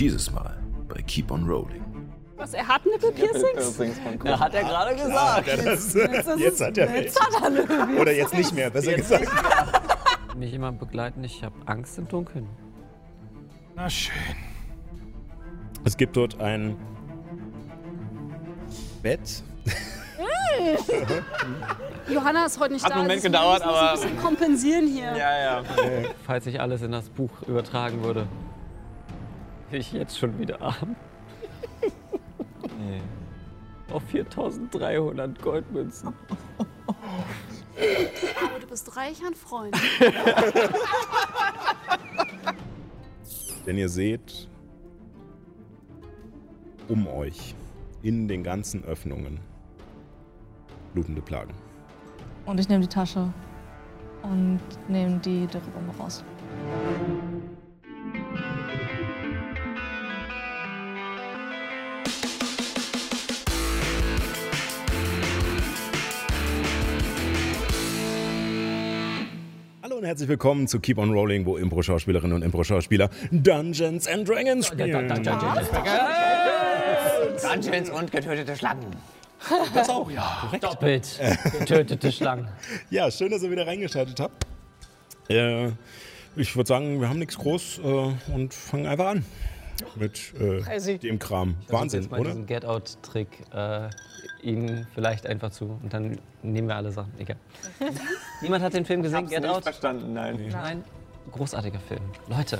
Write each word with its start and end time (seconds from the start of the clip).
Dieses 0.00 0.32
Mal 0.32 0.56
bei 0.88 1.02
Keep 1.02 1.30
on 1.30 1.46
Rolling. 1.46 1.84
Was, 2.38 2.54
er 2.54 2.66
hat 2.66 2.86
Nippelpiercings? 2.86 3.78
Ja, 4.24 4.40
hat 4.40 4.54
er 4.54 4.62
gerade 4.62 4.96
gesagt. 4.96 5.46
Ja, 5.46 5.56
das, 5.56 5.92
jetzt 6.38 6.60
hat 6.62 6.78
er 6.78 7.02
Jetzt 7.02 7.20
hat 7.20 7.42
er 7.42 7.50
Nippelpiercings. 7.50 8.00
Oder 8.00 8.12
jetzt 8.12 8.32
nicht 8.32 8.54
mehr, 8.54 8.70
besser 8.70 8.94
gesagt. 8.94 9.28
Mich 10.38 10.54
immer 10.54 10.72
begleiten, 10.72 11.22
ich 11.22 11.44
habe 11.44 11.54
Angst 11.66 11.98
im 11.98 12.08
Dunkeln. 12.08 12.48
Na 13.76 13.90
schön. 13.90 14.14
Es 15.84 15.98
gibt 15.98 16.16
dort 16.16 16.40
ein 16.40 16.76
Bett. 19.02 19.42
Johanna 22.08 22.46
ist 22.46 22.58
heute 22.58 22.72
nicht 22.72 22.84
Hat 22.84 22.92
da. 22.92 22.96
einen 22.96 23.04
Moment 23.04 23.22
gedauert, 23.22 23.62
aber- 23.62 23.90
ein 23.92 24.00
bisschen 24.00 24.18
kompensieren 24.18 24.86
hier. 24.86 25.14
Ja, 25.14 25.38
ja. 25.38 25.62
Falls 26.26 26.46
ich 26.46 26.58
alles 26.58 26.80
in 26.80 26.92
das 26.92 27.10
Buch 27.10 27.30
übertragen 27.46 28.02
würde, 28.02 28.26
ich 29.72 29.92
jetzt 29.92 30.18
schon 30.18 30.38
wieder 30.38 30.60
arm. 30.60 30.96
Auf 33.92 34.02
4300 34.04 35.42
Goldmünzen. 35.42 36.14
Aber 38.44 38.58
du 38.60 38.66
bist 38.66 38.96
reich 38.96 39.24
an 39.24 39.34
Freunden. 39.34 39.78
Denn 43.66 43.76
ihr 43.76 43.88
seht 43.88 44.48
um 46.88 47.06
euch 47.06 47.54
in 48.02 48.28
den 48.28 48.42
ganzen 48.42 48.84
Öffnungen 48.84 49.40
blutende 50.94 51.22
Plagen. 51.22 51.54
Und 52.46 52.58
ich 52.58 52.68
nehme 52.68 52.82
die 52.82 52.88
Tasche 52.88 53.32
und 54.22 54.60
nehme 54.88 55.18
die 55.18 55.46
Dürrebombe 55.46 55.96
raus. 55.98 56.24
Und 70.00 70.06
herzlich 70.06 70.30
willkommen 70.30 70.66
zu 70.66 70.80
Keep 70.80 70.96
on 70.96 71.12
Rolling, 71.12 71.44
wo 71.44 71.58
Impro-Schauspielerinnen 71.58 72.34
und 72.34 72.40
Impro-Schauspieler 72.42 73.10
Dungeons 73.30 74.06
and 74.06 74.26
Dragons 74.26 74.68
spielen. 74.68 75.08
Dungeons 77.42 77.90
und 77.90 78.10
getötete 78.10 78.56
Schlangen. 78.56 78.96
Das 79.74 79.90
auch, 79.90 80.10
ja. 80.10 80.38
Korrekt. 80.40 80.64
Doppelt 80.64 81.20
getötete 81.58 82.10
Schlangen. 82.12 82.48
Ja, 82.90 83.10
schön, 83.10 83.30
dass 83.30 83.42
ihr 83.42 83.50
wieder 83.50 83.66
reingeschaltet 83.66 84.18
habt. 84.20 84.46
Äh, 85.28 85.66
ich 86.34 86.56
würde 86.56 86.68
sagen, 86.68 86.98
wir 87.02 87.10
haben 87.10 87.18
nichts 87.18 87.36
groß 87.36 87.80
äh, 87.84 88.32
und 88.32 88.54
fangen 88.54 88.86
einfach 88.86 89.08
an 89.08 89.24
mit 89.96 90.32
äh, 90.38 90.98
dem 90.98 91.18
Kram. 91.18 91.56
Wahnsinn, 91.68 92.02
jetzt 92.02 92.10
mal 92.10 92.20
oder? 92.20 92.30
diesen 92.30 92.46
Get-Out-Trick 92.46 93.28
äh, 93.52 93.88
ihnen 94.42 94.86
vielleicht 94.94 95.26
einfach 95.26 95.50
zu 95.50 95.78
und 95.82 95.92
dann 95.92 96.18
nehmen 96.42 96.68
wir 96.68 96.76
alle 96.76 96.92
Sachen. 96.92 97.12
Egal. 97.18 97.36
Niemand 98.42 98.64
hat 98.64 98.74
den 98.74 98.84
Film 98.84 99.02
gesehen, 99.02 99.18
Hab's 99.18 99.30
Get 99.30 99.42
nicht 99.42 99.50
Out? 99.50 99.62
verstanden, 99.62 100.12
nein. 100.12 100.48
Nein. 100.50 100.84
Großartiger 101.32 101.80
Film. 101.80 102.00
Leute, 102.28 102.58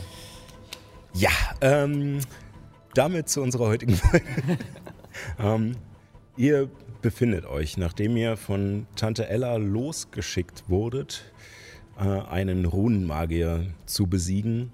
Ja, 1.14 1.30
ähm, 1.60 2.20
damit 2.94 3.28
zu 3.28 3.42
unserer 3.42 3.66
heutigen 3.66 3.94
Folge. 3.94 4.26
ähm, 5.38 5.76
ihr 6.36 6.68
befindet 7.02 7.46
euch, 7.46 7.76
nachdem 7.76 8.16
ihr 8.16 8.36
von 8.36 8.86
Tante 8.96 9.28
Ella 9.28 9.56
losgeschickt 9.56 10.64
wurdet, 10.68 11.24
äh, 11.98 12.02
einen 12.04 12.64
Runenmagier 12.64 13.66
zu 13.86 14.06
besiegen, 14.06 14.72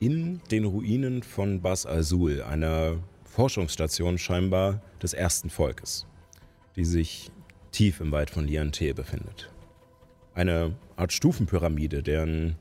in 0.00 0.40
den 0.50 0.64
Ruinen 0.64 1.22
von 1.22 1.60
Bas 1.60 1.86
Azul, 1.86 2.42
einer 2.42 2.98
Forschungsstation 3.24 4.18
scheinbar 4.18 4.80
des 5.02 5.12
ersten 5.12 5.50
Volkes, 5.50 6.06
die 6.76 6.84
sich 6.84 7.30
tief 7.72 8.00
im 8.00 8.12
Wald 8.12 8.30
von 8.30 8.46
Liante 8.46 8.94
befindet. 8.94 9.50
Eine 10.34 10.74
Art 10.96 11.12
Stufenpyramide, 11.12 12.02
deren 12.02 12.56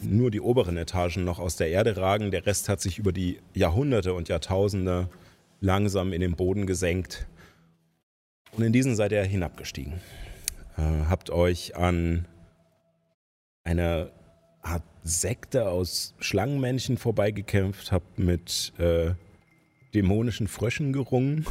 nur 0.00 0.30
die 0.30 0.40
oberen 0.40 0.76
Etagen 0.76 1.24
noch 1.24 1.38
aus 1.38 1.56
der 1.56 1.70
Erde 1.70 1.96
ragen. 1.96 2.30
Der 2.30 2.46
Rest 2.46 2.68
hat 2.68 2.80
sich 2.80 2.98
über 2.98 3.12
die 3.12 3.40
Jahrhunderte 3.54 4.14
und 4.14 4.28
Jahrtausende 4.28 5.08
langsam 5.60 6.12
in 6.12 6.20
den 6.20 6.36
Boden 6.36 6.66
gesenkt. 6.66 7.26
Und 8.52 8.62
in 8.64 8.72
diesen 8.72 8.96
seid 8.96 9.12
ihr 9.12 9.22
hinabgestiegen. 9.22 9.94
Äh, 10.76 10.82
habt 11.08 11.30
euch 11.30 11.76
an 11.76 12.26
einer 13.64 14.10
Art 14.62 14.82
Sekte 15.08 15.68
aus 15.68 16.14
Schlangenmännchen 16.20 16.98
vorbeigekämpft, 16.98 17.92
habt 17.92 18.18
mit 18.18 18.72
äh, 18.78 19.12
dämonischen 19.94 20.48
Fröschen 20.48 20.92
gerungen, 20.92 21.46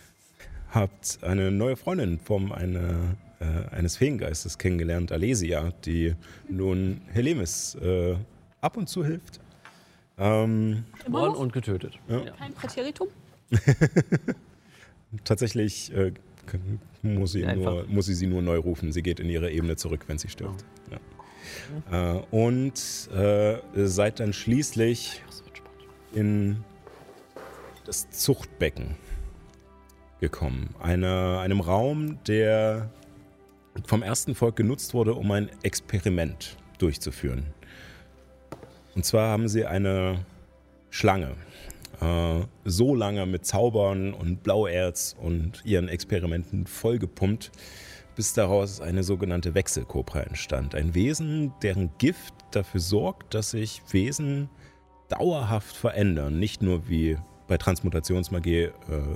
habt 0.70 1.20
eine 1.22 1.50
neue 1.50 1.76
Freundin 1.76 2.18
vom 2.18 2.52
eine, 2.52 3.16
äh, 3.38 3.74
eines 3.74 3.96
Feengeistes 3.96 4.58
kennengelernt, 4.58 5.12
Alesia, 5.12 5.72
die 5.84 6.14
nun 6.48 7.00
Helemis 7.12 7.76
äh, 7.76 8.16
ab 8.60 8.76
und 8.76 8.88
zu 8.88 9.04
hilft. 9.04 9.40
Ähm, 10.18 10.84
geboren 11.04 11.34
und 11.36 11.52
getötet. 11.52 11.98
kein 12.38 12.52
Präteritum. 12.52 13.08
tatsächlich 15.24 15.92
äh, 15.94 16.12
muss, 17.02 17.32
sie 17.32 17.46
nur, 17.46 17.86
muss 17.88 18.06
sie 18.06 18.14
sie 18.14 18.26
nur 18.26 18.42
neu 18.42 18.58
rufen. 18.58 18.92
Sie 18.92 19.02
geht 19.02 19.20
in 19.20 19.30
ihre 19.30 19.50
Ebene 19.50 19.76
zurück, 19.76 20.04
wenn 20.08 20.18
sie 20.18 20.28
stirbt. 20.28 20.64
Ja. 20.90 20.98
Äh, 21.90 22.18
und 22.30 22.74
äh, 23.14 23.58
seid 23.74 24.20
dann 24.20 24.32
schließlich 24.32 25.22
in 26.12 26.64
das 27.84 28.10
Zuchtbecken 28.10 28.96
gekommen. 30.20 30.74
Eine, 30.80 31.38
einem 31.40 31.60
Raum, 31.60 32.18
der 32.24 32.90
vom 33.86 34.02
ersten 34.02 34.34
Volk 34.34 34.56
genutzt 34.56 34.94
wurde, 34.94 35.14
um 35.14 35.30
ein 35.30 35.50
Experiment 35.62 36.56
durchzuführen. 36.78 37.46
Und 38.94 39.04
zwar 39.04 39.28
haben 39.30 39.48
sie 39.48 39.64
eine 39.64 40.24
Schlange 40.90 41.36
äh, 42.00 42.40
so 42.64 42.94
lange 42.94 43.26
mit 43.26 43.44
Zaubern 43.44 44.14
und 44.14 44.42
Blauerz 44.42 45.14
und 45.18 45.62
ihren 45.64 45.88
Experimenten 45.88 46.66
vollgepumpt, 46.66 47.50
bis 48.20 48.34
daraus 48.34 48.82
eine 48.82 49.02
sogenannte 49.02 49.54
Wechselkobra 49.54 50.20
entstand. 50.20 50.74
Ein 50.74 50.94
Wesen, 50.94 51.54
deren 51.62 51.90
Gift 51.96 52.34
dafür 52.50 52.78
sorgt, 52.78 53.32
dass 53.32 53.52
sich 53.52 53.80
Wesen 53.92 54.50
dauerhaft 55.08 55.74
verändern. 55.74 56.38
Nicht 56.38 56.60
nur 56.60 56.86
wie 56.86 57.16
bei 57.48 57.56
Transmutationsmagie 57.56 58.64
äh, 58.64 58.72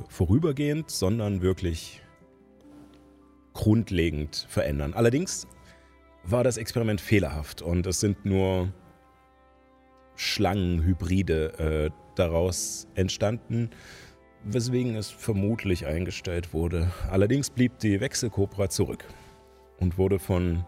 vorübergehend, 0.09 0.91
sondern 0.91 1.43
wirklich 1.43 2.01
grundlegend 3.53 4.47
verändern. 4.49 4.95
Allerdings 4.95 5.47
war 6.23 6.43
das 6.43 6.57
Experiment 6.57 7.03
fehlerhaft 7.03 7.61
und 7.61 7.87
es 7.87 8.01
sind 8.01 8.25
nur 8.25 8.73
Schlangenhybride 10.17 11.59
äh, 11.59 11.91
daraus 12.15 12.89
entstanden, 12.95 13.69
weswegen 14.45 14.95
es 14.97 15.11
vermutlich 15.11 15.87
eingestellt 15.87 16.53
wurde. 16.53 16.91
Allerdings 17.11 17.51
blieb 17.51 17.79
die 17.79 18.01
Wechselkobra 18.01 18.69
zurück 18.69 19.05
und 19.79 19.99
wurde 19.99 20.19
von 20.19 20.65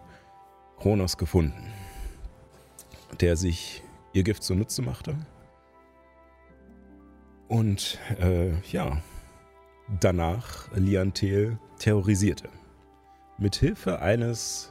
Kronos 0.78 1.16
gefunden, 1.16 1.72
der 3.20 3.36
sich 3.36 3.82
ihr 4.12 4.22
Gift 4.22 4.42
zunutze 4.42 4.82
machte. 4.82 5.16
Und 7.48 7.98
äh, 8.20 8.50
ja, 8.70 9.00
danach 10.00 10.68
Liantel 10.74 11.58
terrorisierte. 11.78 12.48
Mithilfe 13.38 14.00
eines 14.00 14.70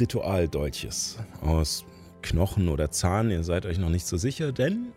Ritualdolches 0.00 1.18
aus 1.42 1.84
Knochen 2.22 2.68
oder 2.68 2.90
Zahn, 2.90 3.30
ihr 3.30 3.44
seid 3.44 3.66
euch 3.66 3.78
noch 3.78 3.88
nicht 3.88 4.06
so 4.06 4.16
sicher, 4.16 4.52
denn 4.52 4.92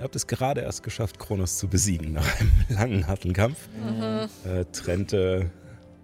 ihr 0.00 0.04
habt 0.04 0.16
es 0.16 0.26
gerade 0.26 0.62
erst 0.62 0.82
geschafft, 0.82 1.18
Kronos 1.18 1.58
zu 1.58 1.68
besiegen 1.68 2.14
nach 2.14 2.40
einem 2.40 2.52
langen, 2.70 3.06
harten 3.06 3.34
Kampf. 3.34 3.68
Äh, 4.46 4.64
trennte 4.72 5.50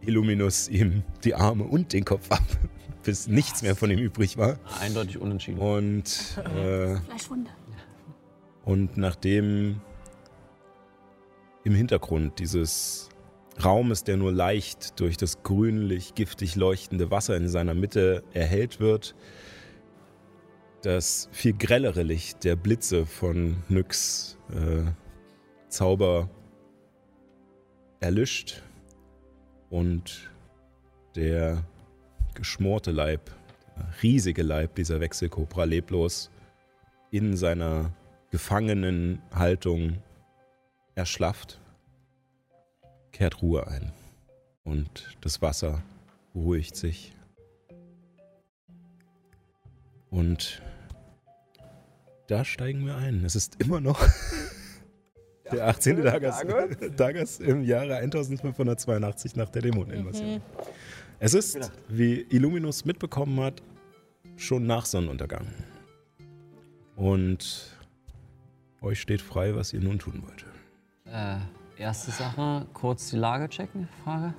Illuminus 0.02 0.68
ihm 0.68 1.02
die 1.24 1.34
Arme 1.34 1.64
und 1.64 1.94
den 1.94 2.04
Kopf 2.04 2.30
ab, 2.30 2.44
bis 3.04 3.26
nichts 3.26 3.62
mehr 3.62 3.74
von 3.74 3.90
ihm 3.90 3.98
übrig 3.98 4.36
war. 4.36 4.58
Eindeutig 4.82 5.16
unentschieden. 5.16 5.58
Und, 5.58 6.36
äh, 6.44 6.96
Fleischwunde. 6.96 7.50
und 8.66 8.98
nachdem 8.98 9.80
im 11.64 11.74
Hintergrund 11.74 12.38
dieses 12.38 13.08
Raumes, 13.64 14.04
der 14.04 14.18
nur 14.18 14.30
leicht 14.30 15.00
durch 15.00 15.16
das 15.16 15.42
grünlich, 15.42 16.14
giftig 16.14 16.54
leuchtende 16.54 17.10
Wasser 17.10 17.34
in 17.34 17.48
seiner 17.48 17.72
Mitte 17.72 18.22
erhellt 18.34 18.78
wird, 18.78 19.14
das 20.86 21.28
viel 21.32 21.52
grellere 21.52 22.04
Licht 22.04 22.44
der 22.44 22.54
Blitze 22.54 23.06
von 23.06 23.56
Nyx 23.68 24.38
äh, 24.50 24.84
Zauber 25.68 26.30
erlischt 27.98 28.62
und 29.68 30.30
der 31.16 31.64
geschmorte 32.34 32.92
Leib, 32.92 33.32
der 33.76 33.88
riesige 34.00 34.44
Leib 34.44 34.76
dieser 34.76 35.00
Wechselkobra 35.00 35.64
leblos 35.64 36.30
in 37.10 37.36
seiner 37.36 37.92
Gefangenenhaltung 38.30 40.00
erschlafft, 40.94 41.60
kehrt 43.10 43.42
Ruhe 43.42 43.66
ein. 43.66 43.92
Und 44.62 45.16
das 45.20 45.42
Wasser 45.42 45.82
beruhigt 46.32 46.76
sich. 46.76 47.12
Und 50.10 50.62
da 52.28 52.44
steigen 52.44 52.84
wir 52.86 52.96
ein. 52.96 53.24
Es 53.24 53.36
ist 53.36 53.60
immer 53.60 53.80
noch 53.80 54.00
der 55.52 55.66
18. 55.68 56.02
Tages, 56.02 56.42
Tages 56.96 57.40
im 57.40 57.62
Jahre 57.64 57.96
1582 57.96 59.36
nach 59.36 59.48
der 59.48 59.62
Dämoneninvasion. 59.62 60.40
Es 61.18 61.34
ist, 61.34 61.72
wie 61.88 62.20
Illuminus 62.30 62.84
mitbekommen 62.84 63.40
hat, 63.40 63.62
schon 64.36 64.66
nach 64.66 64.84
Sonnenuntergang. 64.84 65.46
Und 66.94 67.76
euch 68.82 69.00
steht 69.00 69.22
frei, 69.22 69.54
was 69.54 69.72
ihr 69.72 69.80
nun 69.80 69.98
tun 69.98 70.22
wollt. 70.26 70.44
Äh, 71.06 71.38
erste 71.80 72.10
Sache, 72.10 72.66
kurz 72.74 73.10
die 73.10 73.16
Lage 73.16 73.48
checken, 73.48 73.88
Frage. 74.04 74.34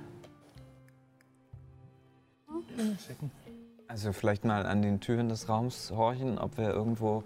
Also 3.88 4.12
vielleicht 4.12 4.46
mal 4.46 4.66
an 4.66 4.82
den 4.82 5.00
Türen 5.00 5.30
des 5.30 5.50
Raums 5.50 5.92
horchen, 5.92 6.38
ob 6.38 6.58
wir 6.58 6.70
irgendwo 6.70 7.24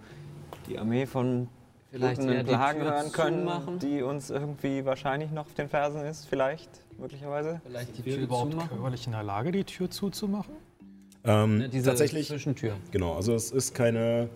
die 0.68 0.78
Armee 0.80 1.06
von 1.06 1.48
Vielleicht 1.92 2.22
Plagen 2.22 2.80
Tür 2.80 2.92
hören 2.92 3.12
können, 3.12 3.40
zumachen? 3.40 3.80
die 3.80 4.02
uns 4.02 4.30
irgendwie 4.30 4.86
wahrscheinlich 4.86 5.32
noch 5.32 5.46
auf 5.48 5.54
den 5.54 5.68
Fersen 5.68 6.02
ist, 6.06 6.26
vielleicht, 6.26 6.70
möglicherweise. 6.98 7.60
Vielleicht 7.66 7.98
die 7.98 8.06
wir 8.06 8.16
Tür 8.16 8.24
überhaupt 8.24 8.52
zumachen? 8.52 8.70
körperlich 8.70 9.06
in 9.08 9.12
der 9.12 9.24
Lage, 9.24 9.52
die 9.52 9.64
Tür 9.66 9.90
zuzumachen? 9.90 10.54
Ähm, 11.24 11.58
Ne, 11.58 11.70
diese 11.70 11.90
tatsächlich, 11.90 12.28
Zwischentür. 12.28 12.76
genau, 12.92 13.14
also 13.16 13.34
es 13.36 13.52
ist 13.52 13.76
keine 13.76 14.30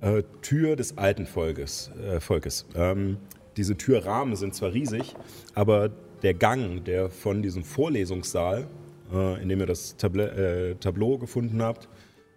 äh, 0.00 0.22
Tür 0.42 0.74
des 0.76 0.98
alten 0.98 1.26
Volkes. 1.26 1.90
Äh, 2.04 2.20
Volkes. 2.20 2.66
Ähm, 2.74 3.18
diese 3.56 3.76
Türrahmen 3.76 4.34
sind 4.36 4.54
zwar 4.54 4.72
riesig, 4.72 5.14
aber 5.54 5.90
der 6.22 6.34
Gang, 6.34 6.84
der 6.84 7.08
von 7.08 7.40
diesem 7.42 7.62
Vorlesungssaal, 7.62 8.66
äh, 9.14 9.40
in 9.42 9.48
dem 9.48 9.60
ihr 9.60 9.66
das 9.66 9.96
Tabla 9.96 10.24
äh, 10.24 10.74
Tableau 10.74 11.18
gefunden 11.18 11.62
habt, 11.62 11.88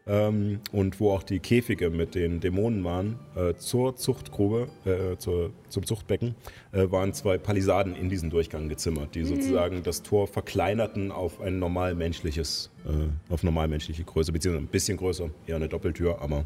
ähm, 0.09 0.59
und 0.71 0.99
wo 0.99 1.11
auch 1.11 1.21
die 1.21 1.39
Käfige 1.39 1.91
mit 1.91 2.15
den 2.15 2.39
Dämonen 2.39 2.83
waren, 2.83 3.19
äh, 3.35 3.53
zur 3.53 3.95
Zuchtgrube, 3.95 4.67
äh, 4.85 5.17
zur, 5.17 5.51
zum 5.69 5.85
Zuchtbecken, 5.85 6.33
äh, 6.71 6.89
waren 6.89 7.13
zwei 7.13 7.37
Palisaden 7.37 7.95
in 7.95 8.09
diesen 8.09 8.31
Durchgang 8.31 8.69
gezimmert, 8.69 9.13
die 9.13 9.23
sozusagen 9.23 9.83
das 9.83 10.01
Tor 10.01 10.27
verkleinerten 10.27 11.11
auf 11.11 11.39
ein 11.39 11.59
normal 11.59 11.93
menschliches, 11.93 12.71
äh, 12.85 13.31
auf 13.31 13.43
normal 13.43 13.67
menschliche 13.67 14.03
Größe, 14.03 14.31
beziehungsweise 14.31 14.65
ein 14.65 14.71
bisschen 14.71 14.97
größer, 14.97 15.29
eher 15.45 15.57
eine 15.57 15.69
Doppeltür, 15.69 16.19
aber 16.21 16.43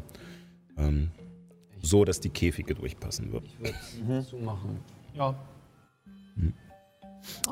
ähm, 0.76 1.10
so, 1.80 2.04
dass 2.04 2.20
die 2.20 2.30
Käfige 2.30 2.74
durchpassen 2.74 3.32
würden. 3.32 3.48
Ich 3.62 4.06
würde 4.06 4.20
es 4.20 4.28
zumachen. 4.28 4.78
Ja. 5.14 5.34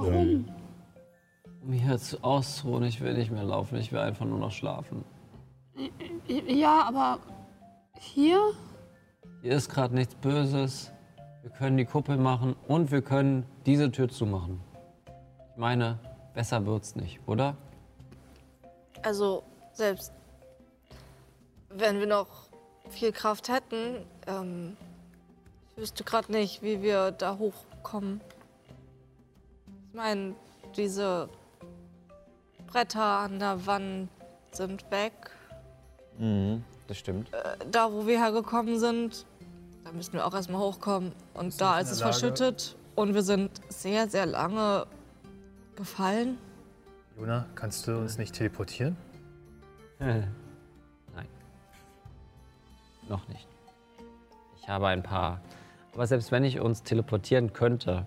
Ähm, 0.04 0.44
Um 1.62 1.70
mich 1.70 1.82
jetzt 1.86 2.22
auszuruhen, 2.22 2.84
ich 2.84 3.00
will 3.00 3.14
nicht 3.14 3.30
mehr 3.30 3.44
laufen, 3.44 3.78
ich 3.78 3.92
will 3.92 4.00
einfach 4.00 4.26
nur 4.26 4.38
noch 4.38 4.50
schlafen. 4.50 5.04
Ja, 6.26 6.82
aber 6.82 7.19
hier? 7.98 8.52
Hier 9.42 9.52
ist 9.52 9.69
gerade 9.69 9.94
nichts 9.94 10.14
Böses. 10.14 10.92
Wir 11.42 11.50
können 11.50 11.76
die 11.76 11.84
Kuppel 11.84 12.16
machen 12.16 12.54
und 12.69 12.90
wir 12.90 13.02
können 13.02 13.44
diese 13.66 13.90
Tür 13.90 14.08
zumachen. 14.08 14.60
Ich 15.50 15.56
meine, 15.56 15.98
besser 16.34 16.64
wird's 16.66 16.94
nicht, 16.94 17.20
oder? 17.26 17.56
Also, 19.02 19.42
selbst 19.72 20.12
wenn 21.69 21.98
wir 21.98 22.06
noch 22.06 22.28
viel 22.90 23.12
Kraft 23.12 23.48
hätten, 23.48 24.04
ähm, 24.26 24.76
ich 25.70 25.78
wüsste 25.78 26.04
gerade 26.04 26.30
nicht, 26.30 26.62
wie 26.62 26.82
wir 26.82 27.10
da 27.10 27.38
hochkommen. 27.38 28.20
Ich 29.88 29.94
meine, 29.94 30.34
diese 30.76 31.28
Bretter 32.66 33.02
an 33.02 33.38
der 33.38 33.66
Wand 33.66 34.08
sind 34.52 34.90
weg. 34.90 35.12
Mhm, 36.22 36.62
das 36.86 36.98
stimmt. 36.98 37.30
Da, 37.72 37.92
wo 37.92 38.06
wir 38.06 38.22
hergekommen 38.22 38.78
sind, 38.78 39.26
da 39.84 39.90
müssen 39.90 40.12
wir 40.12 40.24
auch 40.24 40.32
erstmal 40.34 40.60
hochkommen. 40.60 41.12
Und 41.34 41.60
da 41.60 41.80
ist 41.80 41.90
es 41.90 41.98
Lage- 41.98 42.12
verschüttet. 42.12 42.76
Und 42.94 43.14
wir 43.14 43.22
sind 43.22 43.50
sehr, 43.69 44.08
sehr 44.08 44.26
lange 44.26 44.86
gefallen. 45.74 46.38
Luna, 47.16 47.46
kannst 47.56 47.88
du 47.88 47.96
uns 47.98 48.19
nicht 48.19 48.34
teleportieren? 48.34 48.96
Nein. 49.98 50.32
Noch 53.08 53.26
nicht. 53.28 53.48
Ich 54.60 54.69
habe 54.69 54.86
ein 54.86 55.02
paar. 55.02 55.40
Aber 55.92 56.06
selbst 56.06 56.30
wenn 56.30 56.44
ich 56.44 56.60
uns 56.60 56.84
teleportieren 56.84 57.52
könnte, 57.52 58.06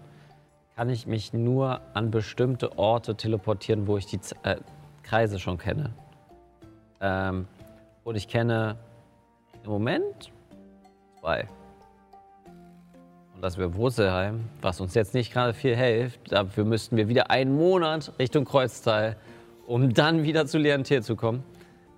kann 0.77 0.89
ich 0.89 1.05
mich 1.05 1.33
nur 1.33 1.81
an 1.93 2.11
bestimmte 2.11 2.77
Orte 2.77 3.15
teleportieren, 3.15 3.87
wo 3.87 3.97
ich 3.97 4.05
die 4.05 4.21
Z 4.21 4.37
äh, 4.43 4.57
Kreise 5.03 5.37
schon 5.37 5.57
kenne. 5.57 5.93
Ähm, 7.01 7.47
und 8.05 8.15
ich 8.15 8.29
kenne 8.29 8.77
im 9.65 9.69
Moment 9.69 10.31
zwei. 11.19 11.45
Und 13.33 13.41
das 13.41 13.57
wäre 13.57 13.75
Wurzelheim, 13.75 14.45
was 14.61 14.79
uns 14.79 14.93
jetzt 14.93 15.13
nicht 15.13 15.33
gerade 15.33 15.53
viel 15.53 15.75
hilft. 15.75 16.31
Dafür 16.31 16.63
müssten 16.63 16.95
wir 16.95 17.09
wieder 17.09 17.29
einen 17.29 17.53
Monat 17.53 18.13
Richtung 18.17 18.45
Kreuztal, 18.45 19.17
um 19.67 19.93
dann 19.93 20.23
wieder 20.23 20.45
zu 20.45 20.57
Leontier 20.57 21.01
zu 21.01 21.17
kommen. 21.17 21.43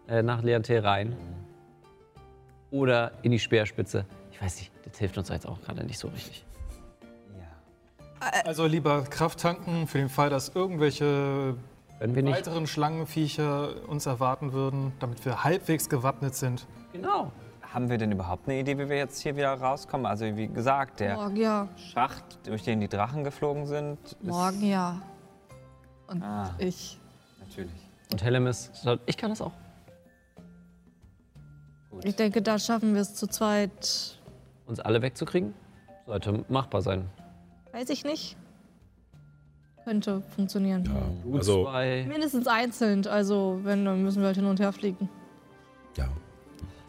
Äh, 0.07 0.24
nach 0.24 0.42
Leontier 0.42 0.83
rein. 0.83 1.15
Oder 2.71 3.12
in 3.21 3.31
die 3.31 3.39
Speerspitze. 3.39 4.06
Ich 4.31 4.42
weiß 4.42 4.57
nicht, 4.57 4.71
das 4.86 4.98
hilft 4.98 5.18
uns 5.18 5.30
jetzt 5.30 5.45
auch 5.45 5.62
gerade 5.62 5.83
nicht 5.83 6.00
so 6.00 6.07
richtig. 6.07 6.45
Also 8.45 8.65
lieber 8.65 9.04
Kraft 9.04 9.39
tanken 9.39 9.88
für 9.88 10.00
den 10.00 10.09
Fall, 10.09 10.30
dass 10.30 10.50
irgendwelche 10.50 11.56
Können 12.00 12.16
wir 12.16 12.24
nicht. 12.24 12.38
weiteren 12.38 12.68
Schlangenviecher 12.68 13.88
uns 13.88 14.06
erwarten 14.06 14.54
würden, 14.54 14.94
damit 15.00 15.24
wir 15.26 15.44
halbwegs 15.44 15.90
gewappnet 15.90 16.36
sind. 16.36 16.68
Genau. 16.94 17.32
Haben 17.62 17.90
wir 17.90 17.98
denn 17.98 18.12
überhaupt 18.12 18.48
eine 18.48 18.60
Idee, 18.60 18.78
wie 18.78 18.88
wir 18.90 18.98
jetzt 18.98 19.20
hier 19.22 19.36
wieder 19.36 19.54
rauskommen? 19.54 20.06
Also 20.06 20.26
wie 20.38 20.48
gesagt, 20.48 21.00
der 21.00 21.16
Morgen 21.16 21.36
ja. 21.36 21.68
Schacht, 21.76 22.24
durch 22.48 22.64
den 22.64 22.80
die 22.80 22.88
Drachen 22.88 23.24
geflogen 23.24 23.66
sind, 23.66 23.98
ist 24.04 24.24
Morgen 24.24 24.64
ja. 24.64 25.02
Und 26.08 26.24
Ah. 26.24 26.54
ich. 26.60 27.00
natürlich. 27.40 27.72
Und 28.12 28.24
Hellemis, 28.24 28.72
sagt, 28.74 29.02
ich 29.06 29.18
kann 29.18 29.32
das 29.32 29.42
auch. 29.42 29.52
Gut. 31.90 32.06
Ich 32.06 32.16
denke, 32.16 32.42
da 32.42 32.58
schaffen 32.60 32.94
wir 32.94 33.02
es 33.02 33.16
zu 33.16 33.28
zweit. 33.28 34.18
Uns 34.66 34.80
alle 34.80 35.02
wegzukriegen, 35.02 35.54
sollte 36.06 36.46
machbar 36.48 36.81
sein. 36.81 37.10
Weiß 37.74 37.90
ich 37.90 38.04
nicht. 38.06 38.38
Könnte 39.88 40.22
funktionieren. 40.36 40.84
ja, 40.84 41.34
also, 41.38 41.64
zwei. 41.64 42.06
Mindestens 42.10 42.46
einzeln. 42.46 43.08
Also, 43.08 43.62
wenn, 43.64 43.86
dann 43.86 44.04
müssen 44.04 44.20
wir 44.20 44.26
halt 44.26 44.36
hin 44.36 44.46
und 44.46 44.60
her 44.60 44.74
fliegen. 44.74 45.08
ja. 45.96 46.10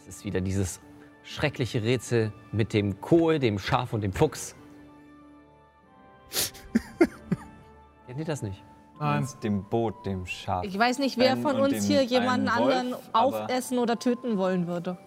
Es 0.01 0.09
ist 0.09 0.25
wieder 0.25 0.41
dieses 0.41 0.81
schreckliche 1.23 1.81
Rätsel 1.85 2.33
mit 2.51 2.73
dem 2.73 3.01
Kohl, 3.01 3.39
dem 3.39 3.61
Schaf 3.61 3.93
und 3.93 4.01
dem 4.01 4.13
Fuchs. 4.13 4.57
Kennt 8.07 8.19
ihr 8.19 8.25
das 8.25 8.43
nicht? 8.43 8.65
Nein. 8.99 9.29
Dem 9.45 9.63
Boot, 9.63 10.05
dem 10.05 10.27
Schaf. 10.27 10.65
Ich 10.65 10.77
weiß 10.77 10.99
nicht, 10.99 11.19
wer 11.19 11.37
von 11.37 11.61
uns 11.61 11.85
hier 11.85 12.03
jemanden 12.03 12.49
Wolf, 12.49 12.75
anderen 12.75 12.95
aufessen 13.13 13.79
oder 13.79 13.97
töten 14.01 14.39
wollen 14.39 14.67
würde. 14.67 14.99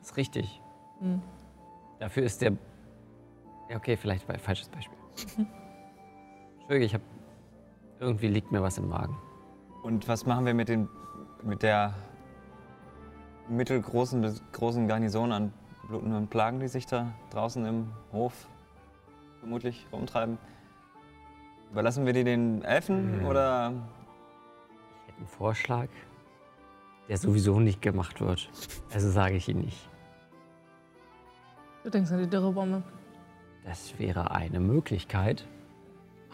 Das 0.00 0.10
ist 0.10 0.16
richtig. 0.18 0.60
Hm. 1.00 1.22
Dafür 1.98 2.24
ist 2.24 2.42
der. 2.42 2.52
Ja, 3.70 3.76
okay, 3.76 3.96
vielleicht 3.96 4.28
war 4.28 4.34
ein 4.34 4.40
falsches 4.40 4.68
Beispiel. 4.68 4.98
Entschuldige, 6.58 6.84
ich 6.84 6.92
habe. 6.92 7.04
Irgendwie 8.00 8.28
liegt 8.28 8.52
mir 8.52 8.62
was 8.62 8.78
im 8.78 8.88
Magen. 8.88 9.16
Und 9.82 10.06
was 10.08 10.26
machen 10.26 10.46
wir 10.46 10.54
mit, 10.54 10.68
den, 10.68 10.88
mit 11.42 11.62
der 11.62 11.94
mittelgroßen 13.48 14.20
bis 14.20 14.42
großen 14.52 14.86
Garnison 14.86 15.32
an 15.32 15.52
blutenden 15.88 16.28
Plagen, 16.28 16.60
die 16.60 16.68
sich 16.68 16.86
da 16.86 17.12
draußen 17.30 17.64
im 17.64 17.88
Hof 18.12 18.46
vermutlich 19.40 19.86
rumtreiben? 19.92 20.38
Überlassen 21.70 22.06
wir 22.06 22.12
die 22.12 22.24
den 22.24 22.62
Elfen 22.62 23.20
Hm. 23.20 23.26
oder 23.26 23.72
Ich 25.06 25.08
hätte 25.08 25.18
einen 25.18 25.26
Vorschlag, 25.26 25.88
der 27.08 27.16
sowieso 27.18 27.60
nicht 27.60 27.82
gemacht 27.82 28.20
wird. 28.20 28.50
Also 28.92 29.10
sage 29.10 29.36
ich 29.36 29.48
ihn 29.48 29.60
nicht. 29.60 29.88
Du 31.84 31.90
denkst 31.90 32.10
an 32.12 32.18
die 32.18 32.28
Dürrebombe. 32.28 32.82
Das 33.64 33.98
wäre 33.98 34.30
eine 34.30 34.60
Möglichkeit, 34.60 35.46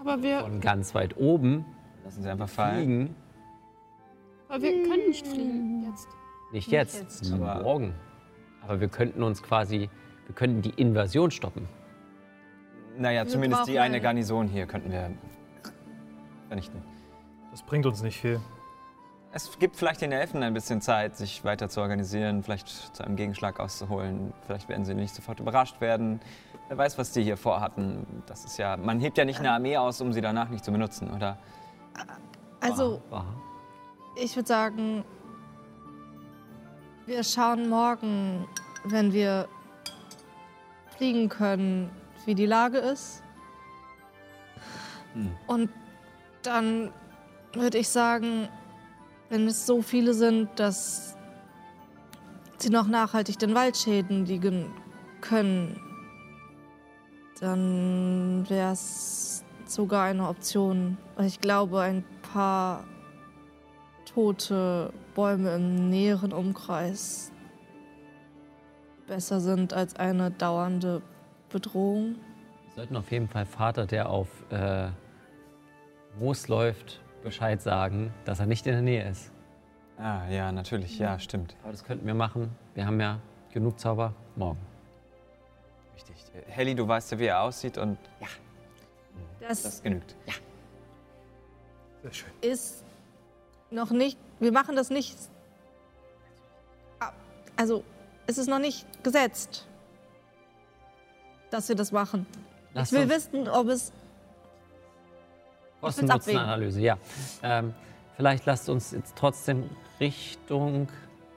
Aber 0.05 0.23
wir, 0.23 0.41
von 0.41 0.61
ganz 0.61 0.95
weit 0.95 1.17
oben 1.17 1.65
lassen 2.05 2.23
sie 2.23 2.29
einfach 2.29 2.49
fallen? 2.49 2.77
fliegen. 2.77 3.17
aber 4.49 4.63
wir 4.63 4.83
können 4.89 5.09
nicht 5.09 5.27
fliegen 5.27 5.85
jetzt. 5.89 6.09
Nicht 6.53 6.69
jetzt, 6.71 7.01
jetzt. 7.01 7.33
Aber- 7.33 7.63
morgen. 7.63 7.95
Aber 8.63 8.81
wir 8.81 8.89
könnten 8.89 9.23
uns 9.23 9.43
quasi, 9.43 9.89
wir 10.27 10.35
könnten 10.35 10.61
die 10.63 10.71
Invasion 10.71 11.31
stoppen. 11.31 11.69
Naja, 12.99 13.25
Wir 13.25 13.29
zumindest 13.31 13.67
die 13.67 13.79
eine- 13.79 14.01
Garnison 14.01 14.47
hier 14.47 14.67
könnten 14.67 14.91
wir 14.93 15.11
vernichten. 16.49 16.83
Das 17.51 17.63
bringt 17.63 17.87
uns 17.87 18.03
nicht 18.03 18.19
viel. 18.21 18.41
Es 19.33 19.59
gibt 19.59 19.75
vielleicht 19.77 20.01
den 20.01 20.13
Elfen 20.13 20.43
ein 20.45 20.55
bisschen 20.55 20.81
Zeit, 20.81 21.17
sich 21.17 21.45
weiter 21.45 21.69
zu 21.69 21.81
organisieren, 21.81 22.43
vielleicht 22.45 22.69
zu 22.69 23.03
einem 23.05 23.17
Gegenschlag 23.17 23.59
auszuholen. 23.59 24.33
Vielleicht 24.47 24.69
werden 24.69 24.85
sie 24.85 24.95
nicht 24.95 25.15
sofort 25.15 25.41
überrascht 25.41 25.81
werden. 25.81 26.21
Wer 26.69 26.79
weiß, 26.79 26.97
was 26.97 27.13
die 27.13 27.23
hier 27.23 27.37
vorhatten. 27.37 28.07
Das 28.27 28.45
ist 28.45 28.57
ja, 28.59 28.77
man 28.77 29.01
hebt 29.01 29.19
ja 29.19 29.25
nicht 29.25 29.39
eine 29.39 29.53
Armee 29.53 29.77
aus, 29.77 30.01
um 30.01 30.13
sie 30.13 30.21
danach 30.21 30.49
nicht 30.49 30.65
zu 30.65 30.73
benutzen, 30.73 31.11
oder? 31.15 31.39
Also, 32.61 33.03
Aha. 33.11 33.25
ich 34.17 34.35
würde 34.35 34.49
sagen, 34.49 35.05
wir 37.07 37.23
schauen 37.23 37.69
morgen, 37.69 38.47
wenn 38.85 39.13
wir 39.13 39.47
fliegen 40.97 41.29
können, 41.29 41.91
wie 42.25 42.35
die 42.35 42.47
Lage 42.47 42.79
ist. 42.79 43.23
Hm. 45.13 45.31
Und 45.47 45.71
dann 46.43 46.91
würde 47.53 47.79
ich 47.79 47.89
sagen, 47.89 48.49
wenn 49.29 49.47
es 49.47 49.67
so 49.67 49.83
viele 49.83 50.15
sind, 50.15 50.49
dass 50.59 51.17
sie 52.59 52.71
noch 52.71 52.87
nachhaltig 52.87 53.39
den 53.39 53.55
Wald 53.55 53.77
schädigen 53.77 54.73
können, 55.21 55.79
dann 57.45 58.49
wäre 58.49 58.73
es 58.73 59.45
sogar 59.67 60.05
eine 60.05 60.29
Option. 60.29 60.97
Ich 61.21 61.41
glaube, 61.41 61.81
ein 61.81 62.05
paar 62.33 62.85
tote 64.13 64.93
Bäume 65.15 65.55
im 65.57 65.91
näheren 65.91 66.33
Umkreis 66.33 67.31
besser 69.07 69.41
sind 69.41 69.75
als 69.75 69.97
eine 69.97 70.31
dauernde 70.31 71.03
Bedrohung. 71.51 72.17
Wir 72.69 72.75
sollten 72.77 72.97
auf 72.97 73.13
jeden 73.13 73.29
Fall 73.29 73.45
Vater, 73.45 73.87
der 73.87 74.09
auf 74.09 74.29
äh, 74.51 74.89
Moos 76.19 76.49
läuft, 76.49 77.03
Bescheid 77.23 77.61
sagen, 77.61 78.13
dass 78.25 78.41
er 78.41 78.47
nicht 78.47 78.67
in 78.67 78.73
der 78.73 78.83
Nähe 78.83 79.09
ist. 79.09 79.33
Ah, 79.99 80.27
ja, 80.29 80.51
natürlich, 80.51 80.99
ja, 80.99 81.19
stimmt. 81.19 81.57
Aber 81.63 81.73
das 81.73 81.85
könnten 81.85 82.07
wir 82.07 82.15
machen. 82.15 82.51
Wir 82.75 82.87
haben 82.87 83.01
ja 83.01 83.21
genug 83.53 83.79
Zauber 83.79 84.15
morgen. 84.35 84.74
Richtig. 85.95 86.15
Helly, 86.49 86.75
du 86.75 86.87
weißt 86.87 87.13
ja, 87.13 87.19
wie 87.19 87.27
er 87.27 87.41
aussieht 87.43 87.79
und 87.79 87.99
Das, 89.41 89.63
das 89.63 89.83
genügt. 89.83 90.15
Sehr 92.03 92.13
schön. 92.13 92.31
ist 92.43 92.85
noch 93.71 93.91
nicht. 93.91 94.19
Wir 94.41 94.53
machen 94.53 94.77
das 94.77 94.91
nicht. 94.91 95.17
Ah, 97.01 97.13
Also, 97.57 97.83
es 98.27 98.39
ist 98.39 98.49
noch 98.49 98.59
nicht 98.59 98.87
gesetzt, 99.03 99.67
dass 101.51 101.69
wir 101.69 101.77
das 101.77 101.93
machen. 101.93 102.27
Lass 102.75 102.93
ich 102.93 102.99
will 102.99 103.09
wissen, 103.09 103.49
ob 103.49 103.69
es. 103.69 103.93
Kosten-Nutzen-Analyse, 105.81 106.81
ja. 106.81 106.99
Ähm, 107.43 107.75
vielleicht 108.17 108.47
lasst 108.47 108.69
uns 108.69 108.93
jetzt 108.93 109.15
trotzdem 109.17 109.69
Richtung 110.01 110.89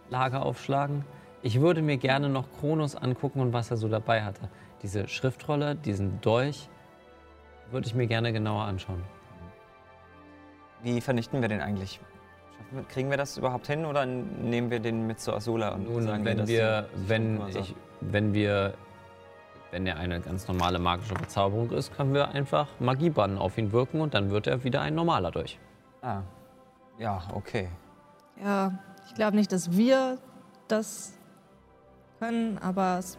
Lager 0.10 0.46
aufschlagen. 0.46 1.04
Ich 1.48 1.62
würde 1.62 1.82
mir 1.82 1.96
gerne 1.96 2.28
noch 2.28 2.44
Kronos 2.60 2.98
angucken 2.98 3.40
und 3.40 3.54
was 3.54 3.72
er 3.72 3.78
so 3.78 3.88
dabei 3.88 4.22
hatte. 4.22 4.50
Diese 4.82 5.08
Schriftrolle, 5.08 5.76
diesen 5.76 6.20
Dolch, 6.20 6.68
würde 7.72 7.88
ich 7.88 7.96
mir 7.96 8.06
gerne 8.06 8.34
genauer 8.34 8.64
anschauen. 8.64 9.02
Wie 10.84 11.00
vernichten 11.00 11.40
wir 11.40 11.48
den 11.48 11.62
eigentlich? 11.62 12.02
Kriegen 12.90 13.10
wir 13.10 13.16
das 13.16 13.38
überhaupt 13.38 13.66
hin 13.68 13.86
oder 13.86 14.06
nehmen 14.06 14.70
wir 14.70 14.82
den 14.82 15.08
mit 15.08 15.22
zu 15.22 15.34
Azula 15.34 15.70
und 15.70 15.90
Nun, 15.90 16.04
sagen 16.04 16.26
wenn 16.26 16.46
wir, 16.50 16.90
sich 16.90 17.08
wenn 17.08 17.48
ich, 17.48 17.76
wenn 18.02 18.34
wir, 18.34 18.74
wenn 19.72 19.88
er 19.88 19.96
eine 19.96 20.20
ganz 20.20 20.50
normale 20.50 20.80
magische 20.80 21.16
Verzauberung 21.16 21.72
ist, 21.72 21.96
können 21.96 22.14
wir 22.14 22.28
einfach 22.28 22.68
Magiebannen 22.82 23.38
auf 23.38 23.58
ihn 23.58 23.72
wirken 23.72 24.02
und 24.02 24.14
dann 24.14 24.32
wird 24.32 24.48
er 24.48 24.66
wieder 24.66 24.82
ein 24.82 24.96
normaler 24.96 25.32
durch. 25.32 25.58
Ah, 26.02 26.24
ja, 27.00 27.22
okay. 27.34 27.70
Ja, 28.44 28.78
ich 29.08 29.16
glaube 29.16 29.38
nicht, 29.38 29.54
dass 29.54 29.72
wir 29.78 30.18
das 30.68 31.17
können, 32.20 32.58
aber 32.60 32.98
es 33.00 33.18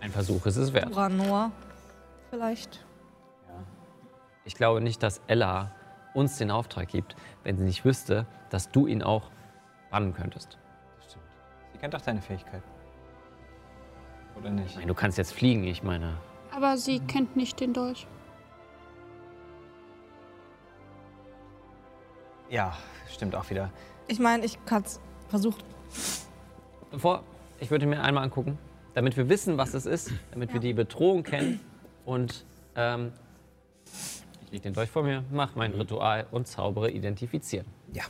Ein 0.00 0.10
Versuch 0.10 0.44
ist 0.46 0.56
es 0.56 0.72
wert. 0.72 0.90
Uranor 0.90 1.50
vielleicht. 2.30 2.84
Ich 4.44 4.54
glaube 4.54 4.80
nicht, 4.80 5.02
dass 5.02 5.20
Ella 5.28 5.70
uns 6.14 6.36
den 6.38 6.50
Auftrag 6.50 6.88
gibt, 6.88 7.14
wenn 7.44 7.56
sie 7.56 7.64
nicht 7.64 7.84
wüsste, 7.84 8.26
dass 8.50 8.70
du 8.70 8.86
ihn 8.86 9.02
auch 9.02 9.30
bannen 9.90 10.14
könntest. 10.14 10.58
Das 10.98 11.10
stimmt. 11.10 11.24
Sie 11.72 11.78
kennt 11.78 11.94
doch 11.94 12.00
deine 12.00 12.20
Fähigkeit. 12.20 12.62
Oder 14.38 14.48
Ich 14.48 14.52
nicht? 14.54 14.74
meine, 14.76 14.86
du 14.88 14.94
kannst 14.94 15.16
jetzt 15.18 15.32
fliegen, 15.32 15.64
ich 15.64 15.82
meine. 15.82 16.14
Aber 16.54 16.76
sie 16.76 16.98
kennt 17.00 17.36
nicht 17.36 17.60
den 17.60 17.72
Dolch. 17.72 18.06
Ja, 22.50 22.76
stimmt 23.10 23.34
auch 23.34 23.48
wieder. 23.48 23.70
Ich 24.08 24.18
meine, 24.18 24.44
ich 24.44 24.62
kann 24.66 24.82
es 24.82 25.00
versuchen. 25.28 25.62
Bevor, 26.90 27.22
ich 27.62 27.70
würde 27.70 27.86
mir 27.86 28.02
einmal 28.02 28.24
angucken, 28.24 28.58
damit 28.94 29.16
wir 29.16 29.28
wissen, 29.28 29.56
was 29.56 29.72
es 29.72 29.86
ist, 29.86 30.10
damit 30.32 30.52
wir 30.52 30.58
die 30.58 30.74
Bedrohung 30.74 31.22
kennen 31.22 31.60
und 32.04 32.44
ähm, 32.74 33.12
ich 34.44 34.50
lege 34.50 34.64
den 34.64 34.74
Dolch 34.74 34.90
vor 34.90 35.04
mir, 35.04 35.24
mache 35.30 35.56
mein 35.56 35.72
Ritual 35.72 36.26
und 36.32 36.48
zaubere 36.48 36.90
identifizieren. 36.90 37.66
Ja. 37.92 38.02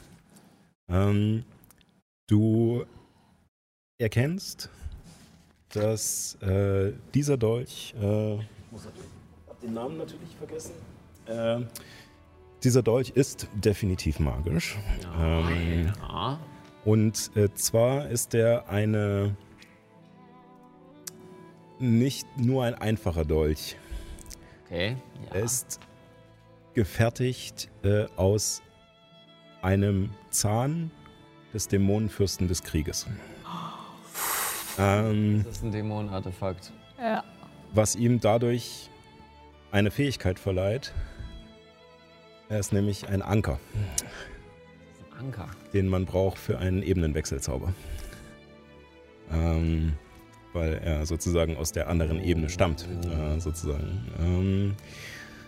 Ähm, 0.89 1.45
du 2.29 2.87
erkennst, 3.99 4.71
dass 5.69 6.37
äh, 6.41 6.93
dieser 7.13 7.37
Dolch, 7.37 7.95
äh, 8.01 8.37
muss 8.71 8.87
hab 9.49 9.61
den 9.61 9.75
Namen 9.75 9.99
natürlich 9.99 10.35
vergessen, 10.39 10.73
äh, 11.27 11.61
dieser 12.65 12.83
Dolch 12.83 13.11
ist 13.11 13.49
definitiv 13.55 14.19
magisch. 14.19 14.79
Ähm, 15.21 15.93
Ja. 16.01 16.39
Und 16.85 17.31
äh, 17.37 17.53
zwar 17.55 18.09
ist 18.09 18.35
er 18.35 18.69
eine 18.69 19.37
nicht 21.79 22.27
nur 22.37 22.65
ein 22.65 22.75
einfacher 22.75 23.25
Dolch. 23.25 23.77
Okay. 24.67 24.97
Ja. 25.27 25.37
Er 25.37 25.45
ist 25.45 25.81
gefertigt 26.75 27.69
äh, 27.83 28.07
aus 28.17 28.63
einem 29.61 30.11
Zahn 30.31 30.91
des 31.53 31.69
Dämonenfürsten 31.69 32.49
des 32.49 32.63
Krieges. 32.63 33.07
Ähm, 34.79 35.43
das 35.45 35.59
ist 35.59 35.65
ein 35.65 35.73
Dämonenartefakt. 35.73 36.73
Ja. 36.99 37.25
was 37.75 37.97
ihm 37.97 38.21
dadurch 38.21 38.89
eine 39.73 39.91
Fähigkeit 39.91 40.39
verleiht. 40.39 40.93
Er 42.49 42.59
ist 42.61 42.73
nämlich 42.73 43.09
ein 43.09 43.23
Anker, 43.23 43.59
Anker. 45.25 45.49
den 45.73 45.89
man 45.89 46.05
braucht 46.05 46.39
für 46.39 46.59
einen 46.59 46.83
Ebenenwechselzauber. 46.83 47.73
Ähm, 49.33 49.95
weil 50.53 50.75
er 50.85 51.07
sozusagen 51.07 51.57
aus 51.57 51.73
der 51.73 51.89
anderen 51.89 52.23
Ebene 52.23 52.49
stammt, 52.49 52.87
äh, 53.07 53.41
sozusagen. 53.41 54.05
Ähm, 54.21 54.75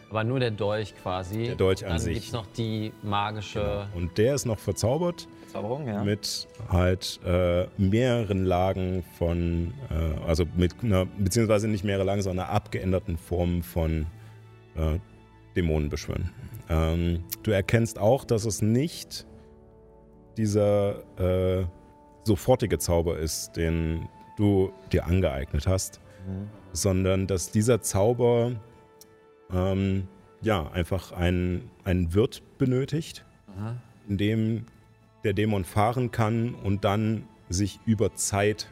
Aber 0.08 0.24
nur 0.24 0.40
der 0.40 0.50
Dolch 0.50 0.94
quasi. 1.02 1.44
Der 1.44 1.56
Dolch 1.56 1.84
an 1.84 1.90
Dann 1.90 1.98
sich. 1.98 2.14
gibt 2.14 2.26
es 2.26 2.32
noch 2.32 2.46
die 2.56 2.92
magische. 3.02 3.86
und 3.94 4.16
der 4.16 4.34
ist 4.34 4.46
noch 4.46 4.58
verzaubert 4.58 5.28
Zauberung, 5.48 5.86
ja. 5.86 6.02
mit 6.02 6.48
halt 6.68 7.20
äh, 7.24 7.66
mehreren 7.76 8.44
Lagen 8.44 9.04
von, 9.18 9.74
äh, 9.90 10.26
also 10.26 10.44
mit 10.56 10.74
einer, 10.82 11.06
beziehungsweise 11.06 11.68
nicht 11.68 11.84
mehrere 11.84 12.04
Lagen, 12.04 12.22
sondern 12.22 12.46
einer 12.46 12.54
abgeänderten 12.54 13.16
Form 13.18 13.62
von 13.62 14.06
äh, 14.76 14.98
Dämonenbeschwören. 15.54 16.30
Ähm, 16.68 17.24
du 17.42 17.50
erkennst 17.50 17.98
auch, 17.98 18.24
dass 18.24 18.46
es 18.46 18.62
nicht 18.62 19.26
dieser 20.36 20.96
äh, 21.18 21.66
sofortige 22.24 22.78
Zauber 22.78 23.18
ist, 23.18 23.52
den 23.56 24.08
du 24.36 24.72
dir 24.92 25.06
angeeignet 25.06 25.66
hast, 25.66 26.00
Mhm. 26.26 26.48
sondern 26.72 27.26
dass 27.26 27.50
dieser 27.50 27.82
Zauber 27.82 28.52
ähm, 29.52 30.08
ja 30.40 30.70
einfach 30.72 31.12
einen, 31.12 31.70
einen 31.84 32.14
Wirt 32.14 32.42
benötigt 32.58 33.24
Aha. 33.58 33.76
in 34.08 34.16
dem 34.16 34.66
der 35.22 35.34
Dämon 35.34 35.64
fahren 35.64 36.10
kann 36.10 36.54
und 36.54 36.84
dann 36.84 37.28
sich 37.50 37.78
über 37.84 38.14
Zeit 38.14 38.68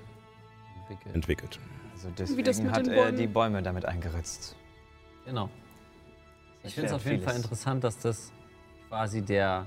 entwickelt. 0.88 1.14
entwickelt. 1.14 1.61
Also 1.92 2.09
Wie 2.09 2.42
das 2.42 2.57
deswegen 2.59 2.66
mit 2.69 2.75
hat 2.76 2.88
er 2.88 3.12
die 3.12 3.26
Bäume 3.26 3.62
damit 3.62 3.85
eingeritzt. 3.85 4.57
Genau. 5.26 5.50
Ich 6.64 6.75
finde 6.75 6.88
es 6.88 6.95
auf 6.95 7.04
jeden 7.04 7.23
Fall 7.23 7.35
vieles. 7.35 7.45
interessant, 7.45 7.85
dass 7.85 7.99
das 7.99 8.33
quasi 8.88 9.21
der 9.23 9.66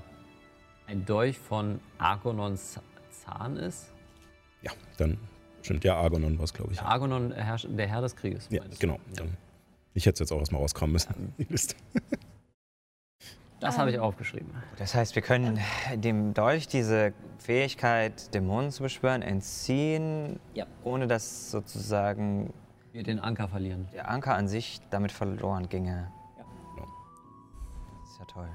ein 0.86 1.04
Dolch 1.04 1.38
von 1.38 1.80
Argonons 1.98 2.80
Zahn 3.10 3.56
ist. 3.56 3.92
Ja, 4.62 4.72
dann 4.98 5.18
stimmt 5.62 5.84
ja 5.84 5.96
Argonon 5.96 6.38
was, 6.38 6.52
glaube 6.54 6.72
ich. 6.72 6.78
Der 6.78 6.88
Argonon, 6.88 7.30
der 7.30 7.44
Herr, 7.44 7.56
der 7.56 7.88
Herr 7.88 8.00
des 8.00 8.14
Krieges. 8.16 8.48
Ja, 8.50 8.62
genau. 8.78 8.98
Dann. 9.14 9.36
Ich 9.94 10.04
hätte 10.06 10.14
es 10.14 10.20
jetzt 10.20 10.32
auch 10.32 10.38
erstmal 10.40 10.60
rauskramen 10.62 10.92
müssen. 10.92 11.74
Das 13.58 13.78
habe 13.78 13.90
ich 13.90 13.98
aufgeschrieben. 13.98 14.52
Das 14.76 14.94
heißt, 14.94 15.14
wir 15.14 15.22
können 15.22 15.58
dem 15.94 16.34
Dolch 16.34 16.68
diese 16.68 17.14
Fähigkeit, 17.38 18.34
Dämonen 18.34 18.70
zu 18.70 18.82
beschwören, 18.82 19.22
entziehen, 19.22 20.38
Ja. 20.52 20.66
ohne 20.84 21.06
dass 21.06 21.50
sozusagen 21.50 22.52
Wir 22.92 23.02
den 23.02 23.18
Anker 23.18 23.48
verlieren. 23.48 23.88
der 23.94 24.10
Anker 24.10 24.34
an 24.34 24.46
sich 24.46 24.82
damit 24.90 25.10
verloren 25.10 25.70
ginge. 25.70 26.12
Ja. 26.36 26.44
Genau. 26.74 26.86
Das 28.02 28.10
ist 28.10 28.18
ja 28.18 28.24
toll. 28.26 28.48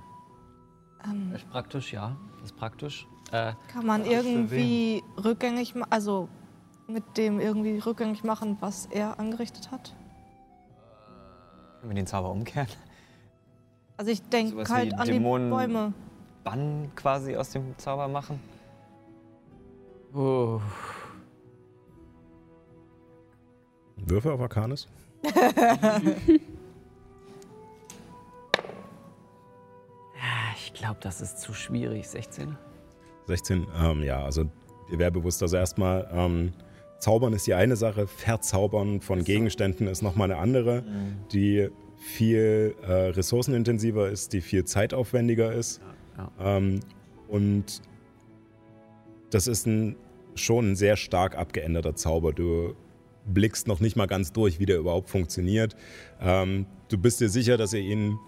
Ähm, 1.05 1.33
ist 1.35 1.49
praktisch, 1.49 1.93
ja. 1.93 2.15
Ist 2.43 2.55
praktisch. 2.55 3.07
Äh, 3.31 3.53
Kann 3.71 3.85
man 3.85 4.05
irgendwie 4.05 5.03
rückgängig 5.23 5.75
machen, 5.75 5.91
also 5.91 6.27
mit 6.87 7.17
dem 7.17 7.39
irgendwie 7.39 7.79
rückgängig 7.79 8.23
machen, 8.23 8.57
was 8.59 8.87
er 8.87 9.19
angerichtet 9.19 9.71
hat? 9.71 9.95
Können 11.79 11.91
wir 11.91 11.95
den 11.95 12.07
Zauber 12.07 12.29
umkehren? 12.31 12.67
Also 13.97 14.11
ich 14.11 14.21
denke 14.29 14.51
Sowas 14.51 14.69
halt 14.69 14.93
an 14.97 15.07
Dämonen- 15.07 15.45
die 15.45 15.49
Bäume. 15.51 15.93
Bann 16.43 16.91
quasi 16.95 17.35
aus 17.37 17.51
dem 17.51 17.77
Zauber 17.77 18.07
machen? 18.07 18.39
oh, 20.13 20.59
Würfe 23.97 24.33
auf 24.33 24.41
Arcanis? 24.41 24.87
ich 30.73 30.79
glaube, 30.79 30.97
das 31.01 31.21
ist 31.21 31.39
zu 31.39 31.53
schwierig. 31.53 32.07
16? 32.07 32.57
16, 33.27 33.67
ähm, 33.81 34.03
ja, 34.03 34.23
also 34.23 34.49
wäre 34.89 35.11
bewusst, 35.11 35.41
also 35.41 35.57
erstmal, 35.57 36.09
ähm, 36.11 36.51
Zaubern 36.99 37.33
ist 37.33 37.47
die 37.47 37.53
eine 37.55 37.75
Sache, 37.75 38.05
Verzaubern 38.05 39.01
von 39.01 39.23
Gegenständen 39.23 39.87
ist 39.87 40.03
nochmal 40.03 40.31
eine 40.31 40.39
andere, 40.39 40.83
die 41.31 41.69
viel 41.97 42.75
äh, 42.83 42.91
ressourcenintensiver 42.91 44.09
ist, 44.09 44.33
die 44.33 44.41
viel 44.41 44.65
zeitaufwendiger 44.65 45.51
ist. 45.51 45.81
Ja. 46.17 46.57
Ähm, 46.57 46.81
und 47.27 47.81
das 49.31 49.47
ist 49.47 49.65
ein, 49.65 49.95
schon 50.35 50.71
ein 50.71 50.75
sehr 50.75 50.95
stark 50.95 51.37
abgeänderter 51.37 51.95
Zauber. 51.95 52.33
Du 52.33 52.75
blickst 53.25 53.67
noch 53.67 53.79
nicht 53.79 53.95
mal 53.95 54.07
ganz 54.07 54.33
durch, 54.33 54.59
wie 54.59 54.65
der 54.65 54.77
überhaupt 54.77 55.09
funktioniert. 55.09 55.75
Ähm, 56.19 56.65
du 56.89 56.97
bist 56.97 57.21
dir 57.21 57.29
sicher, 57.29 57.57
dass 57.57 57.73
er 57.73 57.81
ihn, 57.81 58.19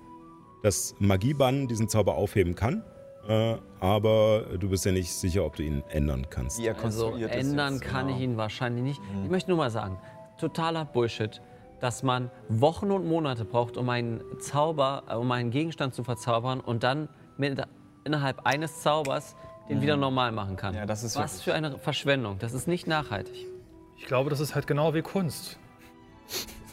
das 0.64 0.96
Magiebann 0.98 1.68
diesen 1.68 1.88
Zauber 1.90 2.16
aufheben 2.16 2.56
kann. 2.56 2.84
Äh, 3.28 3.58
aber 3.80 4.46
du 4.60 4.70
bist 4.70 4.86
ja 4.86 4.92
nicht 4.92 5.14
sicher, 5.14 5.46
ob 5.46 5.56
du 5.56 5.64
ihn 5.64 5.84
ändern 5.90 6.30
kannst. 6.30 6.60
Wie 6.60 6.66
er 6.66 6.76
Also 6.76 7.06
konstruiert 7.06 7.32
ist 7.36 7.50
ändern 7.50 7.74
jetzt, 7.76 7.84
kann 7.84 8.08
genau. 8.08 8.18
ich 8.18 8.24
ihn 8.24 8.38
wahrscheinlich 8.38 8.84
nicht. 8.84 9.02
Ich 9.24 9.30
möchte 9.30 9.52
nur 9.52 9.58
mal 9.58 9.70
sagen, 9.70 9.98
totaler 10.38 10.86
Bullshit, 10.86 11.42
dass 11.80 12.04
man 12.04 12.32
Wochen 12.50 12.92
und 12.92 13.06
Monate 13.08 13.46
braucht, 13.46 13.78
um 13.78 13.90
einen 13.90 14.22
Zauber, 14.40 15.04
äh, 15.08 15.16
um 15.16 15.32
einen 15.32 15.52
Gegenstand 15.52 15.94
zu 15.94 16.04
verzaubern 16.04 16.60
und 16.60 16.84
dann 16.84 17.08
mit, 17.38 17.62
innerhalb 18.04 18.46
eines 18.46 18.82
Zaubers 18.82 19.36
den 19.70 19.82
wieder 19.82 19.96
normal 19.96 20.34
machen 20.34 20.58
kann. 20.58 20.76
Ja, 20.76 20.86
das 20.86 21.04
ist 21.04 21.16
Was 21.16 21.42
für 21.42 21.54
eine 21.54 21.78
Verschwendung. 21.78 22.38
Das 22.40 22.54
ist 22.54 22.68
nicht 22.68 22.88
nachhaltig. 22.88 23.48
Ich 23.98 24.06
glaube, 24.06 24.30
das 24.30 24.42
ist 24.42 24.56
halt 24.56 24.68
genau 24.68 24.94
wie 24.94 25.02
Kunst. 25.02 25.58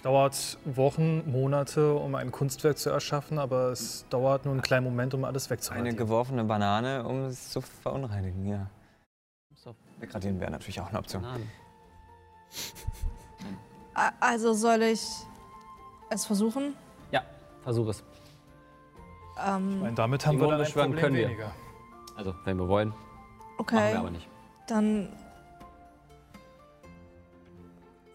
Es 0.01 0.05
dauert 0.05 0.57
Wochen, 0.65 1.31
Monate, 1.31 1.93
um 1.95 2.15
ein 2.15 2.33
Kunstwerk 2.33 2.79
zu 2.79 2.89
erschaffen, 2.89 3.39
aber 3.39 3.69
es 3.71 4.07
dauert 4.09 4.47
nur 4.47 4.55
einen 4.55 4.63
kleinen 4.63 4.85
Moment, 4.85 5.13
um 5.13 5.25
alles 5.27 5.45
Eine 5.45 5.51
wegzuradieren. 5.59 5.95
geworfene 5.99 6.43
Banane, 6.45 7.05
um 7.05 7.27
es 7.27 7.51
zu 7.51 7.61
verunreinigen, 7.61 8.47
ja. 8.47 8.67
So, 9.55 9.75
Wegradieren 9.99 10.41
wäre 10.41 10.51
natürlich 10.53 10.81
auch 10.81 10.89
eine 10.89 10.99
Option. 11.01 11.23
Also 14.21 14.55
soll 14.55 14.81
ich 14.85 15.03
es 16.09 16.25
versuchen? 16.25 16.73
Ja, 17.11 17.23
versuch 17.63 17.89
es. 17.89 17.99
Ich 19.37 19.43
Ähm, 19.47 19.81
meine, 19.81 19.95
damit 19.95 20.25
haben 20.27 20.41
wir 20.41 20.49
dann 20.49 20.63
ein 20.63 20.73
Problem 20.73 20.97
können 20.99 21.15
wir. 21.17 21.27
weniger. 21.29 21.53
Also, 22.17 22.35
wenn 22.47 22.57
wir 22.57 22.69
wollen, 22.69 22.89
machen 22.89 22.99
okay, 23.59 23.93
wir 23.93 23.99
aber 23.99 24.11
nicht. 24.13 24.27
dann 24.67 25.13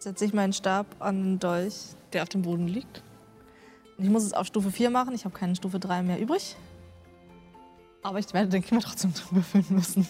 setze 0.06 0.24
ich 0.24 0.34
meinen 0.34 0.54
Stab 0.54 0.86
an 1.00 1.24
den 1.24 1.40
Dolch, 1.40 1.96
der 2.14 2.22
auf 2.22 2.30
dem 2.30 2.44
Boden 2.44 2.68
liegt. 2.68 3.02
Und 3.98 4.06
ich 4.06 4.10
muss 4.12 4.24
es 4.24 4.34
auf 4.34 4.46
Stufe 4.46 4.72
4 4.72 4.92
machen. 4.92 5.16
Ich 5.16 5.26
habe 5.26 5.36
keine 5.36 5.56
Stufe 5.56 5.80
3 5.80 6.04
mehr 6.04 6.20
übrig. 6.20 6.56
Aber 8.04 8.20
ich 8.20 8.32
werde, 8.32 8.50
denke 8.50 8.68
ich 8.68 8.72
mal, 8.72 8.82
trotzdem 8.82 9.14
drüber 9.30 9.42
füllen 9.42 9.66
müssen. 9.70 10.08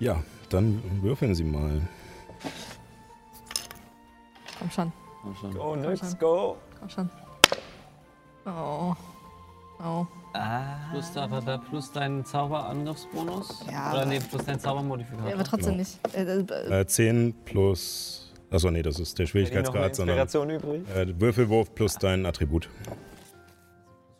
Ja, 0.00 0.22
dann 0.48 0.82
würfeln 1.00 1.34
Sie 1.34 1.44
mal. 1.44 1.80
Komm 4.58 4.70
schon, 4.70 4.92
Komm 5.22 5.36
schon. 5.36 5.54
Go, 5.54 5.76
Nix, 5.76 6.18
go! 6.18 6.56
komm 6.80 6.90
schon. 6.90 7.10
Oh. 8.46 8.94
Oh. 9.78 10.06
Ah. 10.38 10.90
Plus, 10.92 11.12
da, 11.12 11.58
plus 11.58 11.92
deinen 11.92 12.24
Zauberangriffsbonus? 12.24 13.64
Ja, 13.70 13.92
Oder 13.92 14.04
nee, 14.06 14.20
plus 14.20 14.44
dein 14.44 14.60
Zaubermodifikator. 14.60 15.28
Ja, 15.28 15.34
aber 15.34 15.44
trotzdem 15.44 15.76
Genau. 15.76 15.78
nicht. 15.78 16.14
Äh, 16.14 16.76
äh, 16.76 16.80
Äh, 16.80 16.86
10 16.86 17.34
plus. 17.44 18.32
Achso, 18.50 18.70
nee, 18.70 18.82
das 18.82 19.00
ist 19.00 19.18
der 19.18 19.26
Schwierigkeitsgrad, 19.26 19.96
sondern 19.96 20.18
Inspiration 20.18 20.50
übrig. 20.50 20.88
äh, 20.94 21.20
Würfelwurf 21.20 21.74
plus 21.74 21.94
dein 21.96 22.24
Attribut. 22.26 22.68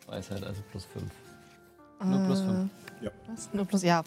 Weisheit, 0.07 0.43
also 0.45 0.63
plus 0.71 0.85
5. 0.87 1.05
Nur 2.05 2.27
plus 2.27 2.41
5. 2.41 2.71
Ja. 3.01 3.11
Was? 3.29 3.49
Nur 3.53 3.65
plus, 3.65 3.83
ja. 3.83 4.03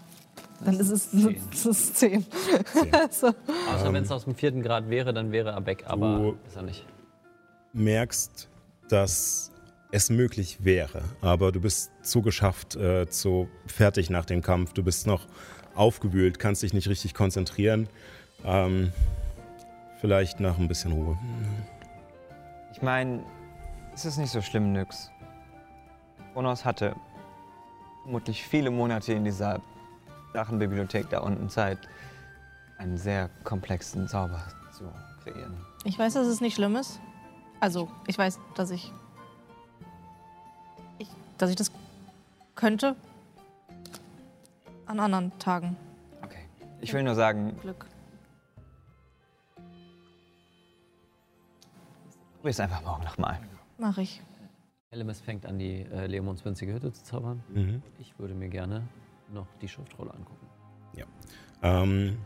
Dann 0.64 0.78
ist 0.80 0.90
es, 0.90 1.12
Zehn. 1.12 1.42
das 1.52 1.66
ist 1.66 1.96
10. 1.98 2.26
Zehn. 2.74 2.94
also, 2.94 3.28
Außer 3.74 3.94
wenn 3.94 4.04
es 4.04 4.12
aus 4.12 4.26
dem 4.26 4.36
vierten 4.36 4.62
Grad 4.62 4.90
wäre, 4.90 5.14
dann 5.14 5.32
wäre 5.32 5.52
er 5.52 5.66
weg, 5.66 5.86
aber 5.88 6.18
Du- 6.18 6.38
ist 6.48 6.56
er 6.58 6.64
nicht. 6.64 6.86
merkst, 7.74 8.50
dass 8.90 9.52
es 9.92 10.10
möglich 10.10 10.64
wäre, 10.64 11.04
aber 11.22 11.52
du 11.52 11.60
bist 11.60 11.92
zu 12.04 12.22
geschafft, 12.22 12.76
äh, 12.76 13.10
zu 13.10 13.50
fertig 13.66 14.10
nach 14.10 14.26
dem 14.26 14.42
Kampf. 14.42 14.74
Du 14.74 14.84
bist 14.84 15.08
noch 15.08 15.26
aufgewühlt, 15.74 16.40
kannst 16.40 16.62
dich 16.62 16.74
nicht 16.74 16.88
richtig 16.88 17.14
konzentrieren. 17.14 17.90
Ähm, 18.44 18.92
vielleicht 20.00 20.40
nach 20.40 20.58
ein 20.58 20.68
bisschen 20.68 20.92
Ruhe. 20.92 21.18
Ich 22.72 22.82
meine, 22.82 23.24
es 23.94 24.06
ist 24.06 24.18
nicht 24.18 24.32
so 24.32 24.42
schlimm, 24.42 24.72
Nyx. 24.72 25.12
Kronos 26.34 26.64
hatte 26.64 26.96
vermutlich 28.04 28.44
viele 28.44 28.72
Monate 28.72 29.14
in 29.14 29.26
dieser 29.26 29.62
Drachenbibliothek 30.34 31.10
da 31.10 31.20
unten 31.20 31.50
Zeit, 31.50 31.80
einen 32.78 32.98
sehr 32.98 33.30
komplexen 33.44 34.08
Zauber 34.08 34.42
zu 34.72 34.86
kreieren. 35.24 35.58
ich 35.84 35.98
weiß, 35.98 36.14
dass 36.14 36.28
es 36.28 36.40
nicht 36.40 36.56
schlimm 36.56 36.76
ist. 36.76 37.00
Also, 37.60 37.90
ich 38.08 38.18
weiß, 38.18 38.40
dass 38.56 38.72
ich. 38.72 38.94
Dass 41.40 41.50
ich 41.50 41.56
das 41.56 41.72
könnte. 42.56 42.96
An 44.86 45.00
anderen 45.00 45.38
Tagen. 45.40 45.76
Okay. 46.22 46.46
Ich 46.82 46.94
will 46.94 47.04
nur 47.04 47.16
sagen, 47.16 47.58
Glück. 47.62 47.86
probier's 52.38 52.60
einfach 52.60 52.82
morgen 52.84 53.04
nochmal. 53.04 53.40
Mach 53.78 53.98
ich. 53.98 54.22
Elemis 54.92 55.20
fängt 55.20 55.46
an, 55.46 55.60
die 55.60 55.82
äh, 55.82 56.08
Leomons 56.08 56.44
winzige 56.46 56.74
Hütte 56.74 56.92
zu 56.92 57.04
zaubern. 57.04 57.44
Mhm. 57.50 57.84
Ich 58.00 58.18
würde 58.18 58.34
mir 58.34 58.50
gerne 58.50 58.88
noch 59.32 59.48
die 59.62 59.68
Schriftrolle 59.68 60.14
angucken. 60.14 60.48
Ähm, 61.62 62.18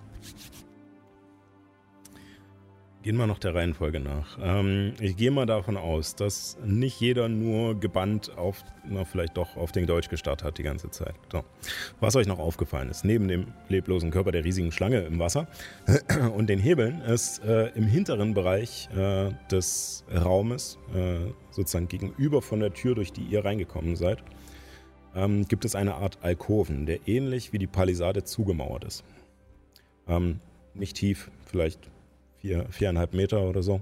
gehen 3.04 3.18
wir 3.18 3.28
noch 3.28 3.38
der 3.38 3.54
Reihenfolge 3.54 4.00
nach. 4.00 4.39
Ähm, 4.42 4.94
ich 5.00 5.18
gehe 5.18 5.30
mal 5.30 5.46
davon 5.46 5.78
aus, 5.78 6.16
dass 6.16 6.58
nicht 6.66 7.00
jeder 7.00 7.28
nur 7.28 7.80
gebannt 7.80 8.36
auf, 8.38 8.63
na, 8.89 9.04
vielleicht 9.04 9.38
doch 9.38 9.58
auf 9.58 9.72
den 9.72 9.86
Deutsch 9.86 10.10
gestarrt 10.10 10.44
hat 10.44 10.58
die 10.58 10.63
ganze 10.63 10.89
Zeit. 10.89 11.13
So. 11.32 11.44
Was 12.00 12.16
euch 12.16 12.28
noch 12.28 12.39
aufgefallen 12.39 12.89
ist, 12.89 13.04
neben 13.04 13.28
dem 13.28 13.48
leblosen 13.68 14.10
Körper 14.10 14.32
der 14.32 14.46
riesigen 14.46 14.72
Schlange 14.72 15.02
im 15.02 15.20
Wasser 15.20 15.48
und 16.36 16.50
den 16.50 16.60
Hebeln 16.60 17.02
ist 17.02 17.44
äh, 17.44 17.68
im 17.76 17.86
hinteren 17.86 18.34
Bereich 18.34 18.89
äh, 18.96 19.32
des 19.52 20.06
Raumes, 20.13 20.80
äh, 20.96 21.32
sozusagen 21.52 21.89
gegenüber 21.89 22.42
von 22.42 22.62
der 22.62 22.74
Tür, 22.74 22.96
durch 22.96 23.12
die 23.12 23.24
ihr 23.24 23.44
reingekommen 23.44 23.98
seid, 23.98 24.24
ähm, 25.13 25.46
gibt 25.48 25.66
es 25.66 25.76
eine 25.76 25.96
Art 25.96 26.20
Alkoven, 26.22 26.86
der 26.86 27.06
ähnlich 27.08 27.52
wie 27.52 27.60
die 27.60 27.68
Palisade 27.68 28.24
zugemauert 28.24 28.86
ist. 28.86 29.04
Ähm, 30.08 30.39
nicht 30.74 30.96
tief, 30.96 31.30
vielleicht 31.46 31.92
vier, 32.43 32.65
viereinhalb 32.71 33.13
Meter 33.13 33.41
oder 33.43 33.63
so. 33.63 33.79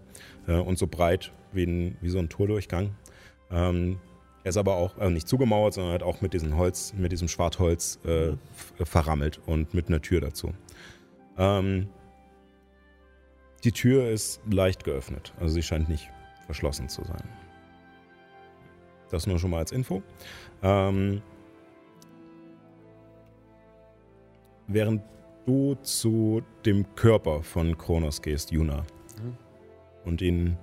Äh, 0.47 0.53
und 0.53 0.77
so 0.77 0.85
breit 0.85 1.31
wie, 1.51 1.63
ein, 1.63 1.97
wie 1.99 2.09
so 2.09 2.19
ein 2.19 2.29
Tordurchgang. 2.29 2.91
Ähm, 3.49 3.99
er 4.43 4.49
ist 4.49 4.57
aber 4.57 4.75
auch 4.75 4.97
äh, 4.99 5.09
nicht 5.09 5.27
zugemauert, 5.27 5.73
sondern 5.73 5.93
halt 5.93 6.03
auch 6.03 6.21
mit 6.21 6.33
diesem 6.33 6.55
Holz, 6.55 6.93
mit 6.93 7.11
diesem 7.11 7.27
Schwartholz 7.27 7.99
äh, 8.05 8.29
f- 8.29 8.73
verrammelt 8.83 9.41
und 9.47 9.73
mit 9.73 9.87
einer 9.87 10.01
Tür 10.01 10.21
dazu. 10.21 10.53
Ähm, 11.37 11.89
die 13.63 13.71
Tür 13.71 14.09
ist 14.09 14.41
leicht 14.49 14.83
geöffnet, 14.83 15.33
also 15.39 15.53
sie 15.53 15.63
scheint 15.63 15.89
nicht 15.89 16.09
verschlossen 16.45 16.87
zu 16.87 17.03
sein. 17.03 17.23
Das 19.09 19.25
nur 19.27 19.39
schon 19.39 19.49
mal 19.49 19.59
als 19.59 19.71
Info. 19.71 20.03
Ähm, 20.63 21.21
während 24.67 25.01
du 25.45 25.75
zu 25.81 26.41
dem 26.65 26.85
Körper 26.95 27.43
von 27.43 27.77
Kronos 27.77 28.21
gehst, 28.21 28.51
Juna, 28.51 28.85
Mhm. 29.21 29.37
und 30.05 30.21
ihn 30.21 30.57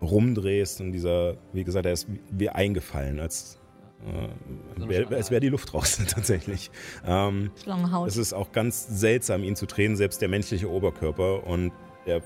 rumdrehst 0.00 0.80
und 0.80 0.92
dieser, 0.92 1.36
wie 1.52 1.64
gesagt, 1.64 1.86
er 1.86 1.92
ist 1.92 2.08
wie- 2.30 2.48
eingefallen, 2.48 3.20
als, 3.20 3.58
äh, 4.04 4.88
wär, 4.88 5.10
als 5.12 5.30
wäre 5.30 5.40
die 5.40 5.48
Luft 5.48 5.72
raus 5.74 5.98
tatsächlich. 6.08 6.70
Ähm, 7.06 7.50
Schlangenhaut. 7.62 8.08
es 8.08 8.16
ist 8.16 8.32
auch 8.32 8.50
ganz 8.52 8.86
seltsam, 8.88 9.44
ihn 9.44 9.54
zu 9.54 9.66
drehen, 9.66 9.96
selbst 9.96 10.20
der 10.20 10.28
menschliche 10.28 10.68
Oberkörper. 10.70 11.46
Und 11.46 11.70
er 12.04 12.20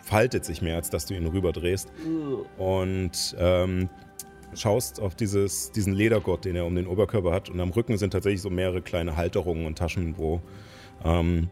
faltet 0.00 0.44
sich 0.44 0.62
mehr, 0.62 0.76
als 0.76 0.90
dass 0.90 1.06
du 1.06 1.14
ihn 1.14 1.26
rüberdrehst. 1.26 1.90
Und 2.56 3.36
ähm, 3.38 3.88
schaust 4.54 5.00
auf 5.00 5.14
dieses, 5.16 5.72
diesen 5.72 5.92
Ledergurt, 5.92 6.44
den 6.44 6.54
er 6.56 6.66
um 6.66 6.74
den 6.76 6.86
Oberkörper 6.86 7.32
hat. 7.32 7.50
Und 7.50 7.60
am 7.60 7.70
Rücken 7.70 7.98
sind 7.98 8.12
tatsächlich 8.12 8.40
so 8.42 8.48
mehrere 8.50 8.80
kleine 8.80 9.16
Halterungen 9.16 9.66
und 9.66 9.76
Taschen, 9.76 10.16
wo 10.16 10.40
ähm, 11.04 11.50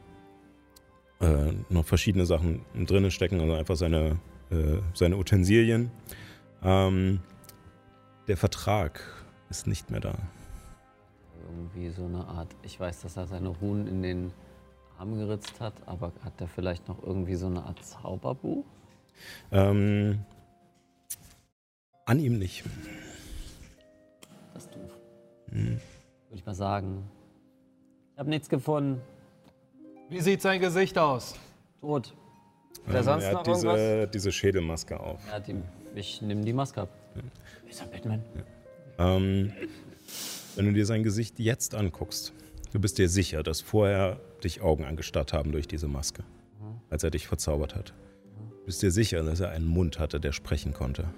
äh, 1.21 1.53
noch 1.69 1.85
verschiedene 1.85 2.27
Sachen 2.27 2.65
drinnen 2.87 3.11
stecken. 3.11 3.41
Also 3.41 3.55
einfach 3.55 3.77
seine, 3.77 4.19
äh, 4.51 4.79
seine 4.95 5.17
Utensilien. 5.17 5.91
Ähm, 6.63 7.21
der 8.29 8.37
Vertrag 8.37 9.01
ist 9.51 9.67
nicht 9.67 9.91
mehr 9.91 10.01
da. 10.01 10.15
Irgendwie 11.49 11.91
so 11.91 12.05
eine 12.05 12.27
Art. 12.27 12.55
Ich 12.63 12.79
weiß, 12.79 13.03
dass 13.03 13.17
er 13.17 13.27
seine 13.27 13.49
Runen 13.49 13.87
in 13.87 14.03
den 14.03 14.33
Arm 14.99 15.17
geritzt 15.17 15.61
hat, 15.61 15.75
aber 15.87 16.13
hat 16.23 16.41
er 16.41 16.49
vielleicht 16.49 16.89
noch 16.89 17.03
irgendwie 17.03 17.37
so 17.37 17.47
eine 17.47 17.63
Art 17.63 17.85
Zauberbuch? 17.85 18.65
Ähm, 19.53 20.25
an 22.05 22.19
ihm 22.19 22.39
nicht. 22.39 22.65
Das 24.55 24.65
ist 24.65 24.75
doof. 24.75 24.91
Würde 25.49 25.81
ich 26.33 26.45
mal 26.45 26.55
sagen. 26.55 27.09
Ich 28.13 28.19
habe 28.19 28.31
nichts 28.31 28.49
gefunden. 28.49 29.01
Wie 30.09 30.21
sieht 30.21 30.41
sein 30.41 30.61
Gesicht 30.61 30.97
aus? 30.99 31.35
Tot. 31.81 32.15
Oder 32.89 33.03
sonst 33.03 33.25
er 33.25 33.33
noch 33.33 33.39
hat 33.41 33.47
diese, 33.49 33.67
irgendwas? 33.67 34.11
diese 34.13 34.33
Schädelmaske 34.33 35.01
auf. 35.01 35.21
Er 35.29 35.35
hat 35.35 35.49
ihm. 35.49 35.63
Ich 35.95 36.23
nehme 36.23 36.45
die 36.45 36.53
Maske 36.53 36.83
ab. 36.83 36.89
Ist 37.69 37.81
er 37.81 37.87
Batman? 37.89 38.23
Ähm, 38.99 39.53
wenn 40.55 40.67
du 40.67 40.73
dir 40.73 40.87
sein 40.87 41.03
Gesicht 41.03 41.39
jetzt 41.39 41.75
anguckst, 41.75 42.33
du 42.73 42.79
bist 42.79 42.99
dir 42.99 43.09
sicher, 43.09 43.43
dass 43.43 43.61
vorher 43.61 44.21
dich 44.45 44.61
Augen 44.61 44.85
angestarrt 44.85 45.33
haben 45.33 45.53
durch 45.53 45.67
diese 45.67 45.89
Maske, 45.89 46.23
als 46.91 47.03
er 47.03 47.11
dich 47.11 47.27
verzaubert 47.27 47.75
hat. 47.75 47.95
Du 48.61 48.67
bist 48.67 48.83
dir 48.83 48.91
sicher, 48.91 49.23
dass 49.23 49.41
er 49.41 49.51
einen 49.51 49.67
Mund 49.67 49.99
hatte, 49.99 50.21
der 50.21 50.33
sprechen 50.33 50.73
konnte. 50.73 51.09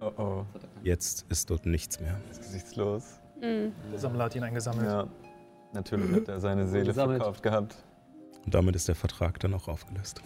Oh 0.00 0.12
oh, 0.16 0.44
Jetzt 0.82 1.26
ist 1.28 1.50
dort 1.50 1.66
nichts 1.66 2.00
mehr. 2.00 2.20
ist 2.30 2.40
gesichtslos. 2.40 3.18
Der 3.42 3.70
Sammler 3.98 4.24
hat 4.24 4.36
ihn 4.36 4.44
eingesammelt. 4.44 4.86
Ja. 4.86 5.08
Natürlich 5.74 6.12
hat 6.12 6.28
er 6.28 6.40
seine 6.40 6.66
Seele 6.66 6.94
verkauft 6.94 7.42
gehabt. 7.42 7.76
Und 8.44 8.54
damit 8.54 8.76
ist 8.76 8.88
der 8.88 8.94
Vertrag 8.94 9.40
dann 9.40 9.54
auch 9.54 9.68
aufgelöst. 9.68 10.22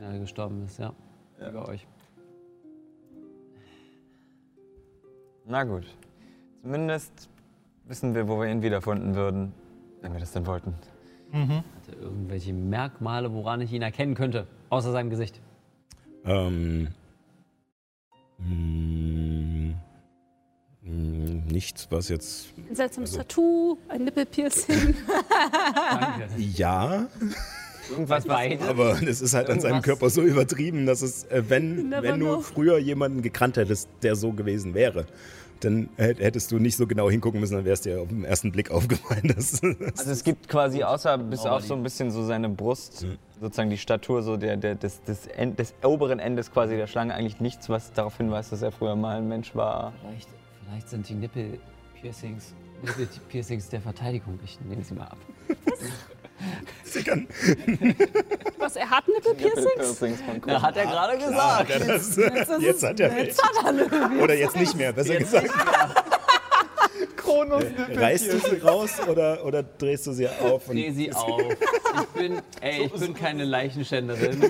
Ja, 0.00 0.12
er 0.12 0.18
gestorben 0.18 0.64
ist, 0.64 0.78
ja. 0.78 0.92
Ja. 1.40 1.50
Über 1.50 1.68
euch. 1.68 1.86
Na 5.46 5.64
gut. 5.64 5.84
Zumindest 6.62 7.28
wissen 7.86 8.14
wir, 8.14 8.26
wo 8.28 8.40
wir 8.40 8.50
ihn 8.50 8.62
wiederfinden 8.62 9.14
würden, 9.14 9.52
wenn 10.00 10.12
wir 10.12 10.20
das 10.20 10.32
denn 10.32 10.46
wollten. 10.46 10.74
Mhm. 11.32 11.56
Hat 11.58 11.88
er 11.88 11.98
irgendwelche 12.00 12.52
Merkmale, 12.52 13.32
woran 13.32 13.60
ich 13.60 13.72
ihn 13.72 13.82
erkennen 13.82 14.14
könnte? 14.14 14.46
Außer 14.70 14.92
seinem 14.92 15.10
Gesicht. 15.10 15.40
Ähm, 16.24 16.88
mh, 18.38 18.46
mh, 18.48 19.74
nichts, 20.84 21.86
was 21.90 22.08
jetzt. 22.08 22.48
Ein 22.68 22.74
seltsames 22.76 23.10
Also- 23.10 23.18
Tattoo, 23.22 23.78
ein 23.88 24.04
Nippelpiercing. 24.04 24.94
Ja, 26.38 27.06
Irgendwas, 27.90 28.22
was 28.22 28.26
Beide. 28.26 28.64
aber 28.64 29.02
es 29.02 29.20
ist 29.20 29.34
halt 29.34 29.50
an 29.50 29.60
seinem 29.60 29.74
Irgendwas- 29.76 29.84
Körper 29.84 30.10
so 30.10 30.22
übertrieben, 30.22 30.86
dass 30.86 31.02
es, 31.02 31.24
äh, 31.24 31.42
wenn, 31.48 31.90
Never 31.90 32.02
wenn 32.02 32.20
du 32.20 32.40
früher 32.40 32.78
jemanden 32.78 33.20
gekannt 33.22 33.56
hättest, 33.58 33.88
der 34.02 34.16
so 34.16 34.32
gewesen 34.32 34.72
wäre, 34.74 35.04
dann 35.60 35.90
hätt- 35.96 36.18
hättest 36.18 36.50
du 36.50 36.58
nicht 36.58 36.76
so 36.76 36.86
genau 36.86 37.10
hingucken 37.10 37.40
müssen, 37.40 37.54
dann 37.56 37.64
wärst 37.66 37.84
dir 37.84 38.00
auf 38.00 38.08
den 38.08 38.24
ersten 38.24 38.52
Blick 38.52 38.70
aufgefallen. 38.70 39.28
Dass, 39.36 39.62
Also 39.62 40.10
es 40.10 40.24
gibt 40.24 40.48
quasi 40.48 40.82
außer 40.82 41.16
bis 41.18 41.40
auf 41.40 41.62
so 41.62 41.74
ein 41.74 41.82
bisschen 41.82 42.10
so 42.10 42.24
seine 42.24 42.48
Brust, 42.48 43.06
sozusagen 43.40 43.68
die 43.70 43.78
Statur 43.78 44.22
so 44.22 44.36
der, 44.38 44.56
der, 44.56 44.74
des, 44.76 45.02
des, 45.02 45.26
End, 45.26 45.58
des 45.58 45.74
oberen 45.82 46.18
Endes 46.20 46.50
quasi 46.52 46.76
der 46.76 46.86
Schlange 46.86 47.14
eigentlich 47.14 47.40
nichts, 47.40 47.68
was 47.68 47.92
darauf 47.92 48.16
hinweist, 48.16 48.50
dass 48.52 48.62
er 48.62 48.72
früher 48.72 48.96
mal 48.96 49.18
ein 49.18 49.28
Mensch 49.28 49.54
war. 49.54 49.92
Vielleicht, 50.00 50.28
vielleicht 50.74 50.88
sind 50.90 51.08
die 51.08 51.14
Nippel-Piercings 51.14 52.52
Nippel-Piercings 52.82 53.68
der 53.68 53.80
Verteidigung. 53.80 54.38
Ich 54.44 54.58
nehme 54.60 54.82
sie 54.82 54.94
mal 54.94 55.04
ab. 55.04 55.16
sie 56.84 57.02
kann, 57.04 57.28
Was, 58.58 58.76
er 58.76 58.90
hat 58.90 59.06
Nippelpiercings? 59.06 59.74
Piercings 59.76 60.18
Ja, 60.46 60.60
hat 60.60 60.76
er 60.76 60.86
gerade 60.86 61.16
gesagt. 61.16 61.70
Ja, 61.70 61.78
das, 61.78 62.16
jetzt 62.60 62.82
hat 62.82 63.00
er 63.00 63.24
Jetzt 63.24 63.42
hat 63.42 63.52
er 63.62 63.68
eine 63.68 64.22
Oder 64.22 64.34
jetzt 64.34 64.56
nicht 64.56 64.74
mehr, 64.74 64.92
besser 64.92 65.16
gesagt. 65.16 65.48
Kronos 67.16 67.64
Reißt 67.94 68.32
du 68.32 68.38
sie 68.40 68.56
raus 68.56 68.90
oder, 69.08 69.44
oder 69.44 69.62
drehst 69.62 70.06
du 70.08 70.12
sie 70.12 70.28
auf? 70.28 70.68
und- 70.68 70.76
Dreh 70.76 70.90
sie 70.90 71.12
auf. 71.12 71.40
Ich 71.40 72.20
bin, 72.20 72.42
ey, 72.60 72.84
ich 72.92 72.92
bin 72.92 73.14
keine 73.14 73.44
Leichenschänderin. 73.44 74.42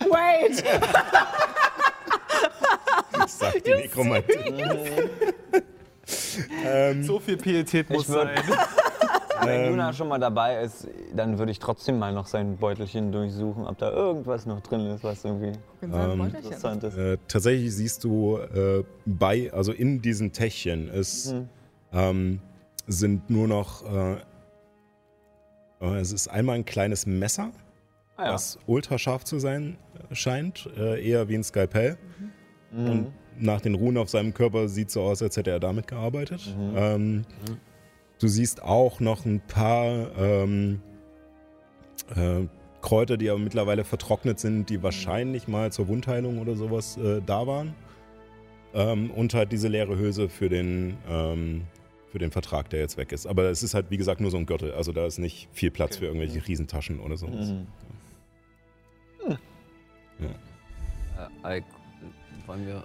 Wait! 0.00 0.62
sagt 3.38 3.66
die 3.66 3.70
Nekromantin. 3.70 4.54
ähm, 6.64 7.02
So 7.04 7.18
viel 7.20 7.36
Pietät 7.36 7.90
muss 7.90 8.06
sein. 8.06 8.30
Wenn 9.44 9.70
Luna 9.70 9.92
schon 9.92 10.06
mal 10.06 10.20
dabei 10.20 10.62
ist, 10.62 10.86
dann 11.16 11.36
würde 11.36 11.50
ich 11.50 11.58
trotzdem 11.58 11.98
mal 11.98 12.12
noch 12.12 12.26
sein 12.28 12.56
Beutelchen 12.58 13.10
durchsuchen, 13.10 13.66
ob 13.66 13.76
da 13.76 13.90
irgendwas 13.90 14.46
noch 14.46 14.60
drin 14.60 14.86
ist, 14.86 15.02
was 15.02 15.24
irgendwie 15.24 15.52
interessant 15.80 16.84
ist. 16.84 16.96
äh, 16.96 17.18
tatsächlich 17.26 17.74
siehst 17.74 18.04
du 18.04 18.36
äh, 18.38 18.84
bei, 19.04 19.52
also 19.52 19.72
in 19.72 20.00
diesen 20.00 20.30
Täschchen 20.32 20.88
ist, 20.88 21.32
Mhm. 21.32 21.48
ähm, 21.92 22.40
sind 22.86 23.30
nur 23.30 23.48
noch, 23.48 23.84
äh, 23.92 24.16
äh, 25.80 25.96
es 26.00 26.12
ist 26.12 26.28
einmal 26.28 26.54
ein 26.54 26.64
kleines 26.64 27.06
Messer, 27.06 27.50
Ah, 28.16 28.26
ja. 28.26 28.32
das 28.32 28.60
ultra 28.66 28.96
scharf 28.96 29.24
zu 29.24 29.40
sein 29.40 29.76
scheint, 30.12 30.68
äh, 30.78 31.04
eher 31.04 31.28
wie 31.28 31.34
ein 31.34 31.42
Skalpell. 31.42 31.96
Mhm. 32.70 32.90
Und 32.90 33.12
nach 33.38 33.60
den 33.60 33.74
Runen 33.74 33.98
auf 33.98 34.08
seinem 34.08 34.34
Körper 34.34 34.68
sieht 34.68 34.90
so 34.90 35.02
aus, 35.02 35.22
als 35.22 35.36
hätte 35.36 35.50
er 35.50 35.60
damit 35.60 35.86
gearbeitet. 35.86 36.54
Mhm. 36.56 36.72
Ähm, 36.76 37.24
du 38.18 38.28
siehst 38.28 38.62
auch 38.62 39.00
noch 39.00 39.24
ein 39.24 39.40
paar 39.40 40.16
ähm, 40.18 40.80
äh, 42.14 42.46
Kräuter, 42.80 43.16
die 43.16 43.30
aber 43.30 43.38
mittlerweile 43.38 43.84
vertrocknet 43.84 44.40
sind, 44.40 44.68
die 44.68 44.82
wahrscheinlich 44.82 45.48
mal 45.48 45.72
zur 45.72 45.88
Wundheilung 45.88 46.38
oder 46.38 46.56
sowas 46.56 46.96
äh, 46.96 47.20
da 47.24 47.46
waren. 47.46 47.74
Ähm, 48.74 49.10
und 49.10 49.34
halt 49.34 49.52
diese 49.52 49.68
leere 49.68 49.98
Hülse 49.98 50.28
für 50.28 50.48
den, 50.48 50.96
ähm, 51.08 51.62
für 52.10 52.18
den 52.18 52.30
Vertrag, 52.30 52.70
der 52.70 52.80
jetzt 52.80 52.96
weg 52.96 53.12
ist. 53.12 53.26
Aber 53.26 53.44
es 53.44 53.62
ist 53.62 53.74
halt, 53.74 53.90
wie 53.90 53.98
gesagt, 53.98 54.20
nur 54.20 54.30
so 54.30 54.38
ein 54.38 54.46
Gürtel. 54.46 54.72
Also 54.72 54.92
da 54.92 55.06
ist 55.06 55.18
nicht 55.18 55.48
viel 55.52 55.70
Platz 55.70 55.98
für 55.98 56.06
irgendwelche 56.06 56.46
Riesentaschen 56.46 57.00
oder 57.00 57.16
sowas. 57.16 57.50
Mhm. 57.50 57.66
Äh, 61.44 61.58
Ike, 61.58 61.66
wollen 62.46 62.66
wir. 62.66 62.82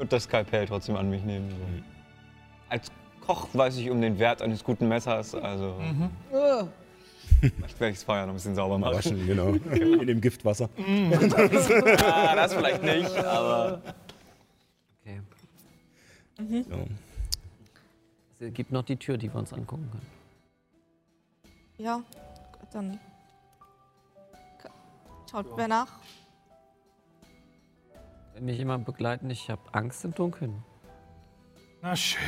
Ich 0.00 0.02
würde 0.04 0.16
das 0.16 0.22
Skalpell 0.24 0.64
trotzdem 0.64 0.96
an 0.96 1.10
mich 1.10 1.22
nehmen. 1.24 1.50
So. 1.50 1.56
Als 2.70 2.90
Koch 3.20 3.48
weiß 3.52 3.76
ich 3.76 3.90
um 3.90 4.00
den 4.00 4.18
Wert 4.18 4.40
eines 4.40 4.64
guten 4.64 4.88
Messers, 4.88 5.34
also 5.34 5.78
vielleicht 7.38 7.78
werde 7.78 7.92
ich 7.92 7.98
das 7.98 8.04
Feuer 8.04 8.22
noch 8.22 8.32
ein 8.32 8.36
bisschen 8.36 8.54
sauber 8.54 8.78
machen. 8.78 8.94
Waschen, 8.96 9.26
genau. 9.26 9.48
In 9.74 10.06
dem 10.06 10.22
Giftwasser. 10.22 10.70
Ah, 10.78 12.34
das 12.34 12.54
vielleicht 12.54 12.82
nicht, 12.82 13.14
aber 13.14 13.82
Okay. 15.04 15.20
Ja. 16.70 16.76
Es 18.48 18.54
gibt 18.54 18.72
noch 18.72 18.84
die 18.84 18.96
Tür, 18.96 19.18
die 19.18 19.30
wir 19.30 19.38
uns 19.38 19.52
angucken 19.52 19.86
können. 19.90 20.06
Ja, 21.76 22.02
dann 22.72 22.98
schaut 25.30 25.44
wer 25.56 25.68
nach. 25.68 25.92
Mich 28.40 28.56
jemand 28.56 28.86
begleiten, 28.86 29.28
ich 29.28 29.50
habe 29.50 29.60
Angst 29.72 30.02
im 30.04 30.14
Dunkeln. 30.14 30.62
Na 31.82 31.94
schön. 31.94 32.20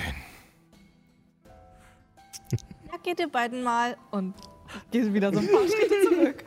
Ja, 2.90 2.98
geht 3.03 3.18
ihr 3.18 3.31
beiden 3.31 3.62
mal 3.62 3.96
und 4.11 4.35
geht 4.90 5.12
wieder 5.14 5.33
so 5.33 5.40
ein 5.40 5.48
paar 5.48 5.62
Schritte 5.66 5.94
zurück. 6.09 6.44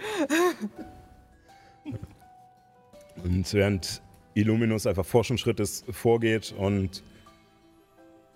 Und 3.24 3.54
während 3.54 4.04
Illuminus 4.36 4.86
einfach 4.86 5.06
Forschungsschrittes 5.06 5.86
vorgeht 5.90 6.54
und 6.56 7.04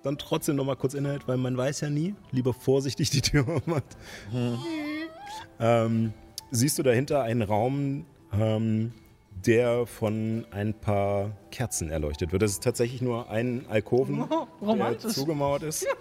dann 0.01 0.17
trotzdem 0.17 0.55
noch 0.55 0.65
mal 0.65 0.75
kurz 0.75 0.95
inhält, 0.95 1.27
weil 1.27 1.37
man 1.37 1.55
weiß 1.55 1.81
ja 1.81 1.91
nie, 1.91 2.15
lieber 2.31 2.53
vorsichtig 2.53 3.11
die 3.11 3.21
Tür 3.21 3.47
aufmacht. 3.47 3.97
Ähm, 5.59 6.13
siehst 6.49 6.79
du 6.79 6.83
dahinter 6.83 7.21
einen 7.21 7.43
Raum, 7.43 8.05
ähm, 8.33 8.93
der 9.45 9.85
von 9.85 10.45
ein 10.51 10.73
paar 10.73 11.31
Kerzen 11.51 11.89
erleuchtet 11.89 12.31
wird. 12.31 12.41
Das 12.41 12.51
ist 12.51 12.63
tatsächlich 12.63 13.01
nur 13.01 13.29
ein 13.29 13.65
Alkoven, 13.69 14.27
der 14.29 14.47
Romantisch. 14.61 15.13
zugemauert 15.13 15.63
ist. 15.63 15.85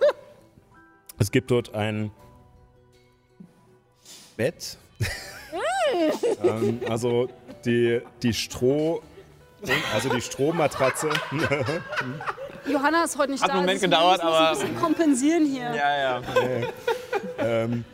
Es 1.21 1.33
gibt 1.33 1.51
dort 1.51 1.75
ein 1.75 2.13
Bett. 4.37 4.79
ähm, 6.45 6.81
also 6.89 7.29
die, 7.65 8.01
die 8.23 8.33
Stroh, 8.33 9.03
also 9.93 10.09
die 10.11 10.21
Strohmatratze. 10.21 11.09
Johanna 12.71 13.03
ist 13.03 13.19
heute 13.19 13.33
nicht 13.33 13.43
Hat 13.43 13.49
da. 13.51 13.55
einen 13.55 13.63
Moment 13.63 13.81
gedauert, 13.81 14.21
aber- 14.21 14.51
ein 14.51 14.59
bisschen 14.59 14.77
kompensieren 14.77 15.45
hier. 15.47 15.75
ja, 15.75 15.99
ja. 15.99 16.23
ähm, 17.39 17.85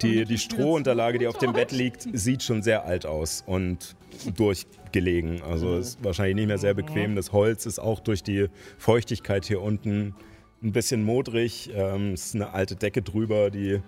Die, 0.00 0.24
die 0.24 0.38
Strohunterlage, 0.38 1.18
die 1.18 1.26
auf 1.26 1.36
dem 1.36 1.52
Bett 1.52 1.70
liegt, 1.70 2.06
sieht 2.14 2.42
schon 2.42 2.62
sehr 2.62 2.86
alt 2.86 3.04
aus 3.04 3.42
und 3.46 3.94
durchgelegen. 4.36 5.42
Also 5.42 5.76
ist 5.76 6.02
wahrscheinlich 6.04 6.36
nicht 6.36 6.46
mehr 6.48 6.58
sehr 6.58 6.74
bequem. 6.74 7.16
Das 7.16 7.32
Holz 7.32 7.66
ist 7.66 7.78
auch 7.78 8.00
durch 8.00 8.22
die 8.22 8.48
Feuchtigkeit 8.78 9.44
hier 9.44 9.60
unten 9.62 10.14
ein 10.62 10.72
bisschen 10.72 11.02
modrig. 11.02 11.70
Ähm, 11.74 12.12
es 12.12 12.26
ist 12.26 12.34
eine 12.34 12.52
alte 12.52 12.76
Decke 12.76 13.02
drüber, 13.02 13.50
die 13.50 13.80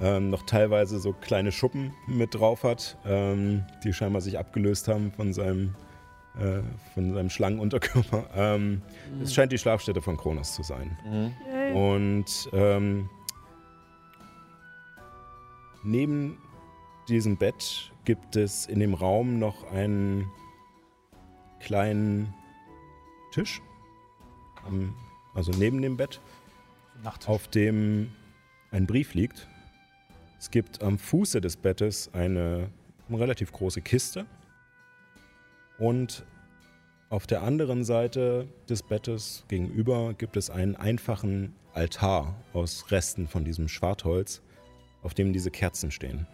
ähm, 0.00 0.30
noch 0.30 0.44
teilweise 0.44 0.98
so 0.98 1.12
kleine 1.12 1.52
Schuppen 1.52 1.92
mit 2.06 2.34
drauf 2.34 2.62
hat, 2.64 2.98
ähm, 3.04 3.64
die 3.84 3.92
scheinbar 3.92 4.22
sich 4.22 4.38
abgelöst 4.38 4.88
haben 4.88 5.12
von 5.12 5.32
seinem, 5.32 5.74
äh, 6.38 6.60
von 6.94 7.14
seinem 7.14 7.30
Schlangenunterkörper. 7.30 8.24
Ähm, 8.34 8.82
Es 9.22 9.34
scheint 9.34 9.52
die 9.52 9.58
Schlafstätte 9.58 10.00
von 10.00 10.16
Kronos 10.16 10.54
zu 10.54 10.62
sein. 10.62 10.96
Mhm. 11.04 11.76
Und 11.76 12.48
ähm, 12.52 13.08
neben 15.82 16.38
diesem 17.10 17.36
Bett 17.36 17.92
gibt 18.04 18.36
es 18.36 18.66
in 18.66 18.80
dem 18.80 18.94
Raum 18.94 19.38
noch 19.38 19.70
einen 19.70 20.30
kleinen 21.60 22.32
Tisch. 23.32 23.60
Am- 24.66 24.94
Also 25.34 25.52
neben 25.52 25.80
dem 25.82 25.96
Bett, 25.96 26.20
Nacht. 27.04 27.28
auf 27.28 27.48
dem 27.48 28.10
ein 28.72 28.86
Brief 28.86 29.14
liegt. 29.14 29.48
Es 30.38 30.50
gibt 30.50 30.82
am 30.82 30.98
Fuße 30.98 31.40
des 31.40 31.56
Bettes 31.56 32.10
eine 32.14 32.70
relativ 33.10 33.52
große 33.52 33.80
Kiste. 33.82 34.26
Und 35.78 36.24
auf 37.10 37.26
der 37.26 37.42
anderen 37.42 37.84
Seite 37.84 38.48
des 38.68 38.82
Bettes 38.82 39.44
gegenüber 39.48 40.14
gibt 40.14 40.36
es 40.36 40.50
einen 40.50 40.76
einfachen 40.76 41.54
Altar 41.74 42.34
aus 42.52 42.90
Resten 42.90 43.28
von 43.28 43.44
diesem 43.44 43.68
Schwartholz, 43.68 44.42
auf 45.02 45.14
dem 45.14 45.32
diese 45.32 45.50
Kerzen 45.50 45.90
stehen. 45.90 46.26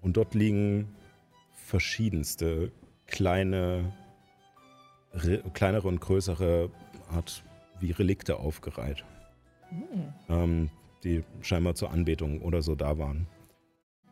Und 0.00 0.16
dort 0.16 0.34
liegen 0.34 0.88
verschiedenste 1.52 2.72
kleine, 3.06 3.92
re, 5.12 5.42
kleinere 5.52 5.88
und 5.88 6.00
größere 6.00 6.70
Art 7.10 7.42
wie 7.80 7.90
Relikte 7.92 8.38
aufgereiht, 8.38 9.04
ähm, 10.28 10.70
die 11.04 11.24
scheinbar 11.40 11.74
zur 11.74 11.90
Anbetung 11.90 12.40
oder 12.42 12.62
so 12.62 12.74
da 12.74 12.98
waren. 12.98 13.26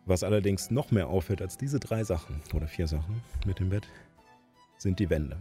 Was 0.05 0.22
allerdings 0.22 0.70
noch 0.70 0.92
mehr 0.92 1.09
auffällt 1.09 1.42
als 1.42 1.57
diese 1.57 1.81
drei 1.81 2.05
Sachen 2.05 2.40
oder 2.55 2.68
vier 2.68 2.87
Sachen 2.87 3.22
mit 3.44 3.59
dem 3.59 3.70
Bett, 3.70 3.88
sind 4.79 4.99
die 4.99 5.11
Wände. 5.11 5.37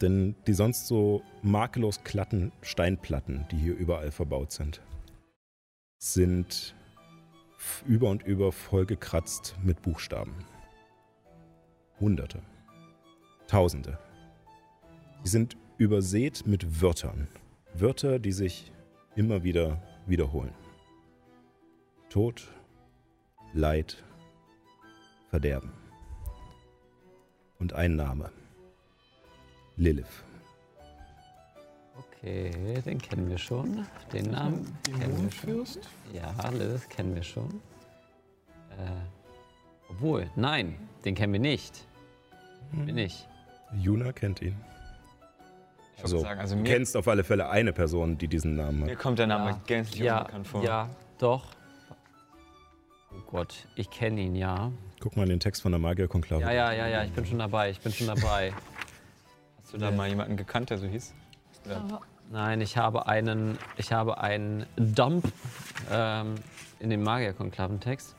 Denn 0.00 0.34
die 0.46 0.54
sonst 0.54 0.86
so 0.86 1.22
makellos 1.42 2.02
glatten 2.02 2.52
Steinplatten, 2.62 3.46
die 3.50 3.56
hier 3.56 3.76
überall 3.76 4.10
verbaut 4.10 4.52
sind, 4.52 4.80
sind 5.98 6.74
über 7.86 8.10
und 8.10 8.22
über 8.22 8.52
vollgekratzt 8.52 9.56
mit 9.62 9.82
Buchstaben. 9.82 10.34
Hunderte. 12.00 12.42
Tausende. 13.46 13.98
Sie 15.24 15.30
sind 15.30 15.56
übersät 15.78 16.46
mit 16.46 16.80
Wörtern. 16.80 17.28
Wörter, 17.74 18.18
die 18.18 18.32
sich 18.32 18.72
immer 19.16 19.42
wieder 19.42 19.82
wiederholen. 20.06 20.54
Tod, 22.10 22.48
Leid, 23.52 24.02
Verderben. 25.30 25.72
Und 27.58 27.72
ein 27.72 27.96
Name. 27.96 28.30
Lilith. 29.76 30.27
Okay, 32.20 32.80
den 32.84 32.98
kennen 33.00 33.28
wir 33.30 33.38
schon. 33.38 33.86
Den 34.12 34.30
Namen 34.30 34.76
kennen 34.84 35.22
wir 35.24 35.30
schon. 35.30 35.82
Ja, 36.12 36.48
Lilith 36.50 36.88
kennen 36.88 37.14
wir 37.14 37.22
schon. 37.22 37.48
Äh, 38.70 38.90
obwohl, 39.88 40.28
nein, 40.36 40.74
den 41.04 41.14
kennen 41.14 41.32
wir 41.32 41.40
nicht. 41.40 41.86
Bin 42.72 42.98
ich. 42.98 43.26
Juna 43.78 44.12
kennt 44.12 44.42
ihn. 44.42 44.56
Ich 45.96 46.02
Also, 46.02 46.18
sagen, 46.20 46.40
also 46.40 46.54
du 46.54 46.62
mir, 46.62 46.68
kennst 46.70 46.96
auf 46.96 47.08
alle 47.08 47.24
Fälle 47.24 47.48
eine 47.48 47.72
Person, 47.72 48.18
die 48.18 48.28
diesen 48.28 48.56
Namen 48.56 48.80
mir 48.84 48.92
hat. 48.92 48.98
kommt 48.98 49.18
der 49.18 49.26
Name 49.26 49.50
Ja. 49.50 49.60
gänzlich 49.66 50.00
Ja, 50.00 50.18
unbekannt 50.20 50.46
vor. 50.46 50.62
ja, 50.64 50.88
doch. 51.18 51.44
Oh 53.12 53.20
Gott, 53.30 53.66
ich 53.74 53.90
kenne 53.90 54.20
ihn, 54.20 54.34
ja. 54.36 54.70
Guck 55.00 55.16
mal 55.16 55.22
in 55.24 55.30
den 55.30 55.40
Text 55.40 55.62
von 55.62 55.72
der 55.72 55.78
Magierkonklave. 55.80 56.42
Ja, 56.42 56.50
ja, 56.52 56.72
ja, 56.72 56.86
ja, 56.88 57.04
ich 57.04 57.12
bin 57.12 57.24
schon 57.26 57.38
dabei, 57.38 57.70
ich 57.70 57.80
bin 57.80 57.92
schon 57.92 58.06
dabei. 58.08 58.52
Hast 59.62 59.72
du 59.74 59.78
da 59.78 59.90
mal 59.90 60.08
jemanden 60.08 60.36
gekannt, 60.36 60.70
der 60.70 60.78
so 60.78 60.86
hieß? 60.86 61.14
Aber 61.76 62.00
Nein, 62.30 62.60
ich 62.60 62.76
habe 62.76 63.06
einen, 63.06 63.58
ich 63.76 63.92
habe 63.92 64.18
einen 64.20 64.66
Dump 64.76 65.32
ähm, 65.90 66.34
in 66.78 66.90
dem 66.90 67.02
Magierkonklaventext. 67.02 68.14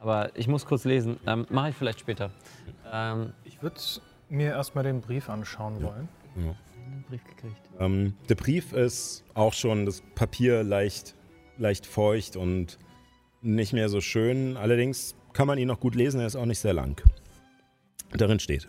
Aber 0.00 0.36
ich 0.36 0.48
muss 0.48 0.66
kurz 0.66 0.84
lesen. 0.84 1.18
Ähm, 1.26 1.46
Mache 1.50 1.70
ich 1.70 1.76
vielleicht 1.76 2.00
später. 2.00 2.30
Ähm, 2.92 3.32
Ich 3.44 3.62
würde 3.62 3.76
mir 4.28 4.50
erstmal 4.50 4.84
den 4.84 5.00
Brief 5.00 5.30
anschauen 5.30 5.82
wollen. 5.82 6.08
Ja. 6.36 6.54
Brief 7.08 7.24
gekriegt. 7.24 7.60
Ähm, 7.78 8.14
der 8.28 8.34
Brief 8.34 8.72
ist 8.72 9.24
auch 9.34 9.52
schon 9.52 9.86
das 9.86 10.02
Papier 10.14 10.64
leicht, 10.64 11.14
leicht 11.56 11.86
feucht 11.86 12.36
und 12.36 12.78
nicht 13.40 13.72
mehr 13.72 13.88
so 13.88 14.00
schön. 14.00 14.56
Allerdings 14.56 15.14
kann 15.32 15.46
man 15.46 15.58
ihn 15.58 15.68
noch 15.68 15.80
gut 15.80 15.94
lesen, 15.94 16.20
er 16.20 16.26
ist 16.26 16.36
auch 16.36 16.46
nicht 16.46 16.58
sehr 16.58 16.72
lang. 16.74 17.00
Darin 18.12 18.40
steht: 18.40 18.68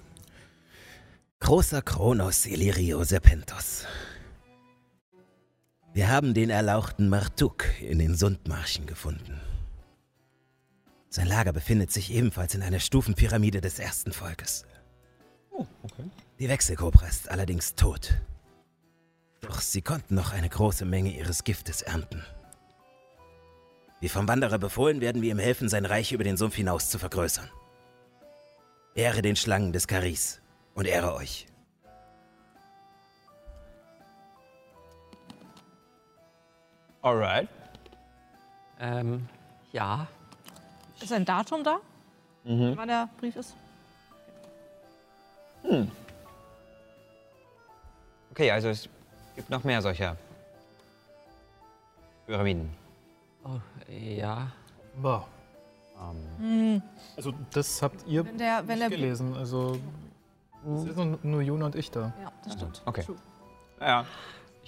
Großer 1.40 1.82
Kronos 1.82 2.46
Illyrio 2.46 3.04
Serpentos. 3.04 3.86
Wir 5.96 6.10
haben 6.10 6.34
den 6.34 6.50
erlauchten 6.50 7.08
Martuk 7.08 7.64
in 7.80 8.00
den 8.00 8.16
Sundmarschen 8.16 8.86
gefunden. 8.86 9.40
Sein 11.08 11.26
Lager 11.26 11.54
befindet 11.54 11.90
sich 11.90 12.12
ebenfalls 12.12 12.54
in 12.54 12.62
einer 12.62 12.82
Stufenpyramide 12.82 13.62
des 13.62 13.80
ersten 13.80 14.12
Volkes. 14.12 14.66
Die 16.38 16.50
Wechselkobra 16.50 17.08
ist 17.08 17.30
allerdings 17.30 17.76
tot. 17.76 18.14
Doch 19.40 19.62
sie 19.62 19.82
konnten 19.82 20.16
noch 20.16 20.34
eine 20.34 20.50
große 20.50 20.84
Menge 20.84 21.16
ihres 21.16 21.46
Giftes 21.46 21.82
ernten. 21.82 22.26
Wie 24.02 24.10
vom 24.10 24.28
Wanderer 24.28 24.60
befohlen, 24.60 25.00
werden 25.00 25.22
wir 25.22 25.32
ihm 25.32 25.40
helfen, 25.40 25.70
sein 25.70 25.86
Reich 25.86 26.12
über 26.12 26.26
den 26.26 26.36
Sumpf 26.36 26.56
hinaus 26.56 26.90
zu 26.90 27.00
vergrößern. 27.00 27.50
Ehre 28.96 29.22
den 29.22 29.38
Schlangen 29.38 29.72
des 29.72 29.88
Karis 29.88 30.42
und 30.74 30.88
ehre 30.88 31.14
euch. 31.14 31.48
Alright. 37.06 37.48
Ähm, 38.80 39.30
ja. 39.72 40.08
ist 41.00 41.14
ein 41.14 41.24
Datum 41.24 41.64
da? 41.64 41.78
Wann 42.44 42.88
der 42.88 43.10
Brief 43.20 43.36
ist? 43.36 43.56
Okay, 48.32 48.50
also 48.50 48.70
es 48.70 48.90
gibt 49.36 49.52
noch 49.52 49.64
mehr 49.64 49.84
solcher 49.84 50.18
Pyramiden. 52.26 52.74
Oh, 53.44 53.60
ja. 53.88 54.48
Boah. 55.00 55.28
Also 57.16 57.34
das 57.54 57.84
habt 57.84 58.06
ihr 58.08 58.26
Wenn 58.26 58.40
der, 58.40 58.68
wenn 58.68 58.80
der 58.80 58.90
nicht 58.90 58.98
gelesen. 59.00 59.38
Also 59.38 59.78
es 60.88 60.96
sind 60.96 61.24
nur- 61.24 61.42
Juna 61.44 61.68
und 61.68 61.76
ich 61.76 61.92
da. 61.92 62.12
Ja, 62.20 62.32
das 62.44 62.54
stimmt. 62.54 62.82
Okay. 62.86 63.04
True. 63.04 63.16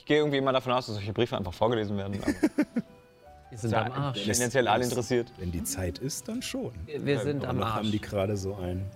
Gehe 0.08 0.20
irgendwie 0.20 0.38
immer 0.38 0.54
davon 0.54 0.72
aus, 0.72 0.86
dass 0.86 0.96
solche 0.96 1.12
Briefe 1.12 1.38
einfach 1.38 1.54
vorgelesen 1.54 1.98
werden. 1.98 2.22
Wir 3.50 3.58
sind 3.58 3.74
am 3.74 3.92
Arsch. 3.92 4.24
tendenziell 4.24 4.68
alle 4.68 4.86
interessiert. 4.86 5.32
Wenn 5.38 5.52
die 5.52 5.64
Zeit 5.64 6.00
ist, 6.00 6.28
dann 6.28 6.42
schon. 6.42 6.72
Wir, 6.86 7.06
wir 7.06 7.20
sind 7.20 7.46
am 7.46 7.58
noch 7.58 7.76
haben 7.76 7.92
die 7.92 8.00
Arsch. 8.00 8.10
gerade 8.10 8.38
so 8.38 8.56
ein. 8.56 8.90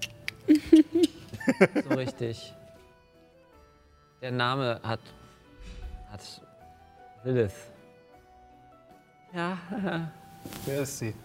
So 1.89 1.95
richtig. 1.95 2.53
Der 4.21 4.31
Name 4.31 4.79
hat. 4.83 4.99
hat. 6.11 6.41
Lilith. 7.23 7.55
Ja. 9.33 9.57
Wer 10.65 10.81
ist 10.83 10.99
sie? 10.99 11.15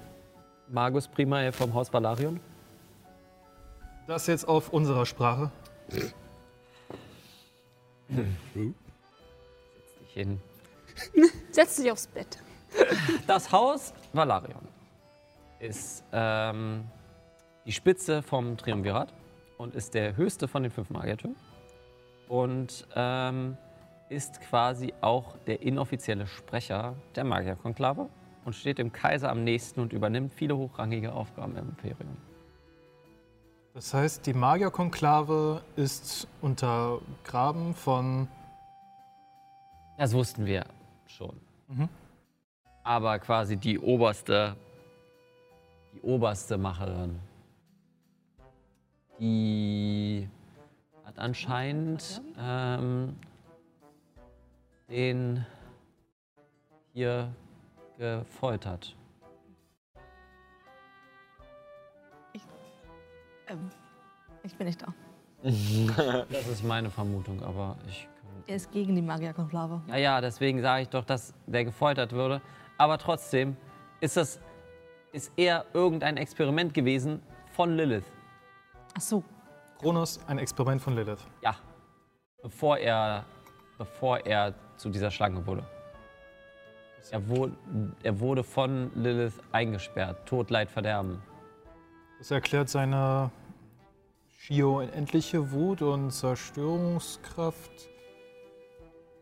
Magus 0.68 1.06
Primae 1.06 1.52
vom 1.52 1.74
Haus 1.74 1.92
Valarion. 1.92 2.40
Das 4.06 4.26
jetzt 4.26 4.48
auf 4.48 4.72
unserer 4.72 5.04
Sprache. 5.04 5.50
Ich 5.90 6.14
hin. 10.16 10.40
Setz 11.50 11.76
dich 11.76 11.90
aufs 11.90 12.06
Bett. 12.06 12.38
Das 13.26 13.52
Haus 13.52 13.92
Valarion 14.12 14.66
ist 15.60 16.04
ähm, 16.12 16.84
die 17.64 17.72
Spitze 17.72 18.22
vom 18.22 18.56
Triumvirat 18.56 19.12
und 19.58 19.74
ist 19.74 19.94
der 19.94 20.16
höchste 20.16 20.48
von 20.48 20.62
den 20.62 20.72
fünf 20.72 20.90
Magiertürmen. 20.90 21.36
Und 22.28 22.86
ähm, 22.94 23.56
ist 24.08 24.40
quasi 24.40 24.92
auch 25.00 25.36
der 25.46 25.62
inoffizielle 25.62 26.26
Sprecher 26.26 26.94
der 27.14 27.24
Magierkonklave 27.24 28.08
und 28.44 28.54
steht 28.54 28.78
dem 28.78 28.92
Kaiser 28.92 29.30
am 29.30 29.44
nächsten 29.44 29.80
und 29.80 29.92
übernimmt 29.92 30.32
viele 30.34 30.56
hochrangige 30.56 31.12
Aufgaben 31.12 31.56
im 31.56 31.68
Imperium. 31.68 32.16
Das 33.74 33.92
heißt, 33.92 34.26
die 34.26 34.32
Magierkonklave 34.32 35.62
ist 35.76 36.26
untergraben 36.40 37.74
von. 37.74 38.28
Das 39.96 40.12
wussten 40.12 40.44
wir 40.44 40.64
schon. 41.06 41.40
Aber 42.84 43.18
quasi 43.18 43.56
die 43.56 43.78
oberste, 43.78 44.54
die 45.94 46.00
oberste 46.02 46.58
Macherin. 46.58 47.18
Die 49.18 50.28
hat 51.04 51.18
anscheinend 51.18 52.20
ähm, 52.38 53.16
den 54.88 55.46
hier 56.92 57.34
gefoltert. 57.98 58.94
Ähm, 63.48 63.70
ich 64.42 64.54
bin 64.56 64.66
nicht 64.66 64.82
da. 64.82 64.92
Das 65.42 66.48
ist 66.48 66.64
meine 66.64 66.90
Vermutung, 66.90 67.42
aber 67.42 67.76
ich. 67.88 68.08
Er 68.48 68.56
ist 68.56 68.70
gegen 68.70 68.94
die 68.94 69.02
Magierkonklave. 69.02 69.82
Ja, 69.88 69.96
ja, 69.96 70.20
deswegen 70.20 70.60
sage 70.62 70.82
ich 70.82 70.88
doch, 70.88 71.04
dass 71.04 71.34
der 71.46 71.64
gefoltert 71.64 72.12
würde. 72.12 72.40
Aber 72.78 72.96
trotzdem 72.98 73.56
ist 74.00 74.16
das 74.16 74.40
ist 75.12 75.32
eher 75.36 75.64
irgendein 75.72 76.16
Experiment 76.18 76.74
gewesen 76.74 77.22
von 77.52 77.74
Lilith. 77.74 78.04
Ach 78.94 79.00
so. 79.00 79.24
Kronos, 79.78 80.20
ein 80.26 80.38
Experiment 80.38 80.80
von 80.80 80.94
Lilith. 80.94 81.26
Ja, 81.42 81.56
bevor 82.42 82.78
er, 82.78 83.24
bevor 83.78 84.18
er 84.26 84.54
zu 84.76 84.90
dieser 84.90 85.10
Schlange 85.10 85.44
wurde. 85.46 85.64
Er 87.10 87.28
wurde, 87.28 87.56
er 88.02 88.20
wurde 88.20 88.44
von 88.44 88.90
Lilith 88.94 89.40
eingesperrt. 89.52 90.26
Tod, 90.26 90.50
Leid, 90.50 90.70
Verderben. 90.70 91.22
Das 92.18 92.30
erklärt 92.30 92.68
seine 92.68 93.30
schier 94.38 94.68
unendliche 94.68 95.50
Wut 95.50 95.82
und 95.82 96.10
Zerstörungskraft. 96.10 97.88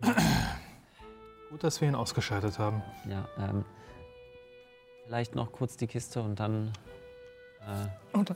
Gut, 1.50 1.62
dass 1.64 1.80
wir 1.80 1.88
ihn 1.88 1.94
ausgeschaltet 1.94 2.58
haben. 2.58 2.82
Ja, 3.08 3.28
ähm, 3.38 3.64
vielleicht 5.06 5.34
noch 5.34 5.52
kurz 5.52 5.76
die 5.76 5.86
Kiste 5.86 6.20
und 6.20 6.38
dann. 6.40 6.72
Äh, 7.60 7.86
Oh, 8.16 8.22
da. 8.22 8.34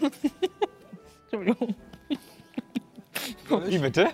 Entschuldigung. 1.30 1.74
Wie 3.66 3.78
bitte? 3.78 4.08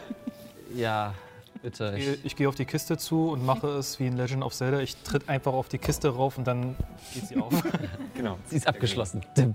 ja, 0.74 1.14
bitte. 1.62 1.94
Ich, 1.96 2.08
Ich, 2.08 2.24
ich 2.26 2.36
gehe 2.36 2.48
auf 2.48 2.54
die 2.54 2.64
Kiste 2.64 2.96
zu 2.98 3.30
und 3.30 3.44
mache 3.46 3.68
es 3.68 3.98
wie 4.00 4.06
in 4.06 4.16
Legend 4.16 4.42
of 4.42 4.52
Zelda. 4.54 4.80
Ich 4.80 4.96
tritt 4.96 5.28
einfach 5.28 5.52
auf 5.52 5.68
die 5.68 5.78
Kiste 5.78 6.08
rauf 6.10 6.36
und 6.38 6.46
dann 6.46 6.76
geht 7.14 7.26
sie 7.28 7.36
auf. 7.36 7.52
Genau. 8.14 8.36
sie 8.48 8.56
ist 8.56 8.66
abgeschlossen. 8.68 9.24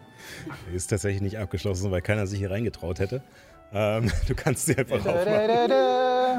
Ist 0.73 0.87
tatsächlich 0.87 1.21
nicht 1.21 1.37
abgeschlossen, 1.37 1.91
weil 1.91 2.01
keiner 2.01 2.25
sich 2.25 2.39
hier 2.39 2.49
reingetraut 2.49 2.97
hätte. 2.99 3.21
Ähm, 3.71 4.11
du 4.27 4.33
kannst 4.33 4.65
sie 4.65 4.75
einfach 4.75 5.05
aufmachen. 5.05 5.25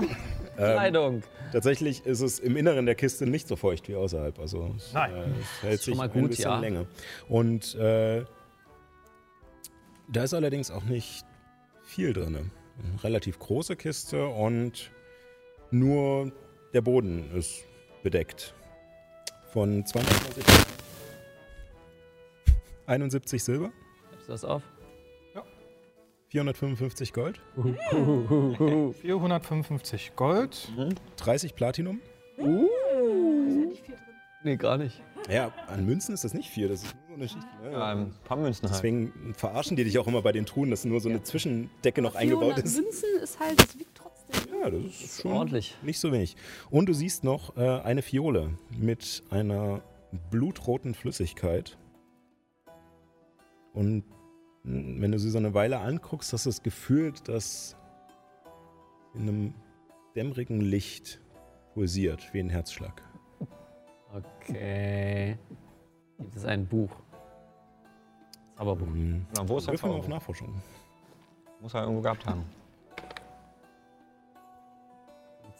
Ähm, 0.58 0.72
Kleidung. 0.72 1.22
tatsächlich 1.52 2.06
ist 2.06 2.22
es 2.22 2.38
im 2.38 2.56
Inneren 2.56 2.86
der 2.86 2.94
Kiste 2.94 3.26
nicht 3.26 3.46
so 3.46 3.56
feucht 3.56 3.88
wie 3.88 3.94
außerhalb. 3.94 4.38
Also 4.38 4.72
es, 4.74 4.90
Nein. 4.94 5.14
äh, 5.14 5.24
es 5.38 5.62
hält 5.62 5.82
sich 5.82 5.94
mal 5.94 6.04
ein 6.04 6.12
gut, 6.18 6.30
bisschen 6.30 6.50
ja. 6.50 6.58
länger. 6.60 6.86
Und 7.28 7.74
äh, 7.74 8.24
da 10.08 10.24
ist 10.24 10.32
allerdings 10.32 10.70
auch 10.70 10.84
nicht 10.84 11.26
viel 11.84 12.14
drin. 12.14 12.36
Eine 12.36 13.04
relativ 13.04 13.38
große 13.38 13.76
Kiste 13.76 14.26
und 14.28 14.90
nur 15.70 16.32
der 16.72 16.80
Boden 16.80 17.30
ist 17.36 17.64
bedeckt. 18.02 18.54
Von 19.52 19.84
22 19.84 20.44
71 22.86 23.44
Silber, 23.44 23.72
Schreibst 24.08 24.28
du 24.28 24.32
das 24.32 24.44
auf? 24.44 24.62
455 26.28 27.12
Gold, 27.12 27.40
455 29.00 30.16
Gold. 30.16 30.72
30 31.16 31.54
Platinum. 31.54 32.00
Nee, 34.42 34.56
gar 34.56 34.76
nicht. 34.76 35.00
Ja, 35.28 35.52
an 35.66 35.84
Münzen 35.86 36.14
ist 36.14 36.24
das 36.24 36.34
nicht 36.34 36.50
viel, 36.50 36.68
das 36.68 36.84
ist 36.84 36.94
nur 36.94 37.02
so 37.08 37.14
eine 37.14 37.28
Schicht. 37.28 37.46
Ne? 37.62 37.72
Ja, 37.72 37.92
ein 37.92 38.14
paar 38.24 38.36
Münzen 38.36 38.62
halt. 38.68 38.74
Deswegen 38.76 39.34
verarschen 39.36 39.76
die 39.76 39.84
dich 39.84 39.98
auch 39.98 40.06
immer 40.06 40.22
bei 40.22 40.30
den 40.32 40.46
Truhen, 40.46 40.70
dass 40.70 40.84
nur 40.84 41.00
so 41.00 41.08
eine 41.08 41.22
Zwischendecke 41.22 42.00
noch 42.02 42.14
eingebaut 42.14 42.54
400 42.54 42.64
ist. 42.64 42.76
Münzen 42.76 43.08
ist 43.22 43.40
halt, 43.40 43.58
das 43.60 43.76
wiegt 43.78 43.96
trotzdem. 43.96 44.60
Ja, 44.60 44.70
das 44.70 44.84
ist 44.84 45.22
schon 45.22 45.32
Ordentlich. 45.32 45.76
nicht 45.82 45.98
so 45.98 46.12
wenig. 46.12 46.36
Und 46.70 46.88
du 46.88 46.92
siehst 46.92 47.24
noch 47.24 47.56
äh, 47.56 47.80
eine 47.80 48.02
Fiole 48.02 48.50
mit 48.70 49.24
einer 49.30 49.82
blutroten 50.30 50.94
Flüssigkeit. 50.94 51.76
Und 53.72 54.04
wenn 54.66 55.12
du 55.12 55.18
sie 55.18 55.30
so 55.30 55.38
eine 55.38 55.54
Weile 55.54 55.78
anguckst, 55.78 56.32
hast 56.32 56.44
du 56.44 56.50
das 56.50 56.62
Gefühl, 56.62 57.12
dass 57.24 57.76
in 59.14 59.22
einem 59.22 59.54
dämmerigen 60.16 60.60
Licht 60.60 61.20
pulsiert, 61.72 62.32
wie 62.34 62.40
ein 62.40 62.50
Herzschlag. 62.50 63.00
Okay. 64.12 65.38
Gibt 66.18 66.36
es 66.36 66.44
ein 66.44 66.66
Buch? 66.66 66.90
Zauberbuch. 68.56 68.86
Mhm. 68.86 69.26
Na, 69.36 69.48
wo 69.48 69.58
ist 69.58 69.66
mal 69.66 69.90
auf? 69.90 70.08
Nachforschung. 70.08 70.60
Muss 71.60 71.74
er 71.74 71.82
irgendwo 71.82 72.00
gehabt 72.00 72.26
haben. 72.26 72.44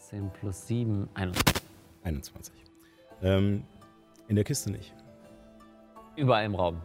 10 0.09 0.29
plus 0.31 0.67
7, 0.67 1.07
21. 1.13 1.63
21. 2.03 2.53
Ähm, 3.21 3.63
in 4.27 4.35
der 4.35 4.43
Kiste 4.43 4.71
nicht. 4.71 4.93
Überall 6.15 6.45
im 6.45 6.55
Raum. 6.55 6.81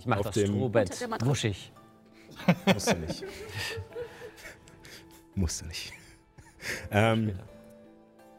Ich 0.00 0.06
mache 0.06 0.20
Auf 0.20 0.26
das 0.28 0.34
dem- 0.36 0.46
Strohbett 0.46 1.26
wuschig. 1.26 1.72
Musst 2.64 2.90
du 2.90 2.96
nicht. 2.96 3.24
Musst 5.34 5.60
du 5.60 5.66
nicht. 5.66 5.92
Ähm, 6.90 7.38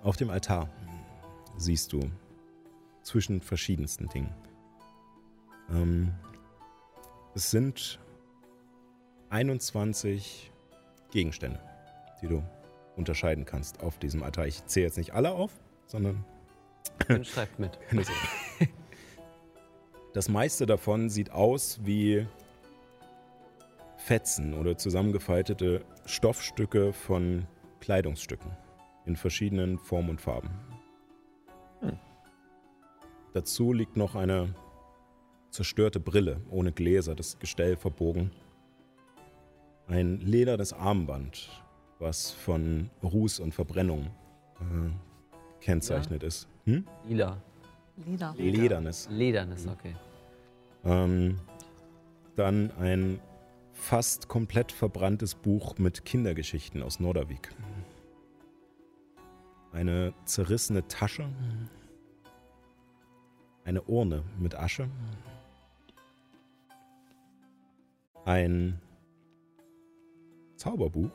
auf 0.01 0.17
dem 0.17 0.31
Altar 0.31 0.67
siehst 1.57 1.93
du 1.93 1.99
zwischen 3.03 3.41
verschiedensten 3.41 4.09
Dingen. 4.09 4.33
Ähm, 5.69 6.15
es 7.35 7.51
sind 7.51 7.99
21 9.29 10.51
Gegenstände, 11.11 11.59
die 12.23 12.27
du 12.27 12.43
unterscheiden 12.95 13.45
kannst 13.45 13.81
auf 13.81 13.99
diesem 13.99 14.23
Altar. 14.23 14.47
Ich 14.47 14.65
zähle 14.65 14.87
jetzt 14.87 14.97
nicht 14.97 15.13
alle 15.13 15.31
auf, 15.31 15.51
sondern 15.85 16.25
Und 17.07 17.27
schreibt 17.27 17.59
mit. 17.59 17.77
Das 20.13 20.27
meiste 20.27 20.65
davon 20.65 21.09
sieht 21.09 21.31
aus 21.31 21.79
wie 21.83 22.27
Fetzen 23.97 24.53
oder 24.53 24.77
zusammengefaltete 24.77 25.85
Stoffstücke 26.05 26.91
von 26.91 27.47
Kleidungsstücken 27.79 28.51
in 29.05 29.15
verschiedenen 29.15 29.77
Formen 29.77 30.11
und 30.11 30.21
Farben. 30.21 30.49
Dazu 33.33 33.71
liegt 33.71 33.95
noch 33.95 34.15
eine 34.15 34.53
zerstörte 35.49 35.99
Brille 35.99 36.41
ohne 36.49 36.73
Gläser, 36.73 37.15
das 37.15 37.39
Gestell 37.39 37.77
verbogen. 37.77 38.31
Ein 39.87 40.19
ledernes 40.19 40.73
Armband, 40.73 41.49
was 41.99 42.31
von 42.31 42.89
Ruß 43.03 43.39
und 43.39 43.53
Verbrennung 43.53 44.07
äh, 44.59 45.61
kennzeichnet 45.61 46.23
ist. 46.23 46.47
Hm? 46.65 46.85
Lila. 47.07 47.41
Leder. 48.05 48.35
Ledernes. 48.37 49.07
Ledernes, 49.11 49.67
okay. 49.67 49.95
Ähm, 50.83 51.39
dann 52.35 52.71
ein 52.79 53.19
fast 53.73 54.27
komplett 54.27 54.71
verbranntes 54.71 55.35
Buch 55.35 55.77
mit 55.77 56.05
Kindergeschichten 56.05 56.83
aus 56.83 56.99
Nordervik. 56.99 57.53
Eine 59.71 60.13
zerrissene 60.25 60.87
Tasche. 60.87 61.29
Eine 63.63 63.81
Urne 63.83 64.23
mit 64.39 64.55
Asche. 64.55 64.89
Ein 68.25 68.79
Zauberbuch. 70.55 71.09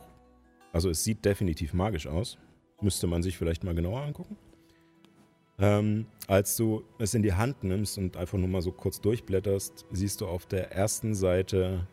Also 0.72 0.90
es 0.90 1.05
sieht 1.05 1.25
definitiv 1.25 1.72
magisch 1.72 2.07
aus. 2.07 2.38
Müsste 2.81 3.07
man 3.07 3.22
sich 3.22 3.38
vielleicht 3.38 3.64
mal 3.64 3.75
genauer 3.75 4.03
angucken. 4.03 4.37
Ähm, 5.59 6.07
als 6.27 6.57
du 6.57 6.83
es 6.99 7.14
in 7.14 7.23
die 7.23 7.33
Hand 7.33 7.64
nimmst 7.64 7.97
und 7.99 8.16
einfach 8.16 8.37
nur 8.38 8.49
mal 8.49 8.61
so 8.61 8.73
kurz 8.73 9.01
durchblätterst, 9.01 9.87
siehst 9.90 10.21
du 10.21 10.27
auf 10.27 10.47
der 10.47 10.73
ersten 10.73 11.14
Seite 11.14 11.87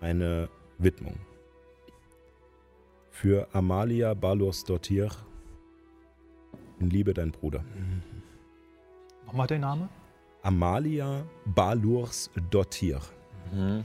eine 0.00 0.48
Widmung. 0.78 1.14
Für 3.10 3.46
Amalia 3.52 4.14
Balurs-Dottir. 4.14 5.10
In 6.80 6.88
Liebe 6.88 7.12
dein 7.12 7.30
Bruder. 7.30 7.62
Nochmal 9.26 9.46
der 9.46 9.58
Name? 9.58 9.88
Amalia 10.42 11.24
Balurs-Dottir. 11.44 13.00
Mhm. 13.52 13.84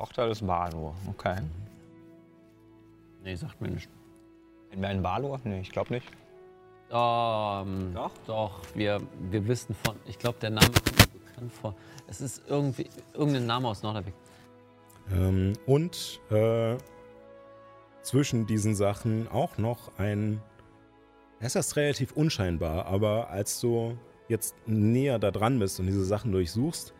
Tochter 0.00 0.28
des 0.28 0.40
Balor. 0.40 0.94
Okay. 1.08 1.42
Nee, 3.22 3.34
sagt 3.34 3.60
mir 3.60 3.68
nicht. 3.68 3.90
Wir 4.72 4.88
einen 4.88 5.02
Balor? 5.02 5.40
Nee, 5.44 5.60
ich 5.60 5.70
glaube 5.70 5.92
nicht. 5.94 6.06
Ähm, 6.90 7.92
Doch? 7.94 8.12
Doch, 8.26 8.60
wir, 8.74 9.00
wir 9.30 9.46
wissen 9.46 9.74
von. 9.84 9.96
Ich 10.06 10.18
glaube, 10.18 10.38
der 10.40 10.50
Name 10.50 10.66
kommt 10.70 11.26
bekannt 11.26 11.52
vor. 11.52 11.74
Es 12.08 12.20
ist 12.20 12.42
irgendwie 12.48 12.88
irgendein 13.14 13.46
Name 13.46 13.68
aus 13.68 13.82
Norderweg. 13.82 14.14
Ähm, 15.12 15.52
und 15.66 16.20
äh, 16.30 16.76
zwischen 18.02 18.46
diesen 18.46 18.74
Sachen 18.74 19.28
auch 19.28 19.58
noch 19.58 19.98
ein 19.98 20.40
Es 21.40 21.54
ist 21.54 21.76
relativ 21.76 22.12
unscheinbar, 22.12 22.86
aber 22.86 23.30
als 23.30 23.60
du 23.60 23.96
jetzt 24.28 24.54
näher 24.66 25.18
da 25.18 25.30
dran 25.30 25.58
bist 25.58 25.80
und 25.80 25.86
diese 25.86 26.04
Sachen 26.04 26.32
durchsuchst, 26.32 26.94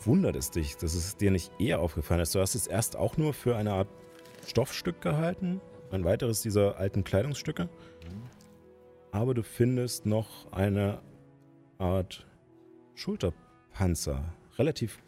wundert 0.00 0.36
es 0.36 0.50
dich, 0.50 0.76
dass 0.76 0.94
es 0.94 1.16
dir 1.16 1.30
nicht 1.30 1.52
eher 1.60 1.80
aufgefallen 1.80 2.20
ist. 2.20 2.34
Du 2.34 2.40
hast 2.40 2.54
es 2.54 2.66
erst 2.66 2.96
auch 2.96 3.16
nur 3.16 3.32
für 3.34 3.56
eine 3.56 3.72
Art 3.72 3.88
Stoffstück 4.46 5.00
gehalten, 5.00 5.60
ein 5.92 6.04
weiteres 6.04 6.42
dieser 6.42 6.78
alten 6.78 7.04
Kleidungsstücke. 7.04 7.68
Aber 9.10 9.34
du 9.34 9.42
findest 9.42 10.06
noch 10.06 10.50
eine 10.52 11.00
Art 11.78 12.26
Schulterpanzer, 12.94 14.24
relativ 14.58 15.02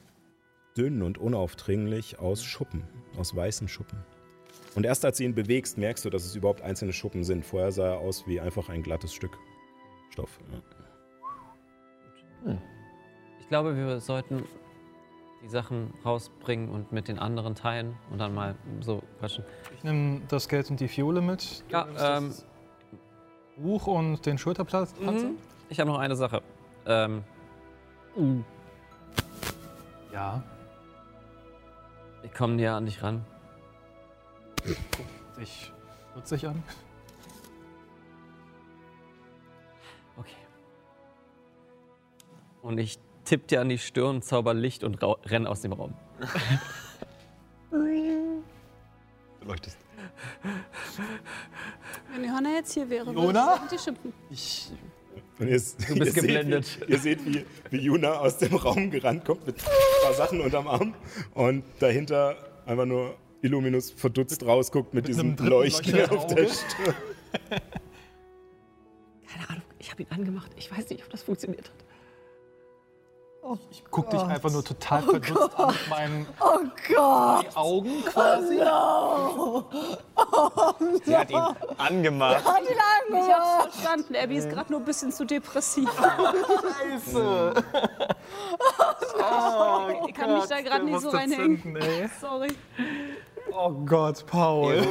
dünn 0.76 1.02
und 1.02 1.18
unaufdringlich 1.18 2.18
aus 2.18 2.44
Schuppen, 2.44 2.84
aus 3.16 3.34
weißen 3.34 3.68
Schuppen. 3.68 3.98
Und 4.74 4.84
erst 4.84 5.04
als 5.04 5.18
du 5.18 5.24
ihn 5.24 5.34
bewegst, 5.34 5.78
merkst 5.78 6.04
du, 6.04 6.10
dass 6.10 6.24
es 6.24 6.34
überhaupt 6.34 6.62
einzelne 6.62 6.92
Schuppen 6.92 7.22
sind. 7.22 7.44
Vorher 7.44 7.70
sah 7.70 7.92
er 7.92 7.98
aus 7.98 8.26
wie 8.26 8.40
einfach 8.40 8.68
ein 8.68 8.82
glattes 8.82 9.14
Stück 9.14 9.38
Stoff. 10.10 10.38
Ja. 12.44 12.58
Ich 13.40 13.48
glaube, 13.48 13.76
wir 13.76 14.00
sollten 14.00 14.44
die 15.44 15.48
Sachen 15.50 15.92
rausbringen 16.04 16.70
und 16.70 16.90
mit 16.90 17.06
den 17.06 17.18
anderen 17.18 17.54
teilen 17.54 17.94
und 18.10 18.18
dann 18.18 18.34
mal 18.34 18.54
so 18.80 19.02
quatschen. 19.18 19.44
Ich 19.76 19.84
nehme 19.84 20.22
das 20.28 20.48
Geld 20.48 20.70
und 20.70 20.80
die 20.80 20.88
Fiole 20.88 21.20
mit. 21.20 21.62
Du 21.68 21.72
Ja, 21.72 21.86
ähm, 22.16 22.28
das 22.28 22.46
Buch 23.58 23.86
und 23.86 24.24
den 24.24 24.38
Schulterplatz. 24.38 24.94
Mhm. 24.98 25.36
Ich 25.68 25.78
habe 25.80 25.90
noch 25.90 25.98
eine 25.98 26.16
Sache. 26.16 26.42
Ähm, 26.86 27.22
Ja. 30.12 30.42
ich 32.22 32.32
komme 32.32 32.54
näher 32.54 32.74
an 32.74 32.86
dich 32.86 33.02
ran. 33.02 33.22
Ich 35.38 35.70
nutze 36.14 36.36
ich 36.36 36.48
an. 36.48 36.62
Okay. 40.16 40.30
Und 42.62 42.78
ich 42.78 42.98
tipp 43.24 43.48
dir 43.48 43.60
an 43.60 43.68
die 43.68 43.78
Stirn, 43.78 44.22
zauber 44.22 44.54
Licht 44.54 44.84
und 44.84 44.98
renn 45.02 45.46
aus 45.46 45.60
dem 45.62 45.72
Raum. 45.72 45.94
Du 47.70 49.48
leuchtest. 49.48 49.78
Wenn 52.12 52.24
Johanna 52.24 52.50
jetzt 52.54 52.72
hier 52.74 52.88
wäre, 52.88 53.06
würde 53.06 53.20
Jona? 53.20 53.40
ich 53.40 53.56
sagen, 53.56 53.68
die 53.72 53.78
schimpfen. 53.78 54.12
Ich. 54.30 54.72
Und 55.38 55.48
ihr, 55.48 55.60
Du 55.88 55.94
bist 55.98 56.14
geblendet. 56.14 56.64
Seht, 56.64 56.88
wie, 56.88 56.92
ihr 56.92 56.98
seht, 56.98 57.26
wie, 57.26 57.46
wie 57.70 57.78
Juna 57.78 58.12
aus 58.14 58.38
dem 58.38 58.54
Raum 58.54 58.90
gerannt 58.90 59.24
kommt 59.24 59.46
mit 59.46 59.56
ein 59.56 59.64
paar 60.02 60.14
Sachen 60.14 60.40
unterm 60.40 60.68
Arm 60.68 60.94
und 61.34 61.64
dahinter 61.80 62.36
einfach 62.66 62.86
nur 62.86 63.16
Illuminus 63.42 63.90
verdutzt 63.90 64.44
rausguckt 64.46 64.94
mit, 64.94 65.08
diesem 65.08 65.28
einem 65.28 65.36
dritten 65.36 65.50
Leuchten 65.50 66.10
auf 66.10 66.26
der. 66.28 66.48
Stirn. 66.48 66.94
Keine 69.26 69.48
Ahnung, 69.48 69.62
ich 69.78 69.90
habe 69.90 70.02
ihn 70.02 70.08
angemacht. 70.10 70.52
Ich 70.56 70.70
weiß 70.70 70.88
nicht, 70.90 71.02
ob 71.04 71.10
das 71.10 71.22
funktioniert 71.22 71.68
hat. 71.68 71.83
Ich 73.70 73.84
guck 73.90 74.08
dich 74.08 74.20
einfach 74.22 74.50
nur 74.50 74.64
total 74.64 75.02
verdutzt 75.02 75.58
an 75.58 75.66
mit 75.66 75.88
meinen 75.90 76.26
Oh 76.40 76.60
Gott! 76.88 77.56
Augen 77.56 78.02
quasi. 78.06 78.56
Sie 81.04 81.16
hat 81.16 81.30
ihn 81.30 81.42
angemacht. 81.76 82.42
Ich 82.42 83.32
hab's 83.32 83.74
verstanden. 83.74 84.16
Abby 84.16 84.36
ist 84.36 84.48
gerade 84.48 84.72
nur 84.72 84.80
ein 84.80 84.84
bisschen 84.86 85.12
zu 85.12 85.26
depressiv. 85.26 85.90
Scheiße. 87.04 87.54
ich 90.08 90.14
kann 90.14 90.34
mich 90.34 90.44
da 90.46 90.60
gerade 90.62 90.84
nicht 90.84 91.00
so 91.00 91.10
reinhängen. 91.10 92.10
Sorry. 92.20 92.48
Oh 93.52 93.70
Gott, 93.84 94.24
Paul. 94.26 94.86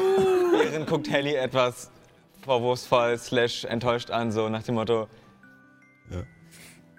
Erin 0.64 0.86
guckt 0.86 1.10
Helly 1.10 1.34
etwas 1.34 1.90
vorwurfsvoll 2.46 3.18
slash 3.18 3.66
enttäuscht 3.66 4.12
an, 4.12 4.32
so 4.32 4.48
nach 4.50 4.64
dem 4.64 4.76
Motto. 4.76 5.08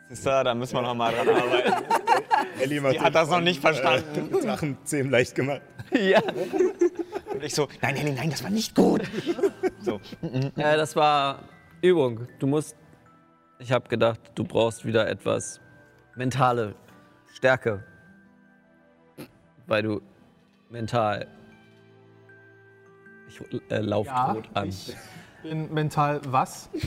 Sister, 0.08 0.44
da 0.44 0.54
müssen 0.54 0.74
wir 0.74 0.82
noch 0.82 0.94
mal 0.94 1.12
dran 1.12 1.28
arbeiten. 1.28 1.72
Ellie 2.60 2.80
macht 2.80 2.94
Die 2.94 3.00
hat 3.00 3.14
das 3.14 3.28
noch 3.30 3.40
nicht 3.40 3.60
verstanden. 3.60 4.34
Äh, 4.34 4.40
Drachenzähmen 4.46 5.10
leicht 5.10 5.34
gemacht. 5.34 5.62
Ja. 5.92 6.20
Und 7.32 7.42
ich 7.44 7.54
so, 7.54 7.68
nein, 7.82 7.94
Helly, 7.94 8.12
nein, 8.12 8.30
das 8.30 8.42
war 8.42 8.50
nicht 8.50 8.74
gut. 8.74 9.02
So, 9.80 10.00
Äh, 10.22 10.76
das 10.76 10.96
war 10.96 11.40
Übung. 11.82 12.26
Du 12.38 12.46
musst. 12.46 12.74
Ich 13.58 13.70
habe 13.70 13.88
gedacht, 13.88 14.18
du 14.34 14.44
brauchst 14.44 14.84
wieder 14.84 15.06
etwas 15.08 15.60
mentale 16.16 16.74
Stärke. 17.34 17.84
Weil 19.66 19.82
du 19.82 20.00
mental. 20.70 21.28
Ich 23.28 23.40
äh, 23.70 23.78
lauf 23.80 24.06
Ja, 24.06 24.34
tot 24.34 24.48
an. 24.54 24.68
ich 24.68 24.96
bin 25.42 25.72
mental 25.72 26.20
was? 26.24 26.70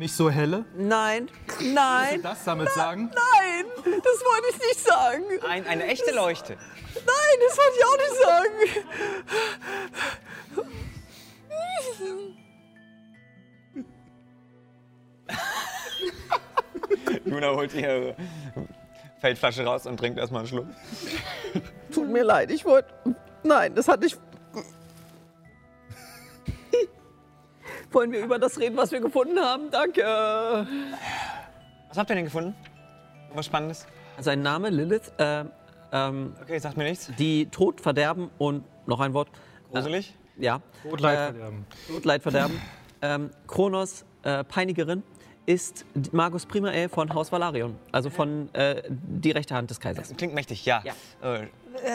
Nicht 0.00 0.16
so 0.16 0.30
helle? 0.30 0.64
Nein, 0.74 1.28
Willst 1.46 1.60
du 1.60 1.74
nein, 1.74 2.22
das 2.22 2.42
damit 2.44 2.70
sagen? 2.70 3.10
nein, 3.14 3.66
das 3.84 3.84
wollte 3.84 4.46
ich 4.48 4.56
nicht 4.56 4.80
sagen. 4.80 5.24
ein, 5.46 5.66
eine 5.66 5.84
echte 5.88 6.14
Leuchte. 6.14 6.56
Nein, 6.94 7.38
das 7.46 7.58
wollte 7.58 7.76
ich 7.76 7.84
auch 7.84 7.98
nicht 7.98 8.16
sagen. 8.24 8.54
Luna 17.26 17.50
holt 17.54 17.74
ihre 17.74 18.16
Feldflasche 19.20 19.64
raus 19.66 19.84
und 19.84 19.98
trinkt 19.98 20.18
erstmal 20.18 20.40
einen 20.40 20.48
Schluck. 20.48 20.66
Tut 21.92 22.08
mir 22.08 22.24
leid, 22.24 22.50
ich 22.50 22.64
wollte. 22.64 22.88
Nein, 23.42 23.74
das 23.74 23.86
hatte 23.86 24.06
ich. 24.06 24.16
Wollen 27.92 28.12
wir 28.12 28.24
über 28.24 28.38
das 28.38 28.58
reden, 28.58 28.76
was 28.76 28.92
wir 28.92 29.00
gefunden 29.00 29.38
haben? 29.38 29.70
Danke. 29.70 30.02
Was 31.88 31.98
habt 31.98 32.08
ihr 32.10 32.16
denn 32.16 32.24
gefunden? 32.24 32.54
Was 33.34 33.46
Spannendes? 33.46 33.86
Sein 34.20 34.42
Name 34.42 34.70
Lilith, 34.70 35.12
äh, 35.18 35.44
ähm, 35.92 36.34
Okay, 36.42 36.58
sagt 36.58 36.76
mir 36.76 36.84
nichts. 36.84 37.10
die 37.18 37.46
Tod, 37.46 37.80
Verderben 37.80 38.30
und 38.38 38.64
noch 38.86 39.00
ein 39.00 39.12
Wort. 39.14 39.28
Gruselig? 39.72 40.14
Ja. 40.36 40.60
Tod, 40.82 41.00
Leid, 41.00 41.18
Äh, 41.18 41.32
Verderben. 41.32 41.66
Tod, 41.88 42.04
Leid, 42.04 42.22
Verderben. 42.22 42.60
ähm, 43.02 43.30
Kronos, 43.46 44.04
äh, 44.22 44.44
Peinigerin, 44.44 45.02
ist 45.46 45.84
Magus 46.12 46.46
Primae 46.46 46.88
von 46.88 47.12
Haus 47.12 47.32
Valarion. 47.32 47.76
Also 47.92 48.10
von 48.10 48.52
äh, 48.54 48.82
die 48.88 49.30
rechte 49.32 49.54
Hand 49.54 49.70
des 49.70 49.80
Kaisers. 49.80 50.14
Klingt 50.16 50.34
mächtig, 50.34 50.64
ja. 50.64 50.82
Ja. 50.84 50.92
Äh, 51.22 51.48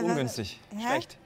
ungünstig, 0.03 0.59
hä? 0.75 0.81
schlecht. 0.89 1.17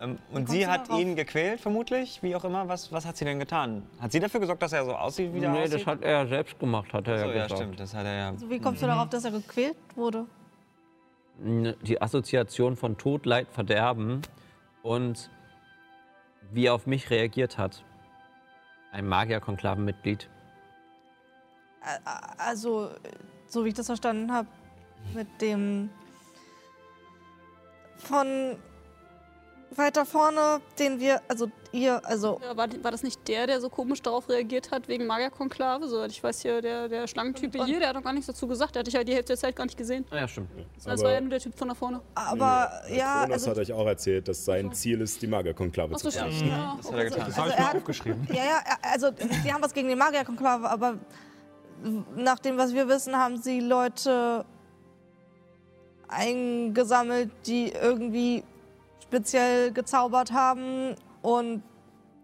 Ähm, 0.00 0.18
und 0.32 0.48
sie 0.48 0.66
hat 0.66 0.88
ihn 0.90 1.14
gequält, 1.16 1.60
vermutlich, 1.60 2.22
wie 2.22 2.34
auch 2.34 2.44
immer. 2.44 2.68
Was, 2.68 2.90
was 2.92 3.06
hat 3.06 3.16
sie 3.16 3.24
denn 3.24 3.38
getan? 3.38 3.82
Hat 4.00 4.12
sie 4.12 4.20
dafür 4.20 4.40
gesorgt, 4.40 4.62
dass 4.62 4.72
er 4.72 4.84
so 4.84 4.94
aussieht, 4.94 5.32
wie 5.32 5.40
er 5.40 5.50
Nee, 5.52 5.58
aussieht? 5.62 5.74
das 5.74 5.86
hat 5.86 6.02
er 6.02 6.26
selbst 6.26 6.58
gemacht, 6.58 6.92
hat 6.92 7.06
er 7.06 7.18
so, 7.18 7.26
ja 7.26 7.34
ja, 7.34 7.42
gesagt. 7.44 7.60
stimmt, 7.60 7.80
das 7.80 7.94
hat 7.94 8.04
er 8.06 8.14
ja. 8.14 8.28
Also 8.30 8.50
wie 8.50 8.58
kommst 8.58 8.82
du 8.82 8.86
darauf, 8.86 9.08
dass 9.08 9.24
er 9.24 9.30
gequält 9.30 9.76
wurde? 9.94 10.26
Die 11.38 12.00
Assoziation 12.00 12.76
von 12.76 12.96
Tod, 12.96 13.26
Leid, 13.26 13.48
Verderben 13.50 14.22
und 14.82 15.30
wie 16.52 16.66
er 16.66 16.74
auf 16.74 16.86
mich 16.86 17.10
reagiert 17.10 17.58
hat. 17.58 17.84
Ein 18.92 19.08
Magierkonklavenmitglied. 19.08 20.28
Also, 22.38 22.90
so 23.48 23.64
wie 23.64 23.68
ich 23.68 23.74
das 23.74 23.86
verstanden 23.86 24.32
habe, 24.32 24.48
mit 25.14 25.26
dem 25.40 25.90
von 27.96 28.56
weiter 29.78 30.04
vorne, 30.06 30.60
den 30.78 31.00
wir, 31.00 31.20
also 31.28 31.50
ihr, 31.72 32.00
also 32.04 32.40
Ja, 32.42 32.56
war, 32.56 32.68
war 32.82 32.90
das 32.90 33.02
nicht 33.02 33.26
der, 33.28 33.46
der 33.46 33.60
so 33.60 33.68
komisch 33.68 34.00
darauf 34.02 34.28
reagiert 34.28 34.70
hat 34.70 34.88
wegen 34.88 35.06
Magierkonklave? 35.06 35.88
So, 35.88 36.04
ich 36.04 36.22
weiß 36.22 36.42
hier, 36.42 36.60
der, 36.62 36.88
der 36.88 37.06
Schlangentyp 37.06 37.54
hier, 37.64 37.78
der 37.80 37.88
hat 37.88 37.96
doch 37.96 38.02
gar 38.02 38.12
nichts 38.12 38.26
dazu 38.26 38.46
gesagt. 38.46 38.74
Der 38.74 38.80
hatte 38.80 38.90
ich 38.90 38.96
halt 38.96 39.08
die 39.08 39.12
Hälfte 39.12 39.32
der 39.32 39.36
Zeit 39.38 39.56
gar 39.56 39.64
nicht 39.64 39.76
gesehen. 39.76 40.04
Ah, 40.10 40.16
ja, 40.16 40.28
stimmt. 40.28 40.48
Das 40.84 41.02
war 41.02 41.12
ja 41.12 41.20
nur 41.20 41.30
der 41.30 41.40
Typ 41.40 41.56
von 41.58 41.68
da 41.68 41.74
vorne. 41.74 42.00
aber 42.14 42.70
ja, 42.88 43.20
Kronos 43.20 43.32
also, 43.32 43.50
hat 43.50 43.58
euch 43.58 43.72
auch 43.72 43.86
erzählt, 43.86 44.28
dass 44.28 44.44
sein 44.44 44.72
Ziel 44.72 45.00
ist, 45.00 45.20
die 45.22 45.26
Magerkonklave 45.26 45.92
Ach 45.94 45.98
zu 45.98 46.10
stimmt. 46.10 46.32
vernichten. 46.32 46.48
Ja, 46.48 46.74
Das 46.76 46.90
hat 46.92 46.98
er 46.98 47.04
getan. 47.04 47.24
Das 47.26 47.36
habe 47.36 47.42
Also 47.42 47.52
ich 47.52 47.58
er 47.58 47.62
mir 47.62 47.68
hat- 47.68 47.76
aufgeschrieben. 47.76 48.28
ja, 48.30 48.34
ja, 48.44 48.60
also 48.92 49.10
die 49.10 49.52
haben 49.52 49.62
was 49.62 49.72
gegen 49.74 49.88
die 49.88 49.96
Magierkonklave, 49.96 50.68
aber 50.68 50.98
nach 52.16 52.38
dem, 52.38 52.56
was 52.56 52.72
wir 52.72 52.88
wissen, 52.88 53.16
haben 53.16 53.36
sie 53.36 53.60
Leute 53.60 54.44
eingesammelt, 56.08 57.30
die 57.46 57.72
irgendwie 57.72 58.44
speziell 59.14 59.70
gezaubert 59.72 60.32
haben 60.32 60.96
und 61.22 61.62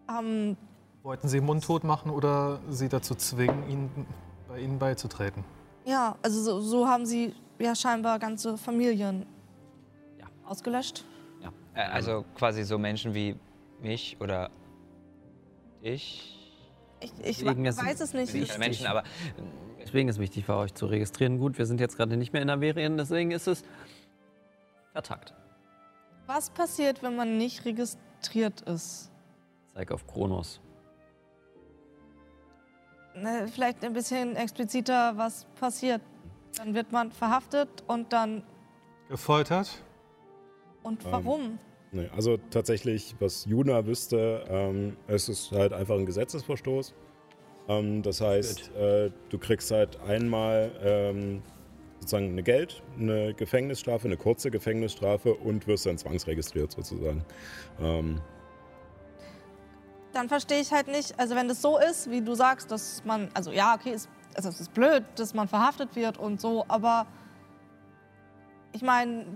haben 0.08 0.56
Wollten 1.02 1.28
Sie 1.28 1.40
mundtot 1.40 1.84
machen 1.84 2.10
oder 2.10 2.58
Sie 2.68 2.88
dazu 2.88 3.14
zwingen, 3.14 3.68
ihn, 3.70 4.06
bei 4.48 4.58
Ihnen 4.58 4.78
beizutreten? 4.78 5.44
Ja, 5.84 6.16
also 6.20 6.42
so, 6.42 6.60
so 6.60 6.88
haben 6.88 7.06
sie 7.06 7.34
ja 7.58 7.74
scheinbar 7.74 8.18
ganze 8.18 8.58
Familien 8.58 9.24
Ja. 10.18 10.26
ausgelöscht. 10.44 11.04
Ja. 11.42 11.50
Äh, 11.74 11.88
Also 11.88 12.24
quasi 12.36 12.64
so 12.64 12.76
Menschen 12.76 13.14
wie 13.14 13.36
mich 13.80 14.16
oder 14.20 14.50
ich. 15.80 16.36
Ich, 17.00 17.12
ich 17.24 17.38
Deswegen 17.38 17.64
ist- 17.64 17.82
weiß 17.82 18.00
es 18.00 18.12
nicht. 18.12 18.34
Nicht 18.34 18.58
Menschen, 18.58 18.86
aber 18.86 19.04
Deswegen 19.80 20.08
ist 20.10 20.18
wichtig 20.18 20.44
für 20.44 20.56
euch 20.56 20.74
zu 20.74 20.84
registrieren. 20.86 21.38
Gut, 21.38 21.56
wir 21.56 21.64
sind 21.66 21.80
jetzt 21.80 21.96
gerade 21.96 22.16
nicht 22.18 22.32
mehr 22.34 22.42
in 22.42 22.50
Averien, 22.50 22.98
deswegen 22.98 23.30
ist 23.30 23.46
es 23.46 23.64
vertagt. 24.92 25.32
Was 26.30 26.48
passiert, 26.50 27.02
wenn 27.02 27.16
man 27.16 27.38
nicht 27.38 27.64
registriert 27.64 28.60
ist? 28.62 29.10
Zeig 29.74 29.90
auf 29.90 30.06
Kronos. 30.06 30.60
Ne, 33.16 33.48
vielleicht 33.52 33.84
ein 33.84 33.92
bisschen 33.92 34.36
expliziter, 34.36 35.16
was 35.16 35.44
passiert. 35.58 36.00
Dann 36.56 36.74
wird 36.74 36.92
man 36.92 37.10
verhaftet 37.10 37.68
und 37.88 38.12
dann. 38.12 38.44
Gefoltert? 39.08 39.82
Und 40.84 41.04
Ähm, 41.04 41.12
warum? 41.12 41.58
Nee, 41.92 42.08
also 42.14 42.36
tatsächlich, 42.50 43.16
was 43.18 43.44
Juna 43.46 43.84
wüsste, 43.84 44.44
ähm, 44.48 44.96
es 45.08 45.28
ist 45.28 45.50
halt 45.50 45.72
einfach 45.72 45.96
ein 45.96 46.06
Gesetzesverstoß. 46.06 46.94
Ähm, 47.68 48.02
das 48.02 48.20
heißt, 48.20 48.70
äh, 48.76 49.10
du 49.28 49.38
kriegst 49.38 49.72
halt 49.72 50.00
einmal 50.02 50.70
ähm, 50.82 51.42
sozusagen 52.00 52.30
eine 52.30 52.42
Geld, 52.42 52.82
eine 52.98 53.34
Gefängnisstrafe, 53.34 54.08
eine 54.08 54.16
kurze 54.16 54.50
Gefängnisstrafe 54.50 55.34
und 55.34 55.66
wirst 55.66 55.86
dann 55.86 55.98
zwangsregistriert 55.98 56.72
sozusagen. 56.72 57.24
Ähm, 57.80 58.20
Dann 60.12 60.28
verstehe 60.28 60.60
ich 60.60 60.72
halt 60.72 60.88
nicht, 60.88 61.18
also 61.18 61.36
wenn 61.36 61.46
das 61.48 61.62
so 61.62 61.78
ist, 61.78 62.10
wie 62.10 62.20
du 62.20 62.34
sagst, 62.34 62.70
dass 62.70 63.04
man, 63.04 63.28
also 63.34 63.52
ja, 63.52 63.74
okay, 63.74 63.92
ist, 63.92 64.08
also 64.34 64.48
es 64.48 64.60
ist 64.60 64.72
blöd, 64.74 65.04
dass 65.16 65.34
man 65.34 65.46
verhaftet 65.46 65.94
wird 65.94 66.18
und 66.18 66.40
so, 66.40 66.64
aber 66.68 67.06
ich 68.72 68.82
meine, 68.82 69.26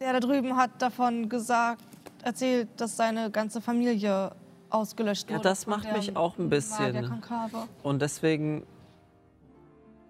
der 0.00 0.12
da 0.12 0.20
drüben 0.20 0.56
hat 0.56 0.70
davon 0.80 1.28
gesagt, 1.28 1.82
erzählt, 2.22 2.68
dass 2.76 2.96
seine 2.96 3.30
ganze 3.30 3.60
Familie 3.60 4.32
ausgelöscht 4.68 5.28
Ja, 5.30 5.36
wurde. 5.36 5.48
das 5.48 5.64
von 5.64 5.72
macht 5.74 5.92
mich 5.92 6.16
auch 6.16 6.38
ein 6.38 6.48
bisschen. 6.48 7.12
Und 7.82 8.02
deswegen, 8.02 8.64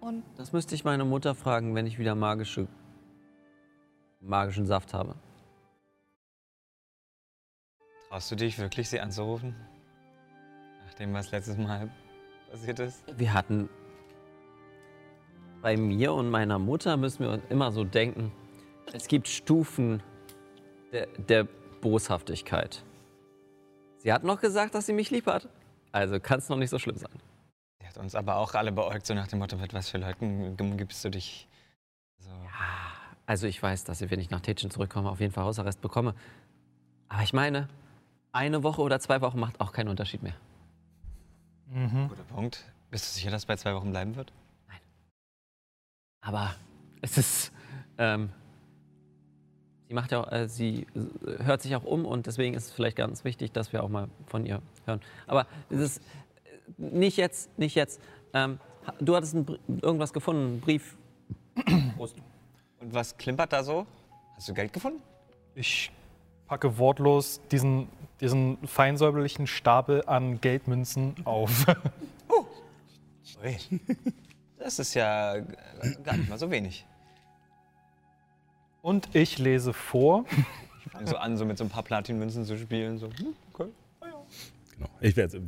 Und 0.01 0.23
das 0.35 0.51
müsste 0.51 0.73
ich 0.73 0.83
meine 0.83 1.05
Mutter 1.05 1.35
fragen, 1.35 1.75
wenn 1.75 1.85
ich 1.85 1.99
wieder 1.99 2.15
magische, 2.15 2.67
magischen 4.19 4.65
Saft 4.65 4.93
habe. 4.95 5.15
Traust 8.09 8.31
du 8.31 8.35
dich 8.35 8.57
wirklich, 8.57 8.89
sie 8.89 8.99
anzurufen? 8.99 9.55
Nachdem 10.85 11.13
was 11.13 11.31
letztes 11.31 11.55
Mal 11.57 11.89
passiert 12.49 12.79
ist? 12.79 13.03
Wir 13.17 13.31
hatten 13.33 13.69
bei 15.61 15.77
mir 15.77 16.13
und 16.13 16.31
meiner 16.31 16.57
Mutter 16.57 16.97
müssen 16.97 17.19
wir 17.19 17.29
uns 17.29 17.43
immer 17.49 17.71
so 17.71 17.83
denken, 17.83 18.31
es 18.91 19.07
gibt 19.07 19.27
Stufen 19.27 20.01
der, 20.91 21.07
der 21.29 21.47
Boshaftigkeit. 21.79 22.83
Sie 23.97 24.11
hat 24.11 24.23
noch 24.23 24.41
gesagt, 24.41 24.73
dass 24.73 24.87
sie 24.87 24.93
mich 24.93 25.11
lieb 25.11 25.27
hat. 25.27 25.47
Also 25.91 26.19
kann 26.19 26.39
es 26.39 26.49
noch 26.49 26.57
nicht 26.57 26.71
so 26.71 26.79
schlimm 26.79 26.97
sein. 26.97 27.11
Hat 27.91 27.97
uns 27.97 28.15
aber 28.15 28.37
auch 28.37 28.53
alle 28.53 28.71
beäugt, 28.71 29.05
so 29.05 29.13
nach 29.13 29.27
dem 29.27 29.39
Motto, 29.39 29.57
mit 29.57 29.73
was 29.73 29.89
für 29.89 29.97
Leuten 29.97 30.55
gibst 30.77 31.03
du 31.03 31.09
dich 31.09 31.49
so. 32.19 32.31
Also 33.25 33.47
ich 33.47 33.61
weiß, 33.61 33.83
dass 33.83 33.99
ich, 33.99 34.09
wenn 34.09 34.19
ich 34.21 34.29
nach 34.29 34.39
Tetschen 34.39 34.71
zurückkomme, 34.71 35.09
auf 35.09 35.19
jeden 35.19 35.33
Fall 35.33 35.43
Hausarrest 35.43 35.81
bekomme. 35.81 36.15
Aber 37.09 37.21
ich 37.23 37.33
meine, 37.33 37.67
eine 38.31 38.63
Woche 38.63 38.81
oder 38.81 39.01
zwei 39.01 39.19
Wochen 39.19 39.41
macht 39.41 39.59
auch 39.59 39.73
keinen 39.73 39.89
Unterschied 39.89 40.23
mehr. 40.23 40.35
Guter 42.07 42.23
Punkt. 42.33 42.63
Bist 42.91 43.09
du 43.09 43.13
sicher, 43.15 43.29
dass 43.29 43.41
es 43.41 43.45
bei 43.45 43.57
zwei 43.57 43.75
Wochen 43.75 43.91
bleiben 43.91 44.15
wird? 44.15 44.31
Aber 46.21 46.55
es 47.01 47.17
ist. 47.17 47.51
Ähm, 47.97 48.29
sie 49.89 49.93
macht 49.93 50.13
ja 50.13 50.21
auch, 50.21 50.31
äh, 50.31 50.47
sie 50.47 50.87
äh, 50.95 51.43
hört 51.43 51.61
sich 51.61 51.75
auch 51.75 51.83
um 51.83 52.05
und 52.05 52.25
deswegen 52.25 52.55
ist 52.55 52.67
es 52.67 52.71
vielleicht 52.71 52.95
ganz 52.95 53.25
wichtig, 53.25 53.51
dass 53.51 53.73
wir 53.73 53.83
auch 53.83 53.89
mal 53.89 54.07
von 54.27 54.45
ihr 54.45 54.61
hören. 54.85 55.01
Aber 55.27 55.45
es 55.69 55.79
ist 55.79 56.01
nicht 56.77 57.17
jetzt, 57.17 57.57
nicht 57.57 57.75
jetzt. 57.75 58.01
Ähm, 58.33 58.59
du 58.99 59.15
hattest 59.15 59.45
Br- 59.45 59.57
irgendwas 59.81 60.13
gefunden, 60.13 60.43
einen 60.43 60.59
Brief. 60.61 60.97
Prost. 61.97 62.15
Und 62.79 62.93
was 62.93 63.17
klimpert 63.17 63.53
da 63.53 63.63
so? 63.63 63.85
Hast 64.35 64.49
du 64.49 64.53
Geld 64.53 64.73
gefunden? 64.73 65.01
Ich 65.55 65.91
packe 66.47 66.77
wortlos 66.77 67.41
diesen, 67.51 67.87
diesen 68.19 68.57
feinsäuberlichen 68.67 69.47
Stapel 69.47 70.03
an 70.07 70.41
Geldmünzen 70.41 71.15
auf. 71.25 71.65
Ui. 73.43 73.57
Das 74.57 74.79
ist 74.79 74.93
ja 74.93 75.35
äh, 75.35 75.43
gar 76.03 76.15
nicht 76.17 76.29
mal 76.29 76.37
so 76.37 76.49
wenig. 76.51 76.85
Und 78.81 79.13
ich 79.15 79.37
lese 79.37 79.73
vor. 79.73 80.25
Ich 80.85 80.91
fange 80.91 81.07
so 81.07 81.17
an, 81.17 81.37
so 81.37 81.45
mit 81.45 81.57
so 81.57 81.63
ein 81.63 81.69
paar 81.69 81.83
Platinmünzen 81.83 82.45
zu 82.45 82.57
spielen. 82.57 82.97
So. 82.97 83.07
Hm, 83.07 83.33
okay. 83.53 83.69
Genau. 84.81 84.89
Ich 85.01 85.15
werde, 85.15 85.41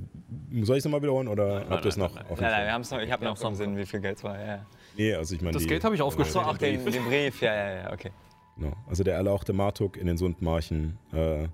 soll 0.62 0.78
ich 0.78 0.80
es 0.80 0.86
nochmal 0.86 1.02
wiederholen 1.02 1.28
oder 1.28 1.66
habt 1.70 1.86
ihr 1.86 1.90
es 1.90 1.98
noch 1.98 2.16
Nein, 2.16 2.26
nein, 2.40 2.66
wir 2.82 2.98
noch, 2.98 3.04
ich 3.04 3.12
habe 3.12 3.26
noch 3.26 3.38
so 3.38 3.48
im 3.48 3.56
Sinn, 3.56 3.78
wie 3.78 3.86
viel 3.86 4.00
Geld 4.00 4.18
es 4.18 4.24
war. 4.24 4.40
Ja. 4.44 4.66
Nee, 4.98 5.14
also 5.14 5.36
ich 5.36 5.42
meine, 5.42 5.54
Das 5.54 5.64
die- 5.64 5.70
Geld 5.70 5.84
habe 5.84 5.96
ich 5.96 6.02
aufgeschrieben. 6.02 6.44
So, 6.44 6.50
auch 6.50 6.58
den, 6.58 6.84
den 6.86 7.04
Brief, 7.06 7.42
ja, 7.42 7.54
ja, 7.56 7.76
ja, 7.84 7.94
okay. 7.94 8.12
Genau. 8.58 8.74
Also 8.88 9.04
der 9.04 9.16
erlauchte 9.16 9.54
Martuk 9.54 9.98
in 9.98 10.06
den 10.08 10.18
Sundmarchen 10.18 10.98
äh, 11.12 11.48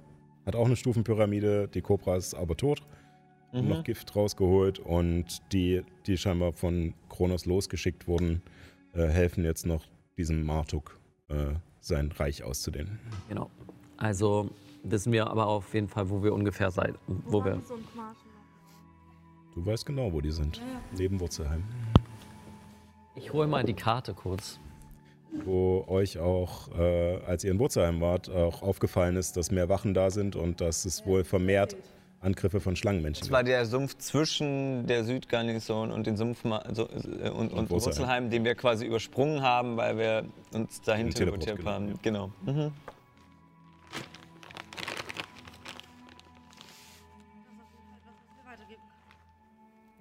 hat 0.45 0.55
auch 0.55 0.65
eine 0.65 0.75
Stufenpyramide, 0.75 1.67
die 1.69 1.81
Kobra 1.81 2.17
ist 2.17 2.33
aber 2.33 2.57
tot. 2.57 2.81
Mhm. 3.51 3.67
noch 3.67 3.83
Gift 3.83 4.15
rausgeholt 4.15 4.77
und 4.79 5.41
die, 5.53 5.81
die 6.05 6.17
scheinbar 6.17 6.53
von 6.53 6.93
Kronos 7.09 7.45
losgeschickt 7.47 8.07
wurden, 8.07 8.43
äh, 8.93 9.07
helfen 9.07 9.43
jetzt 9.43 9.65
noch 9.65 9.85
diesem 10.17 10.43
Martuk 10.43 10.99
äh, 11.29 11.53
sein 11.79 12.11
Reich 12.11 12.43
auszudehnen. 12.43 12.99
Genau. 13.27 13.49
Also 13.97 14.49
wissen 14.83 15.11
wir 15.11 15.27
aber 15.27 15.47
auf 15.47 15.73
jeden 15.73 15.87
Fall, 15.87 16.09
wo 16.09 16.23
wir 16.23 16.33
ungefähr 16.33 16.71
sein. 16.71 16.95
Wo 17.07 17.43
wir. 17.43 17.61
Du 19.55 19.65
weißt 19.65 19.85
genau, 19.85 20.11
wo 20.13 20.21
die 20.21 20.31
sind. 20.31 20.61
Neben 20.97 21.19
Wurzelheim. 21.19 21.63
Ich 23.15 23.33
hole 23.33 23.47
mal 23.47 23.63
die 23.63 23.73
Karte 23.73 24.13
kurz. 24.13 24.59
Wo 25.43 25.85
euch 25.87 26.17
auch, 26.17 26.69
äh, 26.77 27.17
als 27.25 27.43
ihr 27.43 27.51
in 27.51 27.59
Wurzelheim 27.59 28.01
wart, 28.01 28.29
auch 28.29 28.61
aufgefallen 28.61 29.15
ist, 29.15 29.37
dass 29.37 29.51
mehr 29.51 29.69
Wachen 29.69 29.93
da 29.93 30.09
sind 30.09 30.35
und 30.35 30.61
dass 30.61 30.85
es 30.85 31.05
wohl 31.05 31.23
vermehrt 31.23 31.75
Angriffe 32.21 32.59
von 32.59 32.75
Schlangenmenschen 32.75 33.21
Das 33.21 33.31
war 33.31 33.43
der 33.43 33.65
Sumpf 33.65 33.97
zwischen 33.97 34.85
der 34.87 35.05
Südgarnison 35.05 35.91
und 35.91 36.05
den 36.05 36.17
Sumpf 36.17 36.43
so, 36.73 36.83
äh, 36.83 37.29
und, 37.29 37.53
und, 37.53 37.69
Wurzelheim. 37.69 37.69
Wurzelheim, 37.69 38.29
den 38.29 38.43
wir 38.43 38.55
quasi 38.55 38.85
übersprungen 38.85 39.41
haben, 39.41 39.77
weil 39.77 39.97
wir 39.97 40.25
uns 40.53 40.81
dahin 40.81 41.11
teleportiert 41.11 41.63
haben. 41.63 41.97
Genau. 42.01 42.31
Mhm. 42.45 42.71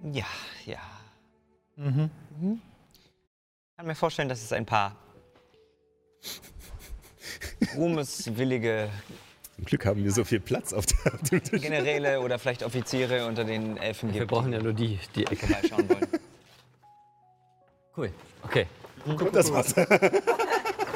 Ja, 0.03 0.25
ja. 0.65 0.79
Mhm. 1.75 2.09
Ich 2.93 3.77
kann 3.77 3.85
mir 3.85 3.95
vorstellen, 3.95 4.29
dass 4.29 4.41
es 4.43 4.53
ein 4.53 4.65
paar 4.65 4.95
ruhmeswillige 7.75 8.89
Zum 9.55 9.65
Glück 9.65 9.85
haben 9.85 10.03
wir 10.03 10.11
so 10.11 10.23
viel 10.23 10.39
Platz 10.39 10.73
auf, 10.73 10.85
der, 10.85 11.11
dem 11.31 11.43
Tisch. 11.43 11.61
Generäle 11.61 12.21
oder 12.21 12.39
vielleicht 12.39 12.63
Offiziere 12.63 13.25
unter 13.25 13.43
den 13.43 13.77
Elfen 13.77 14.09
gibt. 14.09 14.19
Wir 14.19 14.27
brauchen 14.27 14.53
ja 14.53 14.61
nur 14.61 14.73
die, 14.73 14.99
die 15.15 15.25
die 15.25 15.27
Ecke. 15.27 15.47
vorbeischauen 15.47 15.89
wollen. 15.89 16.07
Cool. 17.95 18.13
Okay. 18.43 18.67
Das 19.33 19.51
war's. 19.51 19.75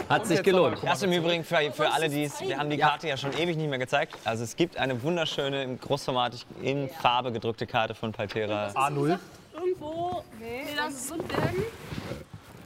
Hat 0.10 0.28
sich 0.28 0.44
gelohnt. 0.44 0.78
Das 0.84 1.02
im 1.04 1.12
Übrigen 1.12 1.44
für, 1.44 1.72
für 1.72 1.92
alle, 1.92 2.10
die 2.10 2.24
es. 2.24 2.42
Wir 2.42 2.58
haben 2.58 2.70
die 2.70 2.78
Karte 2.78 3.08
ja 3.08 3.18
schon 3.18 3.34
ewig 3.34 3.58
nicht 3.58 3.70
mehr 3.70 3.80
gezeigt. 3.80 4.18
Also 4.24 4.44
es 4.44 4.56
gibt 4.56 4.78
eine 4.78 5.02
wunderschöne, 5.02 5.64
im 5.64 5.80
großformatig 5.80 6.46
in 6.62 6.90
Farbe 6.90 7.32
gedruckte 7.32 7.66
Karte 7.66 7.96
von 7.96 8.12
Paltera. 8.12 8.68
A0. 8.70 9.18
Irgendwo. 9.54 10.24
Nee, 10.40 10.66
das 10.76 10.94
ist 10.94 11.08
Sundbergen. 11.10 11.64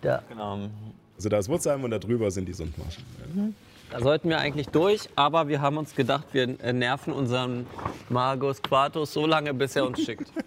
Genau. 0.01 0.59
Also 1.15 1.29
da 1.29 1.37
ist 1.37 1.49
Wurzelheim 1.49 1.83
und 1.83 1.91
da 1.91 1.99
drüber 1.99 2.31
sind 2.31 2.45
die 2.45 2.53
Sundmarschen. 2.53 3.03
Da 3.89 3.99
sollten 3.99 4.29
wir 4.29 4.39
eigentlich 4.39 4.67
durch, 4.67 5.09
aber 5.15 5.47
wir 5.47 5.61
haben 5.61 5.77
uns 5.77 5.95
gedacht, 5.95 6.27
wir 6.33 6.59
äh, 6.61 6.73
nerven 6.73 7.13
unseren 7.13 7.65
Magus 8.09 8.61
Quartus 8.61 9.13
so 9.13 9.25
lange, 9.25 9.53
bis 9.53 9.75
er 9.75 9.85
uns 9.87 10.03
schickt. 10.03 10.31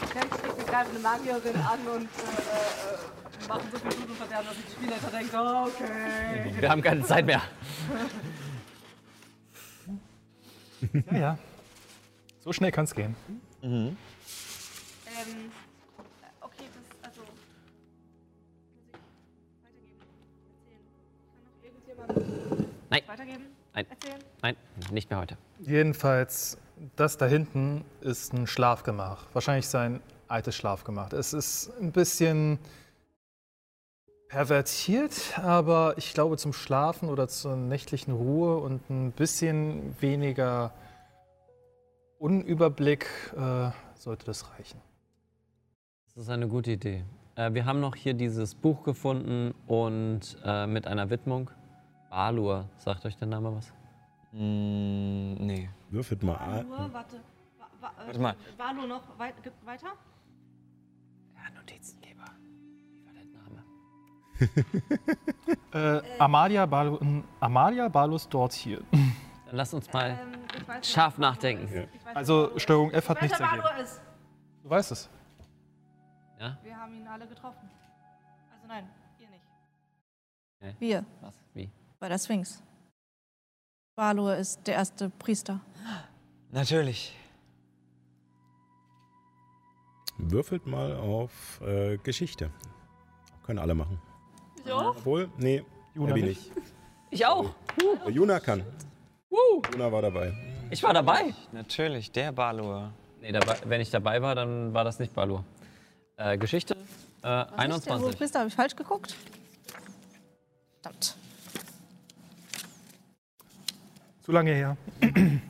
Wir 0.00 0.64
greifen 0.64 0.90
eine 0.94 1.00
Magierin 1.00 1.56
an 1.56 1.78
und 1.94 2.02
äh, 2.02 2.06
äh, 2.06 3.19
machen 3.50 3.68
so 3.72 3.78
viel 3.78 3.90
Blut 3.90 4.08
und 4.10 4.16
Verderben, 4.16 4.46
dass 4.46 4.56
sich 4.56 4.64
die 4.64 4.72
Spielleiter 4.72 5.10
denkt, 5.10 5.34
oh, 5.34 5.66
okay. 5.66 6.54
Wir 6.60 6.70
haben 6.70 6.82
keine 6.82 7.02
Zeit 7.02 7.26
mehr. 7.26 7.42
Ja, 11.10 11.18
ja. 11.18 11.38
So 12.38 12.52
schnell 12.52 12.70
kann 12.70 12.84
es 12.84 12.94
gehen. 12.94 13.14
Ähm, 13.62 13.96
okay, 16.40 16.64
das, 17.02 17.08
also. 17.10 17.20
Muss 17.22 17.34
ich 19.66 19.68
weitergeben? 19.68 19.98
Erzählen? 19.98 21.06
Kann 21.98 22.06
noch 22.06 22.16
irgendjemand 22.16 22.90
Nein. 22.90 23.02
weitergeben? 23.06 23.44
Nein. 23.74 23.86
Erzählen? 23.90 24.18
Nein, 24.42 24.56
nicht 24.92 25.10
mehr 25.10 25.18
heute. 25.18 25.36
Jedenfalls, 25.58 26.56
das 26.96 27.18
da 27.18 27.26
hinten 27.26 27.84
ist 28.00 28.32
ein 28.32 28.46
Schlafgemach. 28.46 29.26
Wahrscheinlich 29.32 29.66
sein 29.66 30.00
altes 30.28 30.54
Schlafgemach. 30.54 31.12
Es 31.12 31.32
ist 31.32 31.72
ein 31.80 31.90
bisschen 31.92 32.58
pervertiert, 34.30 35.38
aber 35.40 35.94
ich 35.98 36.14
glaube 36.14 36.36
zum 36.36 36.52
Schlafen 36.52 37.08
oder 37.08 37.26
zur 37.26 37.56
nächtlichen 37.56 38.14
Ruhe 38.14 38.58
und 38.58 38.88
ein 38.88 39.10
bisschen 39.10 40.00
weniger 40.00 40.72
Unüberblick 42.18 43.06
äh, 43.36 43.70
sollte 43.94 44.26
das 44.26 44.48
reichen. 44.52 44.80
Das 46.06 46.16
ist 46.16 46.30
eine 46.30 46.46
gute 46.46 46.70
Idee. 46.70 47.04
Äh, 47.34 47.52
wir 47.54 47.64
haben 47.64 47.80
noch 47.80 47.96
hier 47.96 48.14
dieses 48.14 48.54
Buch 48.54 48.84
gefunden 48.84 49.52
und 49.66 50.38
äh, 50.44 50.66
mit 50.66 50.86
einer 50.86 51.10
Widmung. 51.10 51.50
Balur, 52.08 52.68
sagt 52.78 53.04
euch 53.06 53.16
der 53.16 53.26
Name 53.26 53.56
was? 53.56 53.72
Mm, 54.32 55.34
nee. 55.44 55.68
Würfelt 55.90 56.22
mal. 56.22 56.62
Nur, 56.64 56.92
warte. 56.92 57.16
Wa 57.58 57.66
wa 57.80 57.88
äh, 57.88 58.06
Warte 58.06 58.20
mal. 58.20 58.36
Valo 58.56 58.86
noch 58.86 59.18
weit 59.18 59.34
weiter? 59.64 59.88
Ja, 61.34 61.50
Notizengeber. 61.58 61.99
Äh, 65.72 66.00
Amalia, 66.18 66.66
Balu, 66.66 66.98
ähm, 67.00 67.24
Amalia 67.38 67.88
Balus 67.88 68.28
dort 68.28 68.52
hier. 68.52 68.82
Dann 68.90 69.12
lass 69.52 69.72
uns 69.72 69.92
mal 69.92 70.18
Ähm, 70.20 70.82
scharf 70.82 71.16
nachdenken. 71.18 71.72
Ja. 71.72 71.82
Weiß 72.06 72.16
Also 72.16 72.58
Steuerung 72.58 72.90
F 72.90 73.08
hat 73.08 73.22
nichts 73.22 73.38
Ich 73.38 73.44
weiß, 73.44 73.52
wer 73.52 73.70
ergeben. 73.70 73.88
Du 74.64 74.70
weißt 74.70 74.92
es. 74.92 75.08
Ja? 76.40 76.58
Wir 76.62 76.76
haben 76.76 76.94
ihn 76.94 77.06
alle 77.06 77.26
getroffen. 77.26 77.70
Also 78.52 78.66
nein, 78.66 78.88
ihr 79.20 79.28
nicht. 79.30 79.44
Okay. 80.60 80.74
Wir, 80.80 81.04
Was? 81.20 81.40
Wie? 81.54 81.70
bei 82.00 82.08
der 82.08 82.18
Sphinx. 82.18 82.62
Balor 83.94 84.36
ist 84.36 84.66
der 84.66 84.74
erste 84.74 85.08
Priester. 85.10 85.60
Natürlich. 86.50 87.16
Würfelt 90.18 90.66
mal 90.66 90.96
auf 90.96 91.60
äh, 91.60 91.96
Geschichte. 91.98 92.50
Können 93.44 93.60
alle 93.60 93.74
machen. 93.74 94.00
Ich 94.64 94.72
auch? 94.72 94.96
Obwohl, 94.96 95.28
nee, 95.38 95.64
Juna 95.94 96.10
Abby 96.12 96.22
nicht. 96.22 96.54
nicht. 96.56 96.66
Ich 97.10 97.26
auch. 97.26 97.50
Äh, 98.06 98.10
Juna 98.10 98.40
kann. 98.40 98.64
Juna 99.72 99.90
war 99.90 100.02
dabei. 100.02 100.32
Ich 100.70 100.82
war 100.82 100.92
dabei. 100.92 101.34
Natürlich, 101.52 102.12
der 102.12 102.32
Balor. 102.32 102.92
Nee, 103.20 103.32
dabei, 103.32 103.56
wenn 103.64 103.80
ich 103.80 103.90
dabei 103.90 104.22
war, 104.22 104.34
dann 104.34 104.72
war 104.72 104.84
das 104.84 104.98
nicht 104.98 105.14
Balur. 105.14 105.44
Äh, 106.16 106.38
Geschichte 106.38 106.76
äh, 107.22 107.26
hohe 107.28 107.58
21. 107.58 108.16
Priester, 108.16 108.38
habe 108.40 108.48
ich 108.48 108.54
falsch 108.54 108.76
geguckt? 108.76 109.14
Verdammt. 110.82 111.16
Zu 114.22 114.32
lange 114.32 114.52
her. 114.52 114.76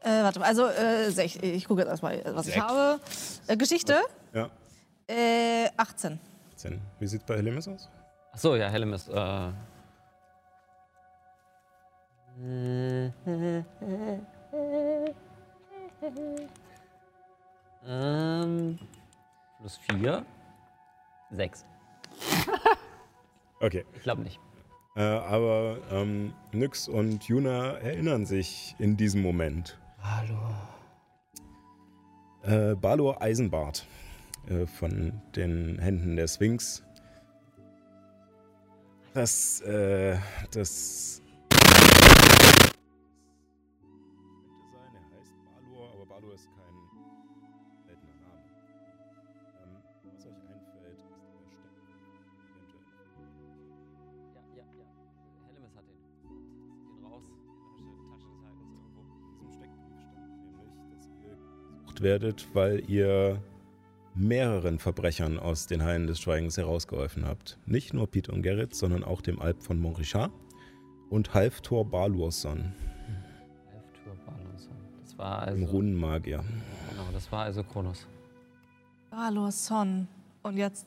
Äh, 0.00 0.22
warte 0.22 0.38
mal, 0.38 0.46
also 0.46 0.64
äh, 0.68 1.10
sech, 1.10 1.42
ich 1.42 1.66
gucke 1.66 1.80
jetzt 1.82 1.90
erstmal, 1.90 2.22
was 2.32 2.46
ich 2.46 2.54
Sechs. 2.54 2.64
habe. 2.64 3.00
Äh, 3.48 3.56
Geschichte, 3.56 3.98
Ja. 4.32 4.48
äh, 5.08 5.68
18. 5.76 6.20
10. 6.54 6.80
Wie 7.00 7.06
sieht 7.08 7.20
es 7.22 7.26
bei 7.26 7.36
Helemis 7.36 7.66
aus? 7.66 7.88
Achso, 8.38 8.54
ja, 8.54 8.68
Hellemis. 8.68 9.08
Äh, 9.08 9.50
ähm, 17.84 18.78
plus 19.58 19.80
4. 19.90 20.24
6. 21.32 21.66
Okay. 23.60 23.84
Ich 23.96 24.02
glaube 24.04 24.22
nicht. 24.22 24.38
Äh, 24.94 25.00
aber 25.00 25.78
ähm, 25.90 26.32
Nyx 26.52 26.86
und 26.86 27.24
Juna 27.24 27.72
erinnern 27.78 28.24
sich 28.24 28.76
in 28.78 28.96
diesem 28.96 29.20
Moment. 29.20 29.76
Hallo. 30.00 30.38
Äh, 32.44 32.76
Balor 32.76 33.20
Eisenbart 33.20 33.84
äh, 34.48 34.64
von 34.64 35.20
den 35.34 35.80
Händen 35.80 36.14
der 36.14 36.28
Sphinx. 36.28 36.84
Das, 39.14 39.60
äh, 39.62 40.16
das 40.52 41.22
könnte 41.50 41.66
sein, 44.72 44.94
er 44.94 45.00
heißt 45.18 45.32
Balor, 45.44 45.90
aber 45.94 46.06
Balor 46.06 46.34
ist 46.34 46.46
kein 46.54 46.76
seltener 47.84 48.14
Name. 48.20 48.44
Ähm, 49.64 49.82
was 50.14 50.24
euch 50.26 50.38
einfällt, 50.46 50.98
ist 50.98 51.10
der 51.10 52.62
Steck. 52.62 53.02
Eventuell. 53.16 53.48
Ja, 54.34 54.42
ja, 54.54 54.64
ja. 54.78 54.86
Hellemis 55.48 55.74
hat 55.74 55.84
den. 55.88 55.98
Und 56.30 56.78
zieht 56.78 56.98
ihn 56.98 57.04
raus. 57.04 57.24
Tasche 58.12 58.28
des 58.28 58.40
Heidens 58.44 58.70
irgendwo. 58.70 59.02
In 59.02 59.40
diesem 59.40 59.52
Steckbrief 59.56 59.98
stand 60.12 60.30
nämlich, 60.46 60.86
dass 60.94 61.08
ihr 61.24 61.34
gesucht 61.66 61.98
werdet, 62.02 62.46
weil 62.54 62.88
ihr 62.88 63.42
mehreren 64.18 64.78
Verbrechern 64.78 65.38
aus 65.38 65.66
den 65.66 65.82
Hallen 65.82 66.06
des 66.06 66.20
Schweigens 66.20 66.56
herausgeholfen 66.56 67.24
habt. 67.24 67.58
Nicht 67.66 67.94
nur 67.94 68.10
Peter 68.10 68.32
und 68.32 68.42
Gerrit, 68.42 68.74
sondern 68.74 69.04
auch 69.04 69.20
dem 69.20 69.40
Alp 69.40 69.62
von 69.62 69.78
Montrichard 69.78 70.32
und 71.08 71.32
Halftor 71.34 71.88
Balursson, 71.88 72.72
Elftour 73.72 74.14
Balanson. 74.26 74.76
Das 75.02 75.16
war 75.16 75.42
also. 75.42 75.64
Runenmagier. 75.64 76.44
Genau, 76.90 77.06
das 77.12 77.30
war 77.30 77.44
also 77.44 77.62
Kronos. 77.62 78.06
Balor 79.10 79.52
Son. 79.52 80.08
Und 80.42 80.56
jetzt 80.56 80.86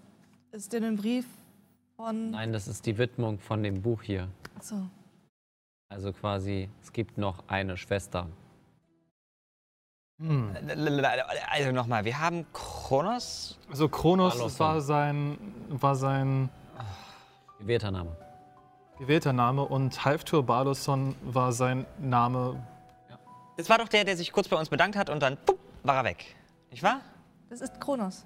ist 0.51 0.73
in 0.73 0.83
dem 0.83 0.95
Brief 0.97 1.25
von. 1.95 2.31
Nein, 2.31 2.53
das 2.53 2.67
ist 2.67 2.85
die 2.85 2.97
Widmung 2.97 3.39
von 3.39 3.63
dem 3.63 3.81
Buch 3.81 4.03
hier. 4.03 4.27
Achso. 4.55 4.75
Also 5.89 6.13
quasi, 6.13 6.69
es 6.81 6.93
gibt 6.93 7.17
noch 7.17 7.43
eine 7.47 7.75
Schwester. 7.77 8.27
Hm. 10.21 10.55
Also 11.51 11.71
nochmal, 11.71 12.05
wir 12.05 12.19
haben 12.19 12.45
Kronos. 12.53 13.57
Also 13.69 13.89
Kronos 13.89 14.37
Balosson. 14.37 14.59
war 14.67 14.81
sein, 14.81 15.37
war 15.69 15.95
sein 15.95 16.49
Gewählter 17.59 17.89
Name. 17.91 18.15
gewählter 18.99 19.33
Name 19.33 19.63
und 19.63 20.05
Halftur 20.05 20.45
Balosson 20.45 21.15
war 21.23 21.51
sein 21.51 21.85
Name. 21.99 22.61
Das 23.57 23.67
war 23.69 23.77
doch 23.79 23.87
der, 23.87 24.03
der 24.05 24.15
sich 24.15 24.31
kurz 24.31 24.47
bei 24.47 24.57
uns 24.57 24.69
bedankt 24.69 24.95
hat 24.95 25.09
und 25.09 25.21
dann 25.21 25.37
pup, 25.37 25.57
war 25.83 25.95
er 25.97 26.03
weg. 26.03 26.35
Nicht 26.69 26.83
wahr? 26.83 27.01
Das 27.49 27.61
ist 27.61 27.79
Kronos. 27.81 28.25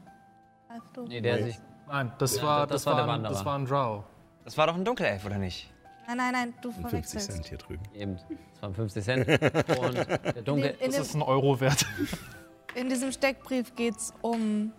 Halfdo. 0.69 1.03
Nee, 1.07 1.21
der 1.21 1.37
Nee. 1.37 1.41
sich. 1.43 1.59
Nein, 1.87 2.11
das 2.17 2.37
Ja, 2.37 2.43
war 2.43 2.67
das 2.67 2.83
das, 2.83 2.85
war 2.87 2.95
der 2.95 3.07
war, 3.07 3.13
ein, 3.13 3.23
Wanderer. 3.23 3.33
das 3.33 3.45
war 3.45 3.57
ein 3.57 3.65
Drow. 3.65 4.03
Das 4.43 4.57
war 4.57 4.67
doch 4.67 4.75
ein 4.75 4.83
Dunkelelf, 4.85 5.25
oder 5.25 5.37
nicht? 5.37 5.71
Nein, 6.07 6.17
nein, 6.17 6.31
nein, 6.33 6.53
du 6.61 6.69
Und 6.69 6.75
50 6.75 6.89
verwechselst. 6.89 7.31
Cent 7.31 7.45
hier 7.47 7.57
drüben. 7.57 7.83
Eben, 7.93 8.15
das 8.53 8.61
waren 8.61 8.75
50 8.75 9.03
Cent. 9.03 9.27
Und 9.79 9.95
der 9.95 10.41
Dunkel. 10.43 10.71
In, 10.71 10.85
in, 10.85 10.91
Das 10.91 10.99
ist 10.99 11.15
ein 11.15 11.21
Euro 11.21 11.59
wert. 11.59 11.85
in 12.75 12.89
diesem 12.89 13.11
Steckbrief 13.11 13.75
geht 13.75 13.95
es 13.97 14.13
um 14.21 14.71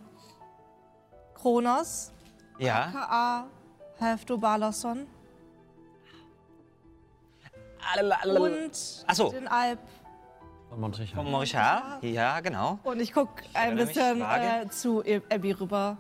Kronos, 1.35 2.13
Ja. 2.59 2.91
K.A. 2.93 3.47
Halfdo 4.01 4.37
Balorson 4.39 5.07
Und 8.25 8.41
und 8.41 9.05
Ach 9.07 9.15
so. 9.15 9.31
den 9.31 9.49
Alp. 9.49 9.79
Von 10.69 10.81
Montrichard. 10.81 11.15
von 11.23 11.31
Morichard. 11.31 12.03
Ja, 12.03 12.41
genau. 12.41 12.79
Und 12.83 13.01
ich 13.01 13.13
gucke 13.13 13.43
ein 13.55 13.77
bisschen 13.77 14.21
äh, 14.21 14.69
zu 14.69 15.03
Abby 15.31 15.53
rüber. 15.53 15.97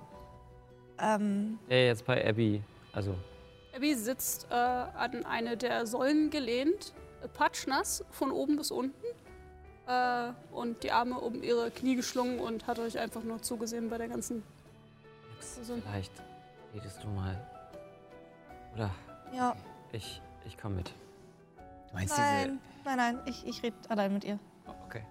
Ähm, 0.98 1.58
Der 1.70 1.86
jetzt 1.86 2.04
bei 2.04 2.26
Abby. 2.28 2.62
Also, 2.92 3.14
Abby 3.76 3.94
sitzt 3.94 4.46
äh, 4.50 4.54
an 4.54 5.26
eine 5.26 5.56
der 5.56 5.86
Säulen 5.86 6.30
gelehnt, 6.30 6.94
äh, 7.22 7.28
patschnass 7.28 8.04
von 8.10 8.30
oben 8.30 8.56
bis 8.56 8.70
unten. 8.70 9.04
Äh, 9.86 10.32
und 10.50 10.82
die 10.82 10.90
Arme 10.90 11.20
um 11.20 11.42
ihre 11.42 11.70
Knie 11.70 11.94
geschlungen 11.94 12.40
und 12.40 12.66
hat 12.66 12.78
euch 12.78 12.98
einfach 12.98 13.22
nur 13.22 13.42
zugesehen 13.42 13.90
bei 13.90 13.98
der 13.98 14.08
ganzen. 14.08 14.42
Vielleicht 15.38 16.12
redest 16.74 17.04
du 17.04 17.08
mal. 17.08 17.36
Oder 18.74 18.90
ja, 19.34 19.54
ich, 19.92 20.22
ich 20.46 20.58
komme 20.58 20.76
mit. 20.76 20.88
Du 21.88 21.94
meinst 21.94 22.16
nein, 22.16 22.58
nein, 22.84 22.96
nein, 22.96 23.18
ich, 23.26 23.46
ich 23.46 23.62
rede 23.62 23.76
allein 23.88 24.12
mit 24.12 24.24
ihr. 24.24 24.38
Oh, 24.66 24.72
okay. 24.86 25.04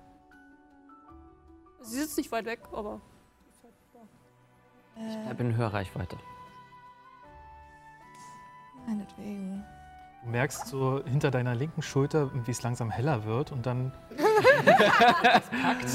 sie 1.82 1.99
sitzt 1.99 2.18
nicht 2.18 2.32
weit 2.32 2.45
weg, 2.45 2.59
aber. 2.72 2.99
Ich 4.97 5.38
bin 5.38 5.51
in 5.51 5.57
Hörreichweite. 5.57 6.18
Meinetwegen. 8.86 9.64
Du 10.24 10.30
merkst 10.30 10.68
so 10.68 11.04
hinter 11.06 11.30
deiner 11.32 11.54
linken 11.56 11.82
Schulter, 11.82 12.32
wie 12.48 12.52
es 12.52 12.62
langsam 12.64 12.90
heller 12.90 13.26
wird 13.26 13.52
und 13.52 13.66
dann 13.66 13.92
packt 15.62 15.86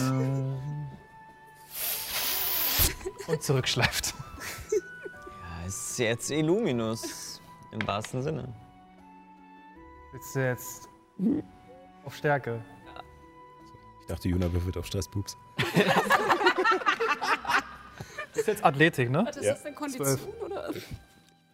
und 3.28 3.42
zurückschleift. 3.42 4.14
Ja, 4.72 5.66
ist 5.66 5.98
jetzt 5.98 6.30
Illuminus. 6.30 7.40
Im 7.72 7.86
wahrsten 7.86 8.22
Sinne. 8.22 8.48
Willst 10.12 10.34
du 10.34 10.44
jetzt 10.44 10.88
auf 12.04 12.14
Stärke? 12.16 12.64
Ich 14.00 14.06
dachte, 14.08 14.28
Juna 14.28 14.52
würfelt 14.52 14.76
auf 14.76 14.86
Stresspups. 14.86 15.36
Das 18.32 18.42
ist 18.42 18.46
jetzt 18.46 18.64
Athletik, 18.64 19.10
ne? 19.10 19.24
Was 19.26 19.36
ist 19.36 19.44
Ja. 19.44 19.52
das 19.54 19.62
denn 19.64 19.74
Kondition 19.74 20.06
Zwölf. 20.06 20.28
oder? 20.40 20.72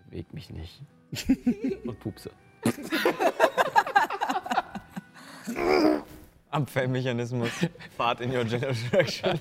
Beweg 0.04 0.32
mich 0.34 0.50
nicht. 0.50 0.82
Und 1.84 2.00
pupse. 2.00 2.30
Abwehrmechanismus. 6.50 7.50
Fahrt 7.96 8.20
in 8.20 8.34
your 8.34 8.44
general 8.44 8.74
direction. 8.74 9.40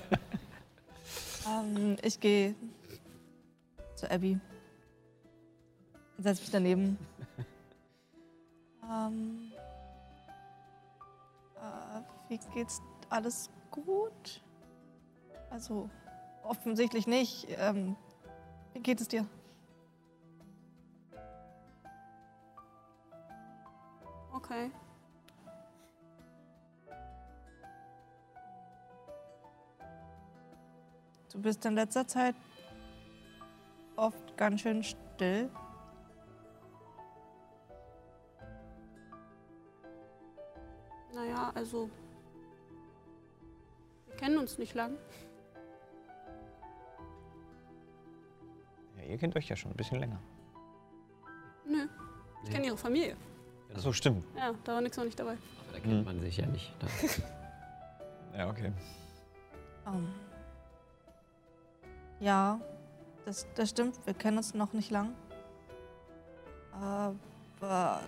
Ähm, 1.48 1.96
ich 2.02 2.18
gehe 2.20 2.54
zu 3.94 4.10
Abby. 4.10 4.38
Setz 6.18 6.40
mich 6.40 6.50
daneben. 6.50 6.98
ähm, 8.90 9.52
äh, 11.56 12.30
wie 12.30 12.38
geht's? 12.54 12.80
Alles 13.08 13.50
gut? 13.70 14.42
Also, 15.50 15.88
offensichtlich 16.42 17.06
nicht. 17.06 17.46
Ähm, 17.58 17.96
wie 18.72 18.80
geht 18.80 19.00
es 19.00 19.08
dir? 19.08 19.26
Okay. 24.46 24.70
Du 31.32 31.42
bist 31.42 31.64
in 31.66 31.74
letzter 31.74 32.06
Zeit 32.06 32.36
oft 33.96 34.36
ganz 34.36 34.60
schön 34.60 34.84
still. 34.84 35.50
Naja, 41.12 41.50
also. 41.54 41.90
Wir 44.06 44.16
kennen 44.16 44.38
uns 44.38 44.58
nicht 44.58 44.74
lang. 44.74 44.96
Ja, 48.96 49.02
ihr 49.02 49.18
kennt 49.18 49.34
euch 49.36 49.48
ja 49.48 49.56
schon 49.56 49.72
ein 49.72 49.76
bisschen 49.76 49.98
länger. 49.98 50.20
Nö. 51.66 51.88
Ich 52.44 52.50
kenne 52.50 52.66
ihre 52.66 52.76
Familie. 52.76 53.16
Achso, 53.74 53.92
stimmt. 53.92 54.24
Ja, 54.36 54.52
da 54.64 54.74
war 54.74 54.80
nix 54.80 54.96
noch 54.96 55.04
nicht 55.04 55.18
dabei. 55.18 55.32
Aber 55.32 55.72
da 55.72 55.80
kennt 55.80 56.04
man 56.04 56.20
sich 56.20 56.36
ja 56.36 56.46
nicht. 56.46 56.72
Da. 56.78 56.86
Ja, 58.36 58.50
okay. 58.50 58.70
Ähm, 59.86 60.08
ja, 62.20 62.60
das, 63.24 63.46
das 63.54 63.70
stimmt. 63.70 63.94
Wir 64.04 64.12
kennen 64.12 64.36
uns 64.36 64.52
noch 64.52 64.74
nicht 64.74 64.90
lang. 64.90 65.14
Aber 66.72 68.00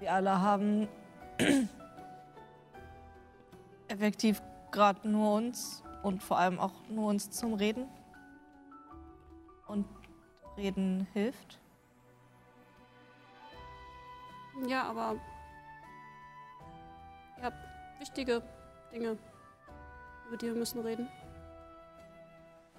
wir 0.00 0.12
alle 0.12 0.40
haben 0.40 0.88
effektiv 3.88 4.42
gerade 4.72 5.08
nur 5.08 5.34
uns 5.34 5.84
und 6.02 6.22
vor 6.22 6.38
allem 6.38 6.58
auch 6.58 6.74
nur 6.88 7.08
uns 7.08 7.30
zum 7.30 7.54
Reden. 7.54 7.86
Und 9.68 9.86
Reden 10.56 11.06
hilft. 11.12 11.60
Ja, 14.66 14.84
aber. 14.84 15.16
Ihr 17.38 17.44
habt 17.44 17.56
wichtige 17.98 18.42
Dinge, 18.92 19.16
über 20.28 20.36
die 20.36 20.46
wir 20.46 20.54
müssen 20.54 20.80
reden. 20.80 21.08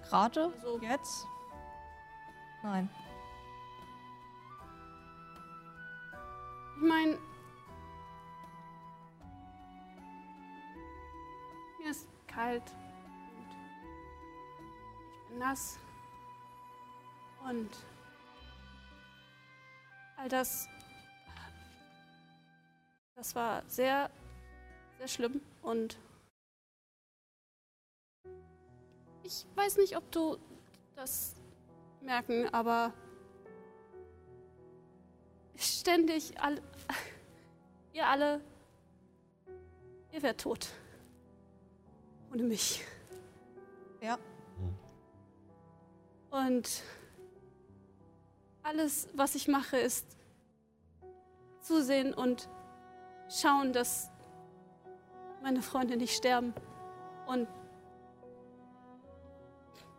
Gerade? 0.08 0.52
Also- 0.54 0.78
Jetzt? 0.80 1.26
Nein. 2.62 2.88
Ich 6.76 6.88
meine. 6.88 7.18
Mir 11.78 11.90
ist 11.90 12.08
kalt 12.28 12.62
und 13.36 13.46
ich 15.10 15.28
bin 15.28 15.38
nass. 15.38 15.78
Und 17.48 17.70
all 20.16 20.28
das. 20.28 20.68
Das 23.22 23.36
war 23.36 23.62
sehr, 23.68 24.10
sehr 24.98 25.06
schlimm 25.06 25.40
und 25.62 25.96
ich 29.22 29.46
weiß 29.54 29.76
nicht, 29.76 29.96
ob 29.96 30.10
du 30.10 30.38
das 30.96 31.36
merken, 32.00 32.52
aber 32.52 32.92
ständig 35.54 36.40
alle, 36.40 36.60
ihr 37.92 38.08
alle, 38.08 38.40
ihr 40.10 40.22
wärt 40.24 40.40
tot. 40.40 40.70
Ohne 42.32 42.42
mich. 42.42 42.84
Ja. 44.00 44.18
Und 46.32 46.82
alles, 48.64 49.08
was 49.14 49.36
ich 49.36 49.46
mache, 49.46 49.76
ist 49.76 50.16
zusehen 51.60 52.14
und 52.14 52.48
schauen, 53.40 53.72
dass 53.72 54.10
meine 55.42 55.62
Freunde 55.62 55.96
nicht 55.96 56.16
sterben. 56.16 56.54
Und 57.26 57.48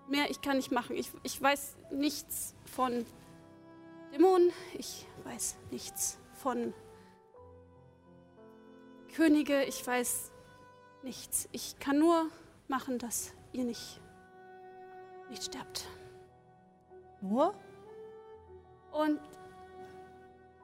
mehr 0.07 0.29
ich 0.29 0.41
kann 0.41 0.57
nicht 0.57 0.71
machen. 0.71 0.95
Ich, 0.95 1.11
ich 1.23 1.41
weiß 1.41 1.75
nichts 1.91 2.55
von 2.65 3.05
Dämonen. 4.11 4.51
Ich 4.73 5.05
weiß 5.23 5.57
nichts 5.71 6.19
von 6.33 6.73
Könige. 9.15 9.63
Ich 9.63 9.85
weiß 9.85 10.31
nichts. 11.03 11.49
Ich 11.51 11.79
kann 11.79 11.99
nur 11.99 12.27
machen, 12.67 12.97
dass 12.99 13.33
ihr 13.51 13.63
nicht, 13.65 13.99
nicht 15.29 15.43
sterbt. 15.43 15.87
Nur? 17.21 17.53
Und 18.91 19.19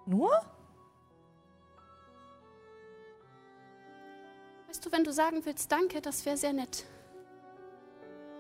Nur? 0.06 0.59
Weißt 4.80 4.86
du, 4.86 4.92
wenn 4.94 5.04
du 5.04 5.12
sagen 5.12 5.42
willst, 5.44 5.70
danke, 5.70 6.00
das 6.00 6.26
wäre 6.26 6.38
sehr 6.38 6.54
nett. 6.54 6.86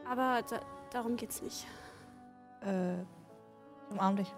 Aber 0.09 0.41
da, 0.49 0.61
darum 0.89 1.17
geht's 1.17 1.41
nicht. 1.41 1.67
Äh, 2.61 3.03
umarm 3.91 4.15
dich. 4.15 4.33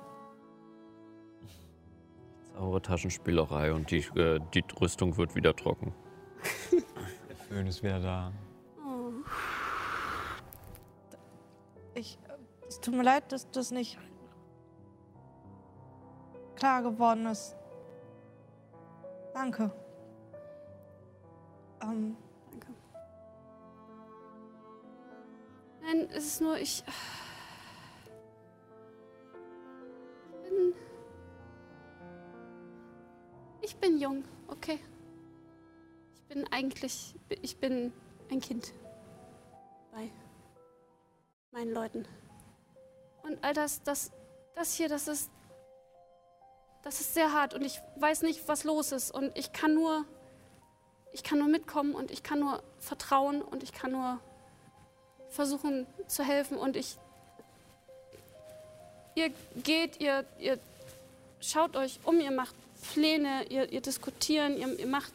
Saure 2.55 2.81
Taschenspielerei 2.81 3.71
und 3.71 3.91
die, 3.91 3.99
äh, 4.15 4.39
die 4.51 4.63
Rüstung 4.81 5.15
wird 5.17 5.35
wieder 5.35 5.55
trocken. 5.55 5.93
Der 7.29 7.35
Föhn 7.35 7.67
ist 7.67 7.83
wieder 7.83 7.99
da. 7.99 8.31
Oh. 8.83 9.11
Ich, 11.93 12.17
es 12.67 12.79
tut 12.79 12.95
mir 12.95 13.03
leid, 13.03 13.31
dass 13.31 13.49
das 13.51 13.69
nicht 13.69 13.99
klar 16.55 16.81
geworden 16.81 17.27
ist. 17.27 17.55
Danke. 19.35 19.71
Ähm, 21.81 22.15
Danke. 22.51 22.67
Nein, 25.81 26.09
es 26.13 26.25
ist 26.25 26.41
nur, 26.41 26.57
ich. 26.57 26.83
Ich 30.43 30.49
bin. 30.49 30.73
Ich 33.61 33.75
bin 33.77 33.97
jung, 33.97 34.23
okay? 34.47 34.79
Ich 36.13 36.23
bin 36.27 36.47
eigentlich. 36.51 37.15
Ich 37.41 37.57
bin 37.57 37.93
ein 38.29 38.39
Kind. 38.39 38.73
Bei 39.91 40.09
meinen 41.51 41.73
Leuten. 41.73 42.07
Und 43.23 43.43
all 43.43 43.53
das, 43.53 43.83
das, 43.83 44.11
das 44.55 44.73
hier, 44.73 44.89
das 44.89 45.07
ist. 45.07 45.31
Das 46.83 46.99
ist 46.99 47.13
sehr 47.13 47.31
hart 47.31 47.53
und 47.53 47.61
ich 47.61 47.79
weiß 47.97 48.23
nicht, 48.23 48.47
was 48.47 48.63
los 48.63 48.91
ist. 48.91 49.11
Und 49.11 49.37
ich 49.37 49.53
kann 49.53 49.75
nur 49.75 50.03
ich 51.13 51.23
kann 51.23 51.39
nur 51.39 51.47
mitkommen 51.47 51.93
und 51.93 52.11
ich 52.11 52.23
kann 52.23 52.39
nur 52.39 52.63
vertrauen 52.79 53.41
und 53.41 53.63
ich 53.63 53.73
kann 53.73 53.91
nur 53.91 54.19
versuchen 55.29 55.87
zu 56.07 56.23
helfen 56.23 56.57
und 56.57 56.75
ich. 56.75 56.97
Ihr 59.15 59.31
geht, 59.63 59.99
ihr, 59.99 60.25
ihr 60.39 60.57
schaut 61.41 61.75
euch 61.75 61.99
um, 62.05 62.19
ihr 62.19 62.31
macht 62.31 62.55
Pläne, 62.93 63.45
ihr, 63.49 63.71
ihr 63.71 63.81
diskutieren, 63.81 64.57
ihr, 64.57 64.79
ihr 64.79 64.87
macht. 64.87 65.13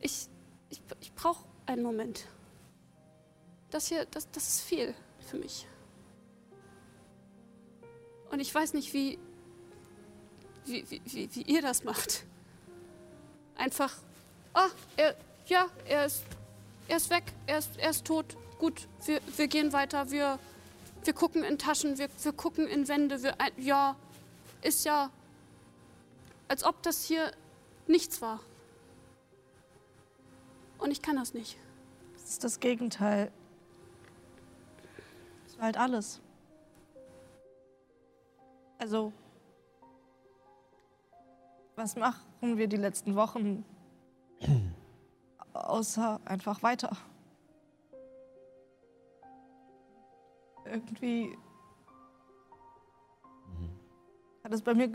Ich, 0.00 0.28
ich, 0.70 0.80
ich 1.00 1.12
brauche 1.14 1.44
einen 1.66 1.82
Moment. 1.82 2.26
Das 3.70 3.88
hier, 3.88 4.04
das, 4.06 4.30
das 4.30 4.48
ist 4.48 4.60
viel 4.62 4.94
für 5.28 5.36
mich. 5.36 5.66
Und 8.30 8.40
ich 8.40 8.54
weiß 8.54 8.74
nicht, 8.74 8.92
wie, 8.92 9.18
wie, 10.66 10.84
wie, 10.90 11.34
wie, 11.34 11.42
ihr 11.42 11.62
das 11.62 11.84
macht. 11.84 12.24
Einfach 13.56 13.96
ah, 14.54 14.68
er, 14.96 15.14
ja, 15.46 15.66
er 15.86 16.06
ist, 16.06 16.24
er 16.88 16.96
ist 16.96 17.10
weg, 17.10 17.24
er 17.46 17.58
ist, 17.58 17.76
er 17.76 17.90
ist 17.90 18.04
tot. 18.04 18.36
Gut, 18.58 18.88
wir, 19.04 19.20
wir 19.36 19.48
gehen 19.48 19.72
weiter, 19.72 20.10
wir, 20.10 20.38
wir 21.02 21.12
gucken 21.12 21.44
in 21.44 21.58
Taschen, 21.58 21.98
wir, 21.98 22.08
wir 22.22 22.32
gucken 22.32 22.66
in 22.66 22.88
Wände, 22.88 23.22
wir, 23.22 23.34
ja, 23.58 23.96
ist 24.62 24.84
ja, 24.84 25.10
als 26.48 26.64
ob 26.64 26.82
das 26.82 27.04
hier 27.04 27.30
nichts 27.86 28.22
war. 28.22 28.40
Und 30.78 30.90
ich 30.90 31.02
kann 31.02 31.16
das 31.16 31.34
nicht. 31.34 31.56
das 32.14 32.30
ist 32.30 32.44
das 32.44 32.60
Gegenteil. 32.60 33.30
Das 35.46 35.56
war 35.56 35.64
halt 35.64 35.76
alles. 35.76 36.20
Also, 38.78 39.12
was 41.76 41.96
machen 41.96 42.58
wir 42.58 42.66
die 42.66 42.76
letzten 42.76 43.14
Wochen? 43.14 43.64
Außer 45.74 46.20
einfach 46.24 46.62
weiter. 46.62 46.96
Irgendwie 50.64 51.36
hat 54.44 54.52
es 54.52 54.62
bei 54.62 54.72
mir. 54.72 54.92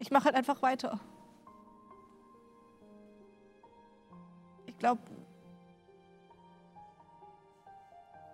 Ich 0.00 0.10
mache 0.10 0.24
halt 0.24 0.34
einfach 0.34 0.62
weiter. 0.62 0.98
Ich 4.66 4.76
glaube, 4.78 5.00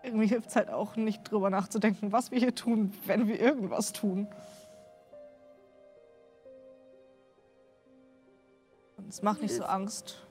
irgendwie 0.02 0.28
hilft 0.28 0.48
es 0.48 0.56
halt 0.56 0.70
auch 0.70 0.96
nicht 0.96 1.30
drüber 1.30 1.50
nachzudenken, 1.50 2.10
was 2.10 2.30
wir 2.30 2.38
hier 2.38 2.54
tun, 2.54 2.94
wenn 3.04 3.28
wir 3.28 3.38
irgendwas 3.38 3.92
tun. 3.92 4.26
Und 8.96 9.08
es 9.08 9.20
macht 9.20 9.42
nicht 9.42 9.54
so 9.54 9.64
Angst. 9.64 10.24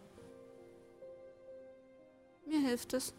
Mir 2.58 2.70
hilft 2.70 2.94
es. 2.94 3.14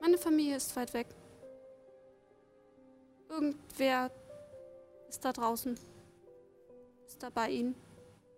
Meine 0.00 0.18
Familie 0.18 0.56
ist 0.56 0.76
weit 0.76 0.94
weg. 0.94 1.08
Irgendwer 3.28 4.12
ist 5.08 5.24
da 5.24 5.32
draußen. 5.32 5.76
Ist 7.06 7.22
da 7.22 7.30
bei 7.30 7.50
ihnen. 7.50 7.74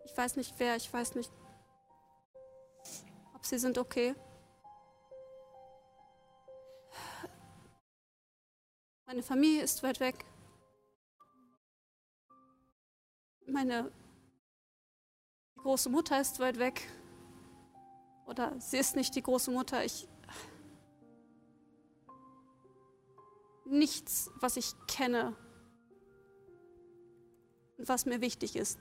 Ich 0.06 0.16
weiß 0.16 0.36
nicht 0.36 0.54
wer, 0.58 0.76
ich 0.76 0.90
weiß 0.90 1.14
nicht, 1.14 1.30
ob 3.34 3.44
sie 3.44 3.58
sind 3.58 3.76
okay. 3.76 4.14
Meine 9.04 9.22
Familie 9.22 9.62
ist 9.62 9.82
weit 9.82 10.00
weg. 10.00 10.24
Meine 13.46 13.92
große 15.56 15.90
Mutter 15.90 16.18
ist 16.18 16.38
weit 16.40 16.58
weg. 16.58 16.88
Oder 18.30 18.54
sie 18.60 18.78
ist 18.78 18.94
nicht 18.94 19.16
die 19.16 19.22
große 19.22 19.50
Mutter. 19.50 19.84
Ich. 19.84 20.06
Nichts, 23.64 24.30
was 24.40 24.56
ich 24.56 24.72
kenne, 24.86 25.36
und 27.80 27.88
was 27.88 28.04
mir 28.04 28.20
wichtig 28.20 28.56
ist, 28.56 28.78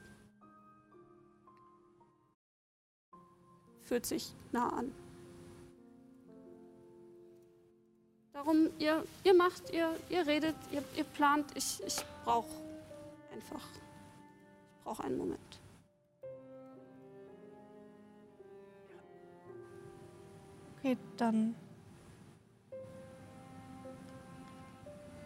fühlt 3.84 4.06
sich 4.06 4.36
nah 4.52 4.70
an. 4.70 4.94
Darum, 8.34 8.70
ihr, 8.78 9.06
ihr 9.24 9.34
macht, 9.34 9.72
ihr, 9.72 9.98
ihr 10.10 10.28
redet, 10.28 10.56
ihr, 10.72 10.84
ihr 10.98 11.06
plant. 11.06 11.46
Ich, 11.56 11.82
ich 11.88 12.04
brauche 12.26 12.54
einfach, 13.34 13.66
ich 13.74 14.84
brauche 14.84 15.04
einen 15.04 15.18
Moment. 15.18 15.59
Okay, 20.80 20.98
dann 21.18 21.56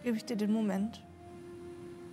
gebe 0.02 0.16
ich 0.16 0.24
dir 0.24 0.36
den 0.36 0.52
Moment. 0.52 1.00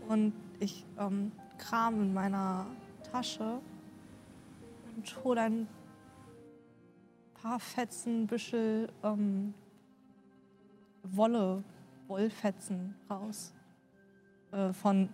Und 0.08 0.34
ich 0.60 0.86
ähm, 1.00 1.32
kram 1.58 2.04
in 2.04 2.14
meiner 2.14 2.68
Tasche 3.12 3.60
und 4.96 5.24
hole 5.24 5.42
ein 5.42 5.68
paar 7.34 7.60
Fetzen, 7.60 8.28
Büschel 8.28 8.90
ähm, 9.02 9.56
Wolle, 11.02 11.64
Wollfetzen 12.08 12.94
raus. 13.10 13.54
Äh, 14.52 14.72
von 14.72 15.10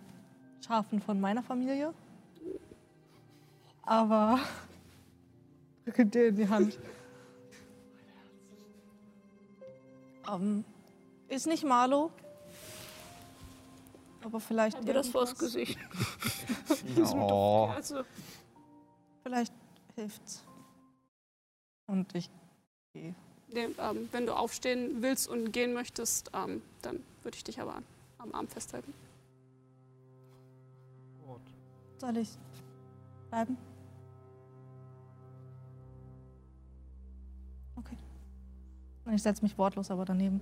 Schafen 0.60 1.00
von 1.00 1.18
meiner 1.18 1.42
Familie. 1.42 1.94
Aber 3.84 4.38
drücke 5.86 6.04
dir 6.04 6.28
in 6.28 6.36
die 6.36 6.46
Hand. 6.46 6.78
Ähm, 10.28 10.64
ist 11.28 11.46
nicht 11.46 11.64
Marlo. 11.64 12.10
Aber 14.24 14.40
vielleicht. 14.40 14.76
Aber 14.78 14.92
das 14.92 15.08
vors. 15.08 15.36
Gesicht. 15.38 15.78
Oh. 17.14 17.70
Also, 17.74 18.02
Vielleicht 19.22 19.52
hilft's. 19.94 20.44
Und 21.86 22.14
ich 22.14 22.30
gehe. 22.92 23.14
nee, 23.52 23.68
ähm, 23.78 24.08
wenn 24.12 24.26
du 24.26 24.34
aufstehen 24.34 25.02
willst 25.02 25.28
und 25.28 25.52
gehen 25.52 25.72
möchtest, 25.72 26.30
ähm, 26.34 26.62
dann 26.82 27.02
würde 27.22 27.36
ich 27.36 27.44
dich 27.44 27.60
aber 27.60 27.74
an, 27.76 27.84
am 28.18 28.34
Arm 28.34 28.48
festhalten. 28.48 28.92
Soll 31.98 32.16
ich 32.18 32.30
bleiben? 33.28 33.56
Ich 39.14 39.22
setze 39.22 39.42
mich 39.42 39.56
wortlos 39.58 39.90
aber 39.90 40.04
daneben. 40.04 40.40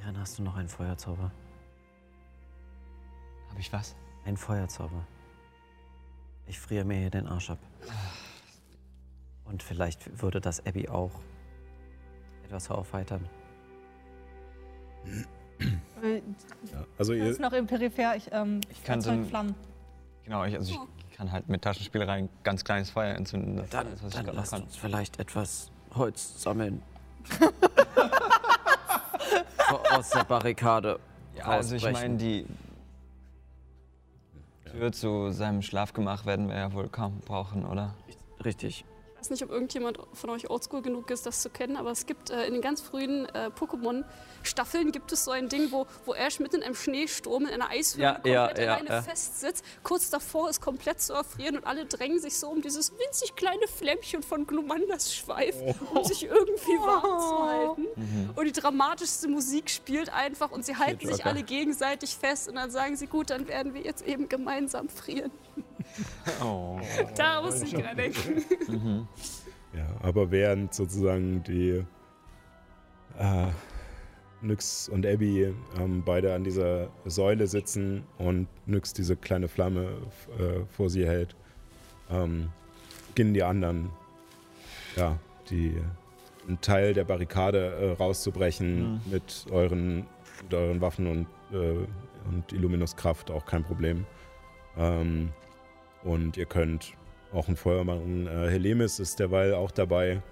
Ehren, 0.00 0.18
hast 0.18 0.38
du 0.38 0.42
noch 0.42 0.56
einen 0.56 0.68
Feuerzauber? 0.68 1.30
Habe 3.50 3.60
ich 3.60 3.72
was? 3.72 3.94
Ein 4.24 4.36
Feuerzauber. 4.36 5.06
Ich 6.46 6.58
friere 6.58 6.84
mir 6.84 6.98
hier 6.98 7.10
den 7.10 7.26
Arsch 7.26 7.50
ab. 7.50 7.58
Und 9.44 9.62
vielleicht 9.62 10.20
würde 10.22 10.40
das 10.40 10.64
Abby 10.66 10.88
auch 10.88 11.10
etwas 12.44 12.70
aufheitern. 12.70 13.28
Ja, 16.02 16.84
also 16.98 17.12
Das 17.12 17.22
ihr, 17.22 17.30
ist 17.30 17.40
noch 17.40 17.52
im 17.52 17.66
Peripher. 17.66 18.16
Ich, 18.16 18.30
ähm, 18.32 18.60
Ich 18.68 18.82
kannte- 18.84 19.10
erzeug 19.10 19.26
Flammen. 19.28 19.54
Genau, 20.24 20.44
ich, 20.44 20.54
also 20.54 20.74
ich 21.10 21.16
kann 21.16 21.30
halt 21.30 21.48
mit 21.48 21.62
Taschenspielerei 21.62 22.14
ein 22.14 22.28
ganz 22.42 22.64
kleines 22.64 22.90
Feuer 22.90 23.14
entzünden. 23.14 23.56
Das 23.56 23.70
Dann, 23.70 23.92
ist, 23.92 24.14
dann 24.14 24.26
lasst 24.26 24.52
kann. 24.52 24.62
uns 24.62 24.76
vielleicht 24.76 25.18
etwas 25.18 25.70
Holz 25.96 26.42
sammeln. 26.42 26.82
Aus 29.92 30.10
der 30.10 30.24
Barrikade. 30.24 30.98
Ja, 31.36 31.44
also 31.46 31.76
ich 31.76 31.90
meine, 31.90 32.16
die 32.16 32.46
Tür 34.70 34.92
zu 34.92 35.30
seinem 35.30 35.62
Schlafgemach 35.62 36.26
werden 36.26 36.48
wir 36.48 36.56
ja 36.56 36.72
wohl 36.72 36.88
kaum 36.88 37.20
brauchen, 37.20 37.64
oder? 37.64 37.94
Richtig. 38.44 38.84
Ich 39.24 39.30
weiß 39.30 39.40
nicht, 39.40 39.44
ob 39.44 39.52
irgendjemand 39.52 39.98
von 40.12 40.28
euch 40.28 40.50
oldschool 40.50 40.82
genug 40.82 41.10
ist, 41.10 41.24
das 41.24 41.40
zu 41.40 41.48
kennen, 41.48 41.78
aber 41.78 41.90
es 41.90 42.04
gibt 42.04 42.28
äh, 42.28 42.44
in 42.44 42.52
den 42.52 42.60
ganz 42.60 42.82
frühen 42.82 43.24
äh, 43.34 43.48
Pokémon-Staffeln 43.58 44.92
gibt 44.92 45.12
es 45.12 45.24
so 45.24 45.30
ein 45.30 45.48
Ding, 45.48 45.72
wo, 45.72 45.86
wo 46.04 46.12
Ash 46.12 46.40
mitten 46.40 46.56
in 46.56 46.62
einem 46.62 46.74
Schneesturm 46.74 47.46
in 47.46 47.54
einer 47.54 47.70
Eishöhle 47.70 48.02
Ja, 48.02 48.12
komplett 48.16 48.58
ja, 48.58 48.74
alleine 48.74 48.88
ja. 48.90 49.00
festsitzt, 49.02 49.64
kurz 49.82 50.10
davor 50.10 50.50
ist 50.50 50.60
komplett 50.60 51.00
zu 51.00 51.14
erfrieren 51.14 51.56
und 51.56 51.66
alle 51.66 51.86
drängen 51.86 52.20
sich 52.20 52.38
so 52.38 52.50
um 52.50 52.60
dieses 52.60 52.92
winzig 52.98 53.34
kleine 53.34 53.66
Flämmchen 53.66 54.22
von 54.22 54.46
Glumandas 54.46 55.14
Schweif, 55.14 55.56
um 55.94 56.04
sich 56.04 56.26
irgendwie 56.26 56.76
warm 56.80 57.18
zu 57.18 57.42
halten. 57.48 58.32
Und 58.36 58.44
die 58.44 58.52
dramatischste 58.52 59.28
Musik 59.28 59.70
spielt 59.70 60.12
einfach 60.12 60.50
und 60.50 60.66
sie 60.66 60.76
halten 60.76 61.08
sich 61.08 61.24
alle 61.24 61.44
gegenseitig 61.44 62.14
fest 62.14 62.46
und 62.50 62.56
dann 62.56 62.70
sagen 62.70 62.94
sie, 62.96 63.06
gut, 63.06 63.30
dann 63.30 63.48
werden 63.48 63.72
wir 63.72 63.80
jetzt 63.80 64.06
eben 64.06 64.28
gemeinsam 64.28 64.90
frieren. 64.90 65.32
Oh. 66.42 66.78
Da 67.16 67.42
muss 67.42 67.62
ich 67.62 67.72
dran 67.72 67.96
denken. 67.96 69.08
Ja, 69.76 69.86
aber 70.02 70.30
während 70.30 70.74
sozusagen 70.74 71.42
die 71.42 71.84
äh, 73.18 73.46
Nyx 74.42 74.88
und 74.88 75.06
Abby 75.06 75.54
ähm, 75.78 76.02
beide 76.04 76.34
an 76.34 76.44
dieser 76.44 76.88
Säule 77.06 77.46
sitzen 77.46 78.04
und 78.18 78.46
Nyx 78.66 78.92
diese 78.92 79.16
kleine 79.16 79.48
Flamme 79.48 79.88
äh, 80.38 80.64
vor 80.68 80.90
sie 80.90 81.06
hält, 81.06 81.34
ähm, 82.10 82.50
beginnen 83.08 83.34
die 83.34 83.42
anderen, 83.42 83.90
ja, 84.96 85.18
die 85.50 85.74
einen 86.46 86.60
Teil 86.60 86.92
der 86.92 87.04
Barrikade 87.04 87.74
äh, 87.74 87.90
rauszubrechen 87.92 89.00
mit 89.10 89.46
euren, 89.50 90.06
mit 90.42 90.54
euren 90.54 90.80
Waffen 90.80 91.06
und, 91.06 91.26
äh, 91.52 91.86
und 92.28 92.52
Illuminus-Kraft, 92.52 93.30
auch 93.30 93.46
kein 93.46 93.64
Problem. 93.64 94.04
Ähm, 94.76 95.30
und 96.02 96.36
ihr 96.36 96.46
könnt 96.46 96.92
auch 97.34 97.48
ein 97.48 97.56
Feuer 97.56 97.84
machen. 97.84 98.26
Äh, 98.26 98.48
Helemis 98.50 98.98
ist 98.98 99.18
derweil 99.18 99.54
auch 99.54 99.70
dabei, 99.70 100.22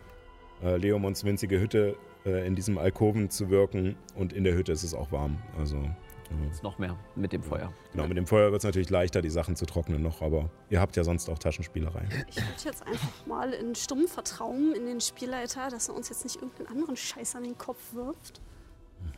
äh, 0.62 0.76
Leomons 0.76 1.24
winzige 1.24 1.60
Hütte 1.60 1.96
äh, 2.24 2.46
in 2.46 2.54
diesem 2.54 2.78
Alkoven 2.78 3.30
zu 3.30 3.50
wirken. 3.50 3.96
Und 4.14 4.32
in 4.32 4.44
der 4.44 4.54
Hütte 4.54 4.72
ist 4.72 4.82
es 4.82 4.94
auch 4.94 5.12
warm. 5.12 5.38
Also, 5.58 5.76
äh, 5.76 6.46
Jetzt 6.46 6.62
noch 6.62 6.78
mehr 6.78 6.96
mit 7.14 7.32
dem 7.32 7.42
Feuer. 7.42 7.72
genau, 7.92 8.06
mit 8.06 8.16
dem 8.16 8.26
Feuer 8.26 8.50
wird 8.52 8.60
es 8.60 8.64
natürlich 8.64 8.88
leichter, 8.90 9.20
die 9.20 9.30
Sachen 9.30 9.54
zu 9.56 9.66
trocknen 9.66 10.02
noch. 10.02 10.22
Aber 10.22 10.48
ihr 10.70 10.80
habt 10.80 10.96
ja 10.96 11.04
sonst 11.04 11.28
auch 11.28 11.38
Taschenspielerei. 11.38 12.04
Ich 12.28 12.36
würde 12.36 12.62
jetzt 12.64 12.86
einfach 12.86 13.26
mal 13.26 13.52
in 13.52 13.74
stumm 13.74 14.06
Vertrauen 14.08 14.72
in 14.74 14.86
den 14.86 15.00
Spielleiter, 15.00 15.68
dass 15.68 15.88
er 15.88 15.94
uns 15.94 16.08
jetzt 16.08 16.24
nicht 16.24 16.36
irgendeinen 16.36 16.68
anderen 16.68 16.96
Scheiß 16.96 17.36
an 17.36 17.42
den 17.44 17.58
Kopf 17.58 17.92
wirft. 17.92 18.40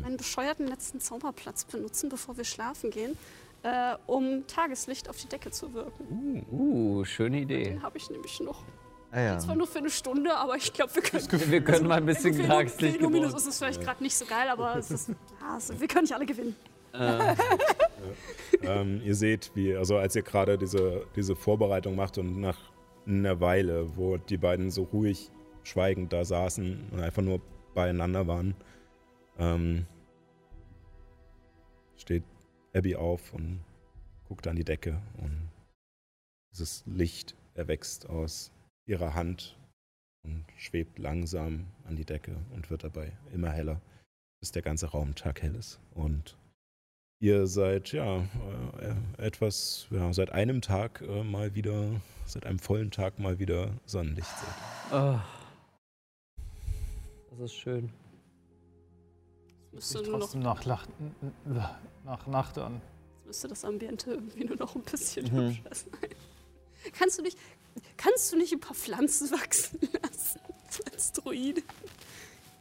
Meinen 0.01 0.16
bescheuerten 0.16 0.66
letzten 0.66 0.99
Zauberplatz 0.99 1.66
benutzen, 1.66 2.09
bevor 2.09 2.37
wir 2.37 2.45
schlafen 2.45 2.91
gehen, 2.91 3.16
äh, 3.65 3.97
um 4.07 4.47
Tageslicht 4.47 5.09
auf 5.09 5.17
die 5.17 5.29
Decke 5.29 5.51
zu 5.51 5.73
wirken. 5.73 6.47
Uh, 6.51 7.05
schöne 7.05 7.41
Idee. 7.41 7.65
Den 7.65 7.83
habe 7.83 7.97
ich 7.97 8.11
nämlich 8.11 8.39
noch. 8.41 8.62
Ah, 9.11 9.21
ja. 9.21 9.39
Zwar 9.39 9.55
nur 9.55 9.67
für 9.67 9.79
eine 9.79 9.91
Stunde, 9.91 10.37
aber 10.37 10.57
ich 10.57 10.73
glaube, 10.73 10.95
wir 10.95 11.03
können. 11.03 11.51
Wir 11.51 11.65
können 11.65 11.87
mal 11.87 11.97
ein 11.97 12.07
bisschen 12.07 12.37
Tageslicht 12.47 12.97
Für 12.97 13.09
gebrauchen. 13.09 13.37
ist 13.37 13.47
es 13.47 13.59
vielleicht 13.59 13.81
gerade 13.81 14.03
nicht 14.03 14.17
so 14.17 14.27
geil, 14.27 14.49
aber 14.49 14.77
es 14.77 14.91
ist, 14.91 15.09
ja, 15.09 15.15
also, 15.55 15.81
wir 15.81 15.89
können 15.89 16.03
nicht 16.03 16.15
alle 16.15 16.27
gewinnen. 16.27 16.55
ähm, 18.62 19.01
ihr 19.03 19.15
seht, 19.17 19.51
wie, 19.55 19.75
also 19.75 19.97
als 19.97 20.15
ihr 20.15 20.23
gerade 20.23 20.57
diese, 20.59 21.07
diese 21.17 21.35
Vorbereitung 21.35 21.97
macht 21.97 22.19
und 22.19 22.39
nach 22.39 22.59
einer 23.07 23.41
Weile, 23.41 23.97
wo 23.97 24.17
die 24.17 24.37
beiden 24.37 24.71
so 24.71 24.85
ruhig 24.85 25.31
schweigend 25.65 26.12
da 26.12 26.25
saßen 26.25 26.91
und 26.93 27.01
einfach 27.01 27.23
nur 27.23 27.41
beieinander 27.75 28.27
waren, 28.29 28.55
ähm, 29.39 29.87
steht 31.97 32.23
Abby 32.75 32.97
auf 32.97 33.33
und 33.33 33.61
guckt 34.29 34.47
an 34.47 34.57
die 34.57 34.64
Decke 34.64 35.01
und 35.18 35.51
dieses 36.53 36.85
Licht 36.87 37.35
erwächst 37.55 38.09
aus 38.09 38.51
ihrer 38.87 39.14
Hand 39.14 39.57
und 40.25 40.45
schwebt 40.57 40.99
langsam 40.99 41.66
an 41.85 41.97
die 41.97 42.05
Decke 42.05 42.37
und 42.53 42.70
wird 42.70 42.85
dabei 42.85 43.12
immer 43.33 43.51
heller, 43.51 43.81
bis 44.41 44.53
der 44.53 44.62
ganze 44.62 44.87
Raum 44.87 45.14
taghell 45.14 45.55
ist. 45.55 45.79
Und 45.95 46.37
ihr 47.20 47.47
seid 47.47 47.93
ja 47.93 48.22
äh, 48.81 48.95
etwas, 49.18 49.87
ja, 49.91 50.12
seit 50.12 50.33
einem 50.33 50.61
Tag 50.61 51.03
äh, 51.03 51.22
mal 51.22 51.55
wieder, 51.55 52.01
seit 52.27 52.47
einem 52.47 52.59
vollen 52.59 52.91
Tag 52.91 53.18
mal 53.18 53.39
wieder 53.39 53.70
Sonnenlicht 53.87 54.31
seht. 54.31 54.93
Oh. 54.93 55.20
Das 57.31 57.41
ist 57.41 57.55
schön. 57.55 57.93
Müsste 59.75 60.03
nur 60.03 60.12
noch, 60.12 60.18
trotzdem 60.20 60.43
nach, 60.43 61.75
nach 62.05 62.27
Nacht 62.27 62.59
an. 62.59 62.81
müsste 63.27 63.49
das 63.49 63.64
Ambiente 63.64 64.11
irgendwie 64.12 64.45
nur 64.45 64.57
noch 64.57 64.75
ein 64.75 64.83
bisschen 64.83 65.25
Mhm. 65.25 65.49
hübscher 65.57 65.75
sein. 65.75 65.91
Kannst 66.99 67.18
du 67.18 67.22
nicht, 67.22 67.39
kannst 67.97 68.33
du 68.33 68.37
nicht 68.37 68.53
ein 68.53 68.61
paar 68.61 68.75
Pflanzen 68.75 69.31
wachsen 69.31 69.79
lassen 70.03 70.41
als 70.93 71.12
Druide? 71.12 71.62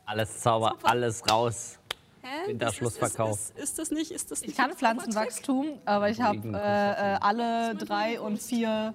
Alles 0.06 0.40
Zauber, 0.40 0.78
alles 0.84 1.22
raus. 1.30 1.78
Hä? 2.22 2.48
Winterschlussverkauf. 2.48 3.32
Ist, 3.38 3.50
ist, 3.50 3.58
ist, 3.58 3.64
ist 3.64 3.80
das 3.80 3.92
nicht? 3.92 4.12
Ist 4.12 4.32
das 4.32 4.42
nicht 4.42 4.52
Ich 4.52 4.56
kann 4.58 4.72
Pflanzenwachstum, 4.74 5.80
aber 5.84 6.10
ich 6.10 6.22
habe 6.22 6.38
äh, 6.38 6.52
äh, 6.52 7.18
alle 7.20 7.76
drei 7.76 8.20
und 8.22 8.42
vier. 8.42 8.94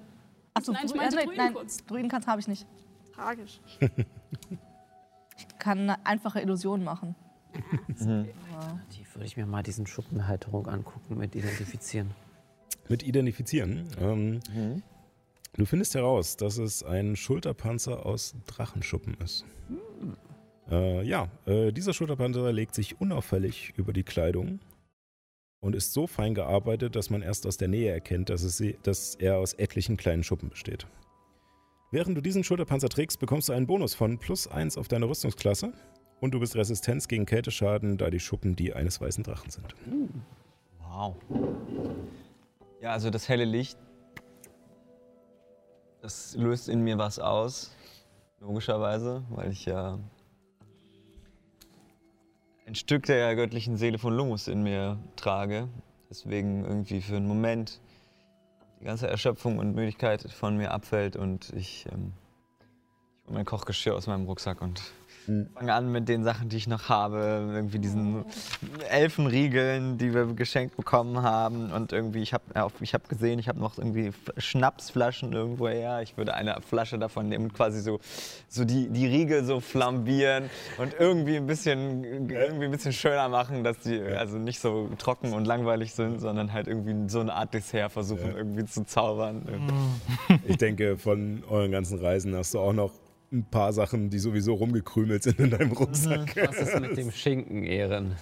Achso, 0.55 0.71
Nein, 0.71 0.87
ich 0.87 0.95
meinte 0.95 1.15
äh, 1.15 1.25
nein, 1.25 1.27
nein, 1.27 1.37
Druidenkunst. 1.53 1.89
Druidenkunst 1.89 2.27
habe 2.27 2.41
ich 2.41 2.47
nicht. 2.47 2.65
Tragisch. 3.13 3.59
Ich 5.37 5.57
kann 5.57 5.79
eine 5.79 6.05
einfache 6.05 6.41
Illusion 6.41 6.83
machen. 6.83 7.15
Die 8.91 9.05
würde 9.13 9.25
ich 9.25 9.37
mir 9.37 9.45
mal 9.45 9.63
diesen 9.63 9.87
Schuppenhalterung 9.87 10.67
angucken 10.67 11.17
mit 11.17 11.35
identifizieren. 11.35 12.11
Mit 12.87 13.03
identifizieren. 13.03 13.87
Ähm, 13.99 14.39
Du 15.53 15.65
findest 15.65 15.95
heraus, 15.95 16.37
dass 16.37 16.57
es 16.57 16.83
ein 16.83 17.15
Schulterpanzer 17.15 18.05
aus 18.05 18.35
Drachenschuppen 18.45 19.15
ist. 19.15 19.45
Äh, 20.69 21.03
ja, 21.03 21.27
äh, 21.45 21.71
dieser 21.71 21.93
Schulterpanzer 21.93 22.51
legt 22.53 22.75
sich 22.75 23.01
unauffällig 23.01 23.73
über 23.75 23.91
die 23.91 24.03
Kleidung 24.03 24.59
und 25.59 25.75
ist 25.75 25.93
so 25.93 26.05
fein 26.07 26.35
gearbeitet, 26.35 26.95
dass 26.95 27.09
man 27.09 27.21
erst 27.21 27.47
aus 27.47 27.57
der 27.57 27.67
Nähe 27.67 27.91
erkennt, 27.91 28.29
dass, 28.29 28.43
es, 28.43 28.63
dass 28.83 29.15
er 29.15 29.37
aus 29.37 29.53
etlichen 29.53 29.97
kleinen 29.97 30.23
Schuppen 30.23 30.49
besteht. 30.49 30.85
Während 31.91 32.15
du 32.15 32.21
diesen 32.21 32.43
Schulterpanzer 32.43 32.87
trägst, 32.87 33.19
bekommst 33.19 33.49
du 33.49 33.53
einen 33.53 33.65
Bonus 33.65 33.95
von 33.95 34.19
plus 34.19 34.47
1 34.47 34.77
auf 34.77 34.87
deine 34.87 35.09
Rüstungsklasse 35.09 35.73
und 36.19 36.31
du 36.31 36.39
bist 36.39 36.55
Resistenz 36.55 37.07
gegen 37.07 37.25
Kälteschaden, 37.25 37.97
da 37.97 38.09
die 38.09 38.19
Schuppen 38.19 38.55
die 38.55 38.73
eines 38.73 38.99
weißen 38.99 39.23
Drachen 39.23 39.49
sind. 39.49 39.75
Wow. 40.79 41.15
Ja, 42.81 42.91
also 42.91 43.09
das 43.09 43.27
helle 43.29 43.45
Licht, 43.45 43.77
das 46.01 46.35
löst 46.35 46.69
in 46.69 46.81
mir 46.81 46.97
was 46.97 47.19
aus. 47.19 47.75
Logischerweise, 48.39 49.23
weil 49.29 49.51
ich 49.51 49.65
ja 49.65 49.99
ein 52.65 52.75
Stück 52.75 53.05
der 53.05 53.35
göttlichen 53.35 53.75
Seele 53.75 53.97
von 53.97 54.13
Lumus 54.13 54.47
in 54.47 54.63
mir 54.63 54.97
trage. 55.17 55.67
Deswegen 56.09 56.63
irgendwie 56.63 57.01
für 57.01 57.17
einen 57.17 57.27
Moment 57.27 57.81
die 58.79 58.85
ganze 58.85 59.07
Erschöpfung 59.07 59.57
und 59.57 59.75
Müdigkeit 59.75 60.21
von 60.31 60.55
mir 60.55 60.71
abfällt 60.71 61.15
und 61.15 61.51
ich, 61.53 61.85
ähm, 61.91 62.13
ich 63.19 63.27
hole 63.27 63.35
mein 63.35 63.45
Kochgeschirr 63.45 63.95
aus 63.95 64.07
meinem 64.07 64.25
Rucksack 64.25 64.61
und 64.61 64.81
fange 65.53 65.73
an 65.73 65.91
mit 65.91 66.07
den 66.09 66.23
Sachen, 66.23 66.49
die 66.49 66.57
ich 66.57 66.67
noch 66.67 66.89
habe. 66.89 67.49
Irgendwie 67.53 67.79
diesen 67.79 68.25
Elfenriegeln, 68.89 69.97
die 69.97 70.13
wir 70.13 70.25
geschenkt 70.33 70.75
bekommen 70.77 71.21
haben. 71.21 71.71
Und 71.71 71.91
irgendwie, 71.93 72.21
ich 72.21 72.33
habe 72.33 72.43
ich 72.81 72.93
hab 72.93 73.07
gesehen, 73.09 73.39
ich 73.39 73.47
habe 73.47 73.59
noch 73.59 73.77
irgendwie 73.77 74.11
Schnapsflaschen 74.37 75.33
irgendwoher. 75.33 76.01
Ich 76.01 76.17
würde 76.17 76.33
eine 76.33 76.57
Flasche 76.61 76.97
davon 76.99 77.29
nehmen 77.29 77.45
und 77.45 77.53
quasi 77.53 77.81
so, 77.81 77.99
so 78.47 78.65
die, 78.65 78.89
die 78.89 79.05
Riegel 79.07 79.43
so 79.43 79.59
flambieren 79.59 80.49
und 80.77 80.95
irgendwie 80.99 81.37
ein 81.37 81.47
bisschen, 81.47 82.03
irgendwie 82.29 82.65
ein 82.65 82.71
bisschen 82.71 82.93
schöner 82.93 83.29
machen, 83.29 83.63
dass 83.63 83.79
die 83.79 83.99
also 84.01 84.37
nicht 84.37 84.59
so 84.59 84.89
trocken 84.97 85.33
und 85.33 85.45
langweilig 85.45 85.93
sind, 85.93 86.19
sondern 86.19 86.53
halt 86.53 86.67
irgendwie 86.67 87.09
so 87.09 87.19
eine 87.19 87.33
Art 87.33 87.53
Dessert 87.53 87.91
versuchen 87.91 88.31
Ja. 88.31 88.37
irgendwie 88.37 88.65
zu 88.65 88.83
zaubern. 88.85 89.41
Ich 90.47 90.57
denke, 90.57 90.97
von 90.97 91.43
euren 91.49 91.71
ganzen 91.71 91.99
Reisen 91.99 92.35
hast 92.35 92.53
du 92.53 92.59
auch 92.59 92.73
noch 92.73 92.91
ein 93.31 93.43
paar 93.45 93.73
Sachen, 93.73 94.09
die 94.09 94.19
sowieso 94.19 94.53
rumgekrümelt 94.55 95.23
sind 95.23 95.39
in 95.39 95.49
deinem 95.51 95.71
Rucksack. 95.71 96.35
Was 96.35 96.57
ist 96.57 96.79
mit 96.79 96.97
dem 96.97 97.11
Schinken, 97.11 97.63
Ehren? 97.63 98.15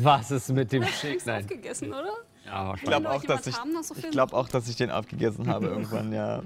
Was 0.00 0.30
ist 0.30 0.50
mit 0.50 0.72
dem 0.72 0.84
Schinken? 0.84 1.08
Längst 1.10 1.26
Nein. 1.26 1.42
aufgegessen, 1.44 1.88
oder? 1.88 2.12
Ja, 2.44 2.74
Ich 2.74 2.82
glaube 2.82 3.10
auch, 3.10 3.24
dass 3.24 3.46
ich, 3.46 3.56
so 3.82 3.94
ich 3.96 4.10
glaube 4.10 4.36
auch, 4.36 4.48
dass 4.48 4.68
ich 4.68 4.76
den 4.76 4.90
aufgegessen 4.90 5.48
habe 5.48 5.66
irgendwann, 5.68 6.12
ja. 6.12 6.42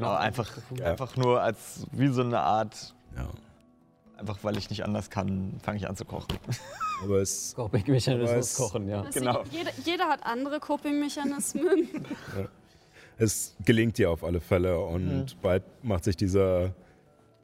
Aber 0.00 0.20
einfach, 0.20 0.50
einfach 0.82 1.16
nur 1.16 1.40
als 1.40 1.86
wie 1.92 2.08
so 2.08 2.22
eine 2.22 2.40
Art, 2.40 2.94
Ja, 3.16 3.28
einfach 4.16 4.38
weil 4.42 4.56
ich 4.56 4.70
nicht 4.70 4.84
anders 4.84 5.10
kann, 5.10 5.58
fange 5.62 5.78
ich 5.78 5.88
an 5.88 5.96
zu 5.96 6.04
kochen. 6.04 6.38
aber 7.02 7.18
es, 7.20 7.54
Coping-Mechanismus 7.54 8.54
kochen, 8.56 8.88
ja. 8.88 9.02
Genau. 9.12 9.44
Jeder, 9.50 9.70
jeder 9.84 10.04
hat 10.08 10.24
andere 10.24 10.58
Coping-Mechanismen. 10.60 11.88
Es 13.20 13.54
gelingt 13.64 13.98
dir 13.98 14.10
auf 14.10 14.24
alle 14.24 14.40
Fälle 14.40 14.78
und 14.80 15.40
bald 15.42 15.62
macht 15.84 16.04
sich 16.04 16.16
dieser, 16.16 16.74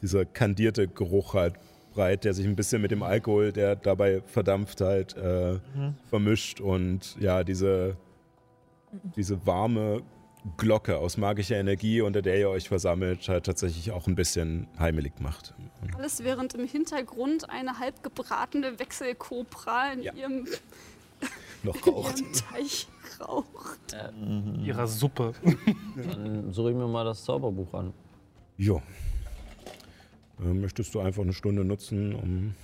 dieser 0.02 0.24
kandierte 0.24 0.88
Geruch 0.88 1.34
halt 1.34 1.54
breit, 1.92 2.24
der 2.24 2.34
sich 2.34 2.46
ein 2.46 2.56
bisschen 2.56 2.82
mit 2.82 2.90
dem 2.90 3.02
Alkohol, 3.02 3.52
der 3.52 3.76
dabei 3.76 4.22
verdampft, 4.26 4.80
halt 4.80 5.16
äh, 5.16 5.58
vermischt 6.08 6.60
und 6.60 7.16
ja, 7.20 7.44
diese, 7.44 7.96
diese 9.16 9.46
warme 9.46 10.02
Glocke 10.56 10.96
aus 10.98 11.16
magischer 11.16 11.56
Energie, 11.56 12.00
unter 12.00 12.22
der 12.22 12.38
ihr 12.38 12.48
euch 12.48 12.68
versammelt, 12.68 13.28
halt 13.28 13.44
tatsächlich 13.44 13.90
auch 13.90 14.06
ein 14.06 14.14
bisschen 14.14 14.68
heimelig 14.78 15.14
macht. 15.20 15.54
Alles 15.96 16.22
während 16.22 16.54
im 16.54 16.66
Hintergrund 16.66 17.50
eine 17.50 17.78
halb 17.80 18.02
gebratene 18.02 18.78
Wechselkobra 18.78 19.92
in 19.92 20.02
Ja. 20.02 20.12
ihrem, 20.14 20.46
Noch 21.66 21.86
raucht. 21.86 22.20
ihrem 22.20 22.32
Teich 22.32 22.88
raucht. 23.20 23.96
Ihrer 24.62 24.86
Suppe. 24.86 25.32
Dann 25.96 26.52
suche 26.52 26.70
ich 26.70 26.76
mir 26.76 26.86
mal 26.86 27.04
das 27.04 27.24
Zauberbuch 27.24 27.72
an. 27.74 27.92
Jo. 28.56 28.82
Äh, 30.40 30.44
möchtest 30.44 30.94
du 30.94 31.00
einfach 31.00 31.22
eine 31.22 31.32
Stunde 31.32 31.64
nutzen, 31.64 32.14
um 32.14 32.54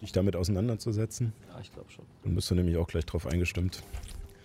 dich 0.00 0.12
damit 0.12 0.36
auseinanderzusetzen? 0.36 1.32
Ja, 1.48 1.60
ich 1.60 1.72
glaube 1.72 1.90
schon. 1.90 2.04
Dann 2.24 2.34
bist 2.34 2.50
du 2.50 2.54
nämlich 2.54 2.76
auch 2.76 2.86
gleich 2.86 3.06
drauf 3.06 3.26
eingestimmt. 3.26 3.82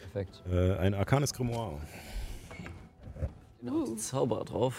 Perfekt. 0.02 0.44
Äh, 0.52 0.76
ein 0.76 0.94
arkanes 0.94 1.34
Grimoire. 1.34 1.80
Uh. 3.64 3.96
Zauber 3.96 4.46
drauf. 4.46 4.76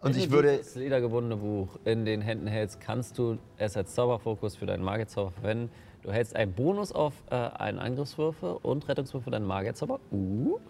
Und 0.00 0.14
Wenn 0.14 0.20
ich 0.20 0.28
du 0.28 0.32
würde, 0.32 0.58
dieses 0.58 0.76
ledergebundene 0.76 1.36
Buch 1.36 1.78
in 1.84 2.04
den 2.04 2.20
Händen 2.20 2.46
hältst, 2.46 2.80
kannst 2.80 3.18
du 3.18 3.38
es 3.56 3.76
als 3.76 3.94
Zauberfokus 3.94 4.56
für 4.56 4.66
deinen 4.66 4.84
Magierzauber 4.84 5.32
verwenden. 5.32 5.70
Du 6.06 6.12
hältst 6.12 6.36
einen 6.36 6.52
Bonus 6.52 6.92
auf 6.92 7.14
äh, 7.30 7.34
einen 7.34 7.80
Angriffswürfe 7.80 8.60
und 8.60 8.86
Rettungswürfe 8.86 9.28
deinen 9.28 9.44
Magierzauber. 9.44 9.98
Uh, 10.12 10.60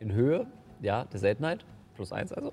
in 0.00 0.12
Höhe, 0.12 0.46
ja, 0.80 1.04
der 1.04 1.20
Seltenheit. 1.20 1.62
Plus 1.94 2.10
eins 2.10 2.32
also. 2.32 2.52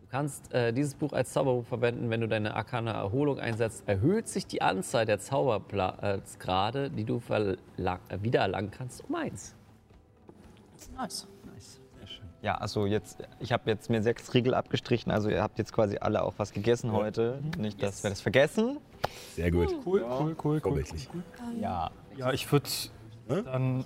Du 0.00 0.06
kannst 0.10 0.52
äh, 0.52 0.72
dieses 0.72 0.94
Buch 0.94 1.12
als 1.12 1.32
Zauberbuch 1.32 1.64
verwenden, 1.64 2.10
wenn 2.10 2.20
du 2.20 2.26
deine 2.26 2.56
arkane 2.56 2.90
Erholung 2.90 3.38
einsetzt. 3.38 3.84
Erhöht 3.86 4.26
sich 4.26 4.48
die 4.48 4.60
Anzahl 4.60 5.06
der 5.06 5.20
Zaubergrade, 5.20 6.90
die 6.90 7.04
du 7.04 7.22
äh, 7.28 7.56
wiedererlangen 8.20 8.72
kannst, 8.72 9.04
um 9.08 9.14
eins. 9.14 9.54
Nice. 10.96 11.28
Ja, 12.42 12.56
also 12.56 12.86
jetzt, 12.86 13.22
ich 13.38 13.52
habe 13.52 13.70
jetzt 13.70 13.88
mir 13.88 14.02
sechs 14.02 14.34
Riegel 14.34 14.52
abgestrichen, 14.54 15.10
also 15.12 15.30
ihr 15.30 15.40
habt 15.42 15.58
jetzt 15.58 15.72
quasi 15.72 15.96
alle 15.98 16.22
auch 16.22 16.34
was 16.36 16.52
gegessen 16.52 16.92
heute. 16.92 17.40
Nicht, 17.56 17.80
dass 17.82 18.02
wir 18.02 18.10
das 18.10 18.20
vergessen. 18.20 18.78
Sehr 19.34 19.50
gut. 19.50 19.68
Cool, 19.86 20.02
cool, 20.02 20.02
cool, 20.20 20.36
cool. 20.44 20.60
Vorbildlich. 20.60 21.08
Ja. 21.60 21.90
Ja, 22.16 22.32
ich 22.32 22.50
würde 22.50 22.68
Hä? 23.28 23.42
dann, 23.42 23.84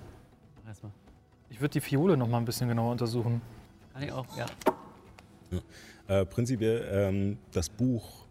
ich 1.50 1.60
würde 1.60 1.72
die 1.72 1.80
Fiole 1.80 2.16
noch 2.16 2.28
mal 2.28 2.38
ein 2.38 2.44
bisschen 2.44 2.68
genauer 2.68 2.92
untersuchen. 2.92 3.40
Kann 3.92 4.02
ich 4.02 4.12
auch, 4.12 4.26
ja. 4.36 4.46
Äh, 6.08 6.24
prinzipiell, 6.24 6.88
ähm, 6.90 7.38
das 7.52 7.68
Buch 7.68 8.26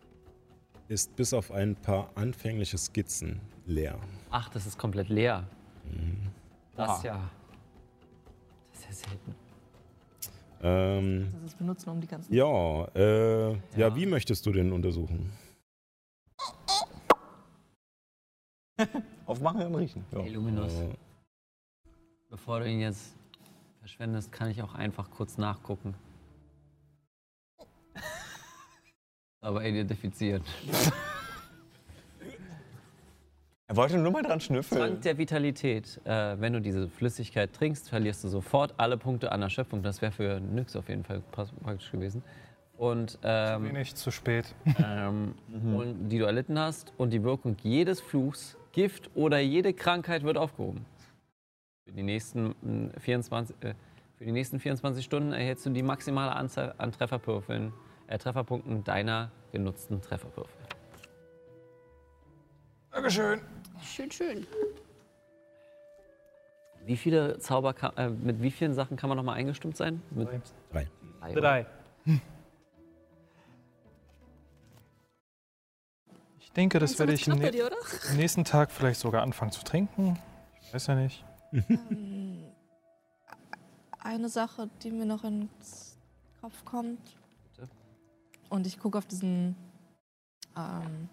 ist 0.88 1.16
bis 1.16 1.34
auf 1.34 1.52
ein 1.52 1.76
paar 1.76 2.10
anfängliche 2.16 2.78
Skizzen 2.78 3.42
leer. 3.66 3.98
Ach, 4.32 4.50
das 4.50 4.66
ist 4.66 4.78
komplett 4.78 5.10
leer. 5.10 5.44
Das 6.76 6.90
Ah. 6.90 7.02
ja. 7.04 7.30
Das 8.72 8.82
ist 8.82 9.04
ja 9.06 9.10
selten. 9.10 9.36
Ähm, 10.62 11.30
Das 11.34 11.44
ist 11.52 11.58
benutzen, 11.58 11.90
um 11.90 12.02
die 12.02 12.08
ganzen. 12.08 12.34
ja, 12.34 12.86
äh, 12.96 13.52
ja. 13.52 13.58
Ja. 13.78 13.96
wie 13.96 14.06
möchtest 14.06 14.46
du 14.46 14.52
den 14.52 14.72
untersuchen? 14.72 15.32
Aufmachen 19.26 19.62
und 19.68 19.76
riechen. 19.76 20.06
Ja. 20.12 20.20
Hey, 20.22 20.30
Luminous, 20.34 20.74
Äh, 20.74 20.90
bevor 22.30 22.60
du 22.60 22.70
ihn 22.70 22.80
jetzt 22.82 23.16
verschwendest, 23.80 24.32
kann 24.32 24.50
ich 24.50 24.62
auch 24.62 24.74
einfach 24.76 25.10
kurz 25.12 25.38
nachgucken. 25.38 25.96
Aber 29.42 29.64
identifiziert. 29.64 30.44
Er 33.68 33.76
wollte 33.78 33.98
nur 33.98 34.12
mal 34.12 34.22
dran 34.22 34.40
schnüffeln. 34.40 34.80
Trank 34.80 35.02
der 35.02 35.18
Vitalität. 35.18 36.00
Äh, 36.06 36.40
wenn 36.40 36.54
du 36.54 36.62
diese 36.62 36.88
Flüssigkeit 36.88 37.52
trinkst, 37.52 37.90
verlierst 37.90 38.24
du 38.24 38.28
sofort 38.28 38.76
alle 38.78 38.96
Punkte 38.96 39.32
an 39.32 39.42
Erschöpfung. 39.42 39.82
Das 39.82 40.02
wäre 40.04 40.12
für 40.12 40.40
Nyx 40.40 40.76
auf 40.76 40.88
jeden 40.88 41.04
Fall 41.04 41.22
praktisch 41.32 41.92
gewesen. 41.92 42.22
Und, 42.78 43.18
ähm, 43.24 43.70
Wenig 43.70 43.96
zu 43.96 44.12
spät. 44.12 44.54
ähm, 44.86 45.34
und 45.76 46.10
die 46.10 46.20
du 46.20 46.26
erlitten 46.26 46.60
hast. 46.60 46.94
Und 46.98 47.12
die 47.12 47.24
Wirkung 47.24 47.56
jedes 47.64 48.02
Fluchs, 48.02 48.56
Gift 48.72 49.10
oder 49.16 49.40
jede 49.40 49.74
Krankheit 49.74 50.24
wird 50.24 50.38
aufgehoben. 50.38 50.86
Für 51.86 51.94
die 51.94 52.04
nächsten, 52.04 52.50
mm, 52.62 52.92
24, 53.00 53.56
äh, 53.62 53.74
für 54.18 54.26
die 54.26 54.32
nächsten 54.32 54.60
24 54.60 55.04
Stunden 55.04 55.32
erhältst 55.32 55.66
du 55.66 55.72
die 55.72 55.84
maximale 55.84 56.36
Anzahl 56.36 56.76
an 56.78 56.92
Trefferwürfeln, 56.92 57.74
äh, 58.08 58.18
Trefferpunkten 58.18 58.84
deiner 58.84 59.32
genutzten 59.52 60.02
Trefferwürfel. 60.02 60.65
Dankeschön. 62.96 63.42
Schön, 63.84 64.10
schön. 64.10 64.48
Wie 66.86 66.96
viele 66.96 67.38
Zauber 67.40 67.74
kann, 67.74 67.92
äh, 67.98 68.10
mit 68.10 68.42
wie 68.42 68.52
vielen 68.52 68.74
Sachen 68.74 68.96
kann 68.96 69.10
man 69.10 69.18
nochmal 69.18 69.36
eingestimmt 69.36 69.76
sein? 69.76 70.02
Mit 70.12 70.30
Drei. 70.72 70.88
drei. 71.20 71.34
Drei. 71.34 71.66
Ich 76.40 76.52
denke, 76.54 76.80
das 76.80 76.98
werde 76.98 77.12
ich 77.12 77.26
bei 77.26 77.36
ne 77.36 77.52
dir, 77.52 77.66
oder? 77.66 77.76
am 78.12 78.16
nächsten 78.16 78.46
Tag 78.46 78.72
vielleicht 78.72 79.02
sogar 79.02 79.24
anfangen 79.24 79.52
zu 79.52 79.62
trinken. 79.66 80.18
Ich 80.62 80.74
weiß 80.74 80.88
ja 80.88 80.96
nicht. 80.96 81.26
Ähm, 81.52 82.46
Eine 84.00 84.30
Sache, 84.30 84.70
die 84.84 84.92
mir 84.92 85.06
noch 85.06 85.26
ins 85.26 85.98
Kopf 86.40 86.64
kommt. 86.64 87.18
Bitte? 87.58 87.68
Und 88.48 88.66
ich 88.66 88.80
gucke 88.80 88.98
auf 88.98 89.06
diesen 89.06 89.58
ähm, 90.56 91.10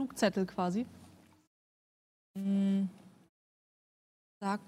Flugzettel 0.00 0.46
quasi. 0.46 0.86
Hm, 2.34 2.88
Sag, 4.40 4.60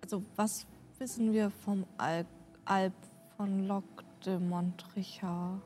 also 0.00 0.22
was 0.36 0.64
wissen 1.00 1.32
wir 1.32 1.50
vom 1.50 1.84
Al 1.98 2.24
Alp 2.64 2.94
von 3.36 3.66
Loc 3.66 3.82
de 4.24 4.38
Montrichard? 4.38 5.60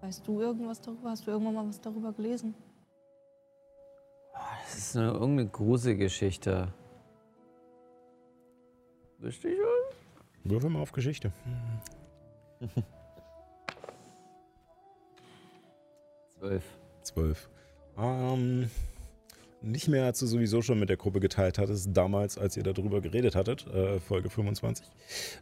Weißt 0.00 0.28
du 0.28 0.40
irgendwas 0.40 0.80
darüber? 0.80 1.10
Hast 1.10 1.26
du 1.26 1.32
irgendwann 1.32 1.54
mal 1.54 1.66
was 1.66 1.80
darüber 1.80 2.12
gelesen? 2.12 2.54
Das 4.62 4.76
ist 4.78 4.96
eine, 4.96 5.08
irgendeine 5.08 5.48
Gruselgeschichte. 5.48 6.72
Wüsste 9.18 9.48
ich 9.48 9.56
schon? 9.56 9.66
Würfel 10.44 10.70
mal 10.70 10.82
auf 10.82 10.92
Geschichte. 10.92 11.32
Zwölf. 16.38 16.78
Zwölf. 17.02 17.50
Ähm, 17.98 18.70
nicht 19.62 19.88
mehr, 19.88 20.04
als 20.04 20.20
du 20.20 20.26
sowieso 20.26 20.62
schon 20.62 20.78
mit 20.78 20.88
der 20.88 20.96
Gruppe 20.96 21.20
geteilt 21.20 21.58
hattest, 21.58 21.88
damals, 21.92 22.38
als 22.38 22.56
ihr 22.56 22.62
darüber 22.62 23.00
geredet 23.00 23.34
hattet, 23.34 23.66
äh, 23.68 23.98
Folge 24.00 24.30
25. 24.30 24.86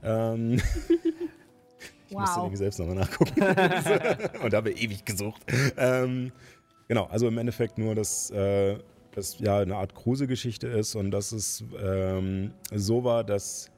Ähm, 0.03 0.53
ich 2.09 2.17
musste 2.17 2.41
nämlich 2.41 2.59
selbst 2.59 2.79
nochmal 2.79 2.97
nachgucken 2.97 3.41
und 4.43 4.55
habe 4.55 4.71
ewig 4.71 5.05
gesucht. 5.05 5.43
Ähm, 5.77 6.33
genau, 6.89 7.05
also 7.07 7.29
im 7.29 7.39
Endeffekt 7.39 7.77
nur, 7.77 7.95
dass 7.95 8.31
äh, 8.31 8.79
das 9.13 9.39
ja 9.39 9.59
eine 9.59 9.77
Art 9.77 9.95
Kruse-Geschichte 9.95 10.69
ist 10.69 10.95
und 10.95 11.11
dass 11.11 11.33
es 11.33 11.65
ähm, 11.83 12.53
so 12.73 13.05
war, 13.05 13.25
dass 13.25 13.71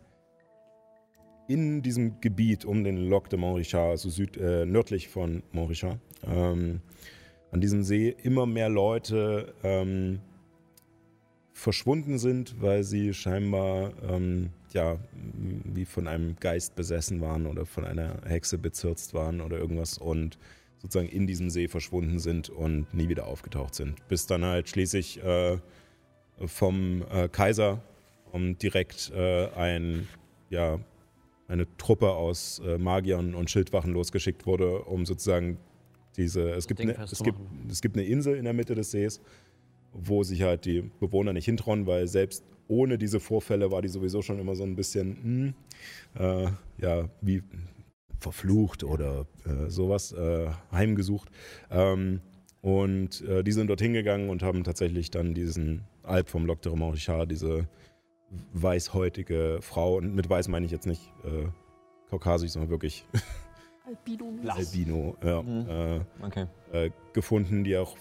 in 1.49 1.83
diesem 1.83 2.21
Gebiet 2.21 2.65
um 2.65 2.85
den 2.85 2.97
Lac 3.09 3.31
de 3.31 3.39
Montrichard, 3.39 3.91
also 3.91 4.11
süd, 4.11 4.37
äh, 4.37 4.67
nördlich 4.67 5.09
von 5.09 5.43
Montrichard, 5.53 5.99
ähm, 6.27 6.81
an 7.57 7.63
diesem 7.63 7.85
See 7.85 8.15
immer 8.23 8.45
mehr 8.45 8.69
Leute 8.69 9.55
ähm, 9.63 10.21
verschwunden 11.55 12.19
sind, 12.19 12.61
weil 12.61 12.85
sie 12.85 13.15
scheinbar 13.15 13.95
ähm, 14.07 14.51
ja 14.75 14.99
wie 15.65 15.87
von 15.87 16.07
einem 16.07 16.37
Geist 16.39 16.77
besessen 16.77 17.23
waren 17.23 17.47
oder 17.47 17.65
von 17.65 17.87
einer 17.87 18.21
Hexe 18.27 18.59
bezirzt 18.59 19.15
waren 19.15 19.41
oder 19.41 19.57
irgendwas 19.57 19.97
und 19.97 20.37
sozusagen 20.83 21.09
in 21.09 21.27
diesem 21.27 21.49
See 21.49 21.67
verschwunden 21.67 22.19
sind 22.19 22.51
und 22.51 22.93
nie 22.93 23.09
wieder 23.09 23.27
aufgetaucht 23.27 23.75
sind. 23.75 24.07
Bis 24.07 24.27
dann 24.27 24.45
halt 24.45 24.69
schließlich 24.69 25.25
äh, 25.25 25.57
vom 26.45 27.07
äh, 27.11 27.27
Kaiser 27.29 27.81
um 28.33 28.59
direkt 28.59 29.11
äh, 29.17 29.49
ein 29.55 30.07
ja 30.51 30.79
eine 31.49 31.67
Truppe 31.79 32.11
aus 32.11 32.59
äh, 32.59 32.77
Magiern 32.77 33.35
und 33.35 33.49
Schildwachen 33.49 33.95
losgeschickt 33.95 34.45
wurde, 34.45 34.81
um 34.83 35.07
sozusagen 35.07 35.57
diese. 36.17 36.51
Es 36.51 36.67
gibt, 36.67 36.81
eine, 36.81 36.97
es, 36.99 37.23
gibt, 37.23 37.39
es 37.71 37.81
gibt 37.81 37.97
eine 37.97 38.07
Insel 38.07 38.37
in 38.37 38.45
der 38.45 38.53
Mitte 38.53 38.75
des 38.75 38.91
Sees, 38.91 39.21
wo 39.93 40.23
sich 40.23 40.43
halt 40.43 40.65
die 40.65 40.91
Bewohner 41.01 41.33
nicht 41.33 41.45
hintrauen, 41.45 41.87
weil 41.87 42.07
selbst 42.07 42.45
ohne 42.69 42.99
diese 42.99 43.21
Vorfälle 43.21 43.71
war 43.71 43.83
die 43.83 43.89
sowieso 43.89 44.23
schon 44.23 44.39
immer 44.39 44.57
so 44.57 44.65
ein 44.65 44.77
bisschen, 44.77 45.55
hm, 46.17 46.23
äh, 46.23 46.51
ja, 46.79 47.09
wie 47.21 47.43
verflucht 48.19 48.83
oder 48.83 49.27
äh, 49.45 49.71
sowas, 49.71 50.13
äh, 50.13 50.49
heimgesucht. 50.73 51.31
Ähm, 51.71 52.21
und 52.63 53.21
äh, 53.23 53.45
die 53.45 53.53
sind 53.53 53.69
dorthin 53.69 53.93
gegangen 53.93 54.29
und 54.29 54.43
haben 54.43 54.65
tatsächlich 54.65 55.11
dann 55.11 55.35
diesen 55.35 55.85
Alp 56.03 56.29
vom 56.29 56.47
Loc 56.47 56.63
de 56.63 56.75
Montrichard, 56.75 57.31
diese 57.31 57.69
weißhäutige 58.55 59.59
Frau, 59.61 59.97
und 59.97 60.15
mit 60.15 60.29
weiß 60.29 60.49
meine 60.49 60.67
ich 60.67 60.73
jetzt 60.73 60.87
nicht 60.87 61.13
äh, 61.25 61.47
kaukasisch, 62.11 62.51
sondern 62.51 62.71
wirklich 62.71 63.07
Albino. 63.87 64.51
Albino, 64.51 65.17
ja, 65.23 65.43
Mhm. 65.43 65.69
äh, 65.69 66.01
Okay. 66.25 66.47
äh, 66.73 66.91
gefunden, 67.13 67.63
die 67.65 67.77
auch 67.77 67.97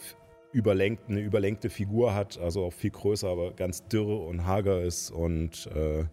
überlenkt, 0.52 1.10
eine 1.10 1.20
überlenkte 1.20 1.70
Figur 1.70 2.16
hat, 2.16 2.40
also 2.40 2.66
auch 2.66 2.74
viel 2.74 2.90
größer, 2.90 3.28
aber 3.30 3.52
ganz 3.54 3.86
dürre 3.88 4.16
und 4.16 4.46
hager 4.46 4.82
ist 4.82 5.12
und 5.12 5.68
äh, 5.68 6.06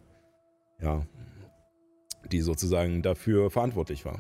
ja, 0.80 1.06
die 2.30 2.40
sozusagen 2.40 3.02
dafür 3.02 3.50
verantwortlich 3.50 4.04
war. 4.04 4.18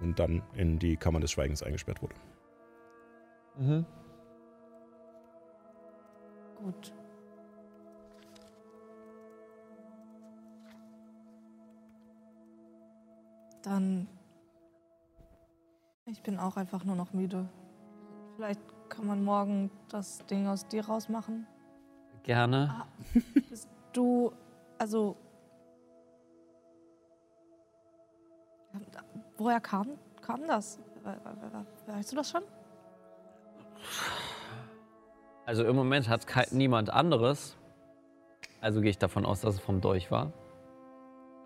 Und 0.00 0.18
dann 0.18 0.42
in 0.56 0.78
die 0.78 0.96
Kammer 0.96 1.20
des 1.20 1.30
Schweigens 1.30 1.62
eingesperrt 1.62 2.02
wurde. 2.02 2.14
Mhm. 3.58 3.84
Gut. 6.56 6.92
Dann. 13.62 14.08
Ich 16.06 16.22
bin 16.22 16.38
auch 16.38 16.56
einfach 16.56 16.84
nur 16.84 16.96
noch 16.96 17.12
müde. 17.12 17.48
Vielleicht 18.36 18.60
kann 18.88 19.06
man 19.06 19.22
morgen 19.24 19.70
das 19.88 20.18
Ding 20.26 20.46
aus 20.48 20.66
dir 20.66 20.84
rausmachen. 20.86 21.46
Gerne. 22.24 22.84
Bist 23.48 23.68
du. 23.92 24.32
Also. 24.78 25.16
Woher 29.36 29.60
kam, 29.60 29.88
kam 30.20 30.46
das? 30.46 30.78
We- 31.02 31.16
we- 31.24 31.52
we- 31.52 31.94
Weißt 31.94 32.12
du 32.12 32.16
das 32.16 32.30
schon? 32.30 32.42
Also 35.46 35.64
im 35.64 35.74
Moment 35.74 36.08
hat 36.08 36.26
niemand 36.52 36.90
anderes. 36.90 37.56
Also 38.60 38.80
gehe 38.80 38.90
ich 38.90 38.98
davon 38.98 39.26
aus, 39.26 39.40
dass 39.40 39.56
es 39.56 39.60
vom 39.60 39.80
Dolch 39.80 40.10
war. 40.10 40.32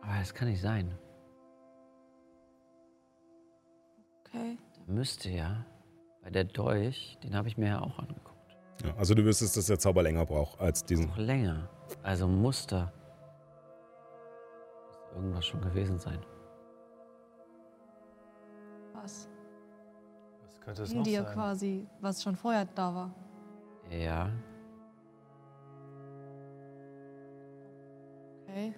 Aber 0.03 0.13
das 0.19 0.35
kann 0.35 0.49
nicht 0.49 0.61
sein. 0.61 0.97
Okay. 4.37 4.59
Müsste 4.87 5.31
ja. 5.31 5.65
Weil 6.23 6.33
der 6.33 6.45
Dolch, 6.45 7.19
den 7.23 7.35
habe 7.35 7.49
ich 7.49 7.57
mir 7.57 7.69
ja 7.69 7.81
auch 7.81 7.99
angeguckt. 7.99 8.57
Ja, 8.85 8.95
also 8.97 9.15
du 9.15 9.25
wüsstest, 9.25 9.57
dass 9.57 9.67
der 9.67 9.79
Zauber 9.79 10.03
länger 10.03 10.27
braucht 10.27 10.61
als 10.61 10.85
diesen. 10.85 11.07
Noch 11.07 11.17
länger. 11.17 11.69
Also 12.03 12.27
Muster. 12.29 12.93
Muss 14.91 15.15
irgendwas 15.15 15.47
schon 15.47 15.61
gewesen 15.61 15.99
sein. 15.99 16.19
Was? 18.93 19.29
Was 20.43 20.61
könnte 20.61 20.83
es 20.83 20.91
In 20.93 20.99
noch 20.99 21.05
dir 21.05 21.23
sein? 21.23 21.33
quasi, 21.35 21.87
was 22.01 22.23
schon 22.23 22.37
vorher 22.37 22.67
da 22.75 22.95
war. 22.95 23.15
Ja. 23.91 24.31
Okay. 28.43 28.75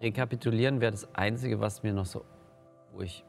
Rekapitulieren 0.00 0.80
wäre 0.80 0.92
das 0.92 1.12
Einzige, 1.14 1.60
was 1.60 1.82
mir 1.82 1.92
noch 1.92 2.06
so. 2.06 2.24
Wo 2.92 3.00
ich. 3.02 3.24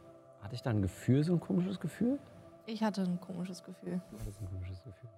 Hatte 0.46 0.54
ich 0.54 0.62
da 0.62 0.70
ein 0.70 0.84
Gefühl, 0.84 1.24
so 1.24 1.34
ein 1.34 1.40
komisches 1.40 1.80
Gefühl? 1.80 2.20
Ich 2.68 2.84
hatte 2.84 3.02
ein 3.02 3.20
komisches 3.20 3.64
Gefühl. 3.64 3.94
War 4.12 4.26
das 4.28 4.40
ein 4.40 4.48
komisches 4.48 4.78
Gefühl? 4.84 5.10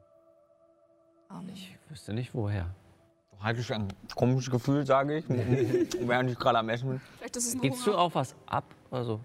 Auch 1.28 1.42
nicht. 1.42 1.78
Ich 1.84 1.92
wüsste 1.92 2.14
nicht 2.14 2.34
woher. 2.34 2.68
Hatte 3.42 3.60
ich 3.60 3.74
ein 3.74 3.90
komisches 4.16 4.50
Gefühl, 4.50 4.86
sage 4.86 5.18
ich, 5.18 5.26
während 5.28 6.30
ich 6.32 6.40
gerade 6.40 6.60
am 6.60 6.70
Essen 6.70 6.92
bin. 6.92 7.02
Vielleicht 7.18 7.36
ist 7.36 7.48
es 7.48 7.56
ein 7.56 7.60
Gibst 7.60 7.86
du 7.86 7.94
auch 7.94 8.16
was 8.16 8.36
ab? 8.46 8.64
Also, 8.90 9.20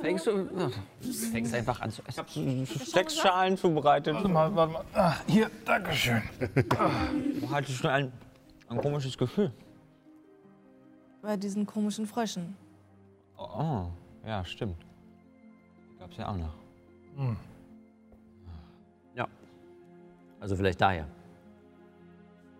fängst 0.00 0.26
du. 0.26 0.48
Ach, 0.58 0.72
du 1.00 1.12
fängst 1.12 1.54
einfach 1.54 1.80
an 1.80 1.92
zu 1.92 2.02
essen. 2.08 2.66
Sechs 2.66 3.16
Schalen 3.16 3.56
zubereitet. 3.56 4.16
Warte 4.16 4.28
mal, 4.28 4.52
warte 4.56 4.72
mal. 4.72 4.84
Ah, 4.94 5.14
hier, 5.28 5.48
Dankeschön. 5.64 6.22
Hatte 7.52 7.70
ich 7.70 7.76
schon 7.76 7.90
ein, 7.90 8.12
ein 8.68 8.78
komisches 8.78 9.16
Gefühl? 9.16 9.52
Bei 11.22 11.36
diesen 11.36 11.64
komischen 11.66 12.08
Fröschen. 12.08 12.56
Oh, 13.38 13.46
oh, 13.56 13.86
ja, 14.26 14.44
stimmt. 14.44 14.85
Gab's 16.06 16.18
ja 16.18 16.28
auch 16.28 16.36
noch. 16.36 16.54
Hm. 17.16 17.36
Also, 20.38 20.54
vielleicht 20.54 20.80
daher. 20.80 21.08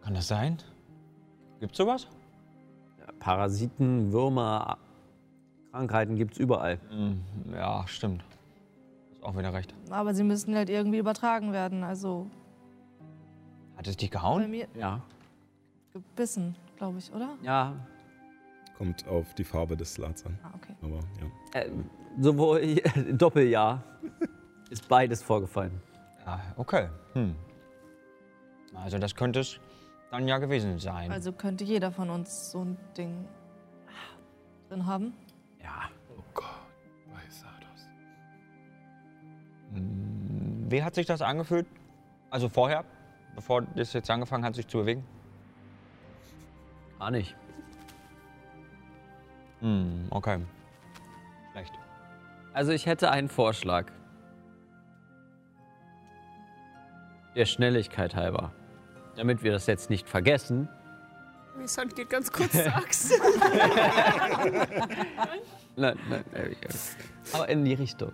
Kann 0.03 0.15
das 0.15 0.27
sein? 0.27 0.57
Gibt's 1.61 1.77
sowas? 1.77 2.09
Parasiten, 3.21 4.11
Würmer, 4.11 4.79
Krankheiten 5.71 6.17
gibt 6.17 6.33
es 6.33 6.39
überall. 6.39 6.81
Hm, 6.89 7.23
ja, 7.53 7.87
stimmt. 7.87 8.25
Hast 9.13 9.23
auch 9.23 9.37
wieder 9.37 9.53
recht. 9.53 9.75
Aber 9.91 10.15
sie 10.15 10.25
müssen 10.25 10.57
halt 10.57 10.71
irgendwie 10.71 10.99
übertragen 10.99 11.53
werden. 11.53 11.85
Also 11.85 12.27
Hat 13.77 13.87
es 13.87 13.97
dich 13.97 14.11
bei 14.11 14.17
gehauen? 14.19 14.51
mir 14.51 14.67
Ja. 14.75 15.03
gebissen, 15.93 16.57
glaube 16.79 16.99
ich, 16.99 17.13
oder? 17.13 17.37
Ja. 17.43 17.75
Kommt 18.79 19.07
auf 19.07 19.35
die 19.35 19.45
Farbe 19.45 19.77
des 19.77 19.95
Slats 19.95 20.25
an. 20.27 20.37
Ah, 20.43 20.51
okay. 20.57 20.75
Aber 20.83 20.99
ja. 21.55 21.61
Äh, 21.61 21.71
sowohl 22.19 22.75
Doppeljahr 23.13 23.83
ist 24.71 24.89
beides 24.89 25.23
vorgefallen. 25.23 25.81
Ja, 26.25 26.41
okay. 26.57 26.89
Hm. 27.15 27.35
Also 28.75 28.99
das 28.99 29.15
könnte 29.15 29.41
es 29.41 29.61
dann 30.11 30.27
ja 30.29 30.39
gewesen 30.39 30.79
sein. 30.79 31.11
Also 31.11 31.33
könnte 31.33 31.65
jeder 31.65 31.91
von 31.93 32.11
uns 32.11 32.51
so 32.51 32.65
ein 32.65 32.77
Ding 32.97 33.27
drin 34.69 34.87
haben. 34.87 35.15
ja. 35.63 35.89
Oh 36.17 36.23
Gott, 36.35 36.45
weiß 37.15 37.41
Sardos. 37.41 37.89
Wie 40.69 40.83
hat 40.83 40.95
sich 40.95 41.07
das 41.07 41.23
angefühlt? 41.23 41.67
Also 42.31 42.49
vorher, 42.49 42.85
bevor 43.35 43.63
das 43.63 43.93
jetzt 43.93 44.11
angefangen 44.11 44.45
hat, 44.45 44.55
sich 44.57 44.67
zu 44.67 44.79
bewegen? 44.79 45.05
Gar 46.99 47.11
nicht. 47.13 47.37
Hm, 49.61 50.07
okay. 50.11 50.41
Also 52.57 52.73
ich 52.73 52.87
hätte 52.87 53.11
einen 53.11 53.29
Vorschlag. 53.29 53.93
Der 57.35 57.45
Schnelligkeit 57.45 58.17
halber. 58.17 58.55
Damit 59.15 59.43
wir 59.43 59.53
das 59.53 59.67
jetzt 59.67 59.91
nicht 59.91 60.09
vergessen. 60.09 60.67
Missand 61.59 61.95
geht 61.95 62.09
ganz 62.09 62.33
kurz 62.33 62.53
zur 62.65 62.75
Axt. 62.75 63.13
Nein, 65.79 65.99
nein, 66.09 66.25
nein. 66.33 66.57
Aber 67.35 67.47
in 67.51 67.67
die 67.67 67.75
Richtung. 67.75 68.13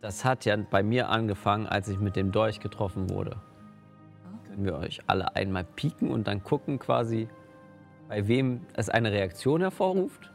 Das 0.00 0.24
hat 0.24 0.44
ja 0.44 0.54
bei 0.54 0.84
mir 0.84 1.08
angefangen, 1.08 1.66
als 1.66 1.88
ich 1.88 1.98
mit 1.98 2.14
dem 2.14 2.30
Dolch 2.30 2.60
getroffen 2.60 3.10
wurde. 3.10 3.42
Können 4.46 4.64
wir 4.64 4.76
euch 4.76 5.00
alle 5.08 5.34
einmal 5.34 5.64
pieken 5.64 6.12
und 6.12 6.28
dann 6.28 6.44
gucken 6.44 6.78
quasi, 6.78 7.28
bei 8.06 8.28
wem 8.28 8.64
es 8.74 8.88
eine 8.88 9.10
Reaktion 9.10 9.60
hervorruft? 9.60 10.30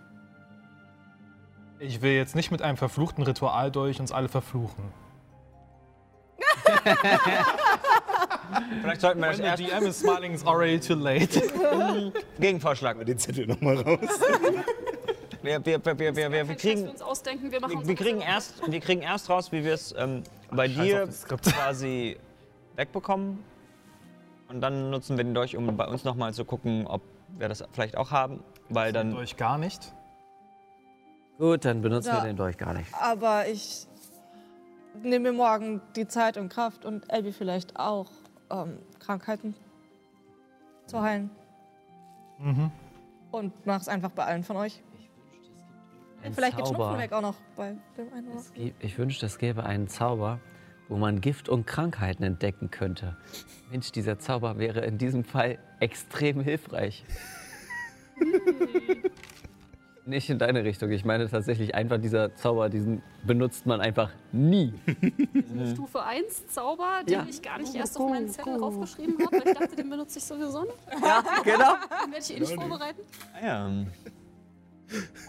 Ich 1.83 2.03
will 2.03 2.11
jetzt 2.11 2.35
nicht 2.35 2.51
mit 2.51 2.61
einem 2.61 2.77
verfluchten 2.77 3.23
Ritual 3.23 3.71
durch 3.71 3.99
uns 3.99 4.11
alle 4.11 4.29
verfluchen. 4.29 4.93
Vielleicht 8.81 9.01
sollten 9.01 9.19
wir 9.19 9.29
das 9.29 9.39
When 9.39 9.45
erst 9.45 9.57
the 9.57 9.65
DM 9.65 9.85
is 9.87 9.99
smiling, 9.99 10.33
it's 10.33 10.45
already 10.45 10.79
too 10.79 10.93
late. 10.93 11.41
Gegenvorschlag. 12.39 13.03
Den 13.03 13.17
Zettel 13.17 13.47
nochmal 13.47 13.77
raus. 13.77 13.99
Wir, 15.43 15.65
wir, 15.65 15.83
wir, 15.83 15.97
wir, 15.97 16.15
wir, 16.15 16.15
wir, 16.15 16.31
wir 16.31 16.49
Wir 16.49 16.55
kriegen, 16.55 16.87
uns 16.87 17.01
ausdenken, 17.01 17.51
wir 17.51 17.59
machen 17.59 17.79
wir, 17.79 17.87
wir, 17.87 17.95
kriegen 17.95 18.21
erst, 18.21 18.61
wir 18.71 18.79
kriegen 18.79 19.01
erst 19.01 19.27
raus, 19.27 19.51
wie 19.51 19.63
wir 19.63 19.73
es 19.73 19.91
ähm, 19.97 20.21
bei 20.51 20.67
dir 20.67 21.01
auf 21.01 21.09
das 21.09 21.21
Skript. 21.21 21.45
quasi 21.55 22.15
wegbekommen. 22.75 23.39
Und 24.49 24.61
dann 24.61 24.91
nutzen 24.91 25.17
wir 25.17 25.23
den 25.23 25.33
Dolch, 25.33 25.57
um 25.57 25.75
bei 25.75 25.87
uns 25.87 26.03
nochmal 26.03 26.31
zu 26.35 26.45
gucken, 26.45 26.85
ob 26.85 27.01
wir 27.39 27.49
das 27.49 27.63
vielleicht 27.71 27.97
auch 27.97 28.11
haben. 28.11 28.43
Weil 28.69 28.93
dann 28.93 29.15
Durch 29.15 29.35
gar 29.35 29.57
nicht. 29.57 29.95
Gut, 31.37 31.65
dann 31.65 31.81
benutzen 31.81 32.09
Ja. 32.09 32.21
wir 32.21 32.27
den 32.27 32.37
Dolch 32.37 32.57
gar 32.57 32.73
nicht. 32.73 32.93
Aber 32.99 33.47
ich 33.47 33.87
nehme 35.01 35.31
mir 35.31 35.37
morgen 35.37 35.81
die 35.95 36.07
Zeit 36.07 36.37
und 36.37 36.49
Kraft 36.49 36.85
und 36.85 37.11
Elbi 37.11 37.31
vielleicht 37.31 37.77
auch, 37.79 38.11
ähm, 38.51 38.77
Krankheiten 38.99 39.55
zu 40.85 41.01
heilen. 41.01 41.29
Mhm. 42.37 42.71
Und 43.31 43.65
mach's 43.65 43.87
einfach 43.87 44.11
bei 44.11 44.25
allen 44.25 44.43
von 44.43 44.57
euch. 44.57 44.83
Ein 46.23 46.33
vielleicht 46.33 46.57
geht 46.57 46.65
Zauber. 46.67 46.83
Schnupfen 46.83 46.99
weg 46.99 47.13
auch 47.13 47.21
noch 47.21 47.35
bei 47.55 47.75
dem 47.97 48.13
einen 48.13 48.27
oder 48.31 48.41
gibt- 48.53 48.83
Ich 48.83 48.97
wünschte, 48.99 49.25
es 49.25 49.37
gäbe 49.39 49.63
einen 49.63 49.87
Zauber, 49.87 50.39
wo 50.89 50.97
man 50.97 51.21
Gift 51.21 51.49
und 51.49 51.65
Krankheiten 51.65 52.21
entdecken 52.23 52.69
könnte. 52.69 53.17
Mensch, 53.71 53.91
dieser 53.91 54.19
Zauber 54.19 54.59
wäre 54.59 54.81
in 54.81 54.97
diesem 54.99 55.23
Fall 55.23 55.57
extrem 55.79 56.41
hilfreich. 56.41 57.05
Nicht 60.11 60.29
in 60.29 60.37
deine 60.39 60.65
Richtung. 60.65 60.91
Ich 60.91 61.05
meine 61.05 61.29
tatsächlich 61.29 61.73
einfach 61.73 61.97
dieser 61.97 62.35
Zauber, 62.35 62.67
diesen 62.67 63.01
benutzt 63.25 63.65
man 63.65 63.79
einfach 63.79 64.09
nie. 64.33 64.73
Stufe 65.73 66.03
1 66.03 66.47
Zauber, 66.47 66.99
den 67.07 67.13
Ja. 67.13 67.25
ich 67.29 67.41
gar 67.41 67.57
nicht 67.59 67.73
erst 67.73 67.97
auf 67.97 68.09
meinen 68.09 68.27
Zettel 68.27 68.57
draufgeschrieben 68.57 69.15
habe, 69.25 69.31
weil 69.39 69.47
ich 69.53 69.57
dachte, 69.57 69.75
den 69.77 69.89
benutze 69.89 70.19
ich 70.19 70.25
sowieso 70.25 70.63
nicht. 70.63 70.75
Ja, 71.01 71.23
genau. 71.45 71.75
Den 72.03 72.11
werde 72.11 72.25
ich 72.25 72.35
eh 72.35 72.39
nicht 72.41 72.53
vorbereiten. 72.53 73.01
Ah 73.41 73.45
ja, 73.45 73.69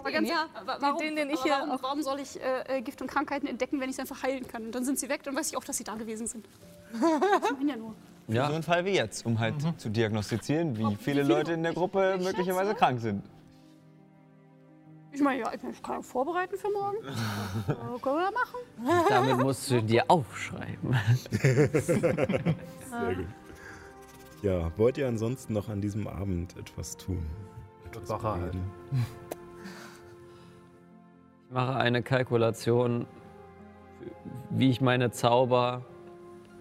Aber 0.00 0.10
ganz 0.10 0.28
Ja, 0.28 0.46
wa- 0.64 0.76
warum, 0.80 0.98
den, 0.98 1.14
den 1.14 1.30
ich 1.30 1.36
aber 1.38 1.44
hier 1.44 1.52
warum, 1.68 1.78
warum 1.82 2.02
soll 2.02 2.18
ich 2.18 2.40
äh, 2.42 2.78
äh, 2.78 2.82
Gift 2.82 3.00
und 3.00 3.06
Krankheiten 3.08 3.46
entdecken, 3.46 3.78
wenn 3.80 3.88
ich 3.88 3.94
es 3.96 4.00
einfach 4.00 4.20
heilen 4.24 4.48
kann? 4.48 4.64
Und 4.66 4.74
dann 4.74 4.84
sind 4.84 4.98
sie 4.98 5.08
weg, 5.08 5.22
dann 5.22 5.36
weiß 5.36 5.50
ich 5.52 5.56
auch, 5.56 5.62
dass 5.64 5.76
sie 5.76 5.84
da 5.84 5.94
gewesen 5.94 6.26
sind. 6.26 6.44
Ich 7.44 7.50
meine 7.56 7.70
ja 7.70 7.76
nur. 7.76 7.94
so 8.26 8.34
Ja, 8.34 8.48
ein 8.48 8.64
Fall 8.64 8.84
wie 8.84 8.90
jetzt, 8.96 9.24
um 9.24 9.38
halt 9.38 9.54
zu 9.78 9.88
diagnostizieren, 9.90 10.76
wie 10.76 10.96
viele 10.96 11.22
Leute 11.22 11.52
in 11.52 11.62
der 11.62 11.72
Gruppe 11.72 12.16
ich 12.18 12.24
möglicherweise 12.24 12.70
schätze- 12.72 12.78
krank 12.78 13.00
sind. 13.00 13.22
Ich 15.14 15.20
meine, 15.20 15.40
ja, 15.40 15.52
ich 15.52 15.82
kann 15.82 15.96
ja 15.96 16.02
vorbereiten 16.02 16.56
für 16.56 16.70
morgen. 16.70 16.96
äh, 17.68 18.00
können 18.00 18.16
wir 18.16 18.32
machen? 18.32 19.08
damit 19.08 19.38
musst 19.38 19.70
du 19.70 19.82
dir 19.82 20.04
aufschreiben. 20.08 20.96
Sehr 21.30 23.14
gut. 23.14 23.26
Ja, 24.42 24.72
wollt 24.76 24.98
ihr 24.98 25.06
ansonsten 25.06 25.52
noch 25.52 25.68
an 25.68 25.80
diesem 25.80 26.08
Abend 26.08 26.56
etwas 26.56 26.96
tun? 26.96 27.24
Etwas 27.86 28.08
Wache 28.08 28.28
halten. 28.28 28.60
bereden? 28.90 29.06
Ich 31.46 31.54
mache 31.54 31.76
eine 31.76 32.02
Kalkulation, 32.02 33.06
wie 34.50 34.70
ich 34.70 34.80
meine 34.80 35.10
Zauber 35.10 35.84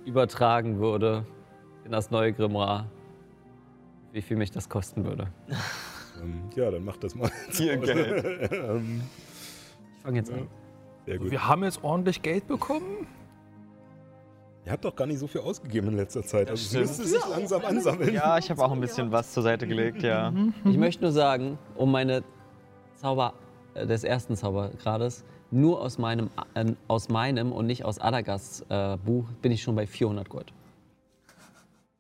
übertragen 0.06 0.80
würde 0.80 1.26
in 1.86 1.91
das 1.91 2.11
neue 2.11 2.34
Grimoire. 2.34 2.86
Wie 4.11 4.22
viel 4.22 4.36
mich 4.36 4.52
das 4.52 4.68
kosten 4.68 5.06
würde. 5.06 5.32
Ähm, 6.22 6.43
ja, 6.56 6.72
dann 6.72 6.84
macht 6.85 7.03
das 7.03 7.15
mal. 7.15 7.30
Hier 7.52 7.77
Geld. 7.77 8.52
ähm, 8.52 9.02
Ich 9.98 10.03
fange 10.03 10.18
jetzt 10.19 10.31
an. 10.31 10.48
sehr 11.06 11.18
gut. 11.18 11.31
Wir 11.31 11.48
haben 11.48 11.64
jetzt 11.64 11.84
ordentlich 11.84 12.22
Geld 12.22 12.48
bekommen. 12.48 13.07
Ihr 14.65 14.72
habt 14.72 14.85
doch 14.85 14.95
gar 14.95 15.07
nicht 15.07 15.18
so 15.18 15.26
viel 15.26 15.41
ausgegeben 15.41 15.88
in 15.88 15.95
letzter 15.98 16.22
Zeit. 16.23 16.49
Also 16.49 16.61
es 16.61 16.68
stimmt. 16.69 16.85
müsste 16.85 17.07
sich 17.07 17.27
langsam 17.30 17.65
ansammeln. 17.65 18.14
Ja, 18.14 18.38
ich 18.38 18.49
habe 18.52 18.64
auch 18.64 18.72
ein 18.72 18.80
bisschen 18.80 19.11
was 19.11 19.34
zur 19.34 19.41
Seite 19.41 19.65
gelegt, 19.68 20.03
ja. 20.03 20.31
Ich 20.65 20.77
möchte 20.77 21.02
nur 21.03 21.11
sagen, 21.11 21.57
um 21.76 21.91
meine 21.91 22.23
Zauber 22.95 23.34
äh, 23.73 23.88
des 23.88 24.03
ersten 24.03 24.35
Zaubergrades 24.35 25.23
nur 25.49 25.81
aus 25.81 25.98
meinem, 25.98 26.30
äh, 26.53 26.65
aus 26.88 27.10
meinem 27.10 27.52
und 27.52 27.65
nicht 27.65 27.84
aus 27.85 27.99
Adagas 27.99 28.64
äh, 28.69 28.98
Buch 29.03 29.26
bin 29.41 29.52
ich 29.52 29.64
schon 29.64 29.76
bei 29.76 29.88
400 29.88 30.30
Gold. 30.30 30.53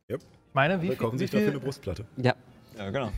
Yep. 0.09 0.21
Meine, 0.53 0.77
wie 0.77 0.83
Wir 0.83 0.91
viel, 0.91 0.97
kaufen 0.97 1.15
wie 1.15 1.23
sich 1.23 1.31
dafür 1.31 1.49
eine 1.49 1.59
Brustplatte. 1.59 2.05
Ja, 2.17 2.35
Ja, 2.77 2.89
genau. 2.91 3.09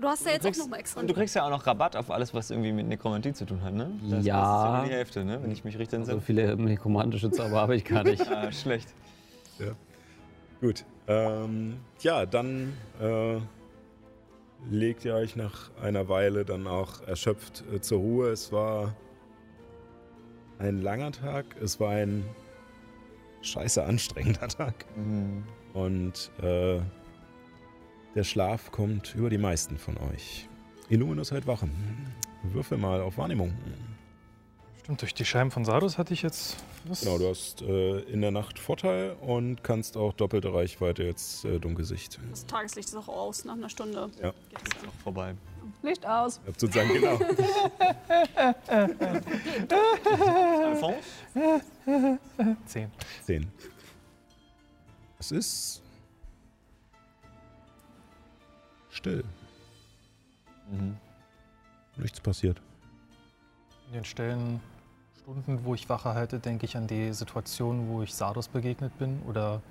Du 0.00 0.08
hast 0.08 0.24
ja 0.26 0.32
jetzt 0.32 0.40
auch 0.40 0.44
kriegst- 0.46 0.60
noch 0.60 0.68
mal 0.68 0.78
extra. 0.78 1.00
Und 1.00 1.08
du 1.08 1.14
kriegst 1.14 1.34
ja 1.36 1.44
auch 1.44 1.50
noch 1.50 1.66
Rabatt 1.66 1.94
auf 1.96 2.10
alles, 2.10 2.34
was 2.34 2.50
irgendwie 2.50 2.72
mit 2.72 2.86
Nekromantie 2.88 3.32
zu 3.32 3.44
tun 3.46 3.62
hat, 3.62 3.72
ne? 3.74 3.90
Das 4.10 4.24
Ja. 4.24 4.40
kostet 4.40 4.64
ja 4.72 4.76
nur 4.78 4.86
die 4.86 4.92
Hälfte, 4.92 5.24
ne? 5.24 5.42
Wenn 5.42 5.50
ich 5.52 5.64
mich 5.64 5.74
richtig 5.78 5.90
so 5.90 5.96
entsinne. 6.12 6.20
viele 6.20 6.56
nekromantische 6.56 7.30
Zauber 7.30 7.60
habe 7.60 7.76
ich 7.76 7.84
gar 7.84 8.02
nicht. 8.02 8.20
Ah, 8.30 8.50
schlecht. 8.50 8.88
Gut. 10.60 10.84
Ähm, 11.06 11.76
ja, 12.00 12.26
dann 12.26 12.72
äh, 13.00 13.36
legt 14.70 15.04
ihr 15.04 15.14
euch 15.14 15.36
nach 15.36 15.70
einer 15.80 16.08
Weile 16.08 16.44
dann 16.44 16.66
auch 16.66 17.06
erschöpft 17.06 17.62
äh, 17.72 17.80
zur 17.80 17.98
Ruhe. 18.00 18.28
Es 18.30 18.50
war 18.50 18.94
ein 20.58 20.80
langer 20.82 21.12
Tag. 21.12 21.44
Es 21.62 21.78
war 21.78 21.90
ein 21.90 22.24
scheiße 23.42 23.84
anstrengender 23.84 24.48
Tag. 24.48 24.86
Mhm. 24.96 25.44
Und 25.74 26.30
äh, 26.42 26.80
der 28.14 28.24
Schlaf 28.24 28.70
kommt 28.70 29.14
über 29.14 29.30
die 29.30 29.38
meisten 29.38 29.78
von 29.78 29.96
euch. 29.98 30.48
Illuminus 30.88 31.32
hält 31.32 31.46
Wache. 31.46 31.68
Würfel 32.42 32.78
mal 32.78 33.00
auf 33.00 33.18
Wahrnehmung. 33.18 33.52
Stimmt, 34.82 35.00
durch 35.00 35.14
die 35.14 35.24
Scheiben 35.24 35.50
von 35.50 35.64
Sardos 35.64 35.96
hatte 35.96 36.12
ich 36.12 36.20
jetzt. 36.22 36.58
Was? 36.84 37.00
Genau, 37.00 37.16
du 37.16 37.30
hast 37.30 37.62
äh, 37.62 38.00
in 38.00 38.20
der 38.20 38.30
Nacht 38.30 38.58
Vorteil 38.58 39.16
und 39.22 39.64
kannst 39.64 39.96
auch 39.96 40.12
doppelte 40.12 40.52
Reichweite 40.52 41.04
jetzt 41.04 41.46
äh, 41.46 41.58
Dunkelsicht. 41.58 42.20
Das 42.30 42.44
Tageslicht 42.44 42.90
ist 42.90 42.94
auch 42.94 43.08
aus 43.08 43.46
nach 43.46 43.54
einer 43.54 43.70
Stunde. 43.70 44.10
Ja. 44.22 44.34
Geht 44.50 44.74
das 44.74 44.82
ja. 44.82 44.88
Vorbei. 45.02 45.34
Licht 45.82 46.06
aus. 46.06 46.38
Ihr 46.44 46.48
habt 46.48 46.60
sozusagen 46.60 46.92
genau. 46.92 47.18
Alphonse? 50.64 50.98
Zehn. 52.66 52.90
10. 53.24 53.46
Es 55.18 55.30
ist 55.30 55.82
still. 58.94 59.24
Mhm. 60.70 60.96
Nichts 61.96 62.20
passiert. 62.20 62.60
In 63.88 63.94
den 63.94 64.04
Stellen, 64.04 64.60
Stunden, 65.22 65.64
wo 65.64 65.74
ich 65.74 65.88
Wache 65.88 66.14
halte, 66.14 66.38
denke 66.38 66.66
ich 66.66 66.76
an 66.76 66.86
die 66.86 67.12
Situation, 67.12 67.88
wo 67.88 68.02
ich 68.02 68.14
Sardos 68.14 68.48
begegnet 68.48 68.96
bin 68.98 69.20
oder 69.22 69.62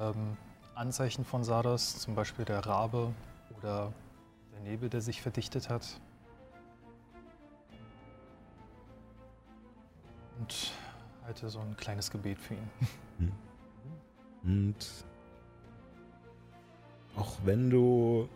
ähm, 0.00 0.36
Anzeichen 0.74 1.24
von 1.24 1.44
Sardos, 1.44 1.98
zum 1.98 2.14
Beispiel 2.14 2.44
der 2.44 2.64
Rabe 2.64 3.12
oder 3.58 3.92
der 4.52 4.60
Nebel, 4.70 4.88
der 4.88 5.00
sich 5.00 5.22
verdichtet 5.22 5.68
hat. 5.68 6.00
Und 10.38 10.72
halte 11.24 11.48
so 11.48 11.60
ein 11.60 11.76
kleines 11.76 12.10
Gebet 12.10 12.38
für 12.38 12.54
ihn. 12.54 12.70
Und 14.42 15.04
auch 17.16 17.38
wenn 17.44 17.70
du 17.70 18.28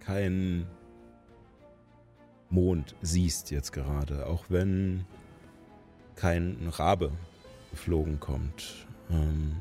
keinen 0.00 0.66
Mond 2.50 2.94
siehst 3.02 3.50
jetzt 3.50 3.72
gerade, 3.72 4.26
auch 4.26 4.44
wenn 4.48 5.04
kein 6.14 6.68
Rabe 6.68 7.12
geflogen 7.70 8.20
kommt, 8.20 8.86
ähm, 9.10 9.56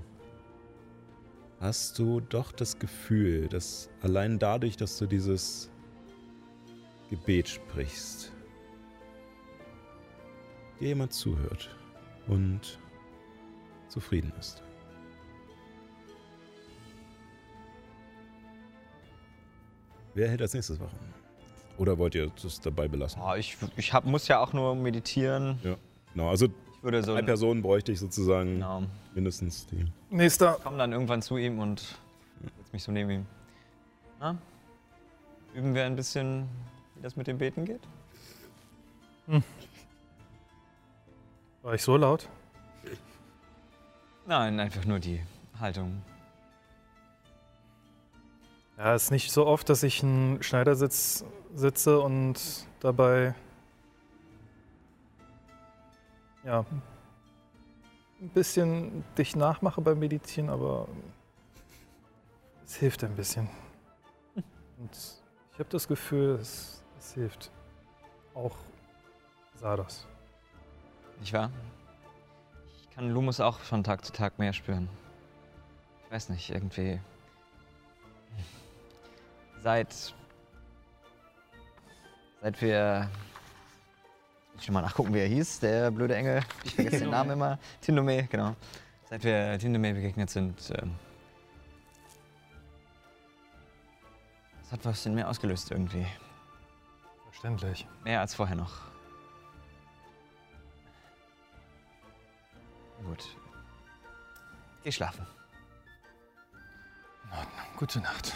hast 1.60 1.98
du 1.98 2.20
doch 2.22 2.52
das 2.52 2.78
Gefühl, 2.78 3.48
dass 3.48 3.90
allein 4.02 4.40
dadurch, 4.40 4.78
dass 4.78 4.98
du 4.98 5.08
dieses 5.08 5.72
Gebet 7.10 7.48
sprichst, 7.48 8.32
dir 10.80 10.90
jemand 10.90 11.14
zuhört 11.14 11.76
und 12.28 12.80
zufrieden 13.88 14.32
ist. 14.40 14.65
Wer 20.16 20.30
hält 20.30 20.42
als 20.42 20.54
nächstes 20.54 20.80
Wache? 20.80 20.96
Oder 21.78 21.98
wollt 21.98 22.16
ihr 22.16 22.32
das 22.42 22.60
dabei 22.62 22.88
belassen? 22.88 23.22
Oh, 23.22 23.36
ich 23.36 23.58
ich 23.76 23.94
hab, 23.94 24.06
muss 24.06 24.28
ja 24.30 24.40
auch 24.40 24.54
nur 24.54 24.74
meditieren. 24.76 25.60
Ja. 25.62 25.76
Genau, 26.14 26.30
also 26.30 26.46
Ich 26.46 26.84
würde 26.84 27.04
so 27.04 27.14
drei 27.14 27.22
Personen 27.22 27.62
bräuchte 27.62 27.92
ich 27.92 28.00
sozusagen 28.00 28.56
Genau. 28.56 28.84
mindestens 29.14 29.68
die. 29.68 29.86
Nächster. 30.10 30.54
komme 30.64 30.78
dann 30.78 30.94
irgendwann 30.94 31.22
zu 31.22 31.38
ihm 31.38 31.60
und 31.60 31.80
setze 31.80 32.72
mich 32.72 32.84
so 32.84 32.92
neben 32.94 33.10
ihm. 33.12 33.26
Na? 34.22 34.38
Üben 35.54 35.76
wir 35.76 35.84
ein 35.84 35.98
bisschen, 35.98 36.48
wie 36.96 37.02
das 37.02 37.18
mit 37.18 37.28
dem 37.28 37.38
Beten 37.38 37.66
geht? 37.66 37.82
War 41.62 41.74
ich 41.74 41.82
so 41.82 41.98
laut? 41.98 42.30
Nein, 44.28 44.60
einfach 44.60 44.86
nur 44.86 45.00
die 45.00 45.22
Haltung. 45.60 46.02
Ja, 48.78 48.94
es 48.94 49.06
ist 49.06 49.12
nicht 49.12 49.32
so 49.32 49.46
oft, 49.46 49.70
dass 49.70 49.84
ich 49.84 50.04
einen 50.04 50.44
Schneidersitz 50.44 51.24
sitze 51.54 52.00
und 52.00 52.68
dabei 52.82 53.34
ja 56.44 56.66
ein 58.22 58.30
bisschen 58.30 59.04
dich 59.18 59.36
nachmache 59.36 59.82
beim 59.82 60.00
Meditieren, 60.00 60.50
aber 60.50 60.88
es 62.66 62.76
hilft 62.76 63.04
ein 63.04 63.16
bisschen. 63.16 63.50
Und 64.78 64.92
ich 65.54 65.60
habe 65.60 65.70
das 65.70 65.88
Gefühl, 65.88 66.38
es, 66.42 66.84
es 67.00 67.14
hilft. 67.14 67.52
Auch 68.34 68.56
Sardas. 69.56 70.08
Nicht 71.20 71.34
wahr? 71.34 71.52
Ich 72.82 72.90
kann 72.90 73.10
Lumus 73.10 73.40
auch 73.40 73.60
von 73.60 73.84
Tag 73.84 74.04
zu 74.04 74.12
Tag 74.12 74.40
mehr 74.40 74.54
spüren. 74.54 74.90
Ich 76.06 76.12
weiß 76.12 76.30
nicht, 76.30 76.50
irgendwie. 76.50 77.00
Seit. 79.66 80.14
Seit 82.40 82.62
wir. 82.62 83.10
Muss 84.54 84.62
ich 84.62 84.70
mal 84.70 84.82
nachgucken, 84.82 85.12
wie 85.12 85.22
er 85.22 85.28
hieß, 85.28 85.60
der 85.60 85.90
blöde 85.90 86.16
Engel. 86.16 86.42
Ich 86.64 86.76
vergesse 86.76 87.00
den 87.00 87.10
Namen 87.10 87.32
immer. 87.32 87.58
Tindome, 87.82 88.28
genau. 88.28 88.56
Seit 89.10 89.24
wir 89.24 89.58
Tindome 89.58 89.96
begegnet 89.96 90.30
sind. 90.30 90.72
Ähm, 90.78 90.94
das 94.62 94.74
hat 94.74 94.86
was 94.86 95.04
in 95.08 95.16
mir 95.16 95.28
ausgelöst 95.28 95.72
irgendwie. 95.72 96.06
Verständlich. 97.32 97.88
Mehr 98.04 98.20
als 98.20 98.36
vorher 98.36 98.56
noch. 98.56 98.82
Gut. 103.04 103.36
Geh 104.84 104.92
schlafen. 104.92 105.26
In 107.24 107.32
Ordnung. 107.32 107.66
Gute 107.78 108.00
Nacht. 108.02 108.32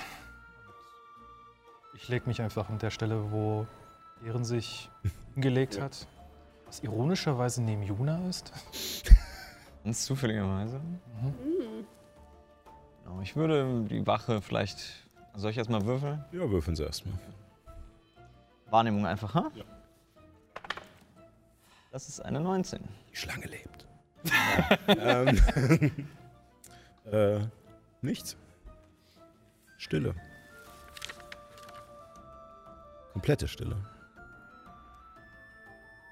Ich 2.01 2.07
lege 2.07 2.27
mich 2.27 2.41
einfach 2.41 2.69
an 2.69 2.79
der 2.79 2.91
Stelle, 2.91 3.29
wo 3.31 3.67
Ehren 4.25 4.45
sich 4.45 4.89
hingelegt 5.33 5.81
hat. 5.81 6.07
Was 6.65 6.79
ironischerweise 6.79 7.61
neben 7.61 7.83
Juna 7.83 8.25
ist. 8.29 8.53
Ganz 9.83 10.05
zufälligerweise. 10.05 10.79
Hm. 11.21 11.85
Genau, 13.03 13.21
ich 13.21 13.35
würde 13.35 13.83
die 13.89 14.07
Wache 14.07 14.41
vielleicht. 14.41 14.77
Soll 15.35 15.51
ich 15.51 15.57
erstmal 15.57 15.85
würfeln? 15.85 16.23
Ja, 16.31 16.49
würfeln 16.49 16.75
sie 16.75 16.83
erstmal. 16.83 17.19
Wahrnehmung 18.69 19.05
einfach, 19.05 19.33
ha? 19.35 19.51
Ja. 19.55 19.63
Das 21.91 22.07
ist 22.07 22.21
eine 22.21 22.39
19. 22.39 22.81
Die 23.11 23.15
Schlange 23.15 23.45
lebt. 23.45 23.87
ähm, 24.87 26.07
äh, 27.11 27.39
nichts. 28.01 28.37
Stille. 29.77 30.15
Komplette 33.19 33.49
Stille. 33.49 33.75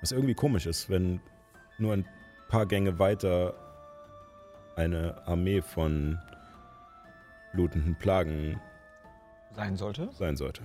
Was 0.01 0.11
irgendwie 0.11 0.33
komisch 0.33 0.65
ist, 0.65 0.89
wenn 0.89 1.21
nur 1.77 1.93
ein 1.93 2.05
paar 2.49 2.65
Gänge 2.65 2.99
weiter 2.99 3.53
eine 4.75 5.25
Armee 5.25 5.61
von 5.61 6.19
blutenden 7.53 7.97
Plagen 7.97 8.59
Sein 9.55 9.77
sollte. 9.77 10.09
sein 10.11 10.35
sollte. 10.35 10.63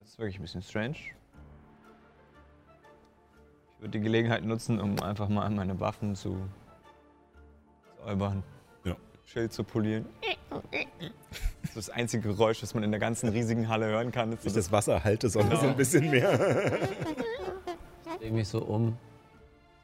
Das 0.00 0.10
ist 0.10 0.18
wirklich 0.18 0.38
ein 0.38 0.42
bisschen 0.42 0.60
strange. 0.60 0.96
Ich 0.98 1.14
würde 3.80 3.92
die 3.92 4.00
Gelegenheit 4.00 4.44
nutzen, 4.44 4.78
um 4.80 5.00
einfach 5.00 5.30
mal 5.30 5.48
meine 5.48 5.80
Waffen 5.80 6.14
zu 6.14 6.46
säubern. 8.04 8.42
Ja. 8.84 8.96
Schild 9.24 9.54
zu 9.54 9.64
polieren. 9.64 10.04
Das 11.76 11.86
das 11.86 11.94
einzige 11.94 12.30
Geräusch, 12.30 12.60
das 12.60 12.72
man 12.72 12.82
in 12.84 12.90
der 12.90 12.98
ganzen 12.98 13.28
riesigen 13.28 13.68
Halle 13.68 13.84
hören 13.84 14.10
kann. 14.10 14.32
Ist 14.32 14.40
so 14.40 14.46
Nicht 14.46 14.56
das 14.56 14.72
Wasser 14.72 15.04
halte, 15.04 15.28
sondern 15.28 15.60
so 15.60 15.66
ein 15.66 15.76
bisschen 15.76 16.10
mehr. 16.10 16.88
Ich 18.06 18.18
drehe 18.18 18.32
mich 18.32 18.48
so 18.48 18.62
um. 18.62 18.96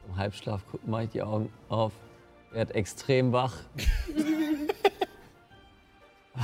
Im 0.07 0.17
Halbschlaf 0.17 0.63
mache 0.87 1.03
ich 1.03 1.11
die 1.11 1.21
Augen 1.21 1.53
auf. 1.69 1.93
Werd 2.51 2.71
extrem 2.71 3.31
wach. 3.31 3.57
Ich 4.07 4.25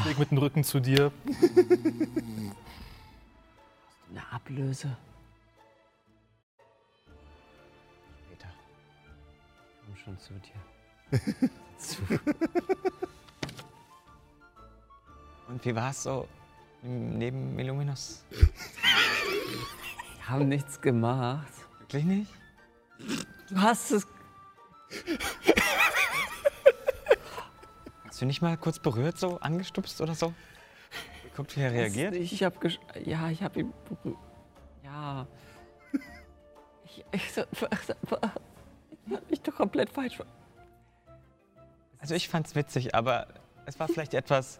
leg 0.05 0.19
mit 0.19 0.29
dem 0.29 0.37
Rücken 0.37 0.63
zu 0.63 0.79
dir. 0.79 1.11
Eine 4.11 4.31
Ablöse. 4.31 4.95
Peter. 8.29 8.49
Komm 9.83 9.95
schon 9.97 10.19
zu 10.19 10.33
dir. 10.35 11.49
zu. 11.79 11.97
Und 15.49 15.65
wie 15.65 15.75
war 15.75 15.89
es 15.89 16.03
so 16.03 16.27
neben 16.83 17.55
Meluminus? 17.55 18.23
Wir 18.29 18.47
haben 20.29 20.47
nichts 20.47 20.79
gemacht. 20.79 21.51
Wirklich 21.79 22.05
nicht? 22.05 22.31
Du 23.49 23.59
hast 23.59 23.91
es. 23.91 24.07
Hast 28.05 28.21
du 28.21 28.25
nicht 28.25 28.43
mal 28.43 28.57
kurz 28.57 28.77
berührt, 28.77 29.17
so 29.17 29.39
angestupst 29.39 29.99
oder 30.01 30.13
so? 30.13 30.33
Guckt, 31.35 31.57
wie 31.57 31.61
er 31.61 31.71
reagiert? 31.71 32.15
Ich 32.15 32.43
hab 32.43 32.61
gesch 32.61 32.79
Ja, 33.03 33.29
ich 33.29 33.41
hab 33.41 33.57
ihn 33.57 33.73
berührt. 33.87 34.17
Ja. 34.83 35.25
Ich, 36.85 37.03
ich, 37.11 37.33
so, 37.33 37.41
ich 37.51 38.11
hab 38.11 39.29
mich 39.29 39.41
doch 39.41 39.55
komplett 39.55 39.89
falsch. 39.89 40.19
Also 41.97 42.13
ich 42.13 42.29
fand's 42.29 42.53
witzig, 42.53 42.93
aber 42.93 43.27
es 43.65 43.79
war 43.79 43.87
vielleicht 43.87 44.13
etwas 44.13 44.59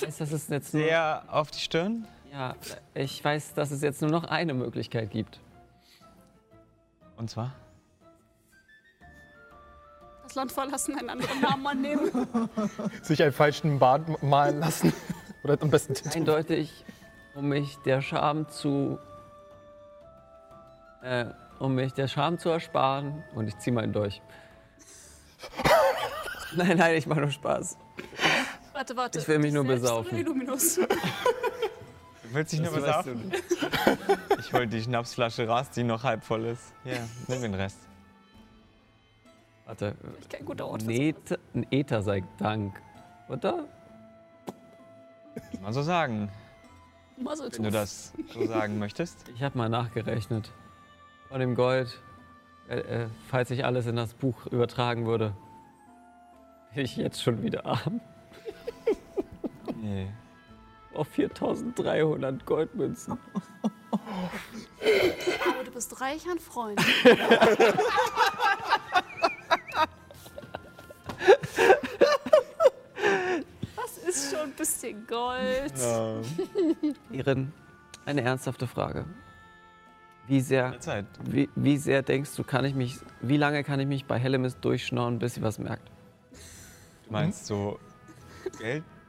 weiß, 0.00 0.18
dass 0.18 0.32
es 0.32 0.48
jetzt 0.48 0.74
nur, 0.74 0.82
sehr 0.82 1.24
auf 1.28 1.50
die 1.50 1.60
Stirn. 1.60 2.06
ja, 2.32 2.54
ich 2.94 3.24
weiß, 3.24 3.54
dass 3.54 3.70
es 3.70 3.82
jetzt 3.82 4.02
nur 4.02 4.10
noch 4.10 4.24
eine 4.24 4.54
Möglichkeit 4.54 5.10
gibt. 5.10 5.40
Und 7.16 7.30
zwar? 7.30 7.54
Das 10.24 10.34
Land 10.34 10.52
verlassen, 10.52 10.98
einen 10.98 11.10
anderen 11.10 11.40
Namen 11.40 11.66
annehmen. 11.66 12.10
Sich 13.02 13.22
einen 13.22 13.32
falschen 13.32 13.78
Bart 13.78 14.22
malen 14.22 14.58
lassen. 14.58 14.92
Oder 15.44 15.58
am 15.60 15.70
besten 15.70 15.94
Tattoo. 15.94 16.18
Eindeutig, 16.18 16.84
um 17.34 17.48
mich 17.48 17.76
der 17.84 18.00
Scham 18.00 18.48
zu. 18.48 18.98
Äh, 21.02 21.26
um 21.58 21.74
mich 21.74 21.92
der 21.92 22.08
Scham 22.08 22.38
zu 22.38 22.48
ersparen. 22.48 23.22
Und 23.34 23.48
ich 23.48 23.58
zieh 23.58 23.70
meinen 23.70 23.92
durch. 23.92 24.22
nein, 26.56 26.78
nein, 26.78 26.96
ich 26.96 27.06
mache 27.06 27.20
nur 27.20 27.30
Spaß. 27.30 27.76
Warte, 28.74 28.96
warte. 28.96 29.18
Ich 29.20 29.28
will 29.28 29.38
mich 29.38 29.52
nur 29.52 29.64
besaufen. 29.64 30.18
Illuminus? 30.18 30.74
Du 30.74 30.88
willst 32.32 32.52
dich 32.52 32.60
nur 32.60 32.72
besaufen? 32.72 33.32
Ich 34.40 34.52
hol 34.52 34.66
die 34.66 34.82
Schnapsflasche 34.82 35.48
raus, 35.48 35.70
die 35.70 35.84
noch 35.84 36.02
halb 36.02 36.22
voll 36.22 36.44
ist. 36.44 36.74
Ja, 36.84 36.98
nimm 37.28 37.40
den 37.40 37.54
Rest. 37.54 37.78
Warte. 39.64 39.94
Kein 40.28 40.44
guter 40.44 40.66
Ort 40.66 40.82
für 40.82 41.14
Ein 41.54 41.66
Äther 41.70 42.02
sei 42.02 42.22
Dank. 42.36 42.78
Oder? 43.28 43.64
Mal 45.62 45.72
so 45.72 45.82
sagen, 45.82 46.30
Muzzle 47.16 47.48
wenn 47.52 47.62
du 47.62 47.70
das 47.70 48.12
so 48.32 48.46
sagen 48.46 48.78
möchtest. 48.78 49.28
Ich 49.34 49.42
habe 49.42 49.56
mal 49.56 49.68
nachgerechnet. 49.68 50.50
Von 51.28 51.40
dem 51.40 51.54
Gold, 51.54 51.98
äh, 52.68 52.78
äh, 52.80 53.06
falls 53.30 53.50
ich 53.50 53.64
alles 53.64 53.86
in 53.86 53.96
das 53.96 54.12
Buch 54.12 54.46
übertragen 54.46 55.06
würde, 55.06 55.32
bin 56.74 56.84
ich 56.84 56.96
jetzt 56.96 57.22
schon 57.22 57.42
wieder 57.42 57.64
arm. 57.64 58.00
Nee. 59.84 60.08
Auf 60.94 61.08
4300 61.08 62.46
Goldmünzen. 62.46 63.18
Aber 64.80 65.62
du 65.62 65.70
bist 65.70 66.00
reich 66.00 66.26
an 66.26 66.38
Freunden. 66.38 66.82
bisschen 74.56 75.06
Gold. 75.06 75.74
Irin, 77.10 77.52
eine 78.06 78.22
ernsthafte 78.22 78.66
Frage. 78.66 79.04
Wie 80.26 80.40
sehr, 80.40 80.80
Zeit. 80.80 81.04
wie, 81.22 81.50
wie 81.54 81.76
sehr 81.76 82.02
denkst 82.02 82.34
du, 82.36 82.44
kann 82.44 82.64
ich 82.64 82.74
mich, 82.74 82.98
wie 83.20 83.36
lange 83.36 83.62
kann 83.64 83.80
ich 83.80 83.86
mich 83.86 84.06
bei 84.06 84.18
Hellemis 84.18 84.58
durchschnorren, 84.60 85.18
bis 85.18 85.34
sie 85.34 85.42
was 85.42 85.58
merkt? 85.58 85.90
Du 87.04 87.12
meinst 87.12 87.52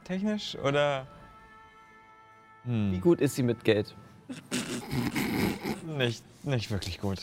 so 0.06 0.12
geldtechnisch 0.12 0.56
oder? 0.58 1.06
Hm, 2.64 2.92
Wie 2.92 2.98
gut 2.98 3.20
ist 3.20 3.34
sie 3.36 3.42
mit 3.42 3.64
Geld? 3.64 3.94
Nicht, 5.86 6.24
nicht 6.44 6.70
wirklich 6.70 7.00
gut. 7.00 7.22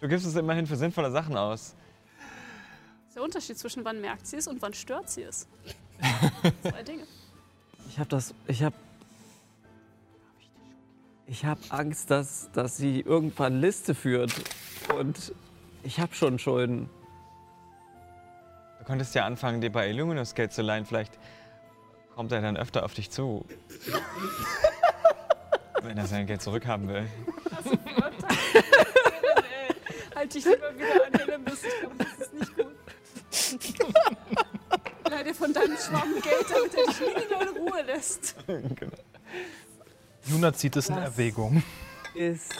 Du 0.00 0.08
gibst 0.08 0.26
es 0.26 0.34
immerhin 0.34 0.66
für 0.66 0.76
sinnvolle 0.76 1.10
Sachen 1.12 1.36
aus. 1.36 1.74
Das 2.98 3.08
ist 3.08 3.14
der 3.16 3.22
Unterschied 3.22 3.56
zwischen 3.56 3.84
wann 3.84 4.00
merkt 4.00 4.26
sie 4.26 4.36
es 4.36 4.48
und 4.48 4.60
wann 4.60 4.74
stört 4.74 5.08
sie 5.08 5.22
es. 5.22 5.46
Zwei 6.62 6.82
Dinge. 6.82 7.04
Ich 7.88 7.98
habe 7.98 8.08
das, 8.10 8.34
ich 8.48 8.62
habe, 8.64 8.74
ich 11.26 11.44
habe 11.44 11.60
Angst, 11.70 12.10
dass, 12.10 12.50
dass 12.52 12.76
sie 12.76 13.00
irgendwann 13.00 13.60
Liste 13.60 13.94
führt 13.94 14.32
und 14.98 15.32
ich 15.84 16.00
habe 16.00 16.14
schon 16.14 16.38
Schulden. 16.40 16.90
Du 18.80 18.84
könntest 18.84 19.14
ja 19.14 19.24
anfangen, 19.24 19.60
dir 19.60 19.70
bei 19.70 19.88
Illuminus 19.88 20.34
Geld 20.34 20.52
zu 20.52 20.60
leihen. 20.62 20.84
Vielleicht 20.84 21.16
kommt 22.14 22.32
er 22.32 22.40
dann 22.40 22.56
öfter 22.56 22.84
auf 22.84 22.94
dich 22.94 23.10
zu. 23.10 23.44
Wenn 25.82 25.98
er 25.98 26.06
sein 26.06 26.26
Geld 26.26 26.40
zurückhaben 26.42 26.88
will. 26.88 27.06
Halt 30.14 30.32
dich 30.34 30.44
lieber 30.44 30.74
wieder 30.74 31.06
an 31.06 31.12
Hellemis. 31.18 31.64
Ich 31.64 31.80
glaube, 31.80 31.96
das 31.98 32.28
ist 32.28 32.34
nicht 32.34 32.56
gut. 32.56 32.74
Leih 35.10 35.22
dir 35.24 35.34
von 35.34 35.52
deinem 35.52 35.76
Schwamm 35.76 36.14
Geld, 36.22 36.46
damit 36.48 36.74
er 36.74 36.86
dich 36.86 37.00
nie 37.00 37.24
wieder 37.24 37.42
in 37.42 37.48
Ruhe 37.56 37.82
lässt. 37.82 38.36
genau. 38.46 38.96
Juna 40.26 40.52
zieht 40.54 40.76
es 40.76 40.88
in 40.88 40.96
Erwägung. 40.96 41.62
Ist 42.14 42.54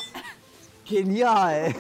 genial. 0.85 1.75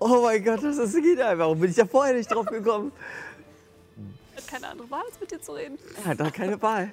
Oh 0.00 0.22
mein 0.22 0.42
Gott, 0.44 0.62
das 0.62 0.76
ist 0.78 0.94
genial. 0.94 1.38
Warum 1.38 1.60
bin 1.60 1.70
ich 1.70 1.76
da 1.76 1.86
vorher 1.86 2.14
nicht 2.14 2.30
drauf 2.30 2.46
gekommen? 2.46 2.90
Hat 4.54 4.60
keine 4.60 4.72
andere 4.72 4.90
Wahl, 4.90 5.02
als 5.06 5.20
mit 5.20 5.30
dir 5.30 5.40
zu 5.40 5.52
reden. 5.52 5.78
Er 5.96 6.04
hat 6.10 6.20
da 6.20 6.30
keine 6.30 6.60
Wahl. 6.62 6.92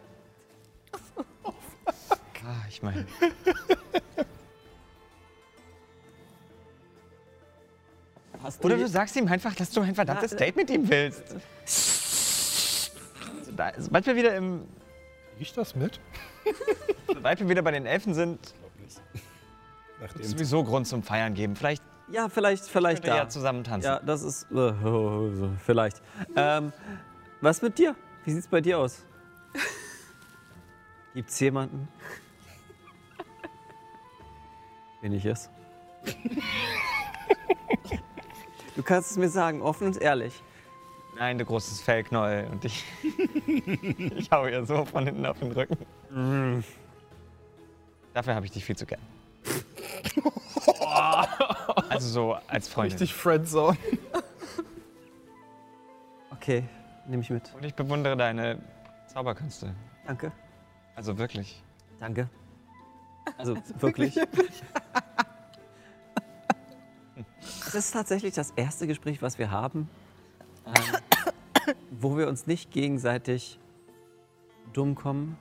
Ah, 2.44 2.66
ich 2.68 2.82
meine, 2.82 3.06
oder 8.64 8.78
du 8.78 8.88
sagst 8.88 9.16
ihm 9.16 9.28
einfach, 9.28 9.54
dass 9.56 9.70
du 9.70 9.82
ein 9.82 9.94
verdammtes 9.94 10.32
Na, 10.32 10.38
Date 10.38 10.56
mit 10.56 10.70
ihm 10.72 10.90
willst. 10.90 11.36
Da, 13.56 13.72
sobald 13.78 14.06
wir 14.08 14.16
wieder 14.16 14.36
im, 14.36 14.64
Riecht 15.40 15.56
das 15.56 15.76
mit? 15.76 16.00
sobald 17.08 17.40
wir 17.40 17.50
wieder 17.50 17.62
bei 17.62 17.72
den 17.72 17.86
Elfen 17.86 18.14
sind, 18.16 18.40
es 18.88 19.00
Nachdem 20.02 20.24
sowieso 20.24 20.64
Grund 20.64 20.88
zum 20.88 21.04
Feiern 21.04 21.36
geben. 21.36 21.56
Vielleicht 21.56 21.84
Ja, 22.12 22.28
vielleicht, 22.28 22.64
vielleicht 22.66 23.08
da. 23.08 23.18
ja 23.18 23.30
zusammen 23.30 23.64
tanzen. 23.64 23.86
Ja, 23.88 24.00
das 24.00 24.24
ist. 24.24 24.52
Äh, 24.52 24.74
vielleicht. 25.66 26.02
Ähm, 26.36 26.74
was 27.42 27.62
mit 27.62 27.78
dir? 27.78 27.96
Wie 28.24 28.32
sieht's 28.32 28.48
bei 28.48 28.62
dir 28.62 28.80
aus? 28.80 29.04
Gibt's 31.14 31.40
jemanden? 31.40 31.88
Bin 35.02 35.14
ich 35.14 35.26
es? 35.26 35.50
Du 38.76 38.84
kannst 38.84 39.12
es 39.12 39.18
mir 39.18 39.30
sagen, 39.30 39.62
offen 39.62 39.88
und 39.88 40.02
ehrlich. 40.02 40.42
Nein, 41.18 41.38
du 41.38 41.46
großes 41.46 41.82
Fellknäuel. 41.82 42.48
Und 42.50 42.64
ich, 42.64 42.86
ich 43.46 44.32
hau 44.32 44.48
ihr 44.48 44.66
so 44.66 44.86
von 44.86 45.06
hinten 45.06 45.26
auf 45.26 45.38
den 45.40 45.52
Rücken. 45.52 45.78
Mm. 46.10 46.64
Dafür 48.14 48.36
habe 48.36 48.46
ich 48.46 48.52
dich 48.52 48.66
viel 48.66 48.78
zu 48.78 48.86
gern. 48.86 49.02
also 51.90 52.08
so 52.08 52.38
als 52.48 52.70
Freundin. 52.70 52.98
Richtig 52.98 53.14
Friendzone. 53.14 53.78
Okay, 56.32 56.64
nehme 57.12 57.22
ich 57.22 57.30
mit. 57.30 57.54
Und 57.54 57.64
ich 57.64 57.76
bewundere 57.76 58.18
deine 58.18 58.58
Zauberkünste. 59.08 59.76
Danke. 60.08 60.32
Also 60.96 61.18
wirklich. 61.18 61.62
Danke. 62.00 62.30
Also 63.38 63.56
wirklich. 63.80 64.20
Das 67.66 67.86
ist 67.86 67.92
tatsächlich 67.92 68.34
das 68.34 68.52
erste 68.52 68.86
Gespräch, 68.86 69.22
was 69.22 69.40
wir 69.40 69.50
haben, 69.50 69.90
ähm, 70.66 71.74
wo 71.90 72.18
wir 72.18 72.28
uns 72.28 72.46
nicht 72.46 72.70
gegenseitig 72.72 73.60
dumm 74.74 74.94
kommen. 74.94 75.38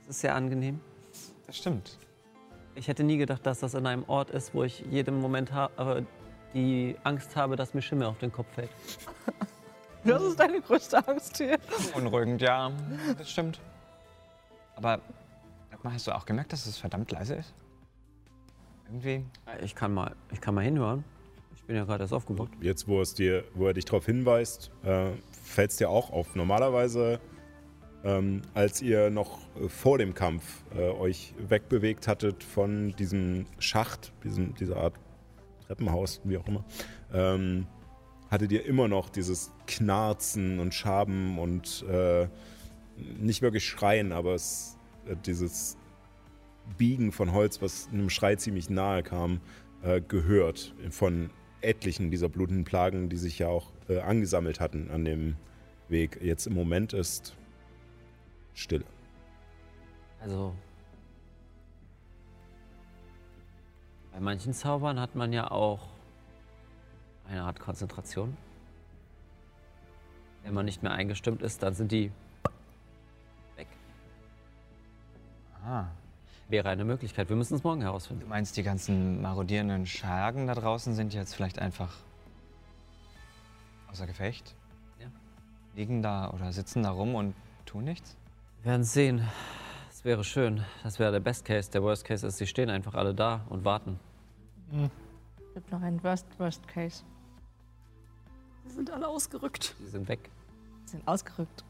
Das 0.00 0.16
ist 0.16 0.20
sehr 0.20 0.34
angenehm. 0.34 0.80
Das 1.46 1.56
stimmt. 1.56 1.98
Ich 2.74 2.88
hätte 2.88 3.04
nie 3.04 3.16
gedacht, 3.16 3.46
dass 3.46 3.60
das 3.60 3.72
in 3.72 3.86
einem 3.86 4.04
Ort 4.06 4.30
ist, 4.30 4.54
wo 4.54 4.64
ich 4.64 4.84
jedem 4.90 5.18
Moment 5.18 5.50
äh, 5.50 6.02
die 6.52 6.94
Angst 7.04 7.36
habe, 7.36 7.56
dass 7.56 7.72
mir 7.72 7.80
Schimmel 7.80 8.06
auf 8.06 8.18
den 8.18 8.32
Kopf 8.32 8.52
fällt. 8.54 8.70
Das 10.04 10.22
ist 10.22 10.38
deine 10.38 10.60
größte 10.60 11.06
Angst 11.06 11.36
hier. 11.36 11.58
Unruhigend, 11.94 12.42
ja. 12.42 12.72
Das 13.16 13.30
stimmt. 13.30 13.60
Aber 14.74 15.00
sag 15.70 15.84
mal, 15.84 15.92
hast 15.92 16.06
du 16.06 16.14
auch 16.14 16.26
gemerkt, 16.26 16.52
dass 16.52 16.66
es 16.66 16.78
verdammt 16.78 17.10
leise 17.12 17.36
ist? 17.36 17.54
Irgendwie. 18.86 19.24
Ich 19.62 19.74
kann 19.74 19.94
mal, 19.94 20.14
ich 20.32 20.40
kann 20.40 20.54
mal 20.54 20.64
hinhören. 20.64 21.04
Ich 21.54 21.62
bin 21.64 21.76
ja 21.76 21.84
gerade 21.84 22.04
erst 22.04 22.12
aufgewacht. 22.12 22.50
Jetzt, 22.60 22.88
wo, 22.88 23.00
es 23.00 23.14
dir, 23.14 23.44
wo 23.54 23.68
er 23.68 23.74
dich 23.74 23.84
darauf 23.84 24.04
hinweist, 24.06 24.70
äh, 24.82 25.10
fällt 25.44 25.70
es 25.70 25.76
dir 25.76 25.88
auch 25.88 26.10
auf. 26.10 26.34
Normalerweise, 26.34 27.20
ähm, 28.04 28.42
als 28.54 28.82
ihr 28.82 29.10
noch 29.10 29.38
äh, 29.56 29.68
vor 29.68 29.98
dem 29.98 30.14
Kampf 30.14 30.64
äh, 30.74 30.90
euch 30.90 31.34
wegbewegt 31.38 32.08
hattet 32.08 32.42
von 32.42 32.94
diesem 32.96 33.46
Schacht, 33.60 34.12
diesem, 34.24 34.54
dieser 34.56 34.76
Art 34.78 34.94
Treppenhaus, 35.66 36.20
wie 36.24 36.36
auch 36.36 36.46
immer, 36.46 36.64
ähm, 37.12 37.66
hattet 38.32 38.50
ihr 38.50 38.64
immer 38.64 38.88
noch 38.88 39.10
dieses 39.10 39.52
Knarzen 39.66 40.58
und 40.58 40.72
Schaben 40.72 41.38
und 41.38 41.84
äh, 41.86 42.28
nicht 42.96 43.42
wirklich 43.42 43.66
Schreien, 43.66 44.10
aber 44.10 44.34
es, 44.34 44.78
äh, 45.06 45.14
dieses 45.26 45.76
Biegen 46.78 47.12
von 47.12 47.32
Holz, 47.32 47.60
was 47.60 47.88
einem 47.92 48.08
Schrei 48.08 48.36
ziemlich 48.36 48.70
nahe 48.70 49.02
kam, 49.02 49.42
äh, 49.82 50.00
gehört 50.00 50.74
von 50.88 51.28
etlichen 51.60 52.10
dieser 52.10 52.30
blutenden 52.30 52.64
Plagen, 52.64 53.10
die 53.10 53.18
sich 53.18 53.38
ja 53.38 53.48
auch 53.48 53.70
äh, 53.90 54.00
angesammelt 54.00 54.60
hatten 54.60 54.90
an 54.90 55.04
dem 55.04 55.36
Weg. 55.90 56.18
Jetzt 56.22 56.46
im 56.46 56.54
Moment 56.54 56.94
ist 56.94 57.36
Stille. 58.54 58.86
Also. 60.20 60.54
Bei 64.10 64.20
manchen 64.20 64.54
Zaubern 64.54 64.98
hat 64.98 65.14
man 65.14 65.34
ja 65.34 65.50
auch 65.50 65.91
eine 67.32 67.42
Art 67.44 67.58
Konzentration. 67.58 68.36
Wenn 70.44 70.54
man 70.54 70.64
nicht 70.66 70.82
mehr 70.82 70.92
eingestimmt 70.92 71.42
ist, 71.42 71.62
dann 71.62 71.74
sind 71.74 71.92
die 71.92 72.10
weg. 73.56 73.68
Ah. 75.64 75.86
Wäre 76.48 76.68
eine 76.68 76.84
Möglichkeit. 76.84 77.28
Wir 77.28 77.36
müssen 77.36 77.54
es 77.54 77.64
morgen 77.64 77.80
Du 77.80 77.86
herausfinden. 77.86 78.28
meinst, 78.28 78.56
die 78.56 78.62
ganzen 78.62 79.22
marodierenden 79.22 79.86
Schergen 79.86 80.46
da 80.46 80.54
draußen 80.54 80.94
sind 80.94 81.14
jetzt 81.14 81.34
vielleicht 81.34 81.58
einfach 81.58 81.94
außer 83.90 84.06
Gefecht? 84.06 84.54
Ja. 85.00 85.06
Liegen 85.74 86.02
da 86.02 86.30
oder 86.30 86.52
sitzen 86.52 86.82
da 86.82 86.90
rum 86.90 87.14
und 87.14 87.34
tun 87.64 87.84
nichts? 87.84 88.16
Wir 88.60 88.72
werden 88.72 88.82
es 88.82 88.92
sehen. 88.92 89.26
Es 89.90 90.04
wäre 90.04 90.24
schön. 90.24 90.64
Das 90.82 90.98
wäre 90.98 91.12
der 91.12 91.20
Best 91.20 91.44
Case. 91.46 91.70
Der 91.70 91.82
Worst 91.82 92.04
Case 92.04 92.26
ist, 92.26 92.36
sie 92.38 92.46
stehen 92.46 92.68
einfach 92.68 92.94
alle 92.94 93.14
da 93.14 93.46
und 93.48 93.64
warten. 93.64 93.98
Es 94.72 95.54
gibt 95.54 95.70
noch 95.70 95.80
einen 95.82 96.02
Worst, 96.02 96.26
Worst 96.38 96.66
Case. 96.68 97.04
Sie 98.64 98.70
sind 98.70 98.90
alle 98.90 99.08
ausgerückt. 99.08 99.74
Sie 99.80 99.86
sind 99.90 100.08
weg. 100.08 100.30
Sie 100.84 100.92
sind 100.92 101.06
ausgerückt. 101.08 101.64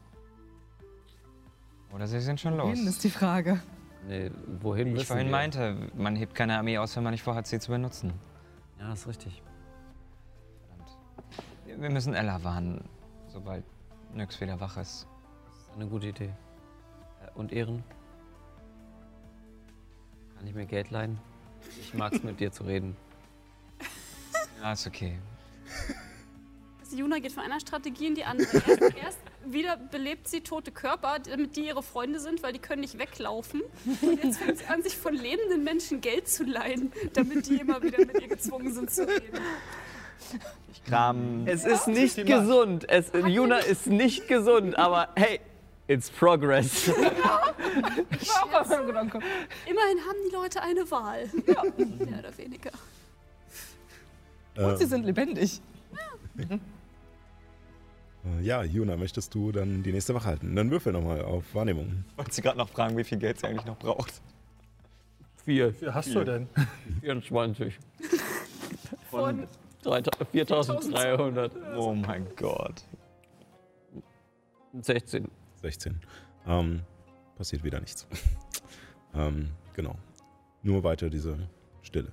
Oder 1.93 2.07
sie 2.07 2.19
sind 2.19 2.39
schon 2.39 2.57
los? 2.57 2.69
Wohin 2.69 2.87
ist 2.87 3.03
die 3.03 3.09
Frage. 3.09 3.61
Nee, 4.07 4.31
wohin 4.61 4.93
Wie 4.95 4.99
ich 5.01 5.07
vorhin 5.07 5.27
wir? 5.27 5.31
meinte, 5.31 5.77
man 5.95 6.15
hebt 6.15 6.35
keine 6.35 6.57
Armee 6.57 6.77
aus, 6.77 6.95
wenn 6.95 7.03
man 7.03 7.11
nicht 7.11 7.23
vorhat, 7.23 7.47
sie 7.47 7.59
zu 7.59 7.71
benutzen. 7.71 8.13
Ja, 8.79 8.89
das 8.89 9.01
ist 9.01 9.07
richtig. 9.07 9.41
Verdammt. 10.67 10.97
Wir 11.65 11.81
wir 11.81 11.89
müssen 11.89 12.13
Ella 12.13 12.43
warnen, 12.43 12.83
sobald 13.27 13.63
Nyx 14.13 14.41
wieder 14.41 14.59
wach 14.59 14.77
ist. 14.77 15.07
Das 15.51 15.59
ist 15.61 15.69
eine 15.75 15.87
gute 15.87 16.07
Idee. 16.07 16.25
Äh, 17.25 17.29
Und 17.35 17.53
Ehren? 17.53 17.83
Kann 20.35 20.47
ich 20.47 20.53
mir 20.53 20.65
Geld 20.65 20.89
leihen? 20.91 21.19
Ich 21.79 21.93
mag 21.93 22.11
es 22.13 22.23
mit 22.23 22.39
dir 22.39 22.51
zu 22.51 22.63
reden. 22.63 22.97
Ja, 24.61 24.73
ist 24.73 24.85
okay. 24.87 25.17
Juna 26.93 27.19
geht 27.19 27.31
von 27.31 27.43
einer 27.43 27.59
Strategie 27.59 28.07
in 28.07 28.15
die 28.15 28.23
andere. 28.23 28.47
Erst, 28.53 28.81
erst 29.03 29.19
wieder 29.45 29.77
belebt 29.77 30.27
sie 30.27 30.41
tote 30.41 30.71
Körper, 30.71 31.19
damit 31.19 31.55
die 31.55 31.67
ihre 31.67 31.83
Freunde 31.83 32.19
sind, 32.19 32.43
weil 32.43 32.53
die 32.53 32.59
können 32.59 32.81
nicht 32.81 32.97
weglaufen. 32.97 33.61
Und 34.01 34.23
jetzt 34.23 34.37
fängt 34.39 34.59
sie 34.59 34.65
an, 34.65 34.81
sich 34.83 34.97
von 34.97 35.13
lebenden 35.13 35.63
Menschen 35.63 36.01
Geld 36.01 36.27
zu 36.27 36.43
leihen, 36.43 36.91
damit 37.13 37.47
die 37.47 37.55
immer 37.55 37.81
wieder 37.81 37.99
mit 37.99 38.21
ihr 38.21 38.27
gezwungen 38.27 38.73
sind 38.73 38.91
zu 38.91 39.07
reden. 39.07 39.39
Ich 40.71 40.83
kram. 40.85 41.45
Es 41.45 41.65
ist 41.65 41.87
nicht 41.87 42.25
gesund. 42.25 42.89
Es, 42.89 43.11
Juna 43.13 43.57
ist 43.57 43.87
nicht 43.87 44.27
gesund, 44.27 44.77
aber 44.77 45.09
hey, 45.15 45.39
it's 45.87 46.09
progress. 46.09 46.87
Immerhin 46.87 47.09
haben 49.67 50.17
die 50.27 50.33
Leute 50.33 50.61
eine 50.61 50.89
Wahl. 50.89 51.29
Mehr 51.77 52.19
oder 52.19 52.37
weniger. 52.37 52.71
Und 54.55 54.77
sie 54.77 54.85
sind 54.85 55.05
lebendig. 55.05 55.61
Äh, 56.37 56.57
ja, 58.41 58.63
Juna, 58.63 58.95
möchtest 58.95 59.33
du 59.35 59.51
dann 59.51 59.83
die 59.83 59.91
nächste 59.91 60.13
Wache 60.13 60.27
halten? 60.27 60.55
Dann 60.55 60.71
würfel 60.71 60.93
nochmal 60.93 61.21
auf 61.21 61.53
Wahrnehmung. 61.53 62.05
Wollte 62.15 62.33
sie 62.33 62.41
gerade 62.41 62.57
noch 62.57 62.69
fragen, 62.69 62.97
wie 62.97 63.03
viel 63.03 63.17
Geld 63.17 63.39
sie 63.39 63.47
eigentlich 63.47 63.65
noch 63.65 63.77
braucht. 63.77 64.21
Vier, 65.45 65.73
Wie 65.73 65.77
viel 65.79 65.93
hast 65.93 66.15
du 66.15 66.23
denn? 66.23 66.47
24. 67.01 67.77
Von 69.09 69.45
4300. 69.81 71.51
Oh 71.75 71.93
mein 71.93 72.25
Gott. 72.37 72.85
16. 74.81 75.27
16. 75.61 75.99
Ähm, 76.47 76.81
passiert 77.35 77.63
wieder 77.63 77.81
nichts. 77.81 78.07
ähm, 79.13 79.49
genau. 79.75 79.95
Nur 80.61 80.83
weiter 80.83 81.09
diese 81.09 81.37
Stille. 81.81 82.11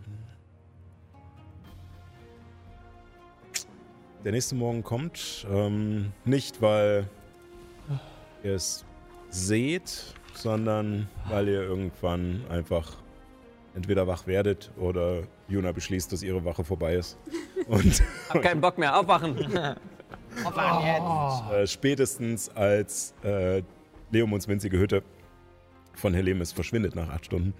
Der 4.25 4.33
nächste 4.33 4.55
Morgen 4.55 4.83
kommt. 4.83 5.47
Ähm, 5.51 6.13
nicht, 6.27 6.61
weil 6.61 7.09
ihr 8.43 8.55
es 8.55 8.85
seht, 9.31 10.15
sondern 10.35 11.09
weil 11.29 11.49
ihr 11.49 11.63
irgendwann 11.63 12.45
einfach 12.51 12.99
entweder 13.75 14.07
wach 14.07 14.27
werdet 14.27 14.71
oder 14.77 15.23
Juna 15.49 15.73
beschließt, 15.73 16.13
dass 16.13 16.23
ihre 16.23 16.45
Wache 16.45 16.65
vorbei 16.65 16.97
ist. 16.97 17.19
Und 17.67 18.03
Hab 18.29 18.43
keinen 18.43 18.61
Bock 18.61 18.77
mehr, 18.77 18.99
aufwachen. 18.99 19.37
äh, 21.53 21.67
spätestens 21.67 22.49
als 22.51 23.15
äh, 23.25 23.63
Leomunds 24.11 24.49
winzige 24.49 24.79
Hütte 24.79 25.03
von 25.95 26.13
Helemis 26.15 26.53
verschwindet 26.53 26.95
nach 26.95 27.09
acht 27.09 27.25
Stunden, 27.27 27.55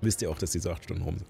wisst 0.00 0.22
ihr 0.22 0.30
auch, 0.30 0.38
dass 0.38 0.50
diese 0.52 0.72
acht 0.72 0.84
Stunden 0.84 1.02
rum 1.02 1.18
sind. 1.18 1.28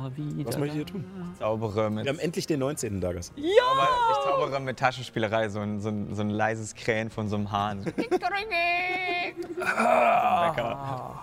Was 0.00 0.58
möchtet 0.58 0.78
ihr 0.78 0.86
tun? 0.86 1.04
Zaubere 1.38 1.90
mit. 1.90 2.04
Wir 2.04 2.12
haben 2.12 2.18
endlich 2.18 2.46
den 2.46 2.60
19. 2.60 3.00
Dagas. 3.00 3.32
Aber 3.36 3.88
ich 4.12 4.24
zaubere 4.24 4.60
mit 4.60 4.78
Taschenspielerei 4.78 5.48
so 5.48 5.60
ein, 5.60 5.80
so, 5.80 5.88
ein, 5.90 6.14
so 6.14 6.22
ein 6.22 6.30
leises 6.30 6.74
Krähen 6.74 7.10
von 7.10 7.28
so 7.28 7.36
einem 7.36 7.52
Hahn. 7.52 7.84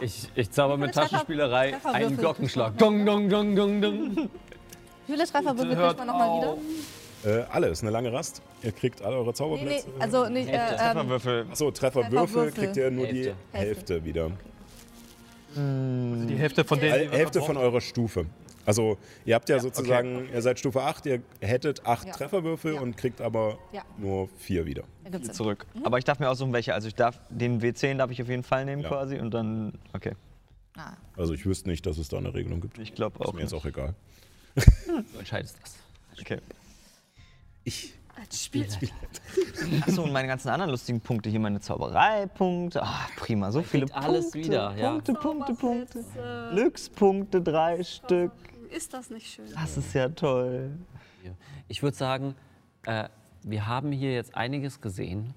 Ich, 0.02 0.30
ich 0.36 0.52
zauber 0.52 0.78
mit 0.78 0.92
Treffer- 0.94 1.10
Taschenspielerei 1.10 1.76
einen 1.84 2.18
Glockenschlag. 2.18 2.78
Dong, 2.78 3.06
dong, 3.06 3.30
dong, 3.30 3.56
dong, 3.56 3.82
dong. 3.82 4.16
Wie 5.08 5.12
viele 5.14 5.26
Trefferwürfel 5.26 5.76
Hört 5.76 5.98
kriegt 5.98 6.08
man 6.08 6.08
nochmal 6.08 6.58
wieder? 7.24 7.40
Äh, 7.42 7.46
alle, 7.52 7.68
ist 7.68 7.82
eine 7.82 7.92
lange 7.92 8.14
Rast. 8.14 8.42
Ihr 8.64 8.72
kriegt 8.72 9.02
alle 9.02 9.18
eure 9.18 9.26
Nee, 9.26 9.30
nee, 9.30 9.34
Zauberblitze. 9.36 9.88
also 10.00 10.30
nicht. 10.30 10.50
Äh, 10.50 10.54
ähm, 10.54 10.78
Trefferwürfel. 10.78 11.48
Achso, 11.52 11.72
Trefferwürfel 11.72 12.18
Trefferwürfel. 12.18 12.52
kriegt 12.64 12.78
ihr 12.78 12.92
nur 12.92 13.08
die 13.08 13.24
Hälfte. 13.26 13.36
Hälfte 13.52 14.06
wieder. 14.06 14.32
Die 15.56 16.36
Hälfte 16.38 16.64
von 16.64 16.78
die 16.80 16.86
wir 16.86 16.92
Hälfte 17.12 17.42
von 17.42 17.58
eurer 17.58 17.82
Stufe. 17.82 18.26
Also, 18.70 19.00
ihr 19.26 19.34
habt 19.34 19.50
ja, 19.50 19.58
sozusagen, 19.58 20.30
ihr 20.32 20.44
seid 20.44 20.60
Stufe 20.60 20.84
8, 20.84 21.08
ihr 21.08 21.24
hättet 21.42 21.88
8 21.88 22.06
Ja. 22.06 22.14
Trefferwürfel 22.14 22.76
Ja. 22.76 22.82
und 22.82 22.96
kriegt 22.98 23.20
aber 23.20 23.58
Ja. 23.72 23.82
nur 23.98 24.30
4 24.38 24.68
wieder. 24.68 24.84
Sinn. 25.12 25.24
Zurück. 25.34 25.66
Aber 25.84 25.98
ich 25.98 26.04
darf 26.06 26.20
mir 26.20 26.30
aussuchen, 26.30 26.54
welche. 26.54 26.76
Also 26.76 26.88
ich 26.88 26.94
darf 26.94 27.20
den 27.32 27.62
W10 27.64 27.98
darf 27.98 28.12
ich 28.12 28.22
auf 28.22 28.30
jeden 28.30 28.44
Fall 28.44 28.66
nehmen 28.66 28.84
Ja. 28.84 28.90
quasi 28.90 29.18
und 29.18 29.34
dann. 29.34 29.74
Okay. 29.94 30.14
Ah. 30.78 30.92
Also, 31.18 31.34
ich 31.34 31.48
wüsste 31.48 31.68
nicht, 31.68 31.84
dass 31.88 31.98
es 31.98 32.10
da 32.10 32.18
eine 32.20 32.32
Regelung 32.32 32.62
gibt. 32.62 32.78
Ich 32.78 32.94
glaube 32.94 33.18
Ist 33.24 33.28
auch. 33.28 33.34
mir 33.34 33.42
jetzt 33.42 33.54
auch 33.56 33.66
egal. 33.66 33.96
Du 34.86 35.18
entscheidest 35.18 35.58
das. 35.64 35.76
Okay. 36.22 36.38
Ich. 37.64 37.96
Als 38.22 38.44
Spiel. 38.44 38.68
Achso, 39.88 40.04
und 40.04 40.12
meine 40.12 40.28
ganzen 40.28 40.50
anderen 40.50 40.72
lustigen 40.72 41.00
Punkte 41.00 41.30
hier, 41.30 41.40
meine 41.40 41.62
Zaubereipunkte. 41.62 42.84
Ah, 42.84 43.08
prima, 43.16 43.50
so 43.50 43.62
viele 43.64 43.86
kriegt 43.86 43.98
alles 43.98 44.32
Punkte. 44.32 44.40
wieder, 44.50 44.76
ja. 44.76 44.92
Punkte, 44.92 45.14
Punkte, 45.14 45.54
Punkte. 45.54 46.00
Äh, 46.00 46.54
Glückspunkte, 46.54 47.42
drei 47.42 47.82
Stück. 47.82 48.34
Ist 48.70 48.94
das 48.94 49.10
nicht 49.10 49.28
schön? 49.28 49.52
Das 49.54 49.78
ist 49.78 49.94
ja 49.94 50.10
toll. 50.10 50.72
Ich 51.68 51.84
würde 51.84 51.96
sagen, 51.96 52.36
äh, 52.86 53.10
wir 53.44 53.68
haben 53.68 53.92
hier 53.92 54.14
jetzt 54.14 54.36
einiges 54.36 54.82
gesehen. 54.82 55.34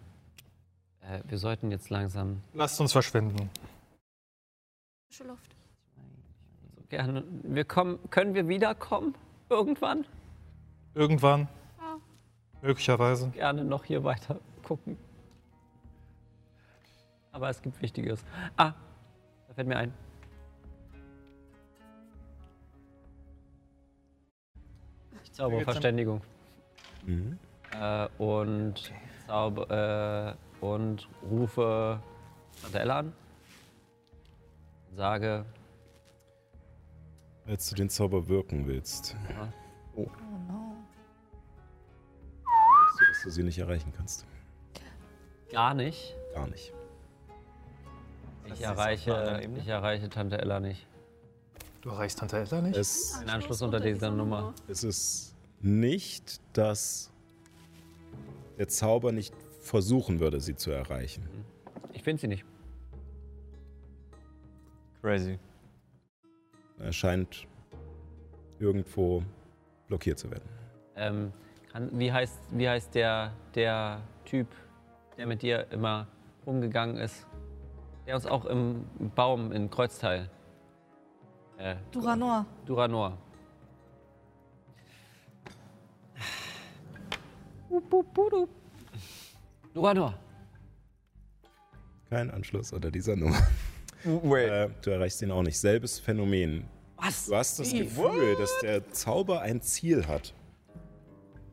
Äh, 1.01 1.21
wir 1.29 1.39
sollten 1.39 1.71
jetzt 1.71 1.91
langsam 1.91 2.43
Lasst 2.55 2.81
uns 2.81 2.93
verschwinden. 2.93 3.51
Frische 5.09 5.25
Luft. 5.25 5.57
so 6.77 6.83
gerne. 6.89 7.25
Wir 7.43 7.65
kommen, 7.65 7.99
können 8.11 8.35
wir 8.35 8.49
wiederkommen? 8.49 9.15
Irgendwann? 9.49 10.07
Irgendwann. 10.95 11.49
Ja. 11.79 11.99
Möglicherweise. 12.63 13.31
Gerne 13.31 13.65
noch 13.65 13.85
hier 13.85 14.05
weiter 14.05 14.41
gucken. 14.63 14.97
Aber 17.33 17.49
es 17.49 17.61
gibt 17.63 17.81
Wichtiges. 17.83 18.25
Ah, 18.57 18.73
da 19.49 19.55
fällt 19.55 19.69
mir 19.69 19.77
ein. 19.77 19.93
Ich 25.33 25.37
zaubere 25.39 25.61
geht's 25.61 25.67
dann? 25.67 25.73
Verständigung. 25.75 26.21
Mhm. 27.07 27.39
Äh, 27.81 28.07
und, 28.19 28.93
zauber, 29.27 30.37
äh, 30.61 30.65
und 30.65 31.09
rufe 31.23 31.99
Tante 32.61 32.79
Ella 32.81 32.99
an. 32.99 33.13
Sage, 34.95 35.47
Als 37.47 37.71
du 37.71 37.75
den 37.77 37.89
Zauber 37.89 38.29
wirken 38.29 38.67
willst, 38.67 39.17
Oh 39.97 40.03
no. 40.49 40.77
weißt 42.45 43.01
du, 43.01 43.05
dass 43.07 43.23
du 43.25 43.31
sie 43.31 43.43
nicht 43.43 43.59
erreichen 43.59 43.91
kannst. 43.97 44.27
gar 45.51 45.73
nicht. 45.73 46.15
Gar 46.35 46.47
nicht. 46.49 46.75
Ich 48.53 48.61
erreiche, 48.61 49.41
ich 49.57 49.67
erreiche 49.69 50.11
Tante 50.11 50.39
Ella 50.39 50.61
nicht. 50.61 50.87
Du 51.83 51.91
erreichst 51.91 52.21
Tante 52.21 52.39
Ella 52.39 52.63
nicht? 52.63 52.77
Es, 52.77 53.21
In 53.21 53.29
Anschluss 53.29 53.61
unter 53.61 53.81
dieser 53.81 54.11
Nummer. 54.11 54.55
es 54.69 54.85
ist 54.85 55.35
nicht, 55.61 56.41
dass 56.57 57.11
der 58.57 58.69
Zauber 58.69 59.11
nicht 59.11 59.35
versuchen 59.61 60.21
würde, 60.21 60.41
sie 60.41 60.55
zu 60.55 60.71
erreichen. 60.71 61.29
Ich 61.93 62.05
finde 62.05 62.21
sie 62.21 62.29
nicht. 62.29 62.45
Crazy. 65.01 65.41
Er 66.79 66.93
scheint 66.93 67.49
irgendwo 68.61 69.25
blockiert 69.89 70.21
zu 70.21 70.31
werden. 70.31 70.49
Ähm, 70.95 71.33
kann, 71.73 71.91
wie, 71.99 72.13
heißt, 72.13 72.39
wie 72.53 72.69
heißt 72.69 72.95
der, 72.95 73.33
der 73.57 74.03
Typ, 74.25 74.47
der 75.17 75.27
mit 75.27 75.43
dir 75.43 75.67
immer 75.73 76.07
rumgegangen 76.47 76.97
ist? 76.97 77.27
Der 78.07 78.15
uns 78.15 78.27
auch 78.27 78.45
im 78.45 78.85
Baum 79.17 79.51
in 79.51 79.69
Kreuzteil. 79.69 80.31
Äh, 81.63 81.77
Duranor. 81.93 82.45
Duranor. 82.67 83.17
Duranor. 89.73 90.15
Kein 92.11 92.31
Anschluss 92.33 92.73
unter 92.73 92.91
dieser 92.91 93.15
Nummer. 93.15 93.37
Wait. 94.05 94.49
Äh, 94.51 94.71
du 94.83 94.91
erreichst 94.91 95.23
ihn 95.23 95.31
auch 95.31 95.45
nicht. 95.45 95.57
Selbes 95.57 96.01
Phänomen. 96.01 96.65
Was? 96.97 97.27
Du 97.27 97.37
hast 97.37 97.61
das 97.61 97.71
Gefühl, 97.71 98.35
dass 98.37 98.51
der 98.63 98.91
Zauber 98.91 99.43
ein 99.43 99.63
Ziel 99.63 100.09
hat, 100.09 100.35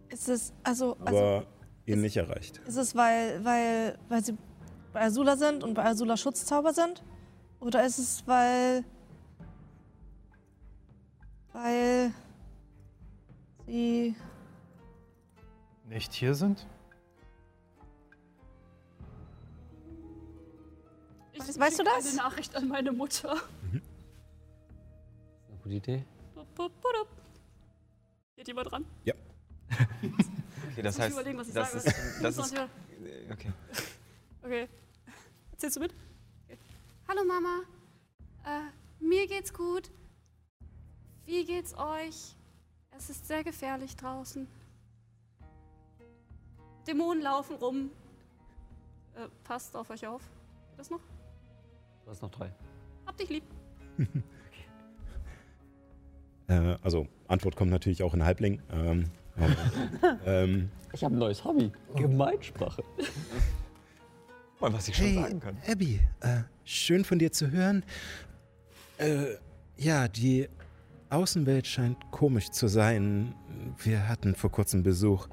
Ist 0.10 0.28
es, 0.28 0.54
also, 0.64 0.98
aber 1.02 1.08
also 1.08 1.44
ihn 1.86 2.02
nicht 2.02 2.18
erreicht. 2.18 2.60
ist 2.66 2.78
es, 2.78 2.96
weil, 2.96 3.46
weil, 3.46 4.00
weil 4.10 4.24
sie 4.24 4.36
bei 4.92 5.02
Azula 5.02 5.38
sind 5.38 5.64
und 5.64 5.76
bei 5.76 5.86
Azula 5.86 6.18
Schutzzauber 6.18 6.74
sind? 6.74 7.04
Oder 7.60 7.86
ist 7.86 8.00
es, 8.00 8.24
weil. 8.26 8.84
Weil. 11.54 12.14
sie. 13.66 14.16
Nicht 15.86 16.14
hier 16.14 16.36
sind? 16.36 16.68
Ich 21.34 21.42
Weißt- 21.42 21.60
weißt 21.60 21.80
du 21.80 21.84
das? 21.84 22.08
Eine 22.08 22.16
Nachricht 22.18 22.56
an 22.56 22.68
meine 22.68 22.92
Mutter. 22.92 23.32
Eine 23.72 23.82
gute 25.64 25.76
Idee. 25.76 26.06
Bup, 26.36 26.54
bup, 26.56 26.72
bup. 26.82 27.08
Geht 28.36 28.48
jemand 28.48 28.72
dran? 28.72 28.86
Ja. 29.04 29.14
Okay, 30.72 30.82
das 30.82 31.00
heißt, 31.00 31.12
überlegen, 31.14 31.38
was 31.38 31.48
ich 31.48 31.54
das 31.54 31.72
sage. 31.74 31.88
ist, 31.88 32.24
das 32.24 32.38
ist, 32.38 32.54
okay. 33.32 33.52
Okay. 34.44 34.68
Erzählst 35.52 35.76
du 35.78 35.82
mit? 35.82 35.94
Okay. 36.46 36.58
Hallo 37.08 37.24
Mama. 37.26 37.62
Äh, 38.46 39.04
mir 39.04 39.28
geht's 39.28 39.54
gut. 39.54 39.92
Wie 41.30 41.46
geht's 41.46 41.76
euch? 41.78 42.36
Es 42.98 43.12
ist 43.12 43.28
sehr 43.28 43.44
gefährlich 43.44 43.96
draußen. 43.96 44.48
Dämonen 46.88 47.22
laufen 47.22 47.56
rum. 47.58 47.92
Äh, 49.16 49.28
passt 49.44 49.76
auf 49.76 49.92
euch 49.92 50.08
auf. 50.08 50.24
Geht 50.72 50.80
das 50.80 50.90
noch? 50.90 51.02
Du 52.04 52.10
hast 52.10 52.24
noch 52.24 52.32
drei. 52.32 52.52
Hab 53.06 53.16
dich 53.18 53.30
lieb. 53.30 53.44
Äh, 56.48 56.78
also 56.82 57.08
Antwort 57.28 57.56
kommt 57.56 57.70
natürlich 57.70 58.02
auch 58.02 58.16
in 58.16 58.26
Halbling. 58.26 58.60
Ähm, 58.72 59.04
ähm, 60.26 60.72
Ich 60.94 61.04
habe 61.04 61.14
ein 61.14 61.20
neues 61.20 61.44
Hobby. 61.46 61.72
Gemeinsprache. 61.96 62.84
Mal, 64.60 64.74
was 64.74 64.88
ich 64.88 64.96
schon 64.96 65.06
Hey, 65.06 65.14
sagen 65.14 65.40
kann. 65.42 65.58
Abby, 65.68 66.00
äh, 66.22 66.40
schön 66.66 67.06
von 67.06 67.20
dir 67.20 67.32
zu 67.32 67.52
hören. 67.52 67.84
äh, 68.98 69.36
ja, 69.78 70.08
die 70.08 70.50
Außenwelt 71.10 71.66
scheint 71.66 72.12
komisch 72.12 72.52
zu 72.52 72.68
sein. 72.68 73.34
Wir 73.78 74.08
hatten 74.08 74.36
vor 74.36 74.52
kurzem 74.52 74.84
Besuch. 74.84 75.28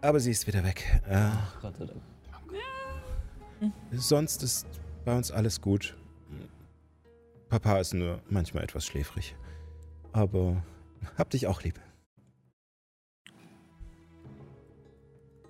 Aber 0.00 0.18
sie 0.18 0.32
ist 0.32 0.46
wieder 0.46 0.64
weg. 0.64 1.00
Äh, 1.08 1.30
Gott 1.62 1.76
sei 1.76 1.86
Dank. 1.86 2.02
sonst 3.92 4.42
ist 4.42 4.66
bei 5.04 5.16
uns 5.16 5.30
alles 5.30 5.60
gut. 5.60 5.96
Papa 7.48 7.78
ist 7.78 7.94
nur 7.94 8.20
manchmal 8.28 8.64
etwas 8.64 8.84
schläfrig. 8.84 9.36
Aber 10.12 10.62
hab 11.16 11.30
dich 11.30 11.46
auch 11.46 11.62
lieb. 11.62 11.80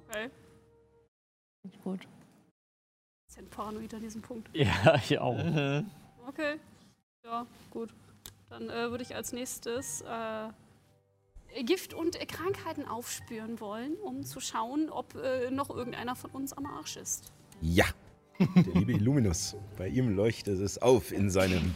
Okay. 0.09 0.31
Nicht 1.62 1.82
gut. 1.82 2.06
Bisschen 3.27 3.48
paranoid 3.48 3.94
an 3.94 4.02
diesem 4.02 4.20
Punkt. 4.20 4.51
Ja, 4.55 4.97
ich 4.97 5.19
auch. 5.19 5.43
Mhm. 5.43 5.90
Okay. 6.28 6.56
Ja, 7.24 7.47
gut. 7.70 7.94
Dann 8.55 8.70
äh, 8.70 8.89
würde 8.90 9.02
ich 9.02 9.16
als 9.16 9.32
nächstes 9.32 10.02
äh, 10.02 11.62
Gift 11.64 11.93
und 11.93 12.20
äh, 12.20 12.24
Krankheiten 12.24 12.86
aufspüren 12.86 13.59
wollen, 13.59 13.94
um 13.97 14.24
zu 14.24 14.39
schauen, 14.39 14.90
ob 14.90 15.16
äh, 15.16 15.51
noch 15.51 15.70
irgendeiner 15.70 16.14
von 16.14 16.31
uns 16.31 16.52
am 16.52 16.64
Arsch 16.66 16.97
ist. 16.97 17.32
Ja. 17.60 17.85
Der 18.39 18.74
liebe 18.74 18.93
Illuminus. 18.93 19.56
Bei 19.76 19.89
ihm 19.89 20.14
leuchtet 20.14 20.60
es 20.60 20.81
auf 20.81 21.10
in 21.10 21.31
seinem 21.31 21.74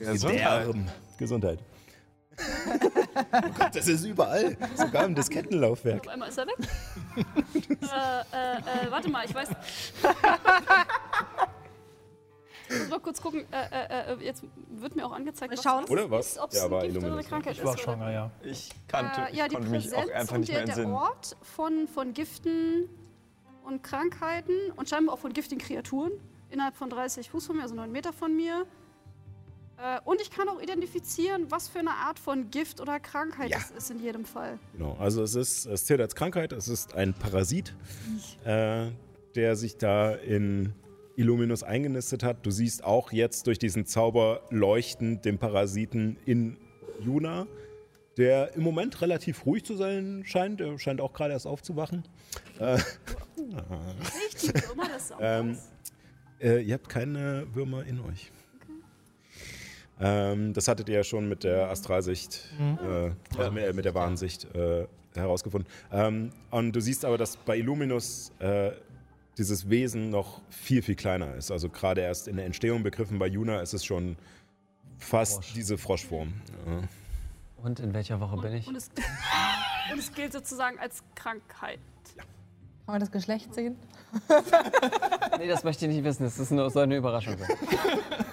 Gesundheit. 0.00 0.66
Gedärm. 0.66 0.90
Gesundheit. 1.16 1.60
oh 3.32 3.48
Gott, 3.56 3.74
das 3.74 3.86
ist 3.86 4.04
überall. 4.04 4.56
Sogar 4.74 5.04
im 5.04 5.14
Diskettenlaufwerk. 5.14 6.06
Auf 6.06 6.12
einmal 6.12 6.28
ist 6.28 6.38
er 6.38 6.46
weg. 6.48 6.56
äh, 7.16 7.76
äh, 7.76 8.86
äh, 8.86 8.90
warte 8.90 9.08
mal, 9.10 9.24
ich 9.24 9.34
weiß. 9.34 9.48
Ich 12.68 12.78
muss 12.78 12.88
mal 12.88 13.00
kurz 13.00 13.20
gucken. 13.22 13.44
Äh, 13.52 14.10
äh, 14.10 14.12
äh, 14.14 14.24
jetzt 14.24 14.42
wird 14.70 14.96
mir 14.96 15.06
auch 15.06 15.12
angezeigt, 15.12 15.52
was 15.52 15.62
schauen. 15.62 15.84
Oder 15.86 16.10
was? 16.10 16.32
ist, 16.32 16.38
ob 16.38 16.50
es 16.52 16.58
Ja, 16.58 16.64
ein 16.66 16.70
war 16.70 16.80
Gift 16.82 16.96
oder 16.96 16.98
eine 16.98 17.06
Illuminus, 17.06 17.24
ne? 17.24 17.28
Krankheit 17.30 17.52
Ich 17.52 17.58
ist. 17.58 17.64
war 17.64 17.72
oder- 17.74 17.82
schwanger, 17.82 18.10
ja. 18.12 18.30
Ich 18.42 18.70
kannte, 18.88 19.20
Äh, 19.20 19.36
ja, 19.36 19.44
ich 19.44 19.50
die 19.50 19.54
konnte 19.56 19.70
mich 19.70 19.94
auch 19.94 20.10
einfach 20.10 20.34
und 20.34 20.40
nicht 20.40 20.48
mehr 20.52 20.64
der, 20.64 20.66
der 20.66 20.74
entsinnen. 20.84 20.94
Ort 20.94 21.36
von, 21.42 21.88
von 21.88 22.12
Giften 22.12 22.88
und 23.64 23.82
Krankheiten 23.82 24.52
und 24.76 24.88
scheinbar 24.88 25.14
auch 25.14 25.18
von 25.18 25.32
giftigen 25.32 25.62
Kreaturen 25.64 26.12
innerhalb 26.50 26.76
von 26.76 26.90
30 26.90 27.30
Fuß 27.30 27.46
von 27.46 27.56
mir, 27.56 27.62
also 27.62 27.74
9 27.74 27.90
Meter 27.90 28.12
von 28.12 28.34
mir. 28.34 28.66
Äh, 29.78 30.00
und 30.04 30.20
ich 30.22 30.30
kann 30.30 30.48
auch 30.48 30.60
identifizieren, 30.60 31.50
was 31.50 31.68
für 31.68 31.80
eine 31.80 31.90
Art 31.90 32.18
von 32.18 32.50
Gift 32.50 32.80
oder 32.80 32.98
Krankheit 32.98 33.50
Ja. 33.50 33.58
es 33.58 33.70
ist 33.72 33.90
in 33.90 33.98
jedem 34.00 34.24
Fall. 34.24 34.58
Genau, 34.72 34.96
also 34.98 35.22
es 35.22 35.34
ist, 35.34 35.66
es 35.66 35.84
zählt 35.84 36.00
als 36.00 36.14
Krankheit, 36.14 36.52
es 36.52 36.68
ist 36.68 36.94
ein 36.94 37.12
Parasit, 37.12 37.74
äh, 38.44 38.86
der 39.34 39.54
sich 39.56 39.76
da 39.76 40.12
in 40.12 40.72
Illuminus 41.16 41.62
eingenistet 41.62 42.22
hat. 42.22 42.44
Du 42.44 42.50
siehst 42.50 42.84
auch 42.84 43.12
jetzt 43.12 43.46
durch 43.46 43.58
diesen 43.58 43.86
Zauber 43.86 44.42
leuchtend 44.50 45.24
den 45.24 45.38
Parasiten 45.38 46.16
in 46.26 46.56
Juna, 47.00 47.46
der 48.16 48.54
im 48.54 48.62
Moment 48.62 49.00
relativ 49.02 49.44
ruhig 49.46 49.64
zu 49.64 49.76
sein 49.76 50.22
scheint. 50.26 50.60
Er 50.60 50.78
scheint 50.78 51.00
auch 51.00 51.12
gerade 51.12 51.32
erst 51.32 51.46
aufzuwachen. 51.46 52.04
Äh, 52.58 52.78
Richtig, 54.32 54.62
immer 54.72 54.88
das 54.88 55.12
auch. 55.12 55.18
Ähm, 55.20 55.58
äh, 56.40 56.62
ihr 56.62 56.74
habt 56.74 56.88
keine 56.88 57.46
Würmer 57.54 57.84
in 57.84 58.00
euch. 58.00 58.30
Ähm, 59.98 60.52
das 60.52 60.68
hattet 60.68 60.88
ihr 60.88 60.96
ja 60.96 61.04
schon 61.04 61.28
mit 61.28 61.44
der 61.44 61.70
Astralsicht, 61.70 62.44
äh, 62.82 63.06
äh, 63.06 63.50
mit, 63.50 63.74
mit 63.74 63.84
der 63.84 63.94
Wahnsicht 63.94 64.46
äh, 64.54 64.86
herausgefunden. 65.14 65.70
Ähm, 65.90 66.30
und 66.50 66.72
du 66.72 66.80
siehst 66.80 67.04
aber, 67.04 67.16
dass 67.16 67.36
bei 67.38 67.56
Illuminus 67.56 68.32
äh, 68.38 68.72
dieses 69.38 69.68
Wesen 69.68 70.10
noch 70.10 70.40
viel, 70.50 70.82
viel 70.82 70.94
kleiner 70.94 71.34
ist. 71.34 71.50
Also 71.50 71.68
gerade 71.68 72.00
erst 72.00 72.28
in 72.28 72.36
der 72.36 72.46
Entstehung 72.46 72.82
begriffen. 72.82 73.18
Bei 73.18 73.26
Juna 73.26 73.60
ist 73.60 73.74
es 73.74 73.84
schon 73.84 74.16
fast 74.98 75.54
diese 75.54 75.76
Froschform. 75.76 76.32
Ja. 76.66 76.82
Und 77.62 77.80
in 77.80 77.92
welcher 77.94 78.20
Woche 78.20 78.36
bin 78.38 78.54
ich? 78.54 78.66
und, 78.66 78.76
es, 78.76 78.90
und 79.92 79.98
es 79.98 80.12
gilt 80.12 80.32
sozusagen 80.32 80.78
als 80.78 81.02
Krankheit. 81.14 81.80
Kann 82.16 82.92
man 82.94 83.00
das 83.00 83.10
Geschlecht 83.10 83.52
sehen? 83.52 83.76
Nee, 85.38 85.48
das 85.48 85.64
möchte 85.64 85.86
ich 85.86 85.92
nicht 85.92 86.04
wissen. 86.04 86.22
Das 86.22 86.38
ist 86.38 86.50
nur, 86.50 86.70
soll 86.70 86.84
eine 86.84 86.96
Überraschung 86.96 87.36
sein. 87.36 87.48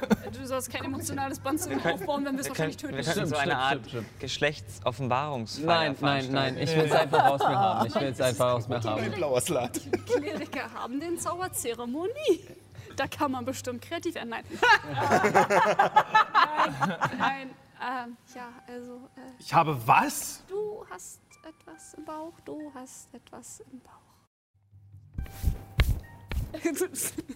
Du 0.54 0.60
sollst 0.60 0.72
kein 0.72 0.84
emotionales 0.86 1.40
Band 1.40 1.60
zu 1.60 1.72
ihm 1.72 1.82
können- 1.82 1.96
aufbauen, 1.96 2.26
wenn 2.26 2.36
wir 2.36 2.42
es 2.42 2.50
wahrscheinlich 2.50 2.78
töten. 2.78 2.96
wir 2.96 3.04
können 3.04 3.26
so 3.26 3.36
eine 3.38 3.58
Art 3.58 3.80
Geschlechtsoffenbarungsfeier 4.20 5.66
Nein, 5.66 5.96
nein, 6.00 6.32
nein. 6.32 6.58
Ich 6.60 6.76
will 6.76 6.84
es 6.86 6.92
einfach 6.92 7.24
aus 7.26 7.40
mir 7.40 7.58
haben. 7.58 7.88
Ich 7.88 7.96
will 7.96 8.04
es 8.04 8.22
einfach 8.22 8.54
aus 8.54 8.68
mir 8.68 8.84
haben. 8.84 9.12
blauer 9.14 9.42
Slat. 9.42 9.82
Kleriker 10.06 10.72
haben 10.72 11.00
den 11.00 11.18
Zauberzeremonie. 11.18 12.48
Da 12.96 13.08
kann 13.08 13.32
man 13.32 13.46
bestimmt 13.46 13.82
kreativ 13.82 14.14
werden. 14.14 14.30
Nein. 14.30 14.44
nein, 14.94 16.76
nein. 17.18 17.50
Ähm, 17.82 18.18
ja, 18.36 18.50
also, 18.68 19.10
äh, 19.16 19.22
Ich 19.40 19.52
habe 19.56 19.76
was? 19.88 20.44
du 20.48 20.86
hast 20.92 21.20
etwas 21.44 21.96
im 21.96 22.06
Bauch, 22.06 22.40
du 22.46 22.72
hast 22.76 23.12
etwas 23.12 23.62
im 23.72 23.80
Bauch. 23.80 23.92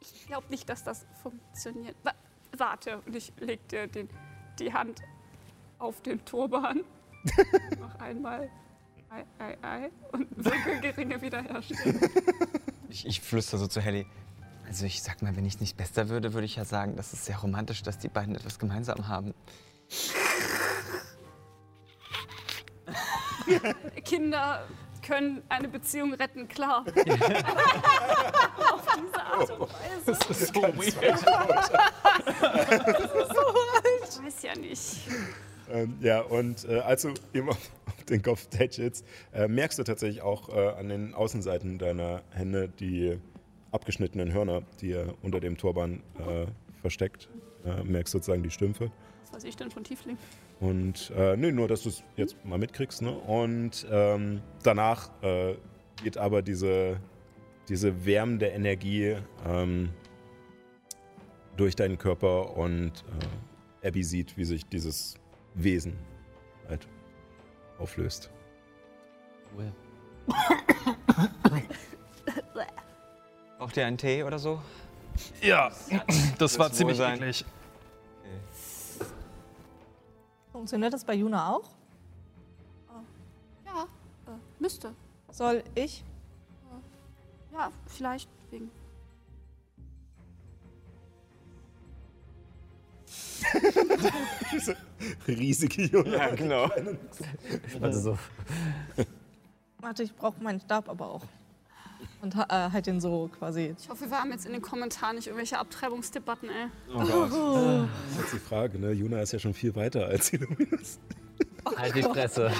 Ich 0.00 0.26
glaube 0.28 0.46
nicht, 0.48 0.66
dass 0.70 0.82
das 0.82 1.04
funktioniert. 1.22 1.96
Wa 2.58 2.66
warte, 2.66 2.98
und 3.06 3.14
ich 3.16 3.32
leg 3.40 3.66
dir 3.68 3.86
den, 3.86 4.08
die 4.58 4.72
Hand 4.72 5.00
auf 5.78 6.00
den 6.02 6.24
Turban. 6.24 6.80
Noch 7.80 7.98
einmal. 8.00 8.50
Ei, 9.10 9.24
ei, 9.38 9.56
ei. 9.62 9.90
Und 10.12 10.28
Winkelgeringe 10.36 11.20
wiederherstellen. 11.22 12.00
Ich, 12.88 13.06
ich 13.06 13.20
flüster 13.20 13.58
so 13.58 13.66
zu 13.66 13.80
Helly. 13.80 14.06
Also 14.66 14.86
ich 14.86 15.02
sag 15.02 15.22
mal, 15.22 15.36
wenn 15.36 15.44
ich 15.44 15.60
nicht 15.60 15.76
besser 15.76 16.08
würde, 16.08 16.32
würde 16.32 16.46
ich 16.46 16.56
ja 16.56 16.64
sagen, 16.64 16.96
das 16.96 17.12
ist 17.12 17.24
sehr 17.24 17.38
romantisch, 17.38 17.82
dass 17.82 17.98
die 17.98 18.08
beiden 18.08 18.34
etwas 18.34 18.58
gemeinsam 18.58 19.08
haben. 19.08 19.34
Kinder 24.04 24.66
können 25.06 25.42
eine 25.48 25.68
Beziehung 25.68 26.14
retten, 26.14 26.48
klar. 26.48 26.84
Auf 28.72 28.86
diese 28.96 29.22
Art 29.22 29.50
und 29.50 29.60
Weise. 29.60 30.06
Das 30.06 30.30
ist 30.30 30.54
so 30.54 30.62
weird. 30.62 31.20
Ich 34.08 34.24
weiß 34.24 34.42
ja 34.42 34.54
nicht. 34.56 35.08
Ähm, 35.70 35.96
ja, 36.00 36.20
und 36.20 36.68
äh, 36.68 36.80
als 36.80 37.02
du 37.02 37.10
auf, 37.10 37.48
auf 37.48 38.04
den 38.08 38.22
Kopf 38.22 38.46
tätschelst, 38.46 39.06
äh, 39.32 39.48
merkst 39.48 39.78
du 39.78 39.84
tatsächlich 39.84 40.22
auch 40.22 40.48
äh, 40.50 40.68
an 40.78 40.88
den 40.88 41.14
Außenseiten 41.14 41.78
deiner 41.78 42.22
Hände 42.30 42.68
die 42.68 43.18
abgeschnittenen 43.70 44.32
Hörner, 44.32 44.62
die 44.80 44.92
er 44.92 45.14
unter 45.22 45.40
dem 45.40 45.56
Turban 45.56 46.02
äh, 46.18 46.46
versteckt. 46.80 47.28
Äh, 47.64 47.82
merkst 47.84 48.12
sozusagen 48.12 48.42
die 48.42 48.50
Stümpfe. 48.50 48.90
Was 49.34 49.42
weiß 49.42 49.48
ich 49.48 49.56
denn 49.56 49.68
von 49.68 49.82
Tiefling? 49.82 50.16
Und 50.60 51.10
äh, 51.16 51.36
nee, 51.36 51.50
nur, 51.50 51.66
dass 51.66 51.82
du 51.82 51.88
es 51.88 52.04
jetzt 52.16 52.36
mal 52.44 52.56
mitkriegst. 52.56 53.02
Ne? 53.02 53.10
Und 53.10 53.84
ähm, 53.90 54.40
danach 54.62 55.10
äh, 55.22 55.56
geht 56.04 56.18
aber 56.18 56.40
diese, 56.40 57.00
diese 57.68 58.06
wärmende 58.06 58.46
Energie 58.46 59.16
ähm, 59.44 59.90
durch 61.56 61.74
deinen 61.74 61.98
Körper 61.98 62.56
und 62.56 62.92
äh, 63.82 63.88
Abby 63.88 64.04
sieht, 64.04 64.36
wie 64.36 64.44
sich 64.44 64.64
dieses 64.66 65.16
Wesen 65.54 65.98
halt 66.68 66.86
auflöst. 67.78 68.30
Cool. 69.56 69.72
Braucht 73.58 73.76
ihr 73.76 73.84
einen 73.86 73.98
Tee 73.98 74.22
oder 74.22 74.38
so? 74.38 74.62
Ja, 75.42 75.72
das 76.38 76.56
war 76.56 76.68
Wohl 76.68 76.74
ziemlich 76.74 76.98
sein. 76.98 77.16
eklig. 77.16 77.44
Funktioniert 80.64 80.94
das 80.94 81.04
bei 81.04 81.12
Juna 81.12 81.52
auch? 81.52 81.68
Ja, 83.66 83.82
äh, 83.82 84.38
müsste. 84.58 84.94
Soll 85.30 85.62
ich? 85.74 86.02
Ja, 87.52 87.70
vielleicht 87.86 88.30
wegen. 88.50 88.70
Riesige 95.28 95.82
Junge. 95.82 96.16
Ja, 96.16 96.34
genau. 96.34 96.70
Also 97.82 98.00
so. 98.00 98.18
Warte, 99.80 100.02
ich 100.02 100.16
brauche 100.16 100.42
meinen 100.42 100.60
Stab 100.60 100.88
aber 100.88 101.10
auch. 101.10 101.26
Und 102.24 102.34
äh, 102.36 102.46
halt 102.48 102.86
den 102.86 103.02
so 103.02 103.28
quasi. 103.38 103.74
Ich 103.78 103.90
hoffe, 103.90 104.08
wir 104.08 104.18
haben 104.18 104.30
jetzt 104.30 104.46
in 104.46 104.52
den 104.52 104.62
Kommentaren 104.62 105.16
nicht 105.16 105.26
irgendwelche 105.26 105.58
Abtreibungsdebatten, 105.58 106.48
ey. 106.48 106.68
Oh 106.94 107.00
Gott. 107.00 107.30
Das 107.30 108.12
ist 108.12 108.18
jetzt 108.18 108.32
die 108.32 108.38
Frage, 108.38 108.78
ne? 108.78 108.92
Juna 108.92 109.20
ist 109.20 109.32
ja 109.32 109.38
schon 109.38 109.52
viel 109.52 109.76
weiter 109.76 110.06
als 110.06 110.32
Illuminus. 110.32 110.98
Halt 111.76 111.94
die 111.94 112.02
Fresse. 112.02 112.50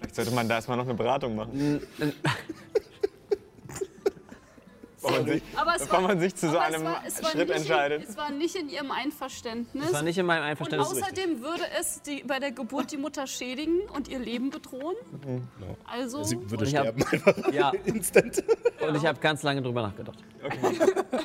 Vielleicht 0.00 0.16
sollte 0.16 0.32
man 0.32 0.48
da 0.48 0.56
erstmal 0.56 0.76
noch 0.76 0.84
eine 0.84 0.94
Beratung 0.94 1.36
machen. 1.36 1.80
Man 5.02 5.26
sich, 5.26 5.42
Aber 5.56 5.72
es 5.76 5.82
bevor 5.82 6.00
war, 6.02 6.08
man 6.08 6.20
sich 6.20 6.34
zu 6.34 6.48
so 6.50 6.56
es 6.56 6.60
einem 6.60 6.84
war, 6.84 7.02
es 7.06 7.18
Schritt 7.30 7.48
nicht 7.48 7.56
entscheidet. 7.56 8.02
In, 8.04 8.08
es 8.10 8.16
war 8.16 8.30
nicht 8.30 8.54
in 8.56 8.68
ihrem 8.68 8.90
Einverständnis. 8.90 9.84
Das 9.84 9.92
war 9.94 10.02
nicht 10.02 10.18
in 10.18 10.26
meinem 10.26 10.42
und 10.42 10.48
Einverständnis. 10.48 10.88
außerdem 10.90 11.40
würde 11.42 11.62
es 11.78 12.02
die, 12.02 12.22
bei 12.24 12.38
der 12.38 12.52
Geburt 12.52 12.90
die 12.92 12.96
Mutter 12.96 13.26
schädigen 13.26 13.80
und 13.94 14.08
ihr 14.08 14.18
Leben 14.18 14.50
bedrohen. 14.50 14.96
Also, 15.84 16.24
Sie 16.24 16.38
würde 16.50 16.64
Ich 16.64 16.76
hab- 16.76 16.86
sterben 17.00 17.04
einfach 17.10 17.52
Ja, 17.52 17.72
instant. 17.84 18.42
und 18.80 18.96
ich 18.96 19.06
habe 19.06 19.18
ganz 19.20 19.42
lange 19.42 19.62
drüber 19.62 19.82
nachgedacht. 19.82 20.18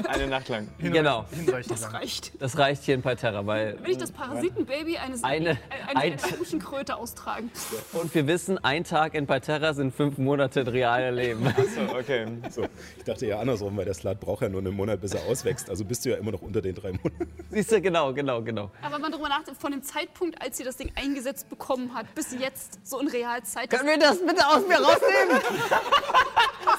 Eine 0.07 0.27
Nacht 0.27 0.49
lang. 0.49 0.67
Genau. 0.79 1.25
Das 1.67 1.81
lang. 1.81 1.91
reicht. 1.91 2.31
Das 2.41 2.57
reicht 2.57 2.83
hier 2.83 2.95
in 2.95 3.01
Parterra, 3.01 3.45
weil. 3.45 3.81
Will 3.83 3.91
ich 3.91 3.97
das 3.97 4.11
Parasitenbaby 4.11 4.97
eines 4.97 5.23
Eine- 5.23 5.35
eine, 5.35 5.59
eine, 5.69 5.89
ein- 5.89 5.97
eine 6.19 6.31
Menschenkröte 6.37 6.95
austragen? 6.97 7.49
Und 7.93 8.13
wir 8.13 8.27
wissen, 8.27 8.57
ein 8.63 8.83
Tag 8.83 9.13
in 9.13 9.25
Parterra 9.27 9.73
sind 9.73 9.93
fünf 9.95 10.17
Monate 10.17 10.71
reale 10.71 11.11
Leben. 11.11 11.45
So, 11.75 11.95
okay. 11.97 12.25
So, 12.51 12.65
ich 12.97 13.03
dachte 13.03 13.25
ja 13.27 13.39
andersrum, 13.39 13.64
weil 13.75 13.85
der 13.85 13.93
Slat 13.93 14.19
braucht 14.19 14.41
ja 14.41 14.49
nur 14.49 14.61
einen 14.61 14.75
Monat, 14.75 15.01
bis 15.01 15.13
er 15.13 15.25
auswächst. 15.25 15.69
Also 15.69 15.85
bist 15.85 16.05
du 16.05 16.09
ja 16.09 16.17
immer 16.17 16.31
noch 16.31 16.41
unter 16.41 16.61
den 16.61 16.75
drei 16.75 16.91
Monaten. 16.91 17.31
Siehst 17.49 17.71
du, 17.71 17.81
genau, 17.81 18.13
genau, 18.13 18.41
genau. 18.41 18.71
Aber 18.81 18.95
wenn 18.95 19.01
man 19.01 19.11
darüber 19.11 19.29
nachdenkt, 19.29 19.61
von 19.61 19.71
dem 19.71 19.83
Zeitpunkt, 19.83 20.41
als 20.41 20.57
sie 20.57 20.63
das 20.63 20.77
Ding 20.77 20.91
eingesetzt 20.95 21.49
bekommen 21.49 21.93
hat, 21.93 22.13
bis 22.15 22.33
jetzt, 22.37 22.79
so 22.83 22.99
in 22.99 23.07
Realzeit, 23.07 23.71
das, 23.71 23.79
Können 23.79 23.91
wir 23.91 23.99
das 23.99 24.19
bitte 24.19 24.47
aus 24.47 24.67
mir 24.67 24.77
rausnehmen? 24.77 25.41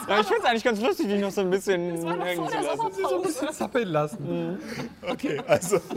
Ja, 0.08 0.20
ich 0.20 0.26
finde 0.26 0.42
es 0.42 0.48
eigentlich 0.48 0.64
ganz 0.64 0.80
lustig, 0.80 1.06
dich 1.08 1.20
noch 1.20 1.30
so 1.30 1.40
ein 1.40 1.50
bisschen 1.50 1.94
das 1.96 2.04
war 2.04 2.16
noch 2.16 2.24
hängen 2.24 2.36
vor 2.38 2.46
zu 2.48 2.52
der 2.52 2.62
lassen. 2.62 2.92
Sommerpause. 3.02 3.52
Zappeln 3.52 3.88
lassen. 3.88 4.58
Okay, 5.02 5.40
also. 5.46 5.80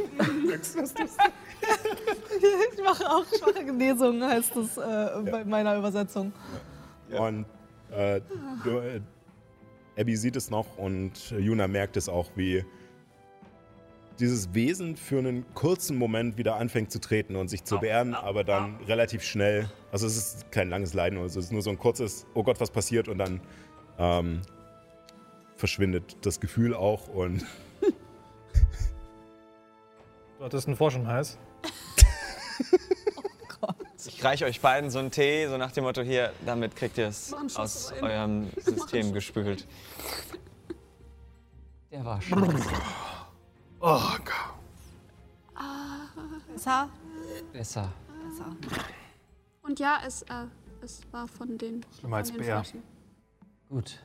Ich 2.75 2.83
mache 2.83 3.05
auch 3.09 3.25
schwache 3.25 3.65
Genesung, 3.65 4.23
heißt 4.23 4.55
es 4.55 4.77
äh, 4.77 5.09
bei 5.29 5.43
meiner 5.43 5.75
Übersetzung. 5.77 6.31
Und 7.11 7.45
äh, 7.91 8.21
du, 8.63 8.77
äh, 8.79 9.01
Abby 9.99 10.15
sieht 10.15 10.35
es 10.35 10.49
noch 10.49 10.77
und 10.77 11.31
Juna 11.31 11.67
merkt 11.67 11.97
es 11.97 12.07
auch, 12.07 12.31
wie 12.35 12.63
dieses 14.19 14.53
Wesen 14.53 14.95
für 14.95 15.19
einen 15.19 15.53
kurzen 15.53 15.97
Moment 15.97 16.37
wieder 16.37 16.55
anfängt 16.55 16.91
zu 16.91 16.99
treten 16.99 17.35
und 17.35 17.49
sich 17.49 17.63
zu 17.63 17.81
wehren, 17.81 18.13
aber 18.13 18.43
dann 18.43 18.77
relativ 18.87 19.23
schnell, 19.23 19.69
also 19.91 20.07
es 20.07 20.17
ist 20.17 20.51
kein 20.51 20.69
langes 20.69 20.93
Leiden, 20.93 21.19
also 21.19 21.39
es 21.39 21.45
ist 21.45 21.51
nur 21.51 21.61
so 21.61 21.69
ein 21.69 21.77
kurzes, 21.77 22.25
oh 22.33 22.43
Gott, 22.43 22.59
was 22.59 22.71
passiert 22.71 23.07
und 23.07 23.17
dann 23.17 23.41
ähm, 23.97 24.41
verschwindet 25.55 26.17
das 26.21 26.39
Gefühl 26.39 26.73
auch 26.73 27.07
und 27.07 27.45
Du 30.37 30.45
hattest 30.45 30.67
einen 30.67 30.77
Forschenheiß. 30.77 31.37
Ich 34.05 34.23
reiche 34.23 34.45
euch 34.45 34.61
beiden 34.61 34.89
so 34.89 34.99
einen 34.99 35.11
Tee, 35.11 35.47
so 35.47 35.57
nach 35.57 35.71
dem 35.71 35.83
Motto, 35.83 36.01
hier, 36.01 36.31
damit 36.45 36.75
kriegt 36.75 36.97
ihr 36.97 37.07
es 37.07 37.33
aus 37.33 37.91
rein. 37.93 38.03
eurem 38.03 38.49
System 38.57 39.13
gespült. 39.13 39.67
Der 41.91 42.05
war 42.05 42.21
scheiße. 42.21 42.69
Oh 43.81 43.99
Gott. 44.23 44.59
Besser? 46.53 46.89
Besser. 47.53 47.91
Besser. 48.29 48.45
Und 49.61 49.79
ja, 49.79 49.99
es, 50.05 50.23
äh, 50.23 50.45
es 50.81 51.01
war 51.11 51.27
von 51.27 51.57
den, 51.57 51.85
Schlimmer 51.97 52.17
als 52.17 52.31
Bär. 52.31 52.43
Flaschen. 52.43 52.83
Gut. 53.69 53.99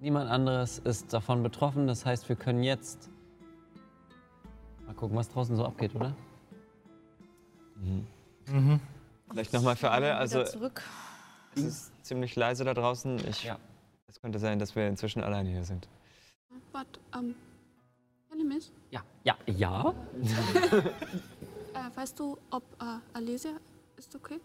Niemand 0.00 0.30
anderes 0.30 0.78
ist 0.78 1.12
davon 1.12 1.42
betroffen. 1.42 1.86
Das 1.86 2.06
heißt, 2.06 2.28
wir 2.28 2.36
können 2.36 2.62
jetzt 2.62 3.10
mal 4.86 4.94
gucken, 4.94 5.16
was 5.16 5.28
draußen 5.28 5.56
so 5.56 5.64
abgeht, 5.64 5.94
oder? 5.94 6.14
Vielleicht 9.30 9.52
nochmal 9.52 9.76
für 9.76 9.90
alle, 9.90 10.16
also 10.16 10.42
zurück. 10.44 10.82
es 11.54 11.62
ist 11.62 12.04
ziemlich 12.04 12.34
leise 12.36 12.64
da 12.64 12.74
draußen. 12.74 13.18
Ich, 13.28 13.44
Ja. 13.44 13.58
Es 14.08 14.20
könnte 14.20 14.40
sein, 14.40 14.58
dass 14.58 14.74
wir 14.74 14.88
inzwischen 14.88 15.22
alleine 15.22 15.48
hier 15.50 15.64
sind. 15.64 15.88
Warte, 16.72 16.98
ähm, 17.14 17.36
Hellemis, 18.28 18.72
Ja. 18.90 19.02
Ja. 19.24 19.36
Ja? 19.46 19.94
äh, 21.74 21.96
weißt 21.96 22.18
du, 22.18 22.36
ob 22.50 22.64
äh, 22.82 22.98
Alesia 23.12 23.52
ist 23.96 24.14
okay? 24.16 24.40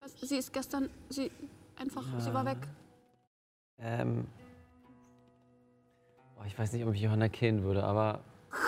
Was- 0.00 0.18
Sie 0.20 0.36
ist 0.36 0.50
gestern, 0.52 0.88
sie 1.10 1.30
einfach, 1.76 2.04
sie 2.20 2.32
war 2.32 2.46
weg. 2.46 2.58
Ähm. 3.78 4.26
Ich 6.46 6.58
weiß 6.58 6.72
nicht, 6.72 6.84
ob 6.86 6.94
ich 6.94 7.02
Johanna 7.02 7.28
killen 7.28 7.62
würde, 7.62 7.84
aber. 7.84 8.20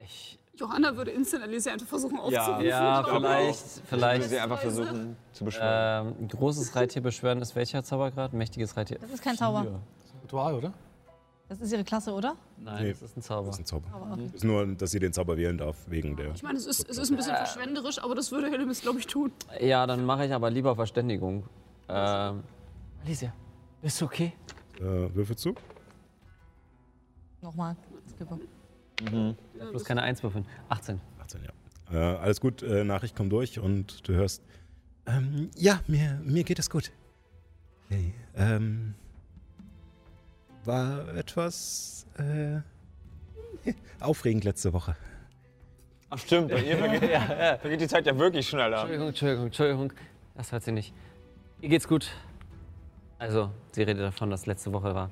Ich. 0.00 0.37
Johanna 0.58 0.96
würde 0.96 1.12
instant 1.12 1.44
einfach 1.44 1.86
versuchen 1.86 2.16
Ja. 2.16 2.22
aufzurufen. 2.22 2.66
Ja, 2.66 3.02
glaube 3.02 3.20
vielleicht. 3.20 3.50
Ich 3.66 3.76
würde 3.76 3.86
Vielleicht. 3.88 4.28
sie 4.28 4.38
einfach 4.40 4.58
versuchen 4.58 5.16
zu 5.32 5.44
beschwören. 5.44 6.14
Ähm, 6.20 6.28
großes 6.28 6.74
Reittier 6.74 7.02
beschwören 7.02 7.40
ist 7.40 7.54
welcher 7.54 7.82
Zaubergrad? 7.84 8.32
Mächtiges 8.32 8.76
Reittier. 8.76 8.98
Das 9.00 9.10
ist 9.10 9.22
kein 9.22 9.36
Zauber. 9.36 9.62
Vier. 9.62 9.80
Ritual, 10.24 10.54
oder? 10.54 10.72
Das 11.48 11.60
ist 11.60 11.72
ihre 11.72 11.84
Klasse, 11.84 12.12
oder? 12.12 12.36
Nein, 12.58 12.82
Nee. 12.82 12.90
das 12.90 13.02
ist 13.02 13.16
ein 13.16 13.22
Zauber. 13.22 13.46
das 13.46 13.56
ist 13.56 13.60
ein 13.62 13.64
Zauber. 13.66 13.86
Aber 13.94 14.12
okay. 14.12 14.30
Ist 14.34 14.44
nur, 14.44 14.66
dass 14.66 14.90
sie 14.90 14.98
den 14.98 15.12
Zauber 15.14 15.36
wählen 15.36 15.56
darf, 15.56 15.76
wegen 15.86 16.14
der. 16.16 16.34
Ich 16.34 16.42
meine, 16.42 16.58
es 16.58 16.66
ist, 16.66 16.88
es 16.90 16.98
ist 16.98 17.10
ein 17.10 17.16
bisschen 17.16 17.36
verschwenderisch, 17.36 18.02
aber 18.02 18.14
das 18.14 18.30
würde 18.32 18.50
Hellemis, 18.50 18.82
glaube 18.82 18.98
ich, 18.98 19.06
tun. 19.06 19.32
Ja, 19.60 19.86
dann 19.86 20.04
mache 20.04 20.26
ich 20.26 20.32
aber 20.34 20.50
lieber 20.50 20.74
Verständigung. 20.74 21.44
Ähm. 21.88 22.42
Alicia, 23.02 23.32
bist 23.80 23.98
du 24.00 24.04
okay? 24.06 24.32
Äh, 24.78 24.82
Würfelzug? 25.14 25.56
Nochmal. 27.40 27.76
Skippe. 28.14 28.38
Ich 29.00 29.58
darf 29.58 29.70
bloß 29.70 29.84
keine 29.84 30.02
1 30.02 30.22
würfeln. 30.22 30.46
18. 30.68 31.00
18, 31.20 31.40
ja. 31.44 31.50
Äh, 31.92 32.16
alles 32.18 32.40
gut, 32.40 32.62
äh, 32.62 32.84
Nachricht 32.84 33.16
kommt 33.16 33.32
durch 33.32 33.58
und 33.58 34.06
du 34.08 34.14
hörst. 34.14 34.42
Ähm, 35.06 35.50
ja, 35.56 35.80
mir, 35.86 36.20
mir 36.24 36.44
geht 36.44 36.58
es 36.58 36.68
gut. 36.68 36.90
Hey, 37.88 38.12
ähm. 38.36 38.94
War 40.64 41.14
etwas 41.14 42.06
äh, 42.18 42.60
aufregend 44.00 44.44
letzte 44.44 44.72
Woche. 44.72 44.96
Ach 46.10 46.18
stimmt, 46.18 46.48
bei 46.50 46.62
ihr 46.62 46.76
vergeht, 46.76 47.02
ja, 47.10 47.38
ja. 47.38 47.58
vergeht 47.58 47.80
die 47.80 47.88
Zeit 47.88 48.06
ja 48.06 48.18
wirklich 48.18 48.48
schneller. 48.48 48.80
Entschuldigung, 48.80 49.08
Entschuldigung, 49.08 49.46
Entschuldigung. 49.46 49.92
Das 50.34 50.52
hört 50.52 50.64
sie 50.64 50.72
nicht. 50.72 50.92
Ihr 51.60 51.68
geht's 51.68 51.88
gut. 51.88 52.10
Also, 53.18 53.50
sie 53.72 53.82
redet 53.82 54.02
davon, 54.02 54.30
dass 54.30 54.46
letzte 54.46 54.72
Woche 54.72 54.94
war. 54.94 55.10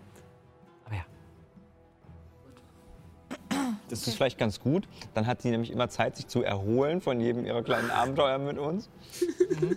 Das 3.88 4.06
ist 4.06 4.14
vielleicht 4.16 4.38
ganz 4.38 4.58
gut. 4.60 4.88
Dann 5.14 5.26
hat 5.26 5.42
sie 5.42 5.50
nämlich 5.50 5.70
immer 5.70 5.88
Zeit, 5.88 6.16
sich 6.16 6.26
zu 6.26 6.42
erholen 6.42 7.00
von 7.00 7.20
jedem 7.20 7.44
ihrer 7.46 7.62
kleinen 7.62 7.90
Abenteuer 7.90 8.38
mit 8.38 8.58
uns. 8.58 8.88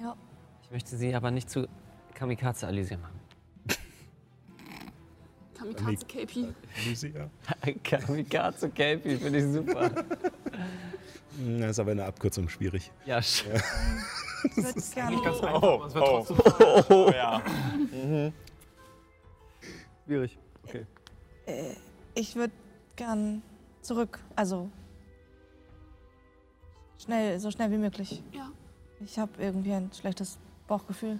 Ja. 0.00 0.16
Ich 0.64 0.70
möchte 0.72 0.96
sie 0.96 1.14
aber 1.14 1.30
nicht 1.30 1.48
zu 1.48 1.68
Kamikaze 2.14 2.66
Alicia 2.66 2.96
machen. 2.98 3.20
Kamikaze 5.54 6.04
KP. 6.06 6.54
Kamikaze 7.84 8.68
Kelpie 8.70 9.16
finde 9.16 9.38
ich 9.38 9.44
super. 9.52 9.90
Das 11.58 11.70
ist 11.70 11.78
aber 11.78 11.92
in 11.92 11.96
der 11.98 12.08
Abkürzung 12.08 12.46
schwierig. 12.50 12.90
Ja, 13.06 13.16
sch- 13.18 13.44
Ich 14.44 14.56
würde 14.58 14.80
gerne. 14.92 15.22
Ganz 15.22 15.40
einfach, 15.40 15.62
Oh, 15.62 15.84
es 15.86 15.94
wird 15.94 16.04
oh. 16.06 16.24
trotzdem 16.28 16.96
Oh 16.96 17.10
ja. 17.10 17.42
schwierig. 20.04 20.38
Okay. 20.64 20.84
Äh, 21.46 21.74
ich 22.14 22.36
würde 22.36 22.52
gern 22.96 23.42
zurück. 23.80 24.20
Also. 24.36 24.70
Schnell, 26.98 27.40
so 27.40 27.50
schnell 27.50 27.70
wie 27.70 27.78
möglich. 27.78 28.22
Ja. 28.32 28.50
Ich 29.00 29.18
habe 29.18 29.32
irgendwie 29.38 29.72
ein 29.72 29.90
schlechtes 29.92 30.38
Bauchgefühl. 30.68 31.18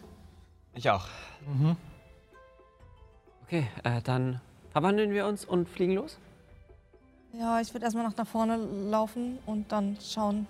Ich 0.74 0.88
auch. 0.88 1.06
Okay, 3.42 3.66
äh, 3.82 4.00
dann 4.02 4.40
verwandeln 4.70 5.10
wir 5.10 5.26
uns 5.26 5.44
und 5.44 5.68
fliegen 5.68 5.94
los? 5.94 6.18
Ja, 7.32 7.60
ich 7.60 7.72
würde 7.74 7.84
erstmal 7.84 8.04
nach 8.04 8.12
da 8.12 8.24
vorne 8.24 8.56
laufen 8.56 9.38
und 9.46 9.72
dann 9.72 9.96
schauen, 10.00 10.46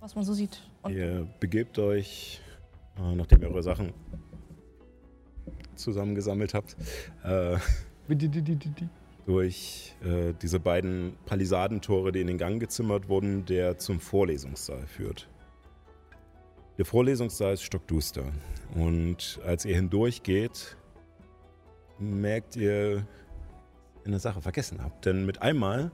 was 0.00 0.14
man 0.14 0.24
so 0.24 0.34
sieht. 0.34 0.60
Und 0.82 0.92
Ihr 0.92 1.26
begebt 1.40 1.78
euch, 1.78 2.40
äh, 2.98 3.14
nachdem 3.14 3.42
ihr 3.42 3.48
eure 3.48 3.62
Sachen 3.62 3.92
zusammengesammelt 5.74 6.54
habt, 6.54 6.76
äh, 7.24 7.56
durch 9.28 9.94
äh, 10.02 10.32
diese 10.40 10.58
beiden 10.58 11.18
Palisadentore, 11.26 12.12
die 12.12 12.22
in 12.22 12.28
den 12.28 12.38
Gang 12.38 12.58
gezimmert 12.58 13.10
wurden, 13.10 13.44
der 13.44 13.76
zum 13.76 14.00
Vorlesungssaal 14.00 14.86
führt. 14.86 15.28
Der 16.78 16.86
Vorlesungssaal 16.86 17.52
ist 17.52 17.62
stockduster 17.62 18.24
und 18.74 19.38
als 19.44 19.66
ihr 19.66 19.76
hindurchgeht, 19.76 20.78
merkt 21.98 22.56
ihr 22.56 23.06
eine 24.06 24.18
Sache 24.18 24.40
vergessen 24.40 24.82
habt. 24.82 25.04
Denn 25.04 25.26
mit 25.26 25.42
einmal 25.42 25.90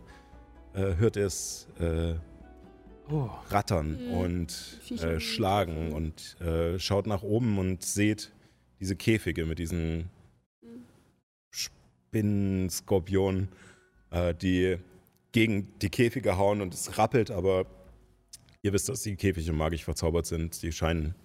äh, 0.74 0.94
hört 0.94 1.16
ihr 1.16 1.26
es 1.26 1.66
äh, 1.80 2.14
Oh. 3.10 3.28
rattern 3.50 3.98
Mhm. 4.06 4.14
und 4.14 4.80
äh, 5.02 5.18
schlagen 5.20 5.92
und 5.92 6.40
äh, 6.40 6.78
schaut 6.78 7.06
nach 7.06 7.22
oben 7.22 7.58
und 7.58 7.82
seht 7.82 8.32
diese 8.80 8.96
Käfige 8.96 9.44
mit 9.44 9.58
diesen 9.58 10.08
Spinnen, 12.14 12.70
Skorpionen, 12.70 13.48
äh, 14.10 14.36
die 14.36 14.78
gegen 15.32 15.76
die 15.80 15.90
Käfige 15.90 16.38
hauen 16.38 16.60
und 16.60 16.72
es 16.72 16.96
rappelt, 16.96 17.32
aber 17.32 17.66
ihr 18.62 18.72
wisst, 18.72 18.88
dass 18.88 19.02
die 19.02 19.16
Käfige 19.16 19.52
magisch 19.52 19.82
verzaubert 19.82 20.24
sind. 20.26 20.62
Die 20.62 20.70
scheinen 20.70 21.16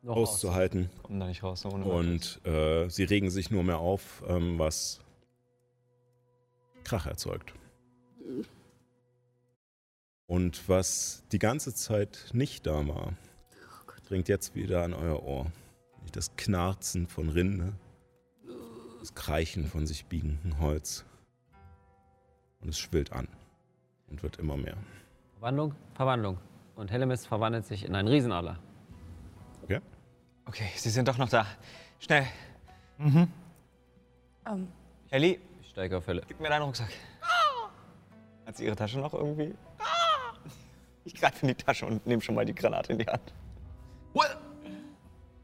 Noch 0.00 0.16
auszuhalten. 0.16 0.88
Kommen 1.02 1.20
da 1.20 1.26
nicht 1.26 1.42
raus, 1.42 1.66
ohne 1.66 1.84
Und 1.84 2.40
äh, 2.46 2.88
sie 2.88 3.04
regen 3.04 3.28
sich 3.28 3.50
nur 3.50 3.64
mehr 3.64 3.80
auf, 3.80 4.24
ähm, 4.26 4.58
was 4.58 5.00
Krach 6.84 7.04
erzeugt. 7.04 7.52
Und 10.26 10.70
was 10.70 11.22
die 11.32 11.38
ganze 11.38 11.74
Zeit 11.74 12.30
nicht 12.32 12.66
da 12.66 12.88
war, 12.88 13.12
dringt 14.08 14.30
jetzt 14.30 14.54
wieder 14.54 14.84
an 14.84 14.94
euer 14.94 15.22
Ohr. 15.22 15.52
Das 16.12 16.34
Knarzen 16.36 17.06
von 17.06 17.28
Rinde, 17.28 17.74
das 17.74 17.81
Kreichen 19.14 19.66
von 19.66 19.86
sich 19.86 20.06
biegendem 20.06 20.58
Holz. 20.60 21.04
Und 22.60 22.68
es 22.68 22.78
schwillt 22.78 23.12
an 23.12 23.26
und 24.08 24.22
wird 24.22 24.36
immer 24.38 24.56
mehr. 24.56 24.76
Verwandlung, 25.34 25.74
Verwandlung. 25.94 26.38
Und 26.76 26.90
Hellemis 26.90 27.26
verwandelt 27.26 27.66
sich 27.66 27.84
in 27.84 27.94
einen 27.94 28.08
Riesenadler. 28.08 28.58
Okay? 29.64 29.80
Okay, 30.46 30.68
Sie 30.76 30.90
sind 30.90 31.08
doch 31.08 31.18
noch 31.18 31.28
da. 31.28 31.46
Schnell. 31.98 32.26
Ähm, 32.98 33.28
Ellie, 35.10 35.38
Ich 35.60 35.70
steige 35.70 35.96
auf 35.98 36.06
Helle. 36.06 36.22
gib 36.26 36.40
mir 36.40 36.48
deinen 36.48 36.62
Rucksack. 36.62 36.90
Hat 38.46 38.56
sie 38.56 38.64
ihre 38.66 38.76
Tasche 38.76 38.98
noch 38.98 39.14
irgendwie? 39.14 39.54
Ich 41.04 41.14
greife 41.14 41.42
in 41.42 41.48
die 41.48 41.54
Tasche 41.54 41.86
und 41.86 42.06
nehme 42.06 42.22
schon 42.22 42.34
mal 42.34 42.44
die 42.44 42.54
Granate 42.54 42.92
in 42.92 42.98
die 42.98 43.06
Hand. 43.06 43.32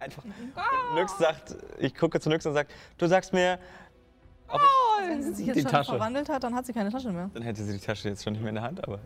Einfach. 0.09 0.25
Und 0.25 0.95
Nyx 0.95 1.19
sagt, 1.19 1.57
ich 1.79 1.95
gucke 1.95 2.19
zu 2.21 2.29
Nyx 2.29 2.45
und 2.47 2.55
sagt, 2.55 2.73
du 2.97 3.07
sagst 3.07 3.33
mir, 3.33 3.59
ob 4.49 4.61
ich, 4.61 5.09
wenn 5.11 5.23
sie 5.23 5.33
sich 5.35 5.47
jetzt 5.47 5.57
Die 5.57 5.63
schon 5.63 5.71
Tasche. 5.71 5.91
verwandelt 5.93 6.29
hat, 6.29 6.43
dann 6.43 6.55
hat 6.55 6.65
sie 6.67 6.73
keine 6.73 6.91
Tasche 6.91 7.11
mehr. 7.13 7.31
dann 7.35 7.43
hätte 7.43 7.63
sie 7.63 7.75
die 7.79 7.85
Tasche 7.85 8.09
jetzt 8.09 8.25
schon 8.25 8.33
nicht 8.33 8.41
mehr 8.43 8.49
in 8.51 8.55
der 8.57 8.65
Hand, 8.65 8.83
aber 8.87 8.99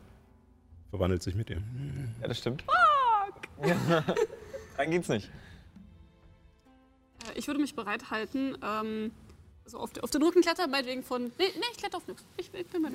Verwandelt 0.91 1.23
sich 1.23 1.35
mit 1.35 1.49
dir. 1.49 1.63
ja, 2.21 2.29
das 2.29 2.39
stimmt. 2.39 2.63
Dann 4.77 4.91
geht's 4.91 5.09
nicht. 5.09 5.31
Äh, 7.29 7.39
Ich 7.39 7.47
würde 7.47 7.61
mich 7.61 7.75
bereit 7.75 8.11
halten, 8.11 8.57
ähm, 8.63 9.11
also 9.65 9.79
auf, 9.79 9.91
auf 10.03 10.11
den 10.11 10.23
Rücken 10.23 10.41
klettern, 10.43 10.71
meinetwegen 10.71 11.03
von. 11.05 11.25
Nee, 11.25 11.31
nee, 11.39 11.63
ich 11.71 11.79
kletter 11.79 11.97
auf 11.99 12.07
Nyx. 12.09 12.25
Ich, 12.37 12.51
ich 12.53 12.67
bin 12.67 12.83
Nyx. 12.83 12.95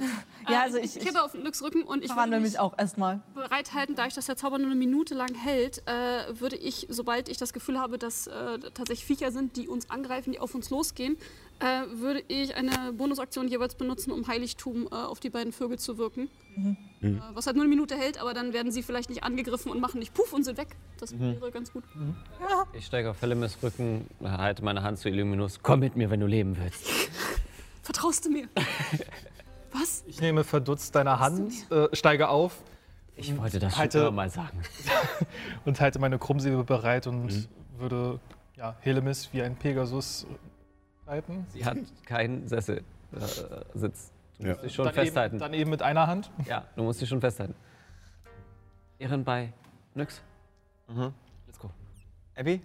Ja, 0.50 0.52
Äh, 0.52 0.56
also 0.64 0.78
ich- 0.78 0.96
ich 0.98 1.02
kletter 1.02 1.24
auf 1.24 1.34
Nyx 1.34 1.62
Rücken 1.64 1.84
und 1.84 2.00
ich 2.04 2.10
würde 2.10 2.14
Verwandle 2.14 2.40
mich 2.42 2.60
auch 2.60 2.78
erstmal. 2.78 3.22
bereit 3.34 3.74
halten, 3.74 3.96
da 3.96 4.06
ich 4.06 4.14
das 4.14 4.26
der 4.26 4.36
Zauber 4.36 4.58
nur 4.58 4.68
eine 4.68 4.76
Minute 4.76 5.16
lang 5.16 5.34
hält, 5.34 5.82
äh, 5.88 6.40
würde 6.40 6.58
ich, 6.58 6.88
sobald 6.90 7.30
ich 7.30 7.38
das 7.38 7.54
Gefühl 7.54 7.80
habe, 7.80 7.98
dass 7.98 8.28
äh, 8.28 8.60
tatsächlich 8.74 9.06
Viecher 9.06 9.32
sind, 9.32 9.56
die 9.56 9.68
uns 9.68 9.90
angreifen, 9.90 10.32
die 10.34 10.40
auf 10.40 10.54
uns 10.56 10.70
losgehen, 10.70 11.18
äh, 11.60 12.00
würde 12.00 12.24
ich 12.28 12.56
eine 12.56 12.94
Bonusaktion 12.94 13.48
jeweils 13.48 13.76
benutzen, 13.76 14.12
um 14.12 14.28
Heiligtum 14.28 14.88
äh, 14.92 14.96
auf 14.96 15.20
die 15.20 15.30
beiden 15.30 15.52
Vögel 15.54 15.80
zu 15.80 15.98
wirken. 15.98 16.30
Äh, 17.02 17.16
was 17.34 17.46
halt 17.46 17.56
nur 17.56 17.66
eine 17.66 17.70
Minute 17.70 17.96
hält, 17.96 18.20
aber 18.20 18.34
dann 18.34 18.54
werden 18.54 18.72
sie 18.72 18.82
vielleicht 18.84 19.10
nicht 19.10 19.24
angegriffen 19.24 19.72
und 19.72 19.80
machen 19.80 20.00
nicht 20.00 20.14
puff 20.14 20.34
und 20.34 20.44
sind 20.44 20.58
weg. 20.58 20.76
Das 21.00 21.18
wäre 21.20 21.52
ganz 21.52 21.72
gut. 21.72 21.84
Ich 22.74 22.86
steige 22.86 23.10
auf 23.12 23.22
Hellemis 23.22 23.58
Rücken, 23.62 24.08
halte 24.24 24.64
meine 24.64 24.82
Hand 24.84 24.98
zu 25.00 25.10
Illuminus. 25.10 25.60
Komm 25.62 25.82
mit 25.82 25.96
mir, 25.96 26.10
wenn 26.10 26.20
du 26.20 26.26
leben 26.28 26.58
willst. 26.60 26.88
Vertraust 27.84 28.26
du 28.26 28.30
mir? 28.32 28.48
was? 29.72 30.04
Ich 30.08 30.20
nehme 30.22 30.44
verdutzt 30.44 30.96
deine 30.96 31.20
Hand, 31.20 31.54
äh, 31.72 31.88
steige 31.96 32.30
auf 32.30 32.58
Ich 33.16 33.38
wollte 33.38 33.60
das 33.60 33.74
schon 33.74 33.80
Halte- 33.82 34.00
immer 34.00 34.12
mal 34.12 34.30
sagen. 34.30 34.62
und 35.66 35.80
halte 35.80 36.00
meine 36.00 36.18
Krummsäbel 36.20 36.64
bereit 36.64 37.08
und 37.08 37.48
würde 37.78 38.20
ja, 38.58 38.76
Helemis 38.82 39.30
wie 39.34 39.42
ein 39.44 39.56
Pegasus 39.56 40.26
reiten. 41.08 41.46
Sie 41.50 41.66
hat 41.66 41.78
keinen 42.06 42.48
Sessel, 42.48 42.84
äh, 43.14 43.20
Sitz. 43.74 44.12
Du 44.40 44.46
Ja. 44.46 44.50
musst 44.54 44.66
dich 44.66 44.74
schon 44.76 44.86
Dann 44.86 44.94
festhalten. 44.94 45.36
eben, 45.36 45.40
dann 45.42 45.54
eben 45.54 45.70
mit 45.72 45.82
einer 45.82 46.06
Hand. 46.08 46.30
Ja, 46.46 46.66
du 46.76 46.84
musst 46.84 47.02
dich 47.02 47.10
schon 47.10 47.22
festhalten. 47.22 47.56
Ehren 49.00 49.24
bei 49.24 49.52
Nyx. 49.96 50.22
Mhm. 50.88 51.14
Let's 51.48 51.60
go. 51.60 51.70
Abby? 52.36 52.62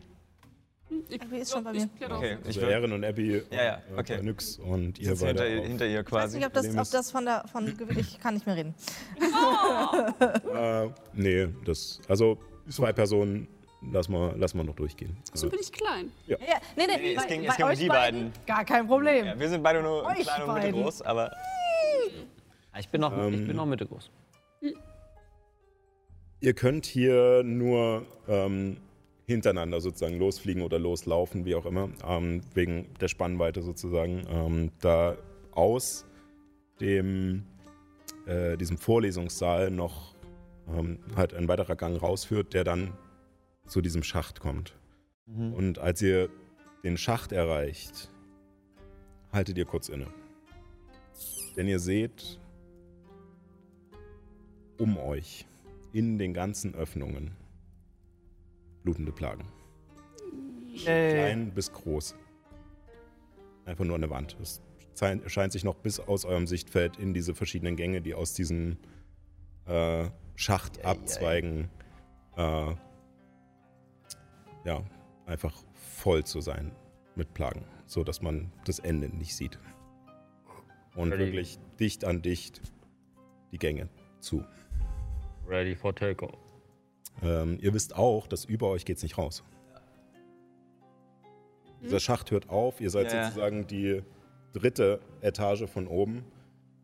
Ich, 1.08 1.22
Abby 1.22 1.36
ist 1.38 1.50
schon 1.52 1.64
bei 1.64 1.72
mir. 1.72 1.88
Okay, 2.10 2.36
ich 2.42 2.46
Also 2.48 2.60
will 2.60 2.68
Erin 2.68 2.92
und 2.92 3.02
Abby 3.04 3.42
Ja, 3.50 3.62
ja, 3.64 3.74
äh, 3.74 3.98
okay. 3.98 4.16
bei 4.18 4.22
Nyx 4.22 4.58
und 4.58 4.98
ihr 4.98 5.08
hinter, 5.08 5.24
beide 5.26 5.48
ihr- 5.54 5.60
auf. 5.60 5.66
hinter 5.66 5.86
ihr 5.86 6.00
Ich 6.00 6.04
weiß 6.06 6.10
quasi. 6.10 6.36
nicht, 6.36 6.46
ob 6.46 6.52
das, 6.52 6.68
ob 6.68 6.82
ist- 6.82 6.94
das 6.94 7.10
von 7.10 7.24
der. 7.24 7.44
Von, 7.50 7.74
ich 7.96 8.20
kann 8.20 8.34
nicht 8.34 8.44
mehr 8.46 8.56
reden. 8.56 8.74
Äh, 10.54 10.88
nee, 11.14 11.48
das, 11.64 12.00
also 12.08 12.38
zwei 12.68 12.92
Personen, 12.92 13.48
lass 13.90 14.08
mal, 14.08 14.34
lass 14.36 14.54
mal 14.54 14.64
noch 14.64 14.74
durchgehen. 14.76 15.16
So 15.34 15.48
bin 15.48 15.58
ich 15.60 15.72
klein. 15.72 16.12
Ja, 16.26 16.36
nee, 16.76 16.84
nee, 16.86 16.96
Nee, 16.96 17.14
es 17.14 17.22
bei- 17.22 17.28
ging- 17.28 17.44
es 17.44 17.56
ging 17.56 17.64
um 17.66 17.70
euch 17.72 17.78
die 17.78 17.88
beiden. 17.88 18.32
Gar 18.46 18.64
kein 18.64 18.86
Problem. 18.86 19.24
Ja, 19.26 19.38
wir 19.38 19.48
sind 19.48 19.62
beide 19.62 19.82
nur 19.82 20.04
Euch 20.06 20.20
klein 20.20 20.42
und 20.42 20.46
beiden. 20.48 20.70
mittelgroß, 20.70 21.02
aber 21.02 21.30
Ich 22.78 22.88
bin 22.88 23.00
noch, 23.02 23.12
ich 23.12 23.34
Ähm, 23.34 23.46
bin 23.46 23.56
noch 23.56 23.66
mittelgroß. 23.66 24.10
Ihr 26.40 26.54
könnt 26.54 26.86
hier 26.86 27.42
nur 27.44 28.04
ähm, 28.28 28.78
hintereinander 29.26 29.80
sozusagen 29.80 30.18
losfliegen 30.18 30.62
oder 30.62 30.78
loslaufen, 30.78 31.44
wie 31.44 31.54
auch 31.54 31.66
immer, 31.66 31.88
ähm, 32.06 32.40
wegen 32.54 32.88
der 33.00 33.08
Spannweite 33.08 33.62
sozusagen. 33.62 34.26
Ähm, 34.28 34.72
da 34.80 35.16
aus 35.52 36.04
dem, 36.80 37.44
äh, 38.26 38.56
diesem 38.56 38.76
Vorlesungssaal 38.78 39.70
noch 39.70 40.14
ähm, 40.74 40.98
halt 41.16 41.34
ein 41.34 41.46
weiterer 41.48 41.76
Gang 41.76 42.00
rausführt, 42.00 42.54
der 42.54 42.64
dann 42.64 42.92
zu 43.66 43.80
diesem 43.80 44.02
Schacht 44.02 44.40
kommt. 44.40 44.76
Und 45.26 45.78
als 45.78 46.02
ihr 46.02 46.28
den 46.84 46.96
Schacht 46.96 47.32
erreicht, 47.32 48.10
haltet 49.32 49.56
ihr 49.56 49.64
kurz 49.64 49.88
inne. 49.88 50.08
Denn 51.56 51.68
ihr 51.68 51.78
seht 51.78 52.40
um 54.78 54.98
euch 54.98 55.46
in 55.92 56.18
den 56.18 56.34
ganzen 56.34 56.74
Öffnungen 56.74 57.36
blutende 58.82 59.12
Plagen. 59.12 59.44
Klein 60.76 61.52
bis 61.52 61.72
groß. 61.72 62.14
Einfach 63.64 63.84
nur 63.84 63.94
an 63.94 64.00
der 64.00 64.10
Wand. 64.10 64.36
Es 64.40 64.60
scheint, 64.98 65.30
scheint 65.30 65.52
sich 65.52 65.64
noch 65.64 65.76
bis 65.76 66.00
aus 66.00 66.24
eurem 66.24 66.46
Sichtfeld 66.46 66.98
in 66.98 67.14
diese 67.14 67.34
verschiedenen 67.34 67.76
Gänge, 67.76 68.00
die 68.00 68.14
aus 68.14 68.34
diesem 68.34 68.76
äh, 69.66 70.06
Schacht 70.34 70.84
abzweigen, 70.84 71.68
äh, 72.36 72.74
ja, 74.64 74.82
einfach 75.26 75.56
voll 75.74 76.24
zu 76.24 76.40
sein 76.40 76.72
mit 77.14 77.34
Plagen, 77.34 77.64
so 77.86 78.04
dass 78.04 78.22
man 78.22 78.52
das 78.64 78.78
Ende 78.78 79.08
nicht 79.08 79.36
sieht. 79.36 79.58
Und 80.94 81.12
Ready. 81.12 81.24
wirklich 81.24 81.58
dicht 81.78 82.04
an 82.04 82.22
dicht 82.22 82.60
die 83.50 83.58
Gänge 83.58 83.88
zu. 84.20 84.44
Ready 85.46 85.74
for 85.74 85.94
takeoff. 85.94 86.38
Ähm, 87.22 87.58
ihr 87.60 87.74
wisst 87.74 87.96
auch, 87.96 88.26
dass 88.26 88.44
über 88.44 88.68
euch 88.68 88.84
geht's 88.84 89.02
nicht 89.02 89.18
raus. 89.18 89.44
Dieser 91.82 92.00
Schacht 92.00 92.30
hört 92.30 92.48
auf, 92.48 92.80
ihr 92.80 92.90
seid 92.90 93.12
ja. 93.12 93.24
sozusagen 93.24 93.66
die 93.66 94.02
dritte 94.52 95.00
Etage 95.20 95.68
von 95.68 95.88
oben 95.88 96.24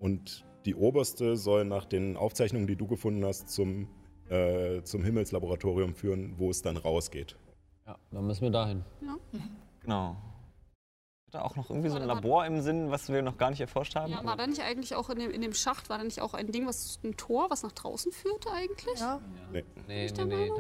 und 0.01 0.45
die 0.65 0.75
oberste 0.75 1.37
soll 1.37 1.65
nach 1.65 1.85
den 1.85 2.17
Aufzeichnungen, 2.17 2.67
die 2.67 2.77
du 2.77 2.87
gefunden 2.87 3.25
hast, 3.25 3.49
zum, 3.49 3.89
äh, 4.29 4.83
zum 4.83 5.05
Himmelslaboratorium 5.05 5.95
führen, 5.95 6.35
wo 6.37 6.51
es 6.51 6.63
dann 6.63 6.77
rausgeht. 6.77 7.37
Ja, 7.89 7.97
dann 8.11 8.27
müssen 8.27 8.43
wir 8.43 8.51
dahin. 8.51 8.85
genau. 9.81 10.17
Hat 11.27 11.35
da 11.35 11.43
auch 11.43 11.57
noch 11.57 11.71
irgendwie 11.71 11.89
so 11.89 11.97
ein. 11.97 12.05
Labor 12.07 12.45
im 12.45 12.61
Sinn, 12.61 12.91
was 12.91 13.09
wir 13.11 13.23
noch 13.23 13.37
gar 13.39 13.49
nicht 13.51 13.61
erforscht 13.61 13.95
haben? 13.97 14.13
Ja, 14.13 14.23
war 14.25 14.37
da 14.37 14.47
nicht 14.47 14.63
eigentlich 14.63 14.95
auch 14.95 15.09
in 15.09 15.19
dem, 15.19 15.31
in 15.31 15.41
dem 15.41 15.55
Schacht, 15.55 15.89
war 15.89 15.97
da 15.99 16.05
nicht 16.05 16.21
auch 16.21 16.35
ein 16.35 16.53
Ding, 16.53 16.67
was 16.67 17.01
ein 17.03 17.17
Tor, 17.17 17.49
was 17.51 17.63
nach 17.63 17.73
draußen 17.73 18.13
führte 18.13 18.51
eigentlich? 18.51 18.99
Ja. 19.01 19.21
Nee. 19.53 19.65
Nee, 19.87 20.03
Nicht 20.03 20.17
nee, 20.19 20.25
nee. 20.25 20.51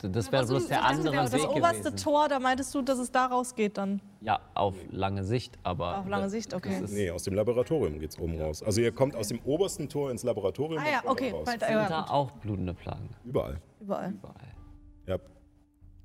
Da, 0.00 0.08
das 0.08 0.26
Ja, 0.26 0.32
wäre 0.32 0.46
bloß 0.46 0.68
der 0.68 0.84
andere 0.84 1.12
wäre 1.12 1.24
Das 1.24 1.32
Weg 1.32 1.48
oberste 1.48 1.78
gewesen. 1.84 1.96
Tor, 1.96 2.28
da 2.28 2.40
meintest 2.40 2.74
du, 2.74 2.82
dass 2.82 2.98
es 2.98 3.10
da 3.10 3.26
rausgeht 3.26 3.78
dann. 3.78 4.00
Ja, 4.20 4.40
auf 4.54 4.74
lange 4.90 5.24
Sicht, 5.24 5.58
aber. 5.62 5.98
Auf 5.98 6.08
lange 6.08 6.28
Sicht, 6.28 6.52
okay. 6.52 6.82
Nee, 6.88 7.10
aus 7.10 7.22
dem 7.24 7.34
Laboratorium 7.34 7.98
geht's 8.00 8.18
oben 8.18 8.38
raus. 8.40 8.62
Also 8.62 8.80
ihr 8.82 8.92
kommt 8.92 9.16
aus 9.16 9.28
dem 9.28 9.40
obersten 9.44 9.88
Tor 9.88 10.10
ins 10.10 10.22
Laboratorium 10.22 10.82
Ah 10.82 10.90
ja, 10.90 11.02
okay. 11.06 11.30
raus. 11.30 11.48
Sind 11.48 11.62
ja, 11.62 11.88
da 11.88 12.04
auch 12.04 12.30
blutende 12.32 12.74
Plagen. 12.74 13.10
Überall. 13.24 13.60
Überall. 13.80 14.12
Überall. 14.12 14.53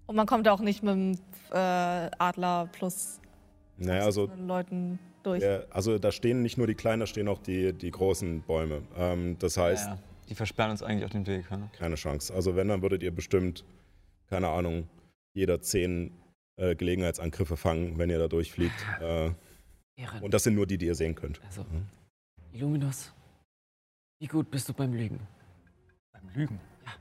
Und 0.10 0.16
man 0.16 0.26
kommt 0.26 0.48
auch 0.48 0.60
nicht 0.60 0.82
mit 0.82 0.92
dem 0.92 1.12
äh, 1.52 2.10
Adler 2.18 2.68
plus 2.72 3.20
Naja, 3.78 4.06
also 4.06 4.28
Leuten 4.40 4.98
durch. 5.22 5.44
Ja, 5.44 5.60
also 5.70 6.00
da 6.00 6.12
stehen 6.12 6.42
nicht 6.42 6.58
nur 6.58 6.66
die 6.66 6.74
kleinen, 6.74 7.02
da 7.02 7.06
stehen 7.06 7.28
auch 7.28 7.38
die, 7.38 7.74
die 7.74 7.92
großen 7.92 8.42
Bäume. 8.42 8.82
Ähm, 8.98 9.38
das 9.38 9.56
heißt, 9.58 9.86
Ja, 9.86 9.94
ja. 9.94 10.00
Die 10.28 10.34
versperren 10.34 10.72
uns 10.72 10.82
eigentlich 10.82 11.06
auch 11.06 11.12
den 11.12 11.28
Weg. 11.28 11.46
Ja? 11.52 11.70
keine 11.78 11.94
Chance. 11.94 12.34
Also 12.34 12.56
wenn, 12.56 12.70
dann 12.70 12.82
würdet 12.82 13.04
ihr 13.04 13.12
bestimmt, 13.14 13.64
keine 14.32 14.48
Ahnung, 14.50 14.90
jeder 15.36 15.62
zehn 15.62 16.12
äh, 16.56 16.76
Gelegenheitsangriffe 16.76 17.56
fangen, 17.56 18.00
wenn 18.00 18.10
ihr 18.10 18.18
da 18.18 18.28
durchfliegt. 18.28 18.74
Äh, 19.02 19.32
Ehren. 19.96 20.24
und 20.24 20.34
das 20.34 20.44
sind 20.44 20.56
nur 20.56 20.66
die, 20.66 20.80
die 20.80 20.88
ihr 20.88 20.96
sehen 20.96 21.14
könnt. 21.14 21.40
Also, 21.46 21.64
Illuminus, 22.52 23.14
wie 24.20 24.28
gut 24.28 24.50
bist 24.50 24.68
du 24.70 24.74
beim 24.74 24.92
Lügen? 24.92 25.20
Beim 26.14 26.30
Lügen. 26.34 26.60
Ja. 26.84 26.94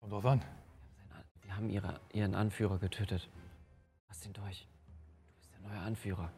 Kommt 0.00 0.12
drauf 0.12 0.24
an. 0.24 0.40
Wir 1.54 1.58
haben 1.58 1.70
ihre, 1.70 2.00
ihren 2.12 2.34
Anführer 2.34 2.78
getötet. 2.78 3.28
Lass 4.08 4.26
ihn 4.26 4.32
durch. 4.32 4.66
Du 4.66 5.38
bist 5.38 5.52
der 5.54 5.70
neue 5.70 5.78
Anführer. 5.86 6.32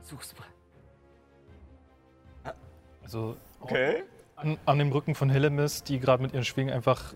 Such's 0.00 0.34
mal. 0.38 2.54
Also 3.02 3.36
Okay. 3.60 4.04
an, 4.36 4.56
an 4.64 4.78
dem 4.78 4.90
Rücken 4.90 5.14
von 5.14 5.28
Hillemis, 5.28 5.82
die 5.82 6.00
gerade 6.00 6.22
mit 6.22 6.32
ihren 6.32 6.46
Schwingen 6.46 6.72
einfach 6.72 7.12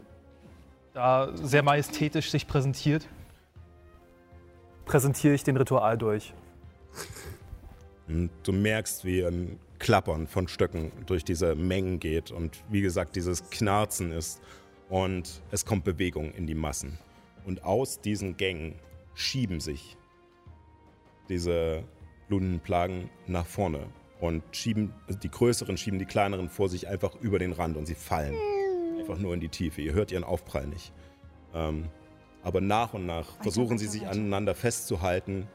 da 0.92 1.34
sehr 1.34 1.62
majestätisch 1.62 2.30
sich 2.30 2.46
präsentiert, 2.46 3.08
präsentiere 4.84 5.32
ich 5.32 5.42
den 5.42 5.56
Ritual 5.56 5.96
durch. 5.96 6.34
Und 8.08 8.28
du 8.42 8.52
merkst, 8.52 9.06
wie 9.06 9.24
ein 9.24 9.58
Klappern 9.78 10.26
von 10.26 10.48
Stöcken 10.48 10.92
durch 11.06 11.24
diese 11.24 11.54
Mengen 11.54 11.98
geht 11.98 12.30
und 12.30 12.62
wie 12.68 12.82
gesagt, 12.82 13.16
dieses 13.16 13.48
Knarzen 13.48 14.12
ist 14.12 14.42
und 14.88 15.42
es 15.50 15.64
kommt 15.64 15.84
Bewegung 15.84 16.32
in 16.32 16.46
die 16.46 16.54
Massen. 16.54 16.98
Und 17.44 17.64
aus 17.64 18.00
diesen 18.00 18.36
Gängen 18.36 18.74
schieben 19.14 19.60
sich 19.60 19.96
diese 21.28 21.82
Lundenplagen 22.28 23.10
nach 23.26 23.46
vorne 23.46 23.86
und 24.20 24.42
schieben, 24.52 24.92
die 25.22 25.30
größeren 25.30 25.76
schieben 25.76 25.98
die 25.98 26.06
kleineren 26.06 26.48
vor 26.48 26.68
sich 26.68 26.88
einfach 26.88 27.14
über 27.20 27.38
den 27.38 27.52
Rand 27.52 27.76
und 27.76 27.86
sie 27.86 27.94
fallen 27.94 28.34
einfach 28.98 29.18
nur 29.18 29.34
in 29.34 29.40
die 29.40 29.48
Tiefe. 29.48 29.82
Ihr 29.82 29.92
hört 29.92 30.10
ihren 30.10 30.24
Aufprall 30.24 30.66
nicht. 30.66 30.92
Ähm, 31.54 31.86
aber 32.42 32.60
nach 32.60 32.94
und 32.94 33.06
nach 33.06 33.26
versuchen 33.42 33.78
sie 33.78 33.86
sich 33.86 34.06
aneinander 34.06 34.54
festzuhalten 34.54 35.46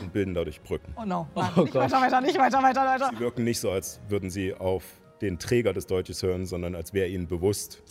und 0.00 0.12
bilden 0.12 0.34
dadurch 0.34 0.60
Brücken. 0.62 0.94
Oh 0.96 1.04
no. 1.04 1.26
Nein, 1.34 1.50
Oh 1.56 1.62
nicht 1.62 1.72
Gott. 1.72 1.82
weiter, 1.84 2.00
weiter, 2.00 2.20
nicht 2.20 2.38
weiter, 2.38 2.62
weiter, 2.62 2.84
weiter. 2.84 3.10
Sie 3.12 3.20
wirken 3.20 3.44
nicht 3.44 3.60
so, 3.60 3.70
als 3.70 4.00
würden 4.08 4.30
sie 4.30 4.54
auf 4.54 4.84
den 5.20 5.38
Träger 5.38 5.72
des 5.72 5.86
Dolches 5.86 6.22
hören, 6.22 6.46
sondern 6.46 6.74
als 6.74 6.92
wäre 6.92 7.08
ihnen 7.08 7.26
bewusst, 7.26 7.82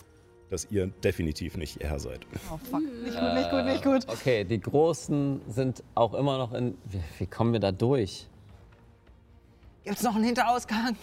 dass 0.49 0.65
ihr 0.71 0.87
definitiv 0.87 1.57
nicht 1.57 1.81
ihr 1.81 1.89
Herr 1.89 1.99
seid. 1.99 2.21
Oh 2.51 2.57
fuck. 2.57 2.81
Nicht 3.03 3.19
gut, 3.19 3.33
nicht 3.33 3.49
gut, 3.51 3.65
nicht 3.65 3.83
gut. 3.83 4.07
Okay, 4.07 4.43
die 4.43 4.59
Großen 4.59 5.41
sind 5.47 5.83
auch 5.95 6.13
immer 6.13 6.37
noch 6.37 6.53
in. 6.53 6.77
Wie, 6.85 7.01
wie 7.19 7.25
kommen 7.27 7.53
wir 7.53 7.59
da 7.59 7.71
durch? 7.71 8.27
Gibt's 9.83 10.03
noch 10.03 10.15
einen 10.15 10.23
Hinterausgang? 10.25 10.95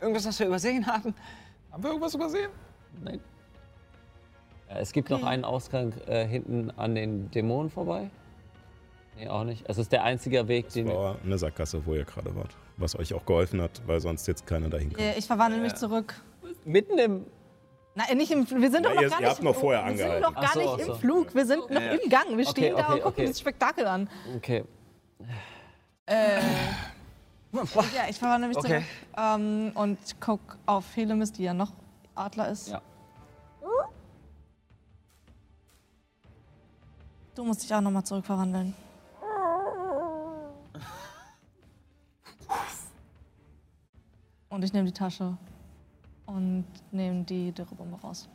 Irgendwas, 0.00 0.26
was 0.26 0.38
wir 0.40 0.46
übersehen 0.48 0.86
haben? 0.86 1.14
Haben 1.70 1.82
wir 1.82 1.90
irgendwas 1.90 2.14
übersehen? 2.14 2.50
Nein. 3.02 3.20
Es 4.68 4.92
gibt 4.92 5.10
noch 5.10 5.22
einen 5.22 5.44
Ausgang 5.44 5.92
äh, 6.06 6.26
hinten 6.26 6.70
an 6.72 6.94
den 6.94 7.30
Dämonen 7.30 7.70
vorbei. 7.70 8.10
Nee, 9.16 9.28
auch 9.28 9.44
nicht. 9.44 9.64
Es 9.68 9.76
ist 9.78 9.92
der 9.92 10.02
einzige 10.02 10.48
Weg, 10.48 10.66
Das 10.66 10.74
den 10.74 10.86
wir. 10.86 10.94
war 10.94 11.16
eine 11.22 11.36
Sackgasse, 11.36 11.84
wo 11.84 11.94
ihr 11.94 12.04
gerade 12.04 12.34
wart. 12.34 12.50
Was 12.78 12.98
euch 12.98 13.12
auch 13.12 13.26
geholfen 13.26 13.60
hat, 13.60 13.82
weil 13.86 14.00
sonst 14.00 14.26
jetzt 14.26 14.46
keiner 14.46 14.70
dahin 14.70 14.92
kommt. 14.92 15.06
Ich 15.18 15.26
verwandle 15.26 15.60
mich 15.60 15.74
zurück. 15.74 16.14
Mitten 16.64 16.98
im. 16.98 17.26
Nein, 17.94 18.16
nicht 18.16 18.30
im 18.30 18.48
Wir 18.50 18.70
sind 18.70 18.84
doch 18.86 18.90
Ja, 18.90 18.94
noch 18.96 19.02
ihr- 19.02 19.10
gar 19.10 19.20
ihr 19.20 19.26
nicht 19.26 19.34
habt 19.36 19.42
noch 19.42 19.54
vorher 19.54 19.86
Wir 19.86 19.96
sind 19.96 20.20
noch 20.20 20.34
gar 20.34 20.52
so, 20.54 20.60
nicht 20.76 20.86
so. 20.86 20.92
im 20.94 20.98
Flug. 20.98 21.34
Wir 21.34 21.46
sind 21.46 21.70
noch 21.70 21.80
Ja. 21.80 21.90
im 21.92 22.08
Gang. 22.08 22.36
Wir 22.38 22.46
stehen 22.46 22.72
Okay, 22.74 22.82
da 22.82 22.86
und 22.86 22.92
okay, 22.94 23.02
gucken 23.02 23.22
okay. 23.22 23.26
das 23.28 23.40
Spektakel 23.40 23.86
an. 23.86 24.08
Okay. 24.36 24.64
Äh, 26.06 26.40
ja, 27.52 28.08
ich 28.08 28.18
verwandle 28.18 28.48
mich 28.48 28.56
Okay. 28.56 28.68
zurück 28.68 28.82
ähm, 29.18 29.72
und 29.74 29.98
guck 30.20 30.40
auf 30.66 30.84
Helemis, 30.96 31.32
die 31.32 31.42
ja 31.44 31.52
noch 31.54 31.72
Adler 32.14 32.48
ist. 32.50 32.68
Ja. 32.68 32.80
Du 37.34 37.44
musst 37.44 37.62
dich 37.62 37.74
auch 37.74 37.80
nochmal 37.80 38.04
zurückverwandeln. 38.04 38.74
Und 44.50 44.62
ich 44.64 44.72
nehme 44.74 44.84
die 44.86 44.92
Tasche 44.92 45.38
und 46.34 46.64
nehme 46.90 47.24
die 47.24 47.52
Dürrebombe 47.52 47.96
raus. 48.00 48.28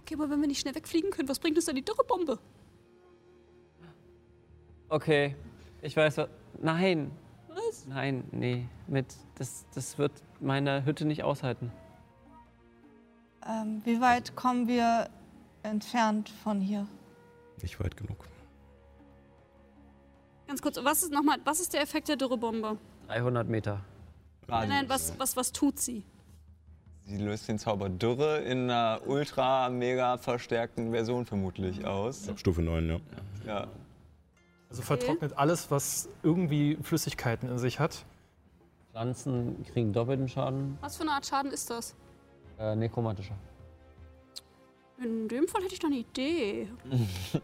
Okay, 0.00 0.14
aber 0.14 0.28
wenn 0.30 0.40
wir 0.40 0.48
nicht 0.48 0.60
schnell 0.60 0.74
wegfliegen 0.74 1.10
können, 1.10 1.28
was 1.28 1.38
bringt 1.38 1.56
uns 1.56 1.66
dann 1.66 1.76
die 1.76 1.84
Dürrebombe? 1.84 2.38
Okay. 4.88 5.34
Ich 5.80 5.96
weiß 5.96 6.18
was. 6.18 6.28
Nein. 6.60 7.10
Was? 7.48 7.86
Nein, 7.86 8.24
nee. 8.32 8.66
Mit. 8.86 9.14
Das, 9.36 9.66
das 9.74 9.98
wird 9.98 10.12
meine 10.40 10.84
Hütte 10.84 11.04
nicht 11.04 11.22
aushalten. 11.22 11.72
Ähm, 13.46 13.82
wie 13.84 14.00
weit 14.00 14.36
kommen 14.36 14.68
wir 14.68 15.08
entfernt 15.62 16.28
von 16.28 16.60
hier? 16.60 16.86
Nicht 17.62 17.78
weit 17.80 17.96
genug. 17.96 18.28
Ganz 20.46 20.60
kurz, 20.60 20.78
was 20.82 21.02
ist 21.02 21.12
nochmal, 21.12 21.38
was 21.44 21.60
ist 21.60 21.72
der 21.72 21.80
Effekt 21.80 22.08
der 22.08 22.16
Dürrebombe? 22.16 22.78
300 23.08 23.48
Meter. 23.48 23.80
Nein, 24.46 24.68
nein, 24.68 24.88
was, 24.88 25.18
was, 25.18 25.36
was 25.36 25.52
tut 25.52 25.78
sie? 25.78 26.04
Sie 27.06 27.18
löst 27.18 27.48
den 27.48 27.58
Zauber 27.58 27.90
Dürre 27.90 28.38
in 28.38 28.70
einer 28.70 29.02
ultra 29.06 29.68
mega 29.68 30.16
verstärkten 30.16 30.90
Version 30.90 31.26
vermutlich 31.26 31.84
aus. 31.84 32.30
Stufe 32.36 32.62
9, 32.62 32.88
ja. 32.88 33.00
Ja. 33.46 33.66
Also 34.70 34.82
vertrocknet 34.82 35.36
alles, 35.36 35.70
was 35.70 36.08
irgendwie 36.22 36.78
Flüssigkeiten 36.82 37.48
in 37.50 37.58
sich 37.58 37.78
hat. 37.78 38.04
Pflanzen 38.90 39.64
kriegen 39.70 39.92
doppelten 39.92 40.28
Schaden. 40.28 40.78
Was 40.80 40.96
für 40.96 41.02
eine 41.02 41.12
Art 41.12 41.26
Schaden 41.26 41.52
ist 41.52 41.68
das? 41.68 41.94
Äh, 42.58 42.74
nekromantischer. 42.74 43.34
In 45.02 45.28
dem 45.28 45.46
Fall 45.46 45.62
hätte 45.62 45.74
ich 45.74 45.82
noch 45.82 45.90
eine 45.90 45.98
Idee. 45.98 46.68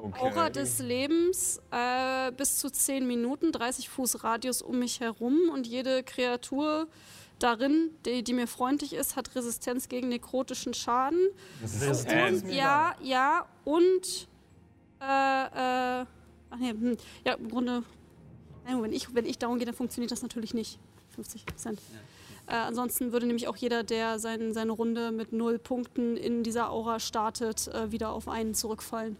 Okay. 0.00 0.20
Aura 0.20 0.48
des 0.48 0.78
Lebens, 0.78 1.60
äh, 1.72 2.30
bis 2.30 2.58
zu 2.60 2.70
10 2.70 3.04
Minuten, 3.04 3.50
30 3.50 3.88
Fuß 3.88 4.22
Radius 4.22 4.62
um 4.62 4.78
mich 4.78 5.00
herum 5.00 5.50
und 5.52 5.66
jede 5.66 6.04
Kreatur 6.04 6.86
darin, 7.38 7.90
die, 8.04 8.22
die 8.22 8.32
mir 8.32 8.46
freundlich 8.46 8.92
ist, 8.92 9.16
hat 9.16 9.34
Resistenz 9.34 9.88
gegen 9.88 10.08
nekrotischen 10.08 10.74
Schaden. 10.74 11.28
Resistenz. 11.62 12.42
Und 12.42 12.50
ja, 12.50 12.94
ja, 13.02 13.46
und 13.64 14.28
äh, 15.00 15.04
äh, 15.04 16.06
ach 16.50 16.58
nee, 16.58 16.70
hm, 16.70 16.96
ja, 17.24 17.34
im 17.34 17.48
Grunde, 17.48 17.82
wenn 18.64 18.92
ich, 18.92 19.14
wenn 19.14 19.26
ich 19.26 19.38
down 19.38 19.58
gehe, 19.58 19.66
dann 19.66 19.74
funktioniert 19.74 20.10
das 20.10 20.22
natürlich 20.22 20.54
nicht. 20.54 20.78
50 21.14 21.46
Prozent. 21.46 21.80
Äh, 22.46 22.54
ansonsten 22.54 23.12
würde 23.12 23.26
nämlich 23.26 23.48
auch 23.48 23.56
jeder, 23.56 23.82
der 23.82 24.18
sein, 24.18 24.54
seine 24.54 24.72
Runde 24.72 25.12
mit 25.12 25.32
null 25.32 25.58
Punkten 25.58 26.16
in 26.16 26.42
dieser 26.42 26.70
Aura 26.70 27.00
startet, 27.00 27.68
äh, 27.68 27.92
wieder 27.92 28.10
auf 28.10 28.28
einen 28.28 28.54
zurückfallen. 28.54 29.16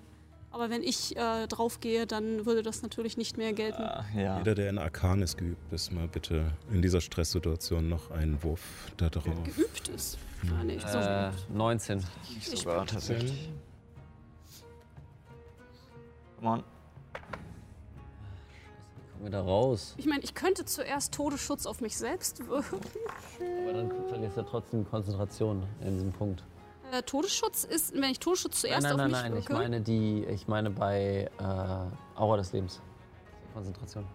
Aber 0.51 0.71
wenn 0.71 0.83
ich 0.83 1.17
äh, 1.17 1.47
draufgehe, 1.47 2.07
dann 2.07 2.47
würde 2.47 2.63
das 2.63 2.83
natürlich 2.83 3.17
nicht 3.17 3.37
mehr 3.37 3.53
gelten. 3.53 3.83
Ah, 3.83 4.05
ja. 4.17 4.39
Jeder, 4.39 4.55
der 4.55 4.71
in 4.71 4.79
Arcanis 4.79 5.37
geübt 5.37 5.73
ist, 5.73 5.93
mal 5.93 6.09
bitte 6.09 6.53
in 6.73 6.81
dieser 6.81 7.01
Stresssituation 7.01 7.89
noch 7.89 8.11
einen 8.11 8.43
Wurf 8.43 8.61
da 8.97 9.11
drauf. 9.11 9.25
Geübt 9.45 9.89
ist. 9.89 10.19
Ah, 10.59 10.65
nee, 10.65 10.79
so 10.79 10.99
Äh, 10.99 11.31
19. 11.53 12.03
Ich 12.39 12.47
Sogar 12.47 12.87
tatsächlich. 12.87 13.51
Come 16.39 16.51
on. 16.51 16.65
Kommen 19.13 19.25
wir 19.25 19.31
da 19.31 19.43
raus. 19.43 19.95
Ich 19.99 20.07
meine, 20.07 20.23
ich 20.23 20.35
könnte 20.35 20.65
zuerst 20.65 21.13
Todesschutz 21.13 21.67
auf 21.67 21.81
mich 21.81 21.97
selbst 21.97 22.47
wirken. 22.49 22.81
Aber 23.65 23.73
dann 23.73 23.91
verlierst 24.09 24.37
du 24.37 24.43
trotzdem 24.43 24.89
Konzentration 24.89 25.65
in 25.81 25.95
diesem 25.95 26.13
Punkt. 26.13 26.45
Äh, 26.93 27.03
Todesschutz 27.03 27.65
ist, 27.65 27.95
wenn 27.95 28.05
ich 28.11 28.19
Todesschutz 28.19 28.63
Nein, 28.63 28.71
zuerst 28.71 28.83
nein, 28.85 28.93
auf 28.93 28.99
nein, 28.99 29.11
mich 29.11 29.21
nein. 29.21 29.37
Ich 29.39 29.49
wirke. 29.49 29.63
meine 29.63 29.81
die. 29.81 30.25
Ich 30.27 30.49
meine 30.49 30.71
bei 30.71 31.31
äh, 31.39 32.19
Aura 32.21 32.37
des 32.37 32.53
Lebens. 32.53 32.81
Konzentration. 33.55 34.07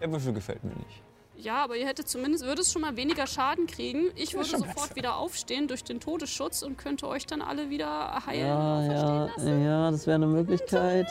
Der 0.00 0.10
Würfel 0.10 0.32
gefällt 0.32 0.62
mir 0.64 0.74
nicht. 0.74 1.02
Ja, 1.36 1.64
aber 1.64 1.76
ihr 1.76 1.86
hättet 1.86 2.08
zumindest, 2.08 2.44
würdet 2.44 2.66
schon 2.66 2.82
mal 2.82 2.96
weniger 2.96 3.26
Schaden 3.26 3.66
kriegen. 3.66 4.10
Ich 4.16 4.34
würde 4.34 4.48
sofort 4.50 4.74
besser. 4.74 4.96
wieder 4.96 5.16
aufstehen 5.16 5.66
durch 5.66 5.82
den 5.82 5.98
Todesschutz 5.98 6.62
und 6.62 6.76
könnte 6.76 7.08
euch 7.08 7.26
dann 7.26 7.40
alle 7.42 7.70
wieder 7.70 8.24
heilen. 8.26 8.46
Ja, 8.46 8.76
verstehen 8.84 9.08
ja, 9.08 9.24
lassen. 9.24 9.64
ja, 9.64 9.90
das 9.90 10.06
wäre 10.06 10.14
eine 10.16 10.26
Möglichkeit. 10.26 11.08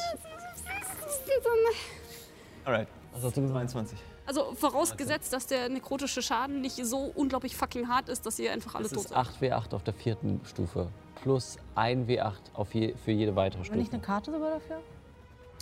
Alright. 2.66 2.88
Was 3.14 3.24
hast 3.24 3.36
du 3.38 3.42
gesagt? 3.42 3.70
22. 3.72 3.98
Also 4.26 4.54
vorausgesetzt, 4.54 5.34
dass 5.34 5.48
der 5.48 5.68
nekrotische 5.68 6.22
Schaden 6.22 6.62
nicht 6.62 6.76
so 6.86 7.12
unglaublich 7.16 7.56
fucking 7.56 7.90
hart 7.90 8.08
ist, 8.08 8.26
dass 8.26 8.40
ihr 8.40 8.52
einfach 8.52 8.76
alle 8.76 8.84
Das 8.84 8.94
tot 8.94 9.06
ist 9.06 9.10
seid. 9.10 9.52
8W8 9.52 9.74
auf 9.76 9.84
der 9.84 9.94
vierten 9.94 10.40
Stufe. 10.46 10.88
Plus 11.22 11.58
1 11.76 12.08
W8 12.10 12.34
auf 12.54 12.74
je, 12.74 12.94
für 12.96 13.12
jede 13.12 13.36
weitere 13.36 13.60
Habe 13.64 13.68
ich 13.78 13.86
Stufe. 13.86 13.94
eine 13.96 14.02
Karte 14.04 14.32
sogar 14.32 14.52
dafür? 14.60 14.82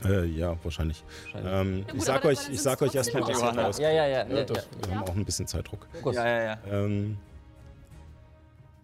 Äh, 0.06 0.26
ja, 0.28 0.56
wahrscheinlich. 0.64 1.04
Wahrscheinlich. 1.34 1.54
Ähm, 1.54 1.78
Ja, 1.80 1.84
gut, 1.92 1.96
ich 1.98 2.04
sag 2.04 2.26
euch, 2.26 2.50
ich 2.50 2.62
sag 2.62 2.82
euch 2.82 2.96
erstmal, 2.96 3.24
was 3.24 3.30
ihr 3.30 3.36
Johanna. 3.36 3.62
raus. 3.66 3.80
Ja, 3.80 3.92
ja, 3.92 4.08
ja. 4.08 4.26
ja, 4.28 4.44
das, 4.46 4.58
ja. 4.82 4.88
Wir 4.90 4.96
haben 4.96 5.08
auch 5.10 5.16
ein 5.16 5.26
bisschen 5.26 5.48
Zeitdruck. 5.48 5.88
Ja, 6.06 6.12
ja, 6.26 6.44
ja. 6.44 6.58
Ähm, 6.72 7.18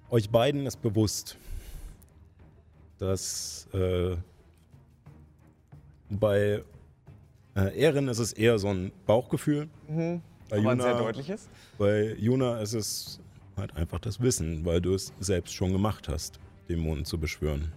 euch 0.10 0.30
beiden 0.30 0.66
ist 0.66 0.82
bewusst, 0.82 1.38
dass 2.98 3.68
äh, 3.74 4.16
bei 6.10 6.62
äh, 7.56 7.80
Erin 7.82 8.08
ist 8.10 8.20
es 8.20 8.34
eher 8.34 8.60
so 8.60 8.68
ein 8.70 8.92
Bauchgefühl. 9.06 9.70
Bei 9.88 10.58
Aber 10.60 10.72
ein 10.72 10.80
sehr 10.82 10.92
Juna, 10.92 11.02
deutliches. 11.02 11.48
bei 11.78 12.14
Juna 12.20 12.60
ist 12.60 12.74
es 12.74 13.20
halt 13.58 13.76
einfach 13.78 14.00
das 14.00 14.20
Wissen, 14.20 14.66
weil 14.66 14.82
du 14.82 14.94
es 14.94 15.14
selbst 15.22 15.54
schon 15.54 15.72
gemacht 15.72 16.08
hast, 16.10 16.40
Dämonen 16.70 17.06
zu 17.06 17.20
beschwören. 17.20 17.72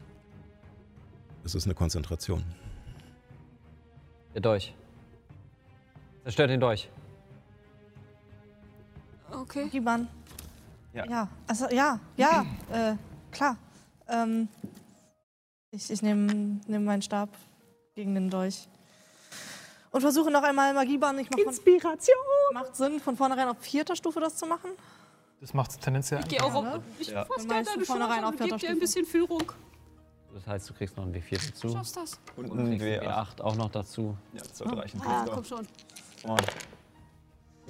Es 1.45 1.55
ist 1.55 1.67
eine 1.67 1.75
Konzentration. 1.75 2.45
Der 4.35 4.41
Dolch. 4.41 4.75
Zerstört 6.25 6.51
den 6.51 6.61
Dolch. 6.61 6.89
Okay. 9.31 9.69
Giban. 9.69 10.09
Ja. 10.93 11.05
Ja, 11.07 11.29
also 11.47 11.69
ja, 11.71 12.01
ja, 12.17 12.47
äh, 12.73 12.97
klar. 13.31 13.57
Ähm, 14.09 14.49
ich 15.71 15.91
ich 15.91 16.03
nehme 16.03 16.61
nehm 16.67 16.85
meinen 16.85 17.03
Stab 17.03 17.29
gegen 17.95 18.15
den 18.15 18.31
Dolch 18.31 18.69
und 19.91 20.01
versuche 20.01 20.31
noch 20.31 20.43
einmal 20.43 20.73
Magieban. 20.75 21.19
Ich 21.19 21.31
mach 21.31 21.39
von, 21.39 21.49
Inspiration! 21.49 22.17
macht 22.53 22.77
Sinn, 22.77 23.01
von 23.01 23.17
vornherein 23.17 23.49
auf 23.49 23.59
vierter 23.61 23.97
Stufe 23.97 24.21
das 24.21 24.37
zu 24.37 24.47
machen? 24.47 24.71
Das 25.41 25.55
macht 25.55 25.71
es 25.71 25.79
tendenziell 25.79 26.21
Ich 26.21 26.29
gehe 26.29 26.43
auch 26.43 26.55
auf. 26.55 26.65
ne? 26.65 26.83
Ich 26.99 27.09
Ja. 27.09 27.25
fasse 27.25 27.47
du 27.47 27.49
deine 27.49 27.85
vornherein 27.85 28.23
Schulter 28.25 28.29
und 28.29 28.39
gebe 28.51 28.57
dir 28.59 28.71
ein 28.71 28.79
bisschen 28.81 29.07
Führung. 29.07 29.53
Das 30.35 30.47
heißt, 30.47 30.69
du 30.71 30.75
kriegst 30.75 30.97
noch 30.97 31.05
ein 31.07 31.13
W4 31.15 31.39
Du 31.41 31.47
dazu. 31.51 31.69
schaffst 31.71 31.97
das. 31.97 32.21
Und 32.37 32.51
Und 32.51 32.59
ein 32.61 32.79
kriegst 32.79 32.85
ein 32.85 33.09
W8. 33.09 33.37
W8 33.39 33.41
auch 33.43 33.57
noch 33.57 33.71
dazu. 33.71 34.17
Ja, 34.35 34.41
das 34.43 34.59
sollte 34.59 34.77
reichen. 34.77 35.01
Ah, 35.05 35.25
komm 35.33 35.45
schon. 35.45 35.67
Oh. 36.27 36.37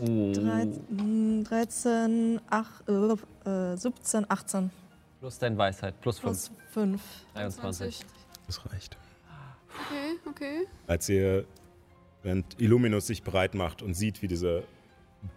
Oh. 0.00 0.32
13, 0.32 1.44
13 1.44 2.40
8, 2.48 2.88
äh, 2.88 3.76
17, 3.76 4.26
18 4.30 4.70
Plus 5.20 5.38
dein 5.38 5.58
Weisheit, 5.58 6.00
plus 6.00 6.20
5. 6.20 6.22
plus 6.22 6.50
5. 6.72 7.00
23. 7.34 8.00
Das 8.46 8.64
reicht. 8.72 8.96
Okay, 9.86 10.18
okay. 10.28 10.66
Als 10.86 11.08
ihr, 11.08 11.44
während 12.22 12.60
Illuminus 12.60 13.08
sich 13.08 13.22
bereit 13.24 13.54
macht 13.54 13.82
und 13.82 13.94
sieht, 13.94 14.22
wie 14.22 14.28
diese 14.28 14.62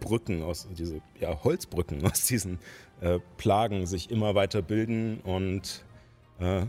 Brücken 0.00 0.42
aus, 0.42 0.68
diese 0.76 1.00
ja, 1.18 1.42
Holzbrücken 1.42 2.04
aus 2.10 2.24
diesen 2.26 2.58
äh, 3.00 3.18
Plagen 3.36 3.86
sich 3.86 4.10
immer 4.10 4.34
weiter 4.34 4.62
bilden 4.62 5.20
und 5.20 5.84
äh, 6.38 6.66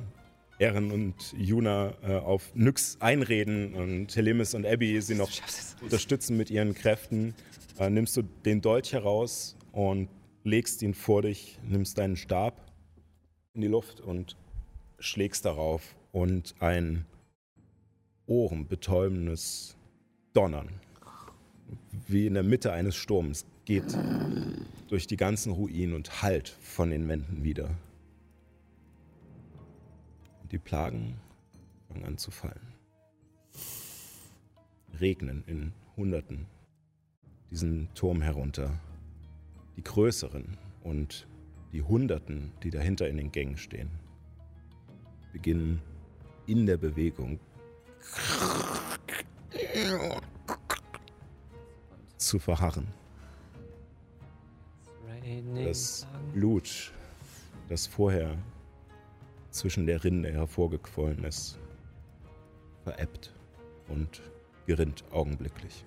Erin 0.60 0.92
und 0.92 1.16
Juna 1.38 1.94
äh, 2.04 2.16
auf 2.16 2.54
Nyx 2.56 2.98
einreden 3.00 3.74
und 3.74 4.16
Helemis 4.16 4.54
und 4.54 4.66
Abby 4.66 5.02
sie 5.02 5.16
noch 5.16 5.32
unterstützen 5.82 6.38
mit 6.38 6.52
ihren 6.52 6.74
Kräften, 6.74 7.34
äh, 7.80 7.90
nimmst 7.90 8.16
du 8.16 8.22
den 8.22 8.62
Dolch 8.62 8.94
heraus 8.94 9.58
und 9.72 10.10
legst 10.44 10.82
ihn 10.82 10.94
vor 10.94 11.24
dich, 11.24 11.60
nimmst 11.68 11.98
deinen 11.98 12.16
Stab 12.16 12.72
in 13.54 13.62
die 13.62 13.68
Luft 13.68 14.00
und 14.00 14.38
schlägst 15.00 15.46
darauf 15.46 15.96
und 16.12 16.56
ein 16.60 17.06
ohrenbetäubendes 18.26 19.76
Donnern, 20.34 20.70
wie 22.08 22.28
in 22.28 22.34
der 22.34 22.44
Mitte 22.44 22.72
eines 22.72 22.96
Sturms, 22.96 23.46
geht 23.66 23.98
durch 24.90 25.08
die 25.08 25.18
ganzen 25.18 25.54
Ruinen 25.54 25.96
und 25.96 26.22
hallt 26.22 26.50
von 26.50 26.90
den 26.90 27.08
Wänden 27.08 27.44
wieder. 27.44 27.70
Und 30.42 30.52
die 30.52 30.58
Plagen 30.58 31.20
fangen 31.88 32.06
an 32.06 32.18
zu 32.18 32.32
fallen. 32.32 32.74
Regnen 35.00 35.44
in 35.48 35.74
Hunderten 35.96 36.46
diesen 37.54 37.88
Turm 37.94 38.24
herunter. 38.24 38.80
Die 39.78 39.84
größeren 39.84 40.58
und 40.82 41.28
die 41.72 41.84
Hunderten, 41.84 42.52
die 42.64 42.72
dahinter 42.72 43.08
in 43.08 43.18
den 43.18 43.32
Gängen 43.32 43.58
stehen, 43.58 43.92
beginnen 45.32 45.80
in 46.48 46.66
der 46.66 46.78
Bewegung 46.78 47.40
zu 52.28 52.40
verharren. 52.40 52.88
Das. 55.56 56.06
Blut, 56.34 56.92
das 57.70 57.88
vorher 57.88 58.38
zwischen 59.52 59.86
der 59.86 60.04
Rinde 60.04 60.32
hervorgequollen 60.32 61.24
ist, 61.24 61.60
verebbt 62.84 63.34
und 63.88 64.22
gerinnt 64.66 65.04
augenblicklich. 65.12 65.86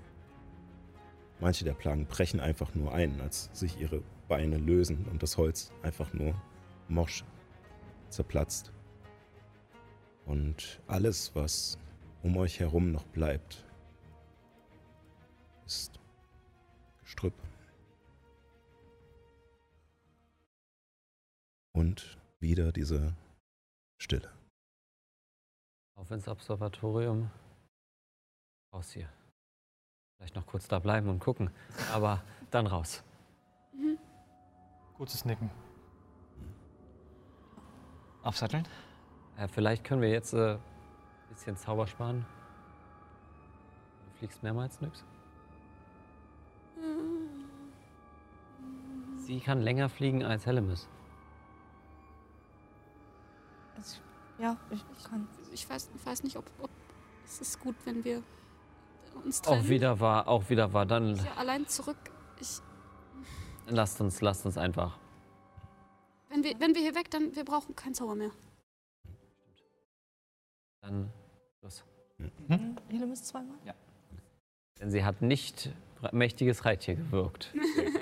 Manche 1.40 1.64
der 1.64 1.74
Plagen 1.74 2.06
brechen 2.06 2.40
einfach 2.40 2.74
nur 2.74 2.94
ein, 2.94 3.20
als 3.20 3.50
sich 3.52 3.78
ihre 3.78 4.02
Beine 4.28 4.56
lösen 4.56 5.04
und 5.10 5.22
das 5.22 5.36
Holz 5.36 5.70
einfach 5.82 6.12
nur 6.14 6.34
morsch 6.88 7.24
zerplatzt. 8.08 8.72
Und 10.24 10.80
alles, 10.86 11.32
was 11.34 11.78
um 12.22 12.36
euch 12.36 12.58
herum 12.58 12.90
noch 12.90 13.04
bleibt, 13.04 13.64
ist 15.66 15.95
Gestrüpp. 17.16 17.34
Und 21.72 22.18
wieder 22.40 22.72
diese 22.72 23.14
Stille. 23.98 24.30
Auf 25.94 26.10
ins 26.10 26.28
Observatorium. 26.28 27.30
Raus 28.74 28.90
hier. 28.90 29.08
Vielleicht 30.16 30.34
noch 30.34 30.46
kurz 30.46 30.68
da 30.68 30.78
bleiben 30.78 31.08
und 31.08 31.20
gucken. 31.20 31.50
Aber 31.90 32.22
dann 32.50 32.66
raus. 32.66 33.02
Kurzes 34.98 35.24
Nicken. 35.24 35.50
Aufsatteln? 38.22 38.66
Äh, 39.38 39.48
vielleicht 39.48 39.84
können 39.84 40.02
wir 40.02 40.10
jetzt 40.10 40.34
äh, 40.34 40.54
ein 40.54 40.60
bisschen 41.30 41.56
Zauber 41.56 41.86
sparen. 41.86 42.26
Du 44.04 44.18
fliegst 44.18 44.42
mehrmals, 44.42 44.80
nix? 44.82 45.04
Sie 49.26 49.40
kann 49.40 49.60
länger 49.60 49.88
fliegen 49.88 50.22
als 50.22 50.46
Hellemis. 50.46 50.88
Also, 53.76 53.98
ja, 54.38 54.56
ich 54.70 54.84
kann. 55.02 55.26
Ich 55.52 55.68
weiß, 55.68 55.90
ich 55.96 56.06
weiß 56.06 56.22
nicht, 56.22 56.36
ob, 56.36 56.44
ob 56.62 56.70
es 57.24 57.40
ist 57.40 57.58
gut, 57.58 57.74
wenn 57.84 58.04
wir 58.04 58.22
uns 59.24 59.42
trennen. 59.42 59.62
Auch 59.62 59.68
wieder 59.68 59.98
war, 59.98 60.28
auch 60.28 60.48
wieder 60.48 60.72
war. 60.72 60.86
Dann 60.86 61.16
Ja, 61.16 61.34
allein 61.38 61.66
zurück. 61.66 61.96
Ich, 62.40 62.60
lasst 63.66 64.00
uns, 64.00 64.20
lasst 64.20 64.46
uns 64.46 64.56
einfach. 64.56 64.96
wenn, 66.28 66.44
wir, 66.44 66.60
wenn 66.60 66.76
wir 66.76 66.82
hier 66.82 66.94
weg, 66.94 67.10
dann 67.10 67.34
wir 67.34 67.44
brauchen 67.44 67.74
keinen 67.74 67.94
Zauber 67.94 68.14
mehr. 68.14 68.30
Dann 70.82 71.10
los. 71.62 71.84
Helemis 72.88 73.24
zweimal? 73.24 73.56
Denn 74.78 74.92
sie 74.92 75.04
hat 75.04 75.20
nicht 75.20 75.72
mächtiges 76.12 76.64
Reittier 76.64 76.94
gewirkt. 76.94 77.52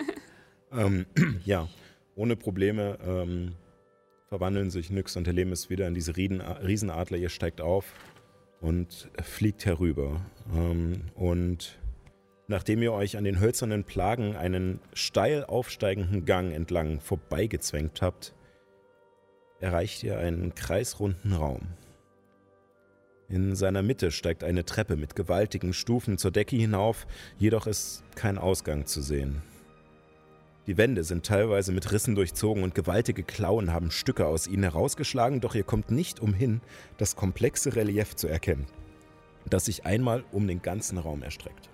Ähm, 0.74 1.06
ja, 1.44 1.68
ohne 2.16 2.36
Probleme 2.36 2.98
ähm, 3.06 3.52
verwandeln 4.28 4.70
sich 4.70 4.90
Nyx 4.90 5.16
und 5.16 5.26
Helemis 5.26 5.70
wieder 5.70 5.86
in 5.86 5.94
diese 5.94 6.16
Rieden, 6.16 6.40
Riesenadler. 6.40 7.18
Ihr 7.18 7.28
steigt 7.28 7.60
auf 7.60 7.92
und 8.60 9.08
fliegt 9.22 9.66
herüber. 9.66 10.20
Ähm, 10.54 11.02
und 11.14 11.78
nachdem 12.48 12.82
ihr 12.82 12.92
euch 12.92 13.16
an 13.16 13.24
den 13.24 13.40
hölzernen 13.40 13.84
Plagen 13.84 14.36
einen 14.36 14.80
steil 14.92 15.44
aufsteigenden 15.44 16.24
Gang 16.24 16.52
entlang 16.52 17.00
vorbeigezwängt 17.00 18.02
habt, 18.02 18.34
erreicht 19.60 20.02
ihr 20.02 20.18
einen 20.18 20.54
kreisrunden 20.54 21.32
Raum. 21.32 21.68
In 23.28 23.56
seiner 23.56 23.82
Mitte 23.82 24.10
steigt 24.10 24.44
eine 24.44 24.64
Treppe 24.64 24.96
mit 24.96 25.16
gewaltigen 25.16 25.72
Stufen 25.72 26.18
zur 26.18 26.30
Decke 26.30 26.56
hinauf, 26.56 27.06
jedoch 27.38 27.66
ist 27.66 28.04
kein 28.14 28.36
Ausgang 28.36 28.86
zu 28.86 29.00
sehen. 29.00 29.42
Die 30.66 30.78
Wände 30.78 31.04
sind 31.04 31.26
teilweise 31.26 31.72
mit 31.72 31.92
Rissen 31.92 32.14
durchzogen 32.14 32.62
und 32.62 32.74
gewaltige 32.74 33.22
Klauen 33.22 33.72
haben 33.72 33.90
Stücke 33.90 34.26
aus 34.26 34.46
ihnen 34.46 34.62
herausgeschlagen, 34.62 35.40
doch 35.40 35.54
ihr 35.54 35.64
kommt 35.64 35.90
nicht 35.90 36.20
umhin, 36.20 36.62
das 36.96 37.16
komplexe 37.16 37.76
Relief 37.76 38.16
zu 38.16 38.28
erkennen, 38.28 38.66
das 39.48 39.66
sich 39.66 39.84
einmal 39.84 40.24
um 40.32 40.48
den 40.48 40.62
ganzen 40.62 40.96
Raum 40.96 41.22
erstreckt. 41.22 41.68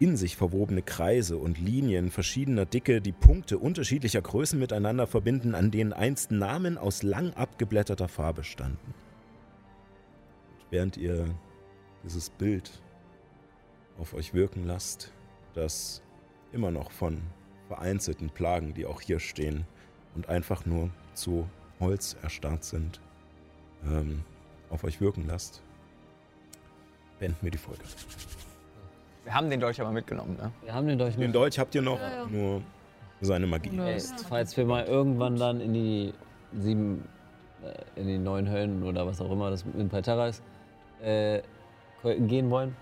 In 0.00 0.16
sich 0.16 0.34
verwobene 0.34 0.82
Kreise 0.82 1.36
und 1.36 1.58
Linien 1.58 2.10
verschiedener 2.10 2.64
Dicke, 2.64 3.00
die 3.00 3.12
Punkte 3.12 3.58
unterschiedlicher 3.58 4.22
Größen 4.22 4.58
miteinander 4.58 5.06
verbinden, 5.06 5.54
an 5.54 5.70
denen 5.70 5.92
einst 5.92 6.32
Namen 6.32 6.76
aus 6.78 7.02
lang 7.02 7.34
abgeblätterter 7.34 8.08
Farbe 8.08 8.42
standen. 8.42 8.94
Und 10.58 10.66
während 10.70 10.96
ihr 10.96 11.26
dieses 12.02 12.30
Bild 12.30 12.80
auf 13.98 14.14
euch 14.14 14.32
wirken 14.32 14.64
lasst, 14.64 15.12
das 15.52 16.02
immer 16.52 16.70
noch 16.70 16.90
von 16.90 17.20
vereinzelten 17.68 18.30
Plagen, 18.30 18.74
die 18.74 18.86
auch 18.86 19.00
hier 19.00 19.20
stehen 19.20 19.66
und 20.14 20.28
einfach 20.28 20.66
nur 20.66 20.90
zu 21.14 21.48
Holz 21.78 22.16
erstarrt 22.22 22.64
sind, 22.64 23.00
ähm, 23.84 24.22
auf 24.70 24.84
euch 24.84 25.00
wirken 25.00 25.24
lasst, 25.26 25.62
beenden 27.18 27.38
wir 27.42 27.50
die 27.50 27.58
Folge. 27.58 27.82
Wir 29.24 29.34
haben 29.34 29.50
den 29.50 29.60
Dolch 29.60 29.80
aber 29.80 29.92
mitgenommen, 29.92 30.36
ne? 30.36 30.50
Wir 30.62 30.74
haben 30.74 30.86
den 30.86 30.98
Dolch 30.98 31.16
Den. 31.16 31.32
Dolch 31.32 31.58
habt 31.58 31.74
ihr 31.74 31.82
noch, 31.82 31.98
Ja, 32.00 32.22
ja. 32.22 32.26
nur 32.26 32.62
seine 33.20 33.46
Magie. 33.46 33.78
Ey, 33.78 34.00
falls 34.28 34.56
wir 34.56 34.64
mal 34.64 34.84
irgendwann 34.86 35.36
dann 35.36 35.60
in 35.60 35.74
die 35.74 36.14
sieben, 36.58 37.06
äh, 37.62 38.00
in 38.00 38.06
die 38.06 38.18
neuen 38.18 38.50
Höllen 38.50 38.82
oder 38.82 39.06
was 39.06 39.20
auch 39.20 39.30
immer 39.30 39.50
das 39.50 39.64
in 39.76 39.88
Palterra 39.88 40.28
ist, 40.28 40.42
äh, 41.02 41.42
gehen 42.02 42.50
wollen. 42.50 42.74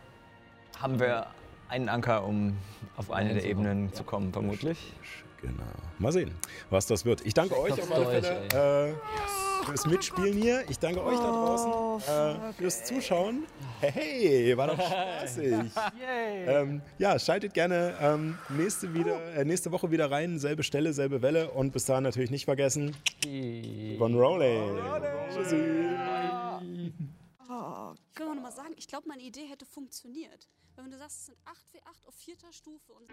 Haben 0.81 1.01
wir 1.01 1.27
einen 1.69 1.89
Anker, 1.89 2.25
um 2.25 2.57
auf 2.97 3.11
eine 3.11 3.35
der. 3.35 3.45
Ebenen 3.45 3.93
zu 3.93 4.05
kommen, 4.05 4.33
vermutlich. 4.33 4.93
Genau. 5.41 5.63
Mal 5.99 6.13
sehen, 6.13 6.33
was 6.69 6.87
das 6.87 7.05
wird. 7.05 7.25
Ich 7.25 7.33
danke 7.35 7.57
euch 7.59 7.73
auf 7.73 7.93
alle 7.93 8.07
Fälle 8.07 8.91
äh, 8.91 9.65
fürs 9.65 9.87
Mitspielen 9.87 10.33
hier. 10.33 10.65
Ich 10.69 10.81
danke 10.81 11.01
euch 11.05 11.17
da 11.17 11.31
Oh, 11.31 11.47
draußen 11.47 12.51
äh, 12.51 12.53
fürs 12.55 12.85
Zuschauen. 12.85 13.45
Hey, 13.81 14.57
war 14.57 14.67
doch 14.67 14.81
spaßig. 14.85 15.55
ähm, 16.47 16.83
ja, 16.99 17.17
schaltet 17.21 17.55
gerne 17.55 17.95
ähm, 18.01 18.37
nächste, 18.49 18.93
wieder, 18.95 19.23
äh, 19.37 19.45
nächste 19.45 19.71
Woche 19.71 19.93
wieder 19.93 20.11
rein. 20.11 20.41
Selbe 20.41 20.65
Stelle, 20.65 20.93
selbe 20.93 21.23
Welle. 21.23 21.51
Und 21.51 21.71
bis 21.73 21.85
dahin 21.85 22.03
natürlich 22.03 22.33
nicht 22.33 22.47
vergessen, 22.47 22.97
von 23.99 24.15
Rolling. 24.17 24.77
Tschüssi. 25.33 25.55
Ich 25.55 25.61
will 28.21 28.27
mal 28.27 28.35
noch 28.35 28.43
mal 28.43 28.51
sagen, 28.53 28.75
ich 28.77 28.89
glaube, 28.89 29.07
meine 29.07 29.23
Idee 29.23 29.47
hätte 29.49 29.65
funktioniert. 29.65 30.49
Weil 30.79 30.85
wenn 30.85 30.93
du 30.93 30.99
sagst, 30.99 31.19
es 31.19 31.27
sind 31.27 31.39
8 31.45 31.57
W8 31.75 32.07
auf 32.07 32.15
vierter 32.15 32.53
Stufe 32.53 32.93
und 32.93 33.11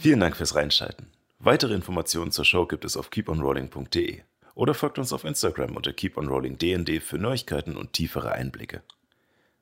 Vielen 0.00 0.18
Dank 0.18 0.36
fürs 0.36 0.56
Reinschalten. 0.56 1.06
Weitere 1.38 1.72
Informationen 1.74 2.32
zur 2.32 2.44
Show 2.44 2.66
gibt 2.66 2.84
es 2.84 2.96
auf 2.96 3.10
keeponrolling.de 3.10 4.22
oder 4.56 4.74
folgt 4.74 4.98
uns 4.98 5.12
auf 5.12 5.22
Instagram 5.22 5.76
unter 5.76 5.92
keeponrollingdnd 5.92 7.00
für 7.00 7.18
Neuigkeiten 7.18 7.76
und 7.76 7.92
tiefere 7.92 8.32
Einblicke. 8.32 8.82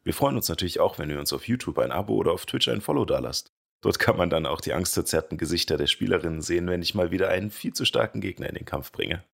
Wir 0.05 0.15
freuen 0.15 0.37
uns 0.37 0.49
natürlich 0.49 0.81
auch, 0.81 0.99
wenn 0.99 1.11
ihr 1.11 1.21
uns 1.21 1.35
auf 1.35 1.47
YouTube 1.47 1.79
ein 1.79 1.93
Abo 1.93 2.15
oder 2.15 2.33
auf 2.33 2.47
Twitch 2.47 2.69
ein 2.69 2.81
Follow 2.81 3.05
dalasst. 3.05 3.53
Dort 3.81 3.99
kann 3.99 4.17
man 4.17 4.29
dann 4.29 4.47
auch 4.47 4.61
die 4.61 4.75
angstverzerrten 4.75 5.39
Gesichter 5.39 5.77
der 5.77 5.87
Spielerinnen 5.87 6.43
sehen, 6.43 6.67
wenn 6.69 6.83
ich 6.83 6.95
mal 6.95 7.11
wieder 7.11 7.29
einen 7.29 7.51
viel 7.51 7.73
zu 7.73 7.85
starken 7.85 8.21
Gegner 8.21 8.49
in 8.49 8.55
den 8.55 8.67
Kampf 8.67 8.93
bringe. 8.93 9.25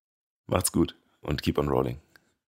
Macht's 0.47 0.73
gut 0.73 0.97
und 1.21 1.43
keep 1.43 1.59
on 1.59 1.69
rolling. 1.69 1.99